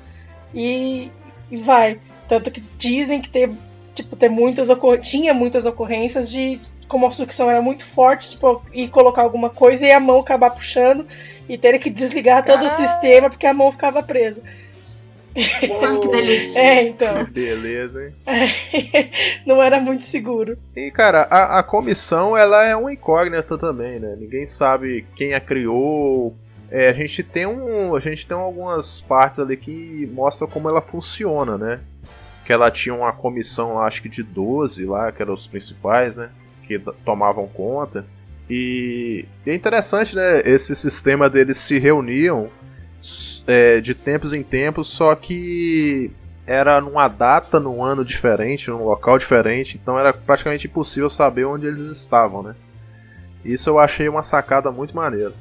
E, 0.54 1.12
e 1.52 1.58
vai. 1.58 2.00
Tanto 2.28 2.52
que 2.52 2.62
dizem 2.78 3.22
que 3.22 3.30
ter, 3.30 3.52
tipo, 3.94 4.16
ter 4.16 4.30
muitas 4.30 4.68
tinha 5.02 5.34
muitas 5.34 5.66
ocorrências 5.66 6.32
de 6.32 6.60
como 6.88 7.08
a 7.08 7.12
sucção 7.12 7.50
era 7.50 7.62
muito 7.62 7.84
forte, 7.84 8.32
tipo, 8.32 8.62
e 8.72 8.88
colocar 8.88 9.24
alguma 9.24 9.50
coisa 9.50 9.86
e 9.86 9.92
a 9.92 10.00
mão 10.00 10.20
acabar 10.20 10.52
puxando 10.52 11.06
e 11.50 11.58
ter 11.58 11.78
que 11.80 11.90
desligar 11.90 12.44
todo 12.46 12.64
o 12.64 12.70
sistema 12.70 13.30
porque 13.30 13.48
a 13.48 13.54
mão 13.54 13.72
ficava 13.72 14.04
presa. 14.04 14.44
Que 15.36 16.08
delícia. 16.08 16.60
É, 16.60 16.88
então. 16.88 17.26
Beleza, 17.26 18.06
hein? 18.06 18.14
Não 19.46 19.62
era 19.62 19.80
muito 19.80 20.04
seguro. 20.04 20.58
E, 20.76 20.90
cara, 20.92 21.24
a, 21.30 21.60
a 21.60 21.64
comissão, 21.64 22.38
ela 22.38 22.66
é 22.66 22.76
uma 22.76 22.94
incógnita 22.94 23.58
também, 23.58 24.00
né? 24.00 24.16
Ninguém 24.18 24.46
sabe 24.46 25.06
quem 25.16 25.34
a 25.34 25.42
criou. 25.42 26.36
É, 26.72 26.90
a 26.90 26.94
gente 26.94 27.22
tem 27.22 27.46
um, 27.46 27.96
a 27.96 28.00
gente 28.00 28.26
tem 28.26 28.36
algumas 28.36 29.02
partes 29.02 29.40
ali 29.40 29.58
que 29.58 30.10
mostram 30.14 30.48
como 30.48 30.70
ela 30.70 30.82
funciona, 30.82 31.58
né? 31.58 31.82
Que 32.46 32.54
ela 32.54 32.72
tinha 32.72 32.96
uma 32.96 33.12
comissão, 33.12 33.80
acho 33.80 34.02
que 34.02 34.10
de 34.10 34.24
12 34.24 34.86
lá, 34.86 35.12
que 35.12 35.22
eram 35.22 35.34
os 35.34 35.48
principais, 35.48 36.16
né? 36.16 36.30
Que 36.64 36.80
tomavam 37.04 37.48
conta. 37.48 38.06
E 38.50 39.26
é 39.46 39.54
interessante, 39.54 40.16
né? 40.16 40.42
Esse 40.46 40.76
sistema 40.76 41.30
deles 41.30 41.58
se 41.58 41.78
reuniam 41.78 42.50
é, 43.48 43.82
de 43.82 43.94
tempos 43.94 44.34
em 44.34 44.44
tempos, 44.44 44.90
só 44.90 45.16
que 45.16 46.12
era 46.48 46.80
numa 46.80 47.08
data, 47.08 47.60
num 47.60 47.84
ano 47.84 48.06
diferente, 48.06 48.70
num 48.70 48.84
local 48.84 49.18
diferente, 49.18 49.80
então 49.82 49.98
era 49.98 50.14
praticamente 50.14 50.68
impossível 50.68 51.10
saber 51.10 51.46
onde 51.46 51.66
eles 51.66 51.82
estavam, 51.98 52.44
né? 52.44 52.56
Isso 53.44 53.70
eu 53.70 53.80
achei 53.80 54.10
uma 54.10 54.22
sacada 54.22 54.72
muito 54.72 54.96
maneira. 54.96 55.34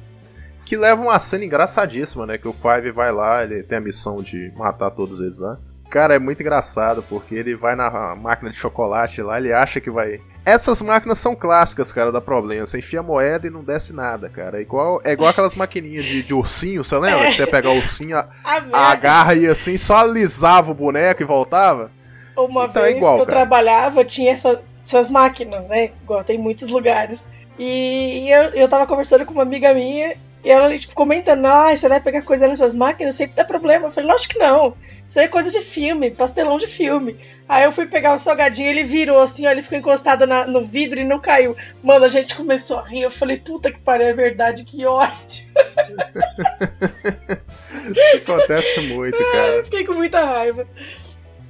Que 0.65 0.75
leva 0.75 1.01
uma 1.01 1.19
cena 1.19 1.45
engraçadíssima, 1.45 2.25
né? 2.25 2.37
Que 2.37 2.47
o 2.47 2.53
Five 2.53 2.91
vai 2.91 3.11
lá, 3.11 3.43
ele 3.43 3.61
tem 3.63 3.77
a 3.77 3.81
missão 3.81 4.21
de 4.21 4.51
matar 4.55 4.89
todos 4.91 5.19
eles 5.19 5.39
lá. 5.39 5.59
Cara, 5.89 6.15
é 6.15 6.19
muito 6.19 6.41
engraçado, 6.41 7.03
porque 7.03 7.35
ele 7.35 7.55
vai 7.55 7.75
na 7.75 8.15
máquina 8.15 8.49
de 8.49 8.57
chocolate 8.57 9.21
lá, 9.21 9.39
ele 9.39 9.53
acha 9.53 9.79
que 9.79 9.89
vai. 9.89 10.19
Essas 10.45 10.79
máquinas 10.81 11.17
são 11.17 11.35
clássicas, 11.35 11.91
cara, 11.91 12.11
dá 12.11 12.21
problema. 12.21 12.67
Você 12.67 12.77
enfia 12.77 12.99
a 12.99 13.03
moeda 13.03 13.47
e 13.47 13.49
não 13.49 13.63
desce 13.63 13.91
nada, 13.93 14.29
cara. 14.29 14.59
É 14.59 14.61
igual, 14.61 15.01
é 15.03 15.11
igual 15.11 15.29
aquelas 15.29 15.55
maquininhas 15.55 16.05
de, 16.05 16.21
de 16.21 16.33
ursinho, 16.33 16.83
você 16.83 16.95
lembra? 16.97 17.25
Que 17.25 17.31
você 17.33 17.41
ia 17.41 17.47
pegar 17.47 17.71
o 17.71 17.77
ursinho, 17.77 18.15
a, 18.17 18.27
agarra 18.91 19.33
e 19.33 19.47
assim, 19.47 19.75
só 19.75 19.97
alisava 19.97 20.71
o 20.71 20.75
boneco 20.75 21.21
e 21.23 21.25
voltava. 21.25 21.89
Uma 22.37 22.65
Então 22.65 22.83
é 22.83 22.87
vez 22.87 22.97
igual, 22.97 23.15
que 23.15 23.21
eu 23.21 23.25
cara. 23.25 23.39
trabalhava, 23.39 24.05
tinha 24.05 24.31
essa- 24.33 24.61
essas 24.85 25.09
máquinas, 25.09 25.67
né? 25.67 25.85
Igual 26.03 26.23
tem 26.23 26.37
em 26.37 26.41
muitos 26.41 26.67
lugares. 26.69 27.27
E 27.57 28.29
eu, 28.29 28.43
eu 28.51 28.67
tava 28.67 28.85
conversando 28.85 29.25
com 29.25 29.33
uma 29.33 29.41
amiga 29.43 29.73
minha 29.73 30.15
e 30.45 30.49
ela, 30.51 30.77
tipo, 30.77 30.93
comentando: 30.95 31.45
Ah, 31.45 31.75
você 31.75 31.89
vai 31.89 31.99
pegar 31.99 32.21
coisa 32.21 32.47
nessas 32.47 32.73
máquinas, 32.75 33.15
sempre 33.15 33.35
dá 33.35 33.43
problema. 33.43 33.87
Eu 33.87 33.91
falei: 33.91 34.09
Lógico 34.09 34.33
que 34.35 34.39
não. 34.39 34.77
Isso 35.07 35.19
aí 35.19 35.25
é 35.25 35.27
coisa 35.27 35.51
de 35.51 35.61
filme, 35.61 36.09
pastelão 36.11 36.57
de 36.57 36.65
filme. 36.67 37.19
Aí 37.49 37.63
eu 37.63 37.71
fui 37.71 37.85
pegar 37.85 38.13
o 38.15 38.19
salgadinho, 38.19 38.69
ele 38.69 38.83
virou 38.83 39.21
assim, 39.21 39.45
ó, 39.45 39.51
ele 39.51 39.61
ficou 39.61 39.77
encostado 39.77 40.25
na- 40.25 40.47
no 40.47 40.63
vidro 40.63 40.99
e 40.99 41.03
não 41.03 41.19
caiu. 41.19 41.55
Mano, 41.83 42.05
a 42.05 42.07
gente 42.09 42.35
começou 42.35 42.79
a 42.79 42.83
rir. 42.87 43.01
Eu 43.01 43.11
falei: 43.11 43.37
Puta 43.37 43.71
que 43.71 43.79
pariu, 43.79 44.07
é 44.07 44.13
verdade, 44.13 44.63
que 44.63 44.85
ódio. 44.85 45.45
Isso 47.91 48.17
acontece 48.17 48.81
muito, 48.93 49.17
cara. 49.17 49.47
Eu 49.57 49.63
fiquei 49.63 49.85
com 49.85 49.93
muita 49.93 50.23
raiva. 50.25 50.67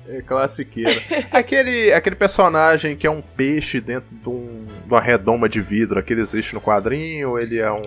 É 0.08 0.22
classiqueira. 0.22 0.91
aquele, 1.32 1.91
aquele 1.93 2.16
personagem 2.16 2.96
que 2.96 3.08
é 3.08 3.10
um 3.12 3.22
peixe 3.22 3.80
dentro 3.82 4.08
de, 4.12 4.30
um, 4.30 4.66
de 4.66 4.88
uma 4.93 5.02
redoma 5.02 5.50
de 5.50 5.62
vidro, 5.62 5.98
aquele 6.00 6.22
existe 6.22 6.54
no 6.54 6.62
quadrinho, 6.62 7.39
ele 7.39 7.60
é 7.60 7.72
um. 7.72 7.82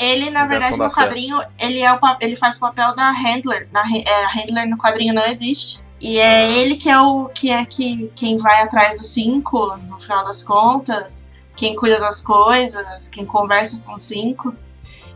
Ele, 0.00 0.30
na 0.30 0.46
verdade, 0.46 0.78
da 0.78 0.84
no 0.86 0.90
série. 0.90 1.06
quadrinho, 1.08 1.38
ele, 1.60 1.80
é 1.80 1.92
o, 1.92 1.98
ele 2.20 2.34
faz 2.34 2.56
o 2.56 2.60
papel 2.60 2.96
da 2.96 3.10
Handler. 3.10 3.68
Na, 3.70 3.82
é, 3.82 4.24
a 4.24 4.28
Handler 4.28 4.68
no 4.68 4.78
quadrinho 4.78 5.12
não 5.12 5.26
existe. 5.26 5.84
E 6.00 6.18
é 6.18 6.50
ele 6.58 6.76
que 6.76 6.88
é 6.88 6.98
o 6.98 7.26
que 7.26 7.50
é 7.50 7.62
que, 7.66 8.10
quem 8.16 8.38
vai 8.38 8.62
atrás 8.62 8.98
dos 8.98 9.12
cinco, 9.12 9.76
no 9.76 10.00
final 10.00 10.24
das 10.24 10.42
contas, 10.42 11.28
quem 11.54 11.76
cuida 11.76 12.00
das 12.00 12.22
coisas, 12.22 13.08
quem 13.10 13.26
conversa 13.26 13.78
com 13.84 13.92
os 13.92 14.00
cinco. 14.00 14.54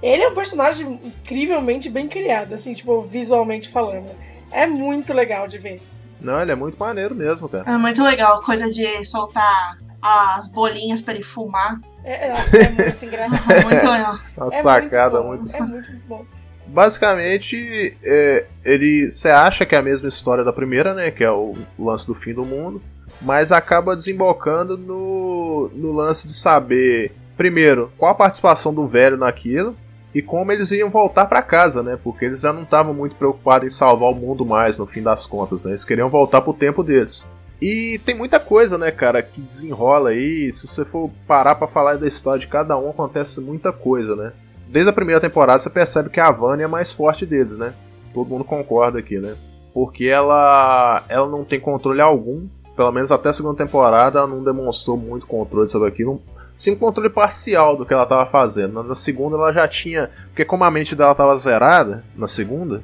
Ele 0.02 0.22
é 0.22 0.28
um 0.28 0.34
personagem 0.34 1.00
incrivelmente 1.02 1.88
bem 1.88 2.06
criado, 2.06 2.52
assim, 2.52 2.74
tipo, 2.74 3.00
visualmente 3.00 3.70
falando. 3.70 4.10
É 4.50 4.66
muito 4.66 5.14
legal 5.14 5.48
de 5.48 5.56
ver. 5.56 5.82
Não, 6.20 6.38
ele 6.38 6.52
é 6.52 6.54
muito 6.54 6.78
maneiro 6.78 7.14
mesmo, 7.14 7.48
cara. 7.48 7.64
É 7.66 7.78
muito 7.78 8.02
legal, 8.02 8.42
coisa 8.42 8.70
de 8.70 9.02
soltar 9.06 9.78
as 10.02 10.46
bolinhas 10.48 11.00
pra 11.00 11.14
ele 11.14 11.22
fumar. 11.22 11.80
É, 12.04 12.28
nossa, 12.28 12.56
é 12.58 12.68
muito 12.70 13.04
engraçado. 13.04 13.50
É 13.52 13.64
muito 13.64 13.86
legal. 13.90 14.18
Uma 14.36 14.46
É 14.46 14.50
sacada 14.50 15.22
muito, 15.22 15.42
muito. 15.42 15.52
bom, 15.58 15.64
É 15.64 15.66
muito 15.66 15.90
bom. 16.06 16.24
Basicamente, 16.66 17.96
é, 18.02 18.46
ele. 18.64 19.10
Você 19.10 19.28
acha 19.28 19.66
que 19.66 19.74
é 19.74 19.78
a 19.78 19.82
mesma 19.82 20.08
história 20.08 20.44
da 20.44 20.52
primeira, 20.52 20.94
né? 20.94 21.10
Que 21.10 21.22
é 21.24 21.30
o 21.30 21.54
lance 21.78 22.06
do 22.06 22.14
fim 22.14 22.32
do 22.34 22.44
mundo. 22.44 22.80
Mas 23.20 23.52
acaba 23.52 23.94
desembocando 23.94 24.76
no, 24.76 25.70
no 25.74 25.92
lance 25.92 26.26
de 26.26 26.34
saber, 26.34 27.12
primeiro, 27.36 27.92
qual 27.96 28.12
a 28.12 28.14
participação 28.14 28.72
do 28.72 28.86
velho 28.86 29.16
naquilo. 29.16 29.76
E 30.14 30.22
como 30.22 30.52
eles 30.52 30.70
iam 30.70 30.88
voltar 30.88 31.26
pra 31.26 31.42
casa, 31.42 31.82
né? 31.82 31.98
Porque 32.02 32.24
eles 32.24 32.40
já 32.40 32.52
não 32.52 32.62
estavam 32.62 32.94
muito 32.94 33.16
preocupados 33.16 33.66
em 33.66 33.76
salvar 33.76 34.10
o 34.10 34.14
mundo 34.14 34.46
mais, 34.46 34.78
no 34.78 34.86
fim 34.86 35.02
das 35.02 35.26
contas, 35.26 35.64
né? 35.64 35.72
Eles 35.72 35.84
queriam 35.84 36.08
voltar 36.08 36.40
pro 36.40 36.54
tempo 36.54 36.84
deles. 36.84 37.26
E 37.66 37.98
tem 38.04 38.14
muita 38.14 38.38
coisa, 38.38 38.76
né, 38.76 38.90
cara, 38.90 39.22
que 39.22 39.40
desenrola 39.40 40.10
aí. 40.10 40.52
Se 40.52 40.66
você 40.66 40.84
for 40.84 41.10
parar 41.26 41.54
pra 41.54 41.66
falar 41.66 41.96
da 41.96 42.06
história 42.06 42.38
de 42.38 42.46
cada 42.46 42.76
um, 42.76 42.90
acontece 42.90 43.40
muita 43.40 43.72
coisa, 43.72 44.14
né? 44.14 44.34
Desde 44.68 44.90
a 44.90 44.92
primeira 44.92 45.18
temporada 45.18 45.58
você 45.58 45.70
percebe 45.70 46.10
que 46.10 46.20
a 46.20 46.30
Vânia 46.30 46.64
é 46.64 46.66
a 46.66 46.68
mais 46.68 46.92
forte 46.92 47.24
deles, 47.24 47.56
né? 47.56 47.72
Todo 48.12 48.28
mundo 48.28 48.44
concorda 48.44 48.98
aqui, 48.98 49.18
né? 49.18 49.34
Porque 49.72 50.04
ela 50.04 51.04
ela 51.08 51.26
não 51.26 51.42
tem 51.42 51.58
controle 51.58 52.02
algum, 52.02 52.46
pelo 52.76 52.92
menos 52.92 53.10
até 53.10 53.30
a 53.30 53.32
segunda 53.32 53.56
temporada 53.56 54.18
ela 54.18 54.28
não 54.28 54.44
demonstrou 54.44 54.98
muito 54.98 55.26
controle 55.26 55.70
sobre 55.70 55.88
aquilo. 55.88 56.20
Sim, 56.54 56.72
um 56.72 56.76
controle 56.76 57.08
parcial 57.08 57.78
do 57.78 57.86
que 57.86 57.94
ela 57.94 58.04
tava 58.04 58.26
fazendo. 58.26 58.82
Na 58.82 58.94
segunda 58.94 59.36
ela 59.38 59.54
já 59.54 59.66
tinha, 59.66 60.10
porque 60.26 60.44
como 60.44 60.64
a 60.64 60.70
mente 60.70 60.94
dela 60.94 61.14
tava 61.14 61.34
zerada 61.38 62.04
na 62.14 62.28
segunda, 62.28 62.82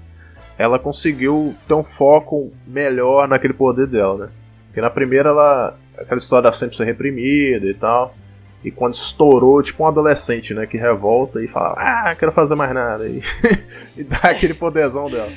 ela 0.57 0.79
conseguiu 0.79 1.55
ter 1.69 1.75
um 1.75 1.85
foco 1.85 2.51
melhor 2.67 3.29
naquele 3.29 3.53
poder 3.53 3.87
dela, 3.87 4.25
né? 4.25 4.40
Porque 4.71 4.81
na 4.81 4.89
primeira 4.89 5.31
ela. 5.31 5.77
aquela 5.99 6.19
história 6.19 6.45
da 6.45 6.53
sempre 6.53 6.77
ser 6.77 6.85
reprimida 6.85 7.67
e 7.67 7.75
tal. 7.75 8.15
E 8.63 8.71
quando 8.71 8.95
estourou, 8.95 9.63
tipo 9.63 9.83
um 9.83 9.87
adolescente, 9.87 10.55
né? 10.55 10.67
Que 10.67 10.77
revolta 10.77 11.43
e 11.43 11.49
fala, 11.49 11.75
ah, 11.79 12.15
quero 12.15 12.31
fazer 12.31 12.55
mais 12.55 12.73
nada. 12.73 13.07
E, 13.09 13.21
e 13.97 14.05
dá 14.05 14.19
aquele 14.19 14.55
poderzão 14.55 15.11
dela. 15.11 15.31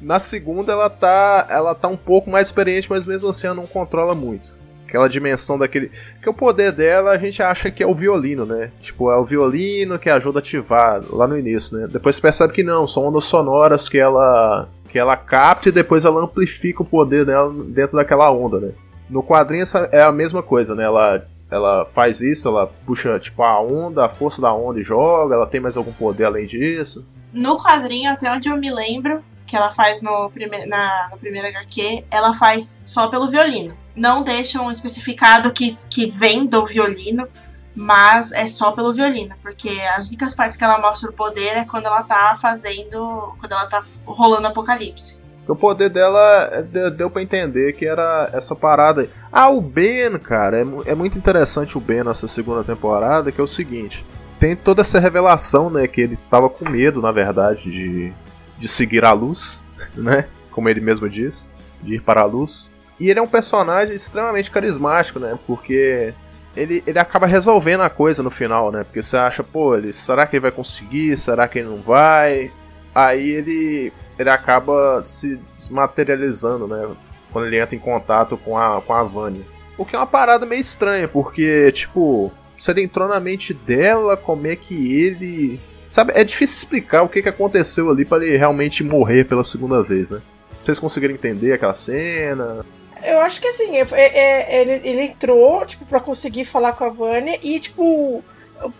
Na 0.00 0.20
segunda 0.20 0.72
ela 0.72 0.90
tá. 0.90 1.46
Ela 1.50 1.74
tá 1.74 1.88
um 1.88 1.96
pouco 1.96 2.30
mais 2.30 2.48
experiente, 2.48 2.88
mas 2.88 3.06
mesmo 3.06 3.28
assim 3.28 3.46
ela 3.46 3.56
não 3.56 3.66
controla 3.66 4.14
muito. 4.14 4.56
Aquela 4.86 5.08
dimensão 5.08 5.58
daquele. 5.58 5.90
Que 6.22 6.28
o 6.28 6.34
poder 6.34 6.70
dela 6.70 7.10
a 7.10 7.18
gente 7.18 7.42
acha 7.42 7.70
que 7.70 7.82
é 7.82 7.86
o 7.86 7.94
violino, 7.94 8.46
né? 8.46 8.70
Tipo, 8.80 9.10
é 9.10 9.16
o 9.16 9.24
violino 9.24 9.98
que 9.98 10.08
ajuda 10.08 10.38
a 10.38 10.40
ativar 10.40 11.02
lá 11.10 11.26
no 11.26 11.36
início, 11.36 11.76
né? 11.76 11.88
Depois 11.90 12.16
você 12.16 12.22
percebe 12.22 12.52
que 12.52 12.62
não, 12.62 12.86
são 12.86 13.08
ondas 13.08 13.24
sonoras 13.24 13.88
que 13.88 13.98
ela. 13.98 14.68
Que 14.96 15.00
ela 15.00 15.14
capta 15.14 15.68
e 15.68 15.72
depois 15.72 16.06
ela 16.06 16.22
amplifica 16.22 16.82
o 16.82 16.86
poder 16.86 17.26
dela 17.26 17.52
dentro 17.52 17.98
daquela 17.98 18.30
onda, 18.30 18.58
né? 18.58 18.72
No 19.10 19.22
quadrinho 19.22 19.62
é 19.92 20.00
a 20.00 20.10
mesma 20.10 20.42
coisa, 20.42 20.74
né? 20.74 20.84
Ela, 20.84 21.22
ela 21.50 21.84
faz 21.84 22.22
isso, 22.22 22.48
ela 22.48 22.66
puxa 22.86 23.18
tipo 23.18 23.42
a 23.42 23.60
onda, 23.60 24.06
a 24.06 24.08
força 24.08 24.40
da 24.40 24.54
onda 24.54 24.80
e 24.80 24.82
joga, 24.82 25.34
ela 25.34 25.46
tem 25.46 25.60
mais 25.60 25.76
algum 25.76 25.92
poder 25.92 26.24
além 26.24 26.46
disso. 26.46 27.06
No 27.30 27.58
quadrinho, 27.62 28.10
até 28.10 28.32
onde 28.32 28.48
eu 28.48 28.56
me 28.56 28.70
lembro, 28.70 29.22
que 29.46 29.54
ela 29.54 29.70
faz 29.70 30.00
no, 30.00 30.30
prime 30.30 30.64
na, 30.64 31.10
no 31.12 31.18
primeiro 31.18 31.48
HQ, 31.48 32.04
ela 32.10 32.32
faz 32.32 32.80
só 32.82 33.08
pelo 33.08 33.30
violino. 33.30 33.76
Não 33.94 34.22
deixam 34.22 34.70
especificado 34.70 35.52
que, 35.52 35.68
que 35.90 36.10
vem 36.10 36.46
do 36.46 36.64
violino, 36.64 37.28
mas 37.76 38.32
é 38.32 38.48
só 38.48 38.72
pelo 38.72 38.94
violino, 38.94 39.34
porque 39.42 39.68
as 39.96 40.08
únicas 40.08 40.34
partes 40.34 40.56
que 40.56 40.64
ela 40.64 40.78
mostra 40.78 41.10
o 41.10 41.12
poder 41.12 41.58
é 41.58 41.64
quando 41.64 41.84
ela 41.86 42.02
tá 42.02 42.36
fazendo. 42.40 43.34
quando 43.38 43.52
ela 43.52 43.66
tá 43.66 43.84
rolando 44.06 44.46
Apocalipse. 44.48 45.20
O 45.46 45.54
poder 45.54 45.90
dela 45.90 46.48
é, 46.52 46.62
de- 46.62 46.90
deu 46.90 47.08
pra 47.08 47.22
entender 47.22 47.74
que 47.74 47.86
era 47.86 48.30
essa 48.32 48.56
parada 48.56 49.02
aí. 49.02 49.10
Ah, 49.30 49.48
o 49.48 49.60
Ben, 49.60 50.18
cara, 50.18 50.58
é, 50.58 50.90
é 50.90 50.94
muito 50.94 51.16
interessante 51.18 51.78
o 51.78 51.80
Ben 51.80 52.02
nessa 52.02 52.26
segunda 52.26 52.64
temporada, 52.64 53.30
que 53.30 53.40
é 53.40 53.44
o 53.44 53.46
seguinte. 53.46 54.04
Tem 54.40 54.56
toda 54.56 54.80
essa 54.80 54.98
revelação, 54.98 55.70
né, 55.70 55.86
que 55.86 56.00
ele 56.00 56.18
tava 56.30 56.48
com 56.50 56.68
medo, 56.68 57.00
na 57.00 57.12
verdade, 57.12 57.70
de, 57.70 58.12
de 58.58 58.68
seguir 58.68 59.04
a 59.04 59.12
luz, 59.12 59.62
né, 59.94 60.26
como 60.50 60.68
ele 60.68 60.80
mesmo 60.80 61.08
diz, 61.08 61.48
de 61.80 61.94
ir 61.96 62.00
para 62.02 62.22
a 62.22 62.24
luz. 62.24 62.72
E 62.98 63.08
ele 63.08 63.20
é 63.20 63.22
um 63.22 63.28
personagem 63.28 63.94
extremamente 63.94 64.50
carismático, 64.50 65.20
né, 65.20 65.38
porque 65.46 66.12
ele, 66.56 66.82
ele 66.86 66.98
acaba 66.98 67.26
resolvendo 67.26 67.82
a 67.82 67.90
coisa 67.90 68.22
no 68.22 68.30
final, 68.30 68.72
né, 68.72 68.84
porque 68.84 69.02
você 69.02 69.16
acha, 69.16 69.42
pô, 69.42 69.76
ele, 69.76 69.92
será 69.92 70.26
que 70.26 70.36
ele 70.36 70.42
vai 70.42 70.50
conseguir, 70.50 71.16
será 71.16 71.46
que 71.46 71.58
ele 71.58 71.68
não 71.68 71.82
vai? 71.82 72.50
Aí 72.94 73.30
ele 73.30 73.92
ele 74.18 74.30
acaba 74.30 75.02
se 75.02 75.38
materializando, 75.70 76.66
né? 76.66 76.88
Quando 77.32 77.46
ele 77.46 77.58
entra 77.58 77.76
em 77.76 77.78
contato 77.78 78.36
com 78.36 78.56
a, 78.56 78.80
com 78.80 78.92
a 78.92 79.02
Vânia. 79.02 79.42
O 79.76 79.84
que 79.84 79.94
é 79.94 79.98
uma 79.98 80.06
parada 80.06 80.46
meio 80.46 80.60
estranha, 80.60 81.06
porque, 81.06 81.70
tipo, 81.72 82.32
se 82.56 82.70
ele 82.70 82.82
entrou 82.82 83.06
na 83.06 83.20
mente 83.20 83.52
dela, 83.52 84.16
como 84.16 84.46
é 84.46 84.56
que 84.56 85.02
ele. 85.02 85.60
Sabe, 85.86 86.12
é 86.16 86.24
difícil 86.24 86.56
explicar 86.56 87.02
o 87.02 87.08
que, 87.08 87.22
que 87.22 87.28
aconteceu 87.28 87.90
ali 87.90 88.04
para 88.04 88.24
ele 88.24 88.36
realmente 88.36 88.82
morrer 88.82 89.24
pela 89.24 89.44
segunda 89.44 89.82
vez, 89.82 90.10
né? 90.10 90.20
Vocês 90.64 90.78
conseguiram 90.78 91.14
entender 91.14 91.52
aquela 91.52 91.74
cena? 91.74 92.64
Eu 93.02 93.20
acho 93.20 93.40
que 93.40 93.48
assim, 93.48 93.76
é- 93.76 93.86
é- 93.92 94.62
ele, 94.62 94.72
ele 94.88 95.02
entrou, 95.02 95.64
tipo, 95.66 95.84
pra 95.84 96.00
conseguir 96.00 96.44
falar 96.44 96.72
com 96.72 96.84
a 96.84 96.88
Vânia 96.88 97.38
e, 97.42 97.58
tipo, 97.60 98.24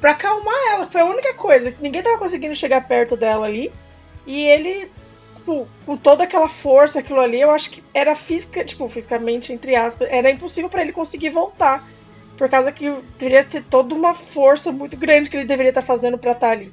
pra 0.01 0.13
acalmar 0.13 0.55
ela. 0.73 0.87
Foi 0.91 1.01
a 1.01 1.05
única 1.05 1.35
coisa. 1.35 1.77
Ninguém 1.81 2.03
tava 2.03 2.19
conseguindo 2.19 2.55
chegar 2.55 2.87
perto 2.87 3.17
dela 3.17 3.47
ali. 3.47 3.73
E 4.27 4.43
ele, 4.43 4.91
tipo, 5.37 5.69
com 5.85 5.97
toda 5.97 6.25
aquela 6.25 6.49
força, 6.49 7.01
aquilo 7.01 7.21
ali, 7.21 7.41
eu 7.41 7.51
acho 7.51 7.71
que 7.71 7.85
era 7.95 8.15
física, 8.15 8.65
tipo, 8.65 8.89
fisicamente, 8.89 9.53
entre 9.53 9.77
aspas, 9.77 10.09
era 10.11 10.31
impossível 10.31 10.71
pra 10.71 10.83
ele 10.83 10.93
conseguir 10.93 11.31
voltar. 11.31 11.87
Por 12.37 12.49
causa 12.51 12.71
que 12.73 12.91
deveria 13.19 13.45
ter 13.45 13.65
toda 13.65 13.95
uma 13.95 14.15
força 14.15 14.71
muito 14.71 14.97
grande 14.97 15.31
que 15.31 15.37
ele 15.37 15.47
deveria 15.47 15.71
estar 15.71 15.83
fazendo 15.83 16.19
pra 16.19 16.33
estar 16.33 16.51
ali. 16.51 16.73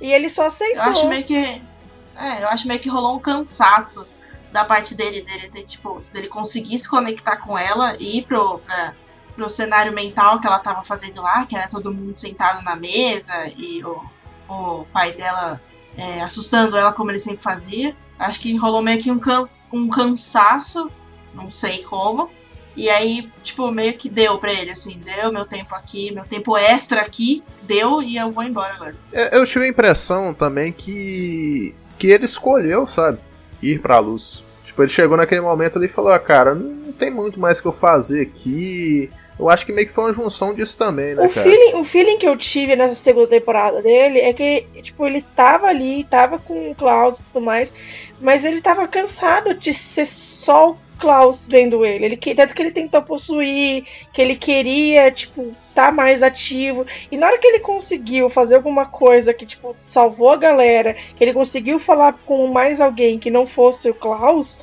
E 0.00 0.12
ele 0.12 0.28
só 0.28 0.46
aceitou. 0.46 0.82
Eu 0.84 0.90
acho 0.90 1.08
meio 1.08 1.24
que. 1.24 1.36
É, 1.36 2.42
eu 2.42 2.48
acho 2.48 2.66
meio 2.66 2.80
que 2.80 2.88
rolou 2.88 3.16
um 3.16 3.20
cansaço 3.20 4.06
da 4.54 4.64
parte 4.64 4.94
dele, 4.94 5.20
dele 5.20 5.50
tipo, 5.64 6.00
dele 6.12 6.28
conseguir 6.28 6.78
se 6.78 6.88
conectar 6.88 7.38
com 7.38 7.58
ela 7.58 7.96
e 7.98 8.18
ir 8.18 8.22
pro, 8.24 8.60
pra, 8.60 8.94
pro 9.34 9.50
cenário 9.50 9.92
mental 9.92 10.40
que 10.40 10.46
ela 10.46 10.60
tava 10.60 10.84
fazendo 10.84 11.20
lá, 11.20 11.44
que 11.44 11.56
era 11.56 11.66
todo 11.66 11.92
mundo 11.92 12.14
sentado 12.14 12.62
na 12.62 12.76
mesa 12.76 13.48
e 13.56 13.84
o, 13.84 14.00
o 14.48 14.84
pai 14.92 15.10
dela 15.10 15.60
é, 15.98 16.22
assustando 16.22 16.76
ela 16.76 16.92
como 16.92 17.10
ele 17.10 17.18
sempre 17.18 17.42
fazia. 17.42 17.96
Acho 18.16 18.38
que 18.38 18.56
rolou 18.56 18.80
meio 18.80 19.02
que 19.02 19.10
um, 19.10 19.18
can, 19.18 19.42
um 19.72 19.88
cansaço, 19.88 20.88
não 21.34 21.50
sei 21.50 21.82
como. 21.82 22.30
E 22.76 22.88
aí, 22.88 23.28
tipo, 23.42 23.72
meio 23.72 23.94
que 23.94 24.08
deu 24.08 24.38
pra 24.38 24.52
ele, 24.52 24.70
assim, 24.70 25.00
deu 25.04 25.32
meu 25.32 25.46
tempo 25.46 25.74
aqui, 25.74 26.12
meu 26.12 26.24
tempo 26.24 26.56
extra 26.56 27.00
aqui, 27.00 27.42
deu 27.62 28.00
e 28.00 28.16
eu 28.16 28.30
vou 28.30 28.44
embora 28.44 28.74
agora. 28.74 28.96
Eu, 29.12 29.40
eu 29.40 29.46
tive 29.46 29.64
a 29.64 29.68
impressão 29.68 30.32
também 30.32 30.72
que. 30.72 31.74
que 31.98 32.06
ele 32.06 32.24
escolheu, 32.24 32.86
sabe? 32.86 33.18
Ir 33.60 33.80
pra 33.80 33.98
luz. 33.98 34.43
Tipo, 34.64 34.82
ele 34.82 34.88
chegou 34.88 35.16
naquele 35.16 35.42
momento 35.42 35.76
ali 35.76 35.86
e 35.86 35.90
falou: 35.90 36.10
ah, 36.10 36.18
cara, 36.18 36.54
não 36.54 36.92
tem 36.92 37.10
muito 37.10 37.38
mais 37.38 37.60
que 37.60 37.68
eu 37.68 37.72
fazer 37.72 38.22
aqui. 38.22 39.10
Eu 39.38 39.48
acho 39.48 39.66
que 39.66 39.72
meio 39.72 39.86
que 39.86 39.92
foi 39.92 40.04
uma 40.04 40.12
junção 40.12 40.54
disso 40.54 40.78
também, 40.78 41.14
né, 41.14 41.24
O 41.26 41.28
cara? 41.28 41.48
feeling, 41.50 41.74
o 41.80 41.84
feeling 41.84 42.18
que 42.18 42.28
eu 42.28 42.36
tive 42.36 42.76
nessa 42.76 42.94
segunda 42.94 43.26
temporada 43.26 43.82
dele 43.82 44.20
é 44.20 44.32
que, 44.32 44.64
tipo, 44.80 45.04
ele 45.06 45.22
tava 45.34 45.66
ali, 45.66 46.04
tava 46.04 46.38
com 46.38 46.70
o 46.70 46.74
Klaus 46.74 47.18
e 47.18 47.24
tudo 47.24 47.40
mais, 47.40 47.74
mas 48.20 48.44
ele 48.44 48.60
tava 48.60 48.86
cansado 48.86 49.52
de 49.54 49.74
ser 49.74 50.04
só 50.06 50.70
o 50.70 50.76
Klaus 51.00 51.46
vendo 51.46 51.84
ele. 51.84 52.04
ele 52.04 52.16
que- 52.16 52.32
tanto 52.36 52.54
que 52.54 52.62
ele 52.62 52.70
tentou 52.70 53.02
possuir, 53.02 53.84
que 54.12 54.22
ele 54.22 54.36
queria, 54.36 55.10
tipo, 55.10 55.52
tá 55.74 55.90
mais 55.90 56.22
ativo. 56.22 56.86
E 57.10 57.16
na 57.16 57.26
hora 57.26 57.38
que 57.38 57.48
ele 57.48 57.58
conseguiu 57.58 58.30
fazer 58.30 58.54
alguma 58.54 58.86
coisa 58.86 59.34
que, 59.34 59.44
tipo, 59.44 59.74
salvou 59.84 60.30
a 60.30 60.36
galera, 60.36 60.94
que 61.16 61.24
ele 61.24 61.32
conseguiu 61.34 61.80
falar 61.80 62.14
com 62.24 62.46
mais 62.52 62.80
alguém 62.80 63.18
que 63.18 63.28
não 63.30 63.44
fosse 63.48 63.90
o 63.90 63.94
Klaus, 63.94 64.60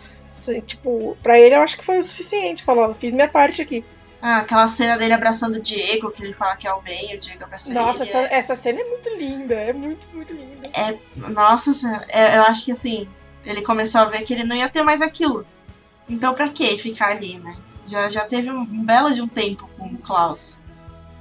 tipo, 0.65 1.17
pra 1.21 1.37
ele 1.37 1.55
eu 1.55 1.61
acho 1.61 1.77
que 1.77 1.83
foi 1.83 1.99
o 1.99 2.03
suficiente. 2.03 2.63
Falou, 2.63 2.93
fiz 2.93 3.13
minha 3.13 3.27
parte 3.27 3.61
aqui. 3.61 3.83
Ah, 4.21 4.37
aquela 4.37 4.67
cena 4.67 4.97
dele 4.97 5.13
abraçando 5.13 5.55
o 5.55 5.61
Diego, 5.61 6.11
que 6.11 6.23
ele 6.23 6.33
fala 6.33 6.55
que 6.55 6.67
é 6.67 6.73
o 6.73 6.81
bem, 6.81 7.15
o 7.15 7.19
Diego 7.19 7.43
abraça 7.43 7.73
Nossa, 7.73 8.03
ele. 8.03 8.11
essa, 8.11 8.35
essa 8.35 8.55
cena 8.55 8.79
é 8.79 8.83
muito 8.83 9.09
linda, 9.15 9.55
é 9.55 9.73
muito, 9.73 10.09
muito 10.13 10.33
linda. 10.33 10.69
É, 10.73 10.97
nossa, 11.15 11.71
é, 12.09 12.37
eu 12.37 12.43
acho 12.43 12.65
que 12.65 12.71
assim, 12.71 13.09
ele 13.43 13.63
começou 13.63 14.01
a 14.01 14.05
ver 14.05 14.21
que 14.21 14.33
ele 14.33 14.43
não 14.43 14.55
ia 14.55 14.69
ter 14.69 14.83
mais 14.83 15.01
aquilo. 15.01 15.45
Então 16.07 16.35
pra 16.35 16.49
que 16.49 16.77
ficar 16.77 17.11
ali, 17.11 17.39
né? 17.39 17.55
Já, 17.87 18.09
já 18.09 18.25
teve 18.25 18.51
um, 18.51 18.59
um 18.61 18.83
belo 18.85 19.11
de 19.13 19.21
um 19.21 19.27
tempo 19.27 19.67
com 19.77 19.87
o 19.87 19.97
Klaus. 19.97 20.57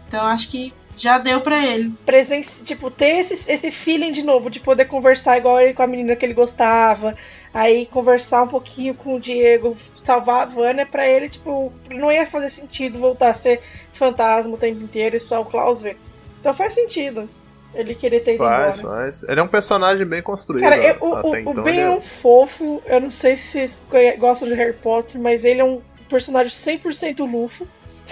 Então 0.07 0.21
eu 0.21 0.27
acho 0.27 0.51
que 0.51 0.75
já 1.01 1.17
deu 1.19 1.41
pra 1.41 1.65
ele. 1.65 1.93
Presença, 2.05 2.65
tipo, 2.65 2.91
ter 2.91 3.19
esse, 3.21 3.51
esse 3.51 3.71
feeling 3.71 4.13
de 4.13 4.23
novo, 4.23 4.51
de 4.51 4.61
poder 4.61 4.85
conversar 4.85 5.39
igual 5.39 5.59
ele 5.61 5.73
com 5.73 5.83
a 5.83 5.87
menina 5.87 6.15
que 6.15 6.25
ele 6.27 6.35
gostava, 6.35 7.17
aí 7.55 7.87
conversar 7.87 8.43
um 8.43 8.49
pouquinho 8.49 8.95
com 8.95 9.15
o 9.15 9.21
Diego, 9.21 9.75
salvar 9.95 10.43
a 10.43 10.45
Vânia, 10.45 10.85
pra 10.85 11.09
ele, 11.09 11.29
tipo, 11.29 11.73
não 11.91 12.13
ia 12.13 12.27
fazer 12.27 12.51
sentido 12.51 12.99
voltar 12.99 13.31
a 13.31 13.35
ser 13.35 13.61
fantasma 13.93 14.55
o 14.55 14.59
tempo 14.59 14.83
inteiro 14.83 15.17
e 15.17 15.21
só 15.21 15.41
o 15.41 15.45
Klaus 15.47 15.83
ver. 15.83 15.97
Então 16.41 16.53
faz 16.53 16.75
sentido 16.75 17.29
ele 17.75 17.95
querer 17.95 18.21
ter 18.21 18.35
ido 18.35 18.45
Faz, 18.45 18.79
embora. 18.81 18.97
faz. 19.03 19.23
Ele 19.23 19.41
é 19.41 19.43
um 19.43 19.49
personagem 19.49 20.05
bem 20.07 20.21
construído. 20.23 20.63
Cara, 20.65 20.77
eu- 20.77 20.97
o, 21.01 21.31
o, 21.31 21.37
então, 21.37 21.53
o 21.53 21.63
Ben 21.63 21.75
ele 21.75 21.83
é 21.83 21.91
um 21.91 22.01
fofo, 22.01 22.83
eu 22.85 23.01
não 23.01 23.11
sei 23.11 23.37
se 23.37 23.67
vocês 23.67 23.87
gostam 24.19 24.49
de 24.49 24.55
Harry 24.55 24.73
Potter, 24.75 25.21
mas 25.21 25.45
ele 25.45 25.61
é 25.61 25.65
um 25.65 25.81
personagem 26.09 26.51
100% 26.51 27.21
lufo. 27.31 27.67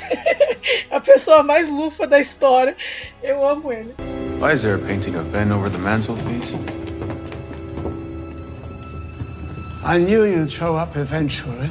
a 0.91 1.01
pessoa 1.01 1.43
mais 1.43 1.69
lufa 1.69 2.07
da 2.07 2.19
história. 2.19 2.77
Eu 3.23 3.47
amo 3.47 3.73
ele. 3.73 3.95
Why 4.41 4.55
is 4.55 4.63
there 4.63 4.75
a 4.75 4.79
painting 4.79 5.17
of 5.17 5.29
Ben 5.31 5.53
over 5.53 5.71
the 5.71 5.79
mantelpiece? 5.79 6.57
I 9.85 9.99
knew 9.99 10.25
you'd 10.25 10.51
show 10.51 10.77
up 10.77 10.97
eventually. 10.97 11.71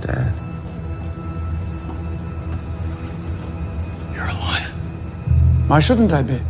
Dad. 0.00 0.46
Why 5.68 5.80
shouldn't 5.80 6.12
I 6.12 6.22
be? 6.22 6.40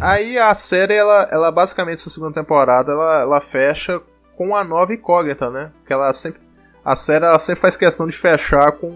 Aí 0.00 0.36
a 0.36 0.52
série, 0.52 0.94
ela, 0.94 1.28
ela 1.30 1.52
basicamente, 1.52 1.98
essa 1.98 2.10
segunda 2.10 2.34
temporada, 2.34 2.90
ela, 2.90 3.20
ela 3.20 3.40
fecha 3.40 4.00
com 4.36 4.56
a 4.56 4.64
nova 4.64 4.92
incógnita, 4.92 5.48
né? 5.48 5.70
Que 5.86 5.92
ela 5.92 6.12
sempre. 6.12 6.40
A 6.84 6.96
série 6.96 7.24
ela 7.24 7.38
sempre 7.38 7.60
faz 7.60 7.76
questão 7.76 8.06
de 8.08 8.16
fechar 8.16 8.72
com, 8.72 8.90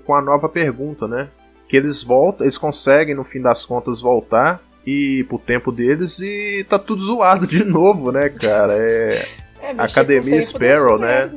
com 0.00 0.14
a 0.14 0.20
nova 0.22 0.48
pergunta, 0.48 1.06
né? 1.08 1.28
Que 1.68 1.76
eles 1.76 2.02
voltam, 2.02 2.44
eles 2.44 2.58
conseguem, 2.58 3.14
no 3.14 3.24
fim 3.24 3.40
das 3.40 3.64
contas, 3.66 4.00
voltar 4.00 4.62
e 4.86 5.24
pro 5.28 5.38
tempo 5.38 5.72
deles 5.72 6.18
e 6.20 6.64
tá 6.68 6.78
tudo 6.78 7.02
zoado 7.02 7.46
de 7.46 7.64
novo, 7.64 8.12
né, 8.12 8.28
cara? 8.28 8.74
É. 8.74 9.26
É, 9.58 9.72
o 9.72 9.80
Academia 9.80 10.40
Sparrow, 10.42 10.96
né? 10.98 11.30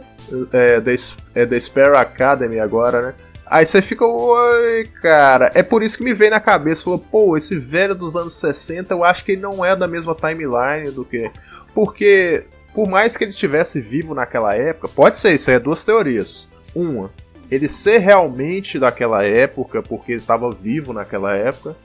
É 0.54 0.92
S- 0.92 1.18
é 1.34 1.46
da 1.48 1.60
Sparrow 1.60 1.98
Academy 1.98 2.60
agora, 2.60 3.02
né? 3.02 3.14
Aí 3.46 3.66
você 3.66 3.82
fica, 3.82 4.06
oi, 4.06 4.88
cara. 5.02 5.50
É 5.56 5.64
por 5.64 5.82
isso 5.82 5.98
que 5.98 6.04
me 6.04 6.14
veio 6.14 6.30
na 6.30 6.40
cabeça, 6.40 6.84
falou, 6.84 7.00
pô, 7.00 7.36
esse 7.36 7.58
velho 7.58 7.96
dos 7.96 8.16
anos 8.16 8.34
60, 8.34 8.94
eu 8.94 9.04
acho 9.04 9.24
que 9.26 9.32
ele 9.32 9.42
não 9.42 9.66
é 9.66 9.76
da 9.76 9.88
mesma 9.88 10.14
timeline 10.14 10.92
do 10.92 11.04
que. 11.04 11.32
Porque, 11.74 12.44
por 12.74 12.88
mais 12.88 13.18
que 13.18 13.24
ele 13.24 13.32
estivesse 13.32 13.82
vivo 13.82 14.14
naquela 14.14 14.54
época, 14.54 14.90
pode 14.90 15.18
ser, 15.18 15.32
isso 15.34 15.50
aí 15.50 15.56
é 15.56 15.60
duas 15.60 15.84
teorias. 15.84 16.48
Uma, 16.76 17.10
ele 17.50 17.68
ser 17.68 17.98
realmente 18.00 18.78
daquela 18.80 19.24
época, 19.24 19.82
porque 19.82 20.14
ele 20.14 20.22
estava 20.22 20.50
vivo 20.52 20.94
naquela 20.94 21.36
época, 21.36 21.76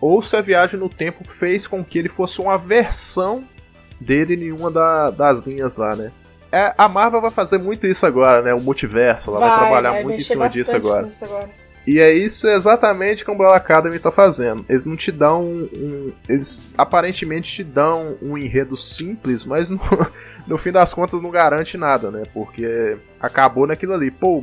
ou 0.00 0.20
se 0.20 0.34
a 0.36 0.40
viagem 0.40 0.78
no 0.80 0.88
tempo 0.88 1.22
fez 1.24 1.66
com 1.66 1.84
que 1.84 1.98
ele 1.98 2.08
fosse 2.08 2.40
uma 2.40 2.58
versão 2.58 3.44
dele 4.00 4.34
em 4.34 4.50
uma 4.52 4.70
da- 4.70 5.10
das 5.10 5.42
linhas 5.42 5.76
lá, 5.76 5.94
né? 5.94 6.10
É, 6.50 6.74
a 6.76 6.88
Marvel 6.88 7.20
vai 7.20 7.30
fazer 7.30 7.56
muito 7.58 7.86
isso 7.86 8.04
agora, 8.04 8.42
né? 8.42 8.52
O 8.52 8.60
multiverso, 8.60 9.30
ela 9.30 9.40
vai, 9.40 9.58
trabalhar 9.58 10.02
muito 10.02 10.18
em 10.18 10.22
cima 10.22 10.48
disso 10.48 10.74
agora. 10.76 11.08
agora. 11.22 11.50
E 11.86 11.98
é 11.98 12.12
isso 12.12 12.46
exatamente 12.46 13.24
que 13.24 13.30
o 13.30 13.34
Umbrella 13.34 13.56
Academy 13.56 13.98
tá 13.98 14.12
fazendo. 14.12 14.64
Eles 14.68 14.84
não 14.84 14.94
te 14.96 15.10
dão 15.10 15.42
um. 15.44 15.68
um- 15.74 16.12
eles 16.28 16.64
aparentemente 16.78 17.50
te 17.52 17.64
dão 17.64 18.16
um 18.22 18.36
enredo 18.38 18.76
simples, 18.76 19.44
mas 19.44 19.70
no, 19.70 19.80
no 20.46 20.58
fim 20.58 20.70
das 20.70 20.92
contas 20.92 21.20
não 21.22 21.30
garante 21.30 21.76
nada, 21.78 22.10
né? 22.10 22.22
Porque 22.34 22.98
acabou 23.20 23.66
naquilo 23.66 23.94
ali. 23.94 24.10
Pô, 24.10 24.42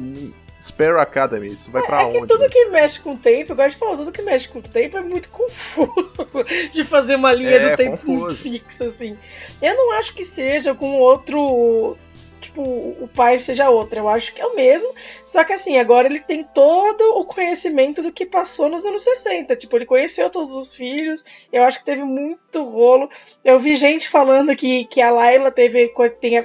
Sparrow 0.61 0.99
Academy, 0.99 1.47
isso 1.47 1.71
vai 1.71 1.81
pra 1.85 2.01
É 2.01 2.11
que 2.11 2.17
onde? 2.17 2.27
tudo 2.27 2.49
que 2.49 2.65
mexe 2.65 2.99
com 2.99 3.13
o 3.13 3.17
tempo, 3.17 3.53
igual 3.53 3.65
a 3.65 3.69
gente 3.69 3.79
falou, 3.79 3.97
tudo 3.97 4.11
que 4.11 4.21
mexe 4.21 4.47
com 4.49 4.59
o 4.59 4.61
tempo 4.61 4.97
é 4.97 5.01
muito 5.01 5.29
confuso 5.31 6.43
de 6.71 6.83
fazer 6.83 7.15
uma 7.15 7.31
linha 7.31 7.51
É, 7.51 7.69
do 7.71 7.77
tempo 7.77 7.91
confuso. 7.91 8.11
muito 8.19 8.35
fixa, 8.35 8.85
assim. 8.85 9.17
Eu 9.61 9.75
não 9.75 9.91
acho 9.93 10.13
que 10.13 10.23
seja 10.23 10.73
com 10.75 10.97
outro. 10.99 11.97
Tipo, 12.41 12.61
o 12.61 13.09
pai 13.13 13.37
seja 13.37 13.69
outro. 13.69 13.99
Eu 13.99 14.07
acho 14.07 14.33
que 14.33 14.41
é 14.41 14.45
o 14.45 14.55
mesmo. 14.55 14.93
Só 15.25 15.43
que 15.43 15.51
assim, 15.51 15.77
agora 15.77 16.07
ele 16.07 16.21
tem 16.21 16.41
todo 16.43 17.01
o 17.19 17.25
conhecimento 17.25 18.01
do 18.01 18.13
que 18.13 18.25
passou 18.25 18.69
nos 18.69 18.85
anos 18.85 19.03
60. 19.03 19.57
Tipo, 19.57 19.75
ele 19.77 19.85
conheceu 19.85 20.29
todos 20.29 20.53
os 20.55 20.73
filhos. 20.73 21.23
Eu 21.51 21.63
acho 21.63 21.79
que 21.79 21.85
teve 21.85 22.03
muito 22.03 22.63
rolo. 22.63 23.09
Eu 23.43 23.59
vi 23.59 23.75
gente 23.75 24.07
falando 24.07 24.55
que, 24.55 24.85
que 24.85 25.01
a 25.01 25.09
Layla 25.11 25.51
teve, 25.51 25.93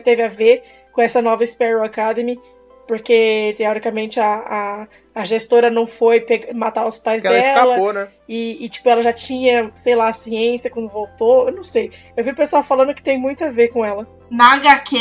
teve 0.04 0.22
a 0.22 0.28
ver 0.28 0.64
com 0.92 1.00
essa 1.00 1.22
nova 1.22 1.46
Sparrow 1.46 1.84
Academy 1.84 2.40
porque 2.86 3.54
teoricamente 3.56 4.20
a, 4.20 4.34
a, 4.34 4.88
a 5.14 5.24
gestora 5.24 5.70
não 5.70 5.86
foi 5.86 6.24
matar 6.54 6.86
os 6.86 6.98
pais 6.98 7.22
Porque 7.22 7.34
ela 7.34 7.44
dela. 7.44 7.68
escapou, 7.68 7.92
né? 7.92 8.08
E, 8.28 8.64
e, 8.64 8.68
tipo, 8.68 8.88
ela 8.88 9.02
já 9.02 9.12
tinha, 9.12 9.70
sei 9.74 9.94
lá, 9.94 10.12
ciência 10.12 10.70
quando 10.70 10.88
voltou. 10.88 11.48
Eu 11.48 11.54
não 11.54 11.64
sei. 11.64 11.90
Eu 12.16 12.24
vi 12.24 12.30
o 12.30 12.36
pessoal 12.36 12.62
falando 12.62 12.94
que 12.94 13.02
tem 13.02 13.18
muito 13.18 13.44
a 13.44 13.50
ver 13.50 13.68
com 13.68 13.84
ela. 13.84 14.06
Na 14.30 14.54
HQ, 14.54 14.96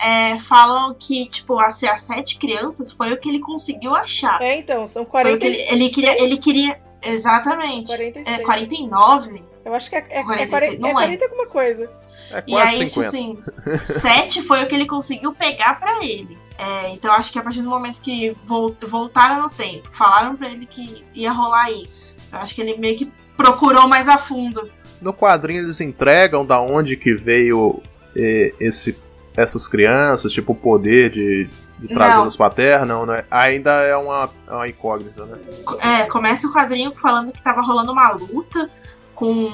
é, 0.00 0.38
falam 0.38 0.94
que, 0.94 1.26
tipo, 1.28 1.58
assim, 1.58 1.86
as 1.86 2.02
sete 2.02 2.38
crianças 2.38 2.92
foi 2.92 3.12
o 3.12 3.16
que 3.16 3.28
ele 3.28 3.40
conseguiu 3.40 3.94
achar. 3.94 4.40
É, 4.42 4.56
então, 4.56 4.86
são 4.86 5.04
Foi 5.04 5.22
o 5.34 5.38
que 5.38 5.46
46. 5.46 5.72
ele, 5.72 5.84
ele 5.84 5.90
queria, 5.90 6.24
ele 6.24 6.36
queria. 6.38 6.80
Exatamente. 7.02 7.86
46. 7.88 8.38
É 8.38 8.42
49? 8.42 9.42
Eu 9.64 9.74
acho 9.74 9.88
que 9.88 9.96
é, 9.96 10.04
é, 10.10 10.20
é, 10.20 10.24
46, 10.24 10.50
40, 10.50 10.78
não 10.80 10.88
é 10.88 10.90
é. 10.90 10.94
40 10.94 11.24
alguma 11.24 11.46
coisa. 11.46 11.90
É 12.30 12.42
E 12.46 12.56
aí, 12.56 12.84
isso, 12.84 13.00
assim, 13.00 13.38
sete 13.84 14.42
foi 14.42 14.62
o 14.62 14.66
que 14.66 14.74
ele 14.74 14.86
conseguiu 14.86 15.32
pegar 15.32 15.78
pra 15.78 16.04
ele. 16.04 16.41
É, 16.62 16.90
então 16.90 17.12
acho 17.12 17.32
que 17.32 17.38
a 17.38 17.42
partir 17.42 17.62
do 17.62 17.68
momento 17.68 18.00
que 18.00 18.36
vol- 18.44 18.74
voltaram 18.86 19.42
no 19.42 19.50
tempo, 19.50 19.88
falaram 19.90 20.36
pra 20.36 20.48
ele 20.48 20.66
que 20.66 21.04
ia 21.14 21.32
rolar 21.32 21.70
isso. 21.72 22.16
Eu 22.32 22.38
acho 22.38 22.54
que 22.54 22.60
ele 22.60 22.76
meio 22.78 22.96
que 22.96 23.10
procurou 23.36 23.88
mais 23.88 24.08
a 24.08 24.18
fundo. 24.18 24.70
No 25.00 25.12
quadrinho 25.12 25.62
eles 25.62 25.80
entregam 25.80 26.46
da 26.46 26.60
onde 26.60 26.96
que 26.96 27.14
veio 27.14 27.82
eh, 28.14 28.54
esse, 28.60 28.96
essas 29.36 29.66
crianças, 29.66 30.32
tipo 30.32 30.52
o 30.52 30.54
poder 30.54 31.10
de, 31.10 31.48
de 31.78 31.88
trazê-los 31.88 32.36
pra 32.36 32.50
Terra, 32.50 32.84
não, 32.86 33.04
né? 33.04 33.24
Ainda 33.30 33.70
é 33.82 33.96
uma, 33.96 34.30
é 34.46 34.52
uma 34.52 34.68
incógnita, 34.68 35.24
né? 35.26 35.38
É, 35.80 36.06
começa 36.06 36.46
o 36.46 36.52
quadrinho 36.52 36.92
falando 36.92 37.32
que 37.32 37.42
tava 37.42 37.60
rolando 37.62 37.90
uma 37.90 38.10
luta 38.12 38.70
com 39.14 39.50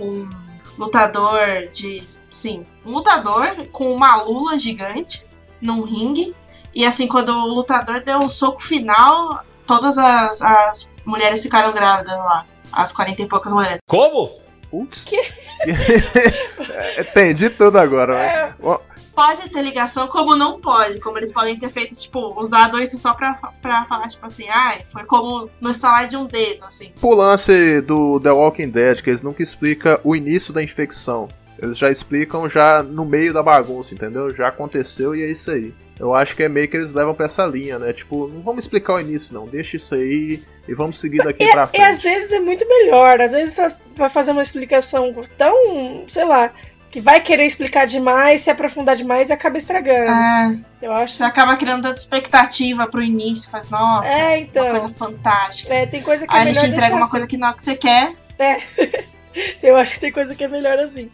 um 0.00 0.28
lutador 0.76 1.38
de. 1.72 2.02
Sim, 2.30 2.64
um 2.84 2.92
lutador 2.94 3.68
com 3.70 3.92
uma 3.94 4.16
lula 4.22 4.58
gigante 4.58 5.24
num 5.62 5.80
ringue. 5.82 6.34
E 6.74 6.84
assim, 6.84 7.06
quando 7.06 7.30
o 7.30 7.46
lutador 7.46 8.02
deu 8.02 8.20
o 8.20 8.28
soco 8.28 8.62
final, 8.62 9.44
todas 9.66 9.96
as, 9.96 10.42
as 10.42 10.88
mulheres 11.04 11.42
ficaram 11.42 11.72
grávidas 11.72 12.16
lá. 12.16 12.44
As 12.72 12.92
40 12.92 13.22
e 13.22 13.26
poucas 13.26 13.52
mulheres. 13.52 13.78
Como? 13.86 14.42
Putz. 14.70 15.04
Entendi 16.98 17.48
tudo 17.50 17.78
agora, 17.78 18.14
né? 18.14 18.54
Ó, 18.62 18.80
Pode 19.14 19.50
ter 19.50 19.60
ligação, 19.60 20.08
como 20.08 20.34
não 20.34 20.58
pode. 20.58 20.98
Como 21.00 21.18
eles 21.18 21.30
podem 21.30 21.58
ter 21.58 21.68
feito, 21.68 21.94
tipo, 21.94 22.40
usado 22.40 22.80
isso 22.80 22.96
só 22.96 23.12
pra, 23.12 23.34
pra 23.60 23.84
falar, 23.84 24.08
tipo 24.08 24.24
assim, 24.24 24.48
ah, 24.48 24.78
foi 24.90 25.04
como 25.04 25.50
no 25.60 25.70
estalar 25.70 26.08
de 26.08 26.16
um 26.16 26.24
dedo, 26.24 26.64
assim. 26.64 26.92
O 27.02 27.14
lance 27.14 27.82
do 27.82 28.18
The 28.20 28.32
Walking 28.32 28.70
Dead, 28.70 29.02
que 29.02 29.10
eles 29.10 29.22
nunca 29.22 29.42
explicam 29.42 30.00
o 30.02 30.16
início 30.16 30.52
da 30.52 30.62
infecção. 30.62 31.28
Eles 31.62 31.78
já 31.78 31.90
explicam 31.90 32.48
já 32.48 32.82
no 32.82 33.04
meio 33.04 33.32
da 33.32 33.42
bagunça, 33.42 33.94
entendeu? 33.94 34.34
Já 34.34 34.48
aconteceu 34.48 35.14
e 35.14 35.22
é 35.22 35.26
isso 35.30 35.50
aí. 35.50 35.72
Eu 35.98 36.12
acho 36.14 36.34
que 36.34 36.42
é 36.42 36.48
meio 36.48 36.66
que 36.66 36.76
eles 36.76 36.92
levam 36.92 37.14
pra 37.14 37.26
essa 37.26 37.46
linha, 37.46 37.78
né? 37.78 37.92
Tipo, 37.92 38.26
não 38.26 38.40
vamos 38.42 38.64
explicar 38.64 38.94
o 38.94 39.00
início, 39.00 39.32
não. 39.32 39.46
Deixa 39.46 39.76
isso 39.76 39.94
aí 39.94 40.42
e 40.66 40.74
vamos 40.74 40.98
seguir 40.98 41.18
daqui 41.18 41.46
pra 41.52 41.64
E 41.64 41.68
frente. 41.68 41.82
às 41.84 42.02
vezes 42.02 42.32
é 42.32 42.40
muito 42.40 42.68
melhor. 42.68 43.20
Às 43.20 43.30
vezes 43.32 43.54
você 43.54 43.78
vai 43.96 44.10
fazer 44.10 44.32
uma 44.32 44.42
explicação 44.42 45.14
tão, 45.38 46.02
sei 46.08 46.24
lá, 46.24 46.50
que 46.90 47.00
vai 47.00 47.20
querer 47.20 47.44
explicar 47.44 47.86
demais, 47.86 48.40
se 48.40 48.50
aprofundar 48.50 48.96
demais 48.96 49.30
e 49.30 49.32
acaba 49.32 49.56
estragando. 49.56 50.10
É. 50.10 50.58
Eu 50.86 50.92
acho. 50.92 51.14
Você 51.16 51.22
acaba 51.22 51.56
criando 51.56 51.82
tanta 51.82 52.00
expectativa 52.00 52.88
pro 52.88 53.00
início, 53.00 53.48
faz, 53.48 53.68
nossa, 53.70 54.08
É, 54.08 54.40
então. 54.40 54.64
uma 54.66 54.80
coisa 54.80 54.94
fantástica. 54.96 55.72
É, 55.72 55.86
tem 55.86 56.02
coisa 56.02 56.26
que 56.26 56.34
Aí 56.34 56.42
é 56.42 56.44
melhor 56.46 56.60
te 56.62 56.66
entrega 56.66 56.80
deixar 56.80 56.96
uma 56.96 57.02
assim. 57.02 57.10
coisa 57.12 57.26
que 57.28 57.36
não 57.36 57.46
é 57.48 57.50
o 57.52 57.54
que 57.54 57.62
você 57.62 57.76
quer. 57.76 58.12
É. 58.40 58.56
Eu 59.62 59.76
acho 59.76 59.94
que 59.94 60.00
tem 60.00 60.12
coisa 60.12 60.34
que 60.34 60.42
é 60.44 60.48
melhor 60.48 60.78
assim. 60.78 61.10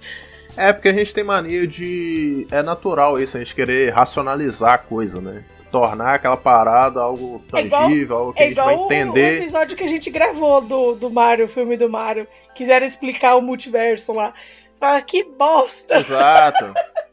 É 0.59 0.72
porque 0.72 0.88
a 0.88 0.92
gente 0.92 1.14
tem 1.14 1.22
mania 1.22 1.66
de. 1.66 2.46
É 2.50 2.62
natural 2.62 3.20
isso, 3.20 3.36
a 3.36 3.40
gente 3.40 3.54
querer 3.54 3.90
racionalizar 3.92 4.74
a 4.74 4.78
coisa, 4.78 5.20
né? 5.20 5.44
Tornar 5.70 6.14
aquela 6.14 6.36
parada 6.36 7.00
algo 7.00 7.42
É 7.54 7.62
tangível, 7.68 8.16
algo 8.16 8.32
que 8.32 8.42
É 8.42 8.46
a 8.46 8.48
gente 8.48 8.56
vai 8.56 8.74
igual 8.74 8.88
o, 8.88 8.92
entender. 8.92 9.38
episódio 9.38 9.76
que 9.76 9.84
a 9.84 9.88
gente 9.88 10.11
gravou 10.11 10.61
do, 10.61 10.94
do 10.94 11.11
Mario, 11.11 11.44
o 11.44 11.48
filme 11.48 11.76
do 11.76 11.88
Mario. 11.88 12.26
Quiseram 12.54 12.86
explicar 12.86 13.36
o 13.36 13.42
multiverso 13.42 14.12
lá. 14.12 14.34
Fala, 14.80 15.00
que 15.00 15.24
bosta! 15.24 15.96
Exato. 15.96 16.74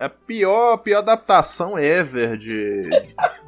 É 0.00 0.06
a 0.06 0.08
pior, 0.08 0.78
pior 0.78 1.00
adaptação 1.00 1.78
ever 1.78 2.34
de, 2.38 2.88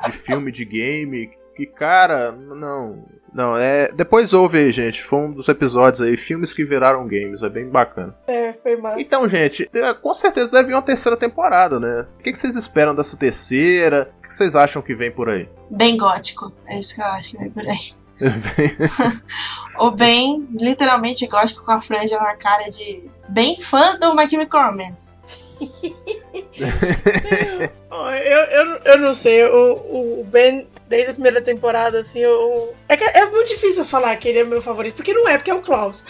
de 0.05 0.12
filme, 0.12 0.53
de 0.53 0.66
game. 0.66 1.30
Que, 1.57 1.64
cara, 1.64 2.30
não. 2.30 3.07
Não, 3.33 3.57
é. 3.57 3.91
Depois 3.93 4.33
ouve 4.33 4.59
aí, 4.59 4.72
gente. 4.72 5.03
Foi 5.03 5.20
um 5.20 5.33
dos 5.33 5.49
episódios 5.49 6.03
aí, 6.03 6.16
filmes 6.16 6.53
que 6.53 6.64
viraram 6.64 7.07
games. 7.07 7.43
É 7.43 7.49
bem 7.49 7.68
bacana. 7.68 8.14
É, 8.26 8.53
foi 8.53 8.76
massa. 8.76 9.01
Então, 9.01 9.26
gente, 9.26 9.68
é, 9.74 9.95
com 9.95 10.12
certeza 10.12 10.53
deve 10.53 10.68
vir 10.68 10.74
uma 10.74 10.83
terceira 10.83 11.16
temporada, 11.16 11.80
né? 11.80 12.07
O 12.18 12.22
que, 12.22 12.33
que 12.33 12.39
vocês 12.39 12.57
esperam 12.57 12.95
dessa 12.95 13.16
terceira? 13.16 14.12
O 14.18 14.22
que 14.22 14.35
vocês 14.35 14.55
acham 14.55 14.83
que 14.83 14.95
vem 14.95 15.11
por 15.11 15.28
aí? 15.28 15.49
Bem 15.70 15.97
gótico. 15.97 16.53
É 16.66 16.78
isso 16.78 16.95
que 16.95 17.01
eu 17.01 17.07
acho 17.07 17.30
que 17.30 17.39
vai 17.39 17.49
por 17.49 17.66
aí. 17.66 18.03
Ou 19.78 19.91
bem, 19.91 20.47
literalmente 20.53 21.26
gótico 21.26 21.64
com 21.64 21.72
a 21.72 21.80
franja 21.80 22.18
na 22.18 22.37
cara 22.37 22.70
de 22.70 23.11
bem 23.28 23.61
fã 23.61 23.99
do 23.99 24.14
My 24.14 24.28
Chemical 24.28 24.70
Romance. 24.70 25.16
Eu, 28.24 28.38
eu, 28.38 28.80
eu 28.84 28.98
não 28.98 29.12
sei, 29.12 29.44
o, 29.44 30.20
o 30.20 30.26
Ben, 30.30 30.66
desde 30.88 31.11
a 31.11 31.14
primeira 31.14 31.40
temporada, 31.40 31.98
assim, 31.98 32.20
eu. 32.20 32.74
É, 32.88 32.96
que 32.96 33.05
é 33.05 33.26
muito 33.30 33.48
difícil 33.48 33.84
falar 33.84 34.16
que 34.16 34.28
ele 34.28 34.40
é 34.40 34.44
meu 34.44 34.62
favorito, 34.62 34.96
porque 34.96 35.12
não 35.12 35.28
é, 35.28 35.36
porque 35.36 35.50
é 35.50 35.55
o 35.55 35.62
Klaus. 35.62 36.05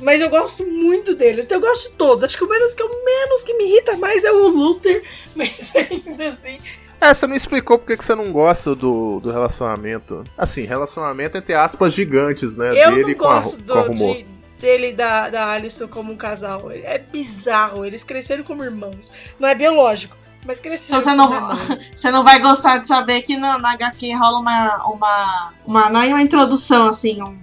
Mas 0.00 0.20
eu 0.20 0.30
gosto 0.30 0.64
muito 0.64 1.14
dele, 1.14 1.42
então 1.42 1.58
eu 1.58 1.62
gosto 1.62 1.90
de 1.90 1.96
todos. 1.96 2.22
Acho 2.22 2.36
que 2.36 2.44
o 2.44 2.48
menos 2.48 2.74
que, 2.74 2.82
o 2.82 3.04
menos 3.04 3.42
que 3.42 3.54
me 3.54 3.64
irrita 3.64 3.96
mais 3.96 4.22
é 4.22 4.30
o 4.30 4.48
Luther, 4.48 5.02
mas 5.34 5.72
ainda 5.74 6.28
assim. 6.28 6.58
É, 7.00 7.14
você 7.14 7.26
não 7.26 7.34
explicou 7.34 7.78
porque 7.78 7.96
que 7.96 8.04
você 8.04 8.14
não 8.14 8.32
gosta 8.32 8.74
do, 8.74 9.20
do 9.20 9.30
relacionamento. 9.30 10.24
Assim, 10.36 10.64
relacionamento 10.64 11.38
entre 11.38 11.54
aspas 11.54 11.92
gigantes, 11.92 12.56
né? 12.56 12.70
Eu 12.70 12.90
dele 12.90 13.12
não 13.12 13.14
com 13.14 13.26
a, 13.26 13.34
gosto 13.34 13.62
com 13.64 13.78
a 13.78 13.82
do, 13.82 13.88
Rumor. 13.88 14.16
de, 14.16 14.26
dele 14.58 14.90
e 14.90 14.92
da, 14.92 15.30
da 15.30 15.52
Alison 15.52 15.88
como 15.88 16.12
um 16.12 16.16
casal. 16.16 16.70
É 16.70 16.98
bizarro, 16.98 17.84
eles 17.84 18.04
cresceram 18.04 18.44
como 18.44 18.64
irmãos. 18.64 19.10
Não 19.38 19.48
é 19.48 19.54
biológico, 19.54 20.16
mas 20.44 20.60
cresceram 20.60 21.00
Então 21.00 21.12
você 21.12 21.16
não, 21.16 21.28
como 21.28 21.52
irmãos. 21.52 21.92
você 21.96 22.10
não 22.10 22.24
vai 22.24 22.38
gostar 22.38 22.78
de 22.78 22.86
saber 22.86 23.22
que 23.22 23.36
na, 23.36 23.58
na 23.58 23.72
HQ 23.72 24.12
rola 24.14 24.38
uma, 24.38 24.86
uma, 24.86 25.52
uma. 25.64 25.90
Não 25.90 26.02
é 26.02 26.08
uma 26.08 26.22
introdução, 26.22 26.88
assim. 26.88 27.22
Um, 27.22 27.38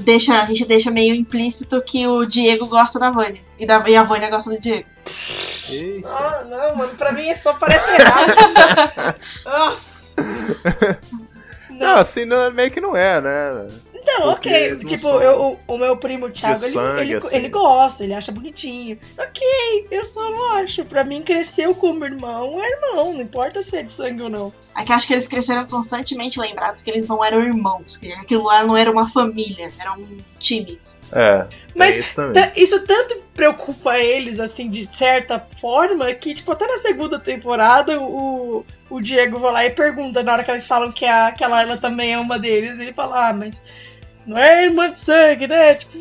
deixa, 0.00 0.40
a 0.40 0.44
gente 0.46 0.64
deixa 0.64 0.90
meio 0.90 1.14
implícito 1.14 1.82
que 1.82 2.06
o 2.06 2.24
Diego 2.24 2.66
gosta 2.66 2.98
da 2.98 3.10
Vânia. 3.10 3.42
E, 3.58 3.66
da, 3.66 3.82
e 3.88 3.96
a 3.96 4.02
Vânia 4.02 4.30
gosta 4.30 4.50
do 4.50 4.60
Diego. 4.60 4.88
Ah, 6.04 6.44
não, 6.48 6.76
mano, 6.76 6.94
pra 6.96 7.12
mim 7.12 7.28
é 7.28 7.34
só 7.34 7.54
parece 7.54 7.90
errado. 7.92 9.16
Nossa. 9.44 10.16
Não, 11.70 11.96
assim, 11.96 12.24
não, 12.24 12.52
meio 12.52 12.70
que 12.70 12.80
não 12.80 12.96
é, 12.96 13.20
né? 13.20 13.68
Não, 14.04 14.32
Porque 14.32 14.48
ok. 14.48 14.84
Tipo, 14.84 15.08
eu, 15.20 15.58
o, 15.68 15.74
o 15.74 15.78
meu 15.78 15.96
primo 15.96 16.28
Thiago, 16.30 16.64
ele, 16.64 16.72
sangue, 16.72 17.00
ele, 17.00 17.14
assim. 17.14 17.36
ele 17.36 17.48
gosta, 17.48 18.02
ele 18.02 18.14
acha 18.14 18.32
bonitinho. 18.32 18.98
Ok, 19.18 19.86
eu 19.90 20.04
só 20.04 20.28
não 20.30 20.54
acho. 20.56 20.84
Pra 20.84 21.04
mim, 21.04 21.22
cresceu 21.22 21.74
como 21.74 22.04
irmão, 22.04 22.60
é 22.60 22.68
irmão. 22.68 23.14
Não 23.14 23.20
importa 23.20 23.62
se 23.62 23.76
é 23.76 23.82
de 23.82 23.92
sangue 23.92 24.22
ou 24.22 24.30
não. 24.30 24.52
É 24.76 24.84
que 24.84 24.90
eu 24.90 24.96
acho 24.96 25.06
que 25.06 25.12
eles 25.12 25.28
cresceram 25.28 25.66
constantemente 25.66 26.40
lembrados 26.40 26.82
que 26.82 26.90
eles 26.90 27.06
não 27.06 27.24
eram 27.24 27.40
irmãos. 27.40 27.96
Que 27.96 28.12
aquilo 28.12 28.44
lá 28.44 28.64
não 28.64 28.76
era 28.76 28.90
uma 28.90 29.08
família, 29.08 29.72
era 29.78 29.92
um 29.92 30.16
time. 30.38 30.80
É. 31.12 31.46
Mas 31.74 31.96
é 31.96 32.00
isso 32.00 32.14
isso 32.56 32.86
tanto 32.86 33.22
preocupa 33.34 33.98
eles, 33.98 34.40
assim, 34.40 34.68
de 34.68 34.84
certa 34.84 35.38
forma, 35.60 36.12
que, 36.14 36.34
tipo, 36.34 36.52
até 36.52 36.66
na 36.66 36.78
segunda 36.78 37.18
temporada, 37.18 38.00
o, 38.00 38.64
o 38.90 39.00
Diego 39.00 39.38
vai 39.38 39.52
lá 39.52 39.64
e 39.64 39.70
pergunta, 39.70 40.22
na 40.22 40.32
hora 40.32 40.44
que 40.44 40.50
eles 40.50 40.66
falam 40.66 40.92
que 40.92 41.04
a, 41.04 41.32
que 41.32 41.42
a 41.42 41.48
Layla 41.48 41.78
também 41.78 42.12
é 42.12 42.18
uma 42.18 42.38
deles, 42.38 42.78
ele 42.78 42.92
fala, 42.92 43.28
ah, 43.28 43.32
mas 43.32 43.62
não 44.26 44.38
é 44.38 44.64
irmã 44.64 44.90
de 44.90 45.00
sangue, 45.00 45.46
né? 45.46 45.74
Tipo, 45.74 45.98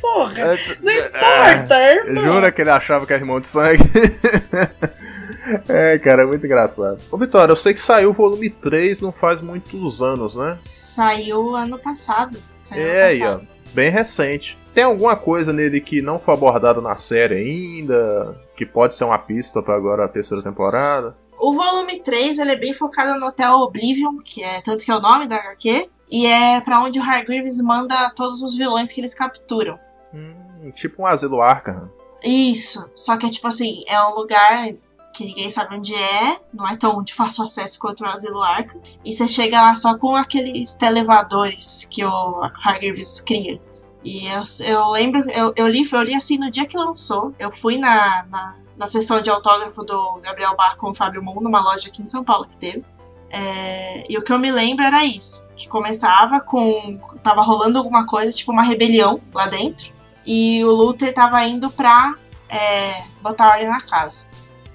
porra, 0.00 0.34
não 0.82 0.92
importa, 0.92 1.74
é 1.74 1.96
irmã. 1.96 2.20
Jura 2.22 2.52
que 2.52 2.60
ele 2.62 2.70
achava 2.70 3.06
que 3.06 3.12
era 3.12 3.22
irmão 3.22 3.40
de 3.40 3.46
sangue? 3.46 3.82
é, 5.68 5.98
cara, 5.98 6.22
é 6.22 6.26
muito 6.26 6.44
engraçado. 6.46 6.98
Ô, 7.10 7.16
Vitória, 7.16 7.52
eu 7.52 7.56
sei 7.56 7.74
que 7.74 7.80
saiu 7.80 8.10
o 8.10 8.14
volume 8.14 8.50
3 8.50 9.00
não 9.00 9.12
faz 9.12 9.40
muitos 9.40 10.02
anos, 10.02 10.36
né? 10.36 10.58
Saiu 10.62 11.54
ano 11.54 11.78
passado. 11.78 12.38
Saiu 12.60 12.82
É, 12.82 13.02
ano 13.02 13.10
aí, 13.10 13.22
ó. 13.22 13.24
passado. 13.24 13.48
Bem 13.74 13.90
recente. 13.90 14.58
Tem 14.74 14.84
alguma 14.84 15.16
coisa 15.16 15.52
nele 15.52 15.80
que 15.80 16.02
não 16.02 16.18
foi 16.18 16.34
abordado 16.34 16.80
na 16.82 16.94
série 16.94 17.34
ainda? 17.36 18.36
Que 18.56 18.66
pode 18.66 18.94
ser 18.94 19.04
uma 19.04 19.18
pista 19.18 19.62
pra 19.62 19.74
agora 19.74 20.04
a 20.04 20.08
terceira 20.08 20.42
temporada? 20.42 21.16
O 21.38 21.54
volume 21.54 22.00
3 22.02 22.38
ele 22.38 22.52
é 22.52 22.56
bem 22.56 22.74
focado 22.74 23.18
no 23.18 23.26
Hotel 23.26 23.52
Oblivion, 23.54 24.18
que 24.22 24.42
é 24.44 24.60
tanto 24.60 24.84
que 24.84 24.90
é 24.90 24.94
o 24.94 25.00
nome 25.00 25.26
da 25.26 25.36
HQ, 25.36 25.88
e 26.12 26.26
é 26.26 26.60
pra 26.60 26.80
onde 26.82 26.98
o 26.98 27.02
Hargreaves 27.02 27.58
manda 27.62 28.10
todos 28.10 28.42
os 28.42 28.54
vilões 28.54 28.92
que 28.92 29.00
eles 29.00 29.14
capturam. 29.14 29.78
Hum, 30.12 30.70
Tipo 30.76 31.02
um 31.02 31.06
asilo 31.06 31.40
Arkham. 31.40 31.90
Isso, 32.22 32.88
só 32.94 33.16
que 33.16 33.26
é 33.26 33.30
tipo 33.30 33.48
assim, 33.48 33.82
é 33.88 34.00
um 34.04 34.14
lugar 34.14 34.68
que 35.14 35.24
ninguém 35.24 35.50
sabe 35.50 35.76
onde 35.76 35.94
é, 35.94 36.38
não 36.52 36.68
é 36.68 36.76
tão 36.76 37.02
de 37.02 37.12
fácil 37.14 37.44
acesso 37.44 37.78
quanto 37.78 38.04
o 38.04 38.06
Asilo 38.06 38.42
Arkham, 38.42 38.80
e 39.04 39.12
você 39.12 39.26
chega 39.26 39.60
lá 39.60 39.74
só 39.74 39.96
com 39.98 40.14
aqueles 40.14 40.74
televadores 40.74 41.86
que 41.90 42.04
o 42.04 42.42
Hargreaves 42.64 43.20
cria. 43.20 43.60
E 44.04 44.26
eu, 44.26 44.42
eu 44.60 44.88
lembro, 44.90 45.28
eu, 45.30 45.52
eu, 45.56 45.68
li, 45.68 45.82
eu 45.90 46.02
li 46.02 46.14
assim 46.14 46.38
no 46.38 46.50
dia 46.50 46.66
que 46.66 46.76
lançou, 46.76 47.34
eu 47.38 47.52
fui 47.52 47.76
na, 47.76 48.24
na, 48.24 48.56
na 48.76 48.86
sessão 48.86 49.20
de 49.20 49.30
autógrafo 49.30 49.82
do 49.82 50.20
Gabriel 50.22 50.56
Bar 50.56 50.76
com 50.76 50.90
o 50.90 50.94
Fábio 50.94 51.22
Moon, 51.22 51.40
numa 51.40 51.60
loja 51.60 51.88
aqui 51.88 52.02
em 52.02 52.06
São 52.06 52.24
Paulo 52.24 52.46
que 52.46 52.56
teve. 52.56 52.84
É, 53.32 54.04
e 54.08 54.18
o 54.18 54.22
que 54.22 54.30
eu 54.30 54.38
me 54.38 54.52
lembro 54.52 54.84
era 54.84 55.04
isso, 55.06 55.46
que 55.56 55.66
começava 55.66 56.38
com, 56.38 57.00
tava 57.22 57.40
rolando 57.40 57.78
alguma 57.78 58.06
coisa, 58.06 58.30
tipo 58.30 58.52
uma 58.52 58.62
rebelião 58.62 59.18
lá 59.32 59.46
dentro, 59.46 59.90
e 60.26 60.62
o 60.64 60.70
Luther 60.70 61.14
tava 61.14 61.42
indo 61.44 61.70
pra 61.70 62.14
é, 62.46 63.02
botar 63.22 63.48
ordem 63.48 63.68
na 63.68 63.80
casa. 63.80 64.18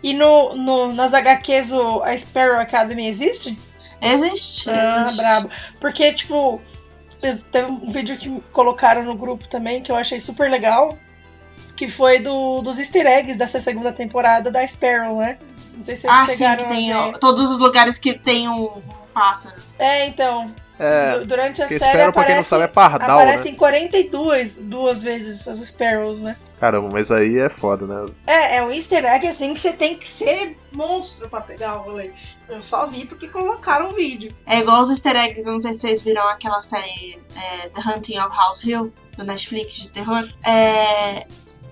E 0.02 0.14
no, 0.14 0.56
no, 0.56 0.94
nas 0.94 1.14
HQs 1.14 1.72
o, 1.72 2.02
a 2.02 2.18
Sparrow 2.18 2.60
Academy 2.60 3.08
existe? 3.08 3.58
Existe. 4.02 4.70
Ah, 4.70 5.02
existe. 5.02 5.18
brabo. 5.18 5.50
Porque, 5.80 6.12
tipo, 6.14 6.62
teve 7.52 7.72
um 7.72 7.92
vídeo 7.92 8.18
que 8.18 8.42
colocaram 8.52 9.04
no 9.04 9.16
grupo 9.16 9.48
também 9.48 9.82
que 9.82 9.92
eu 9.92 9.96
achei 9.96 10.20
super 10.20 10.50
legal. 10.50 10.98
Que 11.76 11.88
foi 11.88 12.20
do, 12.20 12.62
dos 12.62 12.80
easter 12.80 13.06
eggs 13.06 13.38
dessa 13.38 13.60
segunda 13.60 13.92
temporada 13.92 14.50
da 14.50 14.66
Sparrow, 14.66 15.18
né? 15.18 15.38
Não 15.78 15.82
sei 15.86 15.96
se 15.96 16.02
vocês 16.02 16.14
Ah, 16.14 16.26
sim, 16.26 16.32
chegaram 16.38 16.64
que 16.66 16.70
tem 16.70 16.92
a 16.92 17.08
ó, 17.08 17.12
todos 17.14 17.50
os 17.52 17.60
lugares 17.60 17.98
que 17.98 18.18
tem 18.18 18.50
um, 18.50 18.64
um 18.66 18.82
pássaro. 19.14 19.56
É, 19.80 20.08
então. 20.08 20.54
É, 20.80 21.18
du- 21.20 21.26
durante 21.26 21.60
a 21.64 21.66
que 21.66 21.80
série 21.80 21.92
Sparrow, 21.92 22.14
quem 22.14 22.22
não 22.22 22.28
aparece, 22.30 22.50
sabe, 22.50 22.64
é 22.66 22.68
pardal, 22.68 23.18
aparecem 23.20 23.54
né? 23.54 23.58
42 23.58 24.60
duas 24.60 25.02
vezes 25.02 25.48
as 25.48 25.58
Sparrows, 25.58 26.22
né? 26.22 26.36
Caramba, 26.60 26.90
mas 26.94 27.10
aí 27.12 27.40
é 27.40 27.50
foda, 27.50 27.88
né? 27.88 28.12
É, 28.28 28.58
é 28.58 28.64
um 28.64 28.72
easter 28.72 29.04
egg 29.04 29.28
assim 29.28 29.56
que 29.56 29.60
você 29.60 29.74
tem 29.74 29.96
que 29.98 30.08
ser 30.08 30.56
monstro 30.72 31.28
pra 31.30 31.42
pegar 31.42 31.78
o 31.80 31.84
rolê. 31.84 32.12
Eu 32.48 32.62
só 32.62 32.86
vi 32.86 33.06
porque 33.06 33.28
colocaram 33.28 33.90
o 33.90 33.94
vídeo. 33.94 34.32
É 34.46 34.60
igual 34.60 34.84
os 34.84 34.92
easter 34.92 35.16
eggs, 35.16 35.48
eu 35.48 35.54
não 35.54 35.62
sei 35.62 35.74
se 35.74 35.80
vocês 35.80 36.02
viram 36.04 36.28
aquela 36.30 36.62
série 36.62 37.20
é, 37.36 37.70
The 37.70 37.82
Hunting 37.82 38.20
of 38.20 38.36
House 38.38 38.64
Hill, 38.64 38.94
do 39.18 39.24
Netflix 39.24 39.74
de 39.74 39.90
terror. 39.90 40.28
É, 40.46 41.26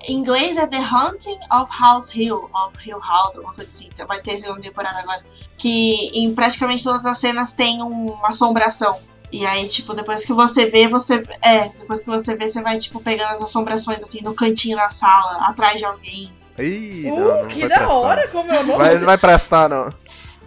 em 0.07 0.13
inglês 0.17 0.57
é 0.57 0.65
The 0.67 0.79
Hunting 0.79 1.39
of 1.51 1.71
House 1.79 2.13
Hill, 2.15 2.49
of 2.53 2.77
Hill 2.87 2.99
House, 2.99 3.35
alguma 3.35 3.53
coisa 3.53 3.69
assim. 3.69 3.89
Então 3.93 4.05
vai 4.07 4.19
ter 4.21 4.39
segunda 4.39 4.61
temporada 4.61 4.99
agora. 4.99 5.23
Que 5.57 6.09
em 6.13 6.33
praticamente 6.33 6.83
todas 6.83 7.05
as 7.05 7.17
cenas 7.17 7.53
tem 7.53 7.81
um- 7.81 8.11
uma 8.11 8.29
assombração. 8.29 8.97
E 9.31 9.45
aí, 9.45 9.67
tipo, 9.67 9.93
depois 9.93 10.23
que 10.23 10.31
você 10.33 10.69
vê, 10.69 10.87
você. 10.87 11.21
É, 11.41 11.69
depois 11.69 12.03
que 12.03 12.09
você 12.09 12.35
vê, 12.35 12.47
você 12.47 12.61
vai, 12.61 12.77
tipo, 12.77 13.01
pegando 13.01 13.33
as 13.33 13.41
assombrações 13.41 14.01
assim 14.03 14.21
no 14.21 14.33
cantinho 14.33 14.77
da 14.77 14.89
sala, 14.91 15.37
atrás 15.47 15.77
de 15.79 15.85
alguém. 15.85 16.31
Ih, 16.57 17.09
Uh, 17.11 17.19
não, 17.19 17.41
não 17.41 17.47
que 17.47 17.67
da 17.67 17.75
prestar. 17.75 17.93
hora, 17.93 18.27
como 18.29 18.51
é 18.51 18.59
o 18.61 18.63
nome? 18.65 18.77
Vai, 18.77 18.97
não 18.97 19.05
vai 19.05 19.17
prestar, 19.17 19.67
não. 19.67 19.91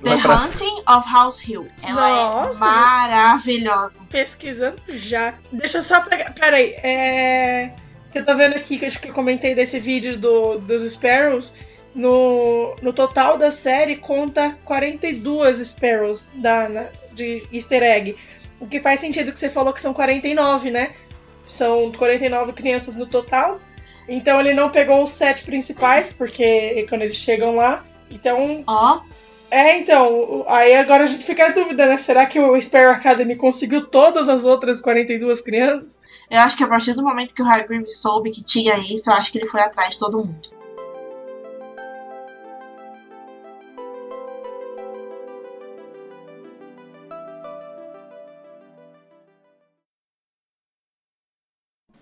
The. 0.02 0.14
Hunting 0.14 0.82
of 0.88 1.12
House 1.12 1.40
Hill. 1.46 1.68
Ela 1.82 2.08
Nossa. 2.44 2.64
é 2.64 2.68
maravilhosa. 2.70 4.02
Pesquisando 4.08 4.80
já. 4.88 5.34
Deixa 5.52 5.78
eu 5.78 5.82
só 5.82 6.00
pegar. 6.02 6.32
Peraí, 6.34 6.70
é. 6.82 7.74
Eu 8.18 8.24
tô 8.24 8.34
vendo 8.34 8.56
aqui 8.56 8.78
que 8.78 8.84
acho 8.86 8.98
que 9.00 9.10
eu 9.10 9.14
comentei 9.14 9.54
desse 9.54 9.78
vídeo 9.78 10.16
do, 10.18 10.58
dos 10.58 10.82
Sparrows. 10.92 11.54
No, 11.94 12.76
no 12.82 12.92
total 12.92 13.38
da 13.38 13.50
série 13.50 13.96
conta 13.96 14.56
42 14.64 15.58
Sparrows 15.58 16.30
da, 16.34 16.68
na- 16.68 16.88
de 17.12 17.42
easter 17.52 17.82
egg. 17.82 18.16
O 18.60 18.66
que 18.66 18.80
faz 18.80 19.00
sentido 19.00 19.32
que 19.32 19.38
você 19.38 19.48
falou 19.48 19.72
que 19.72 19.80
são 19.80 19.94
49, 19.94 20.70
né? 20.70 20.90
São 21.46 21.92
49 21.92 22.52
crianças 22.52 22.96
no 22.96 23.06
total. 23.06 23.60
Então 24.08 24.40
ele 24.40 24.52
não 24.52 24.68
pegou 24.68 25.02
os 25.02 25.10
sete 25.10 25.44
principais, 25.44 26.12
porque 26.12 26.84
quando 26.88 27.02
eles 27.02 27.16
chegam 27.16 27.54
lá. 27.54 27.84
Então. 28.10 28.64
Ó. 28.66 29.00
É, 29.50 29.78
então. 29.78 30.44
Aí 30.46 30.74
agora 30.74 31.04
a 31.04 31.06
gente 31.06 31.24
fica 31.24 31.46
a 31.46 31.52
dúvida, 31.52 31.86
né? 31.86 31.96
Será 31.96 32.26
que 32.26 32.38
o 32.38 32.60
Sparrow 32.60 32.92
Academy 32.92 33.34
conseguiu 33.34 33.86
todas 33.86 34.28
as 34.28 34.44
outras 34.44 34.80
42 34.80 35.40
crianças? 35.40 35.98
Eu 36.30 36.40
acho 36.40 36.56
que 36.56 36.64
a 36.64 36.68
partir 36.68 36.92
do 36.94 37.02
momento 37.02 37.34
que 37.34 37.42
o 37.42 37.46
Hargreaves 37.46 37.98
soube 37.98 38.30
que 38.30 38.42
tinha 38.44 38.76
isso, 38.78 39.10
eu 39.10 39.14
acho 39.14 39.32
que 39.32 39.38
ele 39.38 39.48
foi 39.48 39.60
atrás 39.62 39.94
de 39.94 40.00
todo 40.00 40.18
mundo. 40.18 40.58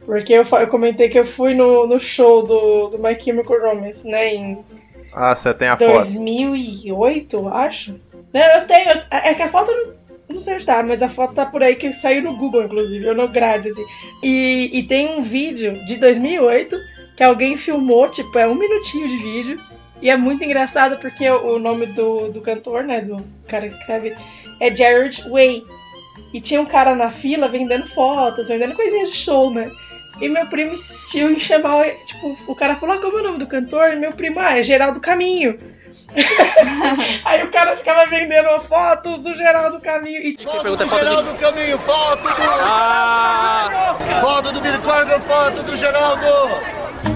Porque 0.05 0.33
eu, 0.33 0.43
eu 0.45 0.69
comentei 0.69 1.09
que 1.09 1.19
eu 1.19 1.25
fui 1.25 1.55
no, 1.55 1.87
no 1.87 1.99
show 1.99 2.45
do, 2.47 2.89
do 2.89 2.99
My 2.99 3.21
Chemical 3.21 3.61
Romance, 3.61 4.09
né? 4.09 4.35
Em 4.35 4.65
Ah, 5.19 5.35
você 5.35 5.55
tem 5.55 5.69
a 5.69 5.79
foto. 5.79 5.93
2008, 5.93 7.37
eu 7.37 7.49
acho. 7.49 7.99
Né, 8.35 8.59
eu 8.59 8.67
tenho. 8.67 8.91
É 9.11 9.33
que 9.33 9.43
a 9.43 9.49
foto 9.49 9.73
não, 9.73 9.95
não 10.29 10.39
sei 10.39 10.57
onde 10.57 10.67
tá, 10.67 10.83
mas 10.83 11.03
a 11.03 11.09
foto 11.09 11.33
tá 11.33 11.47
por 11.47 11.63
aí 11.63 11.75
que 11.75 11.91
saiu 11.91 12.23
no 12.23 12.37
Google, 12.37 12.65
inclusive, 12.65 13.03
eu 13.03 13.15
no 13.15 13.27
grade, 13.27 13.71
assim. 13.71 13.85
E, 14.23 14.71
e 14.75 14.83
tem 14.83 15.19
um 15.19 15.23
vídeo 15.23 15.83
de 15.87 15.97
2008 15.97 16.77
que 17.17 17.25
alguém 17.25 17.57
filmou, 17.57 18.11
tipo, 18.11 18.39
é 18.39 18.47
um 18.47 18.55
minutinho 18.55 19.09
de 19.09 19.17
vídeo. 19.17 19.61
E 20.03 20.11
é 20.11 20.17
muito 20.19 20.45
engraçado 20.45 20.99
porque 20.99 21.27
o, 21.31 21.55
o 21.55 21.59
nome 21.59 21.87
do, 21.87 22.29
do 22.29 22.43
cantor, 22.43 22.85
né, 22.85 23.01
do 23.01 23.17
cara 23.49 23.67
que 23.67 23.73
escreve, 23.73 24.15
é 24.61 24.77
Jared 24.77 25.31
Way. 25.31 25.65
E 26.35 26.43
tinha 26.43 26.61
um 26.61 26.67
cara 26.67 26.95
na 26.95 27.11
fila 27.11 27.49
vendendo 27.49 27.87
fotos, 27.87 28.49
vendendo 28.49 28.75
coisinhas 28.75 29.11
de 29.11 29.17
show, 29.17 29.51
né? 29.51 29.71
E 30.21 30.29
meu 30.29 30.47
primo 30.47 30.73
insistiu 30.73 31.31
em 31.31 31.39
chamar, 31.39 31.85
tipo, 32.05 32.35
o 32.47 32.55
cara 32.55 32.77
falou, 32.77 32.97
ah, 32.97 33.01
como 33.01 33.19
é 33.19 33.21
o 33.21 33.25
nome 33.25 33.39
do 33.39 33.47
cantor? 33.47 33.93
E 33.93 33.97
meu 33.97 34.13
primo, 34.13 34.41
ah, 34.41 34.59
é 34.59 34.63
Geraldo 34.63 35.01
Caminho. 35.01 35.59
Aí 37.25 37.43
o 37.43 37.51
cara 37.51 37.77
ficava 37.77 38.07
vendendo 38.07 38.59
fotos 38.61 39.21
do 39.21 39.35
Geraldo 39.35 39.81
Caminho. 39.81 40.21
E... 40.23 40.39
Foto 40.43 40.77
do 40.77 40.89
Geraldo 40.89 41.35
Caminho, 41.35 41.79
foto 41.79 42.23
do. 42.23 42.43
Foto 44.21 44.53
do 44.53 44.61
Billy 44.61 44.79
Corgan, 44.79 45.21
foto 45.21 45.63
do 45.63 45.77
Geraldo! 45.77 47.16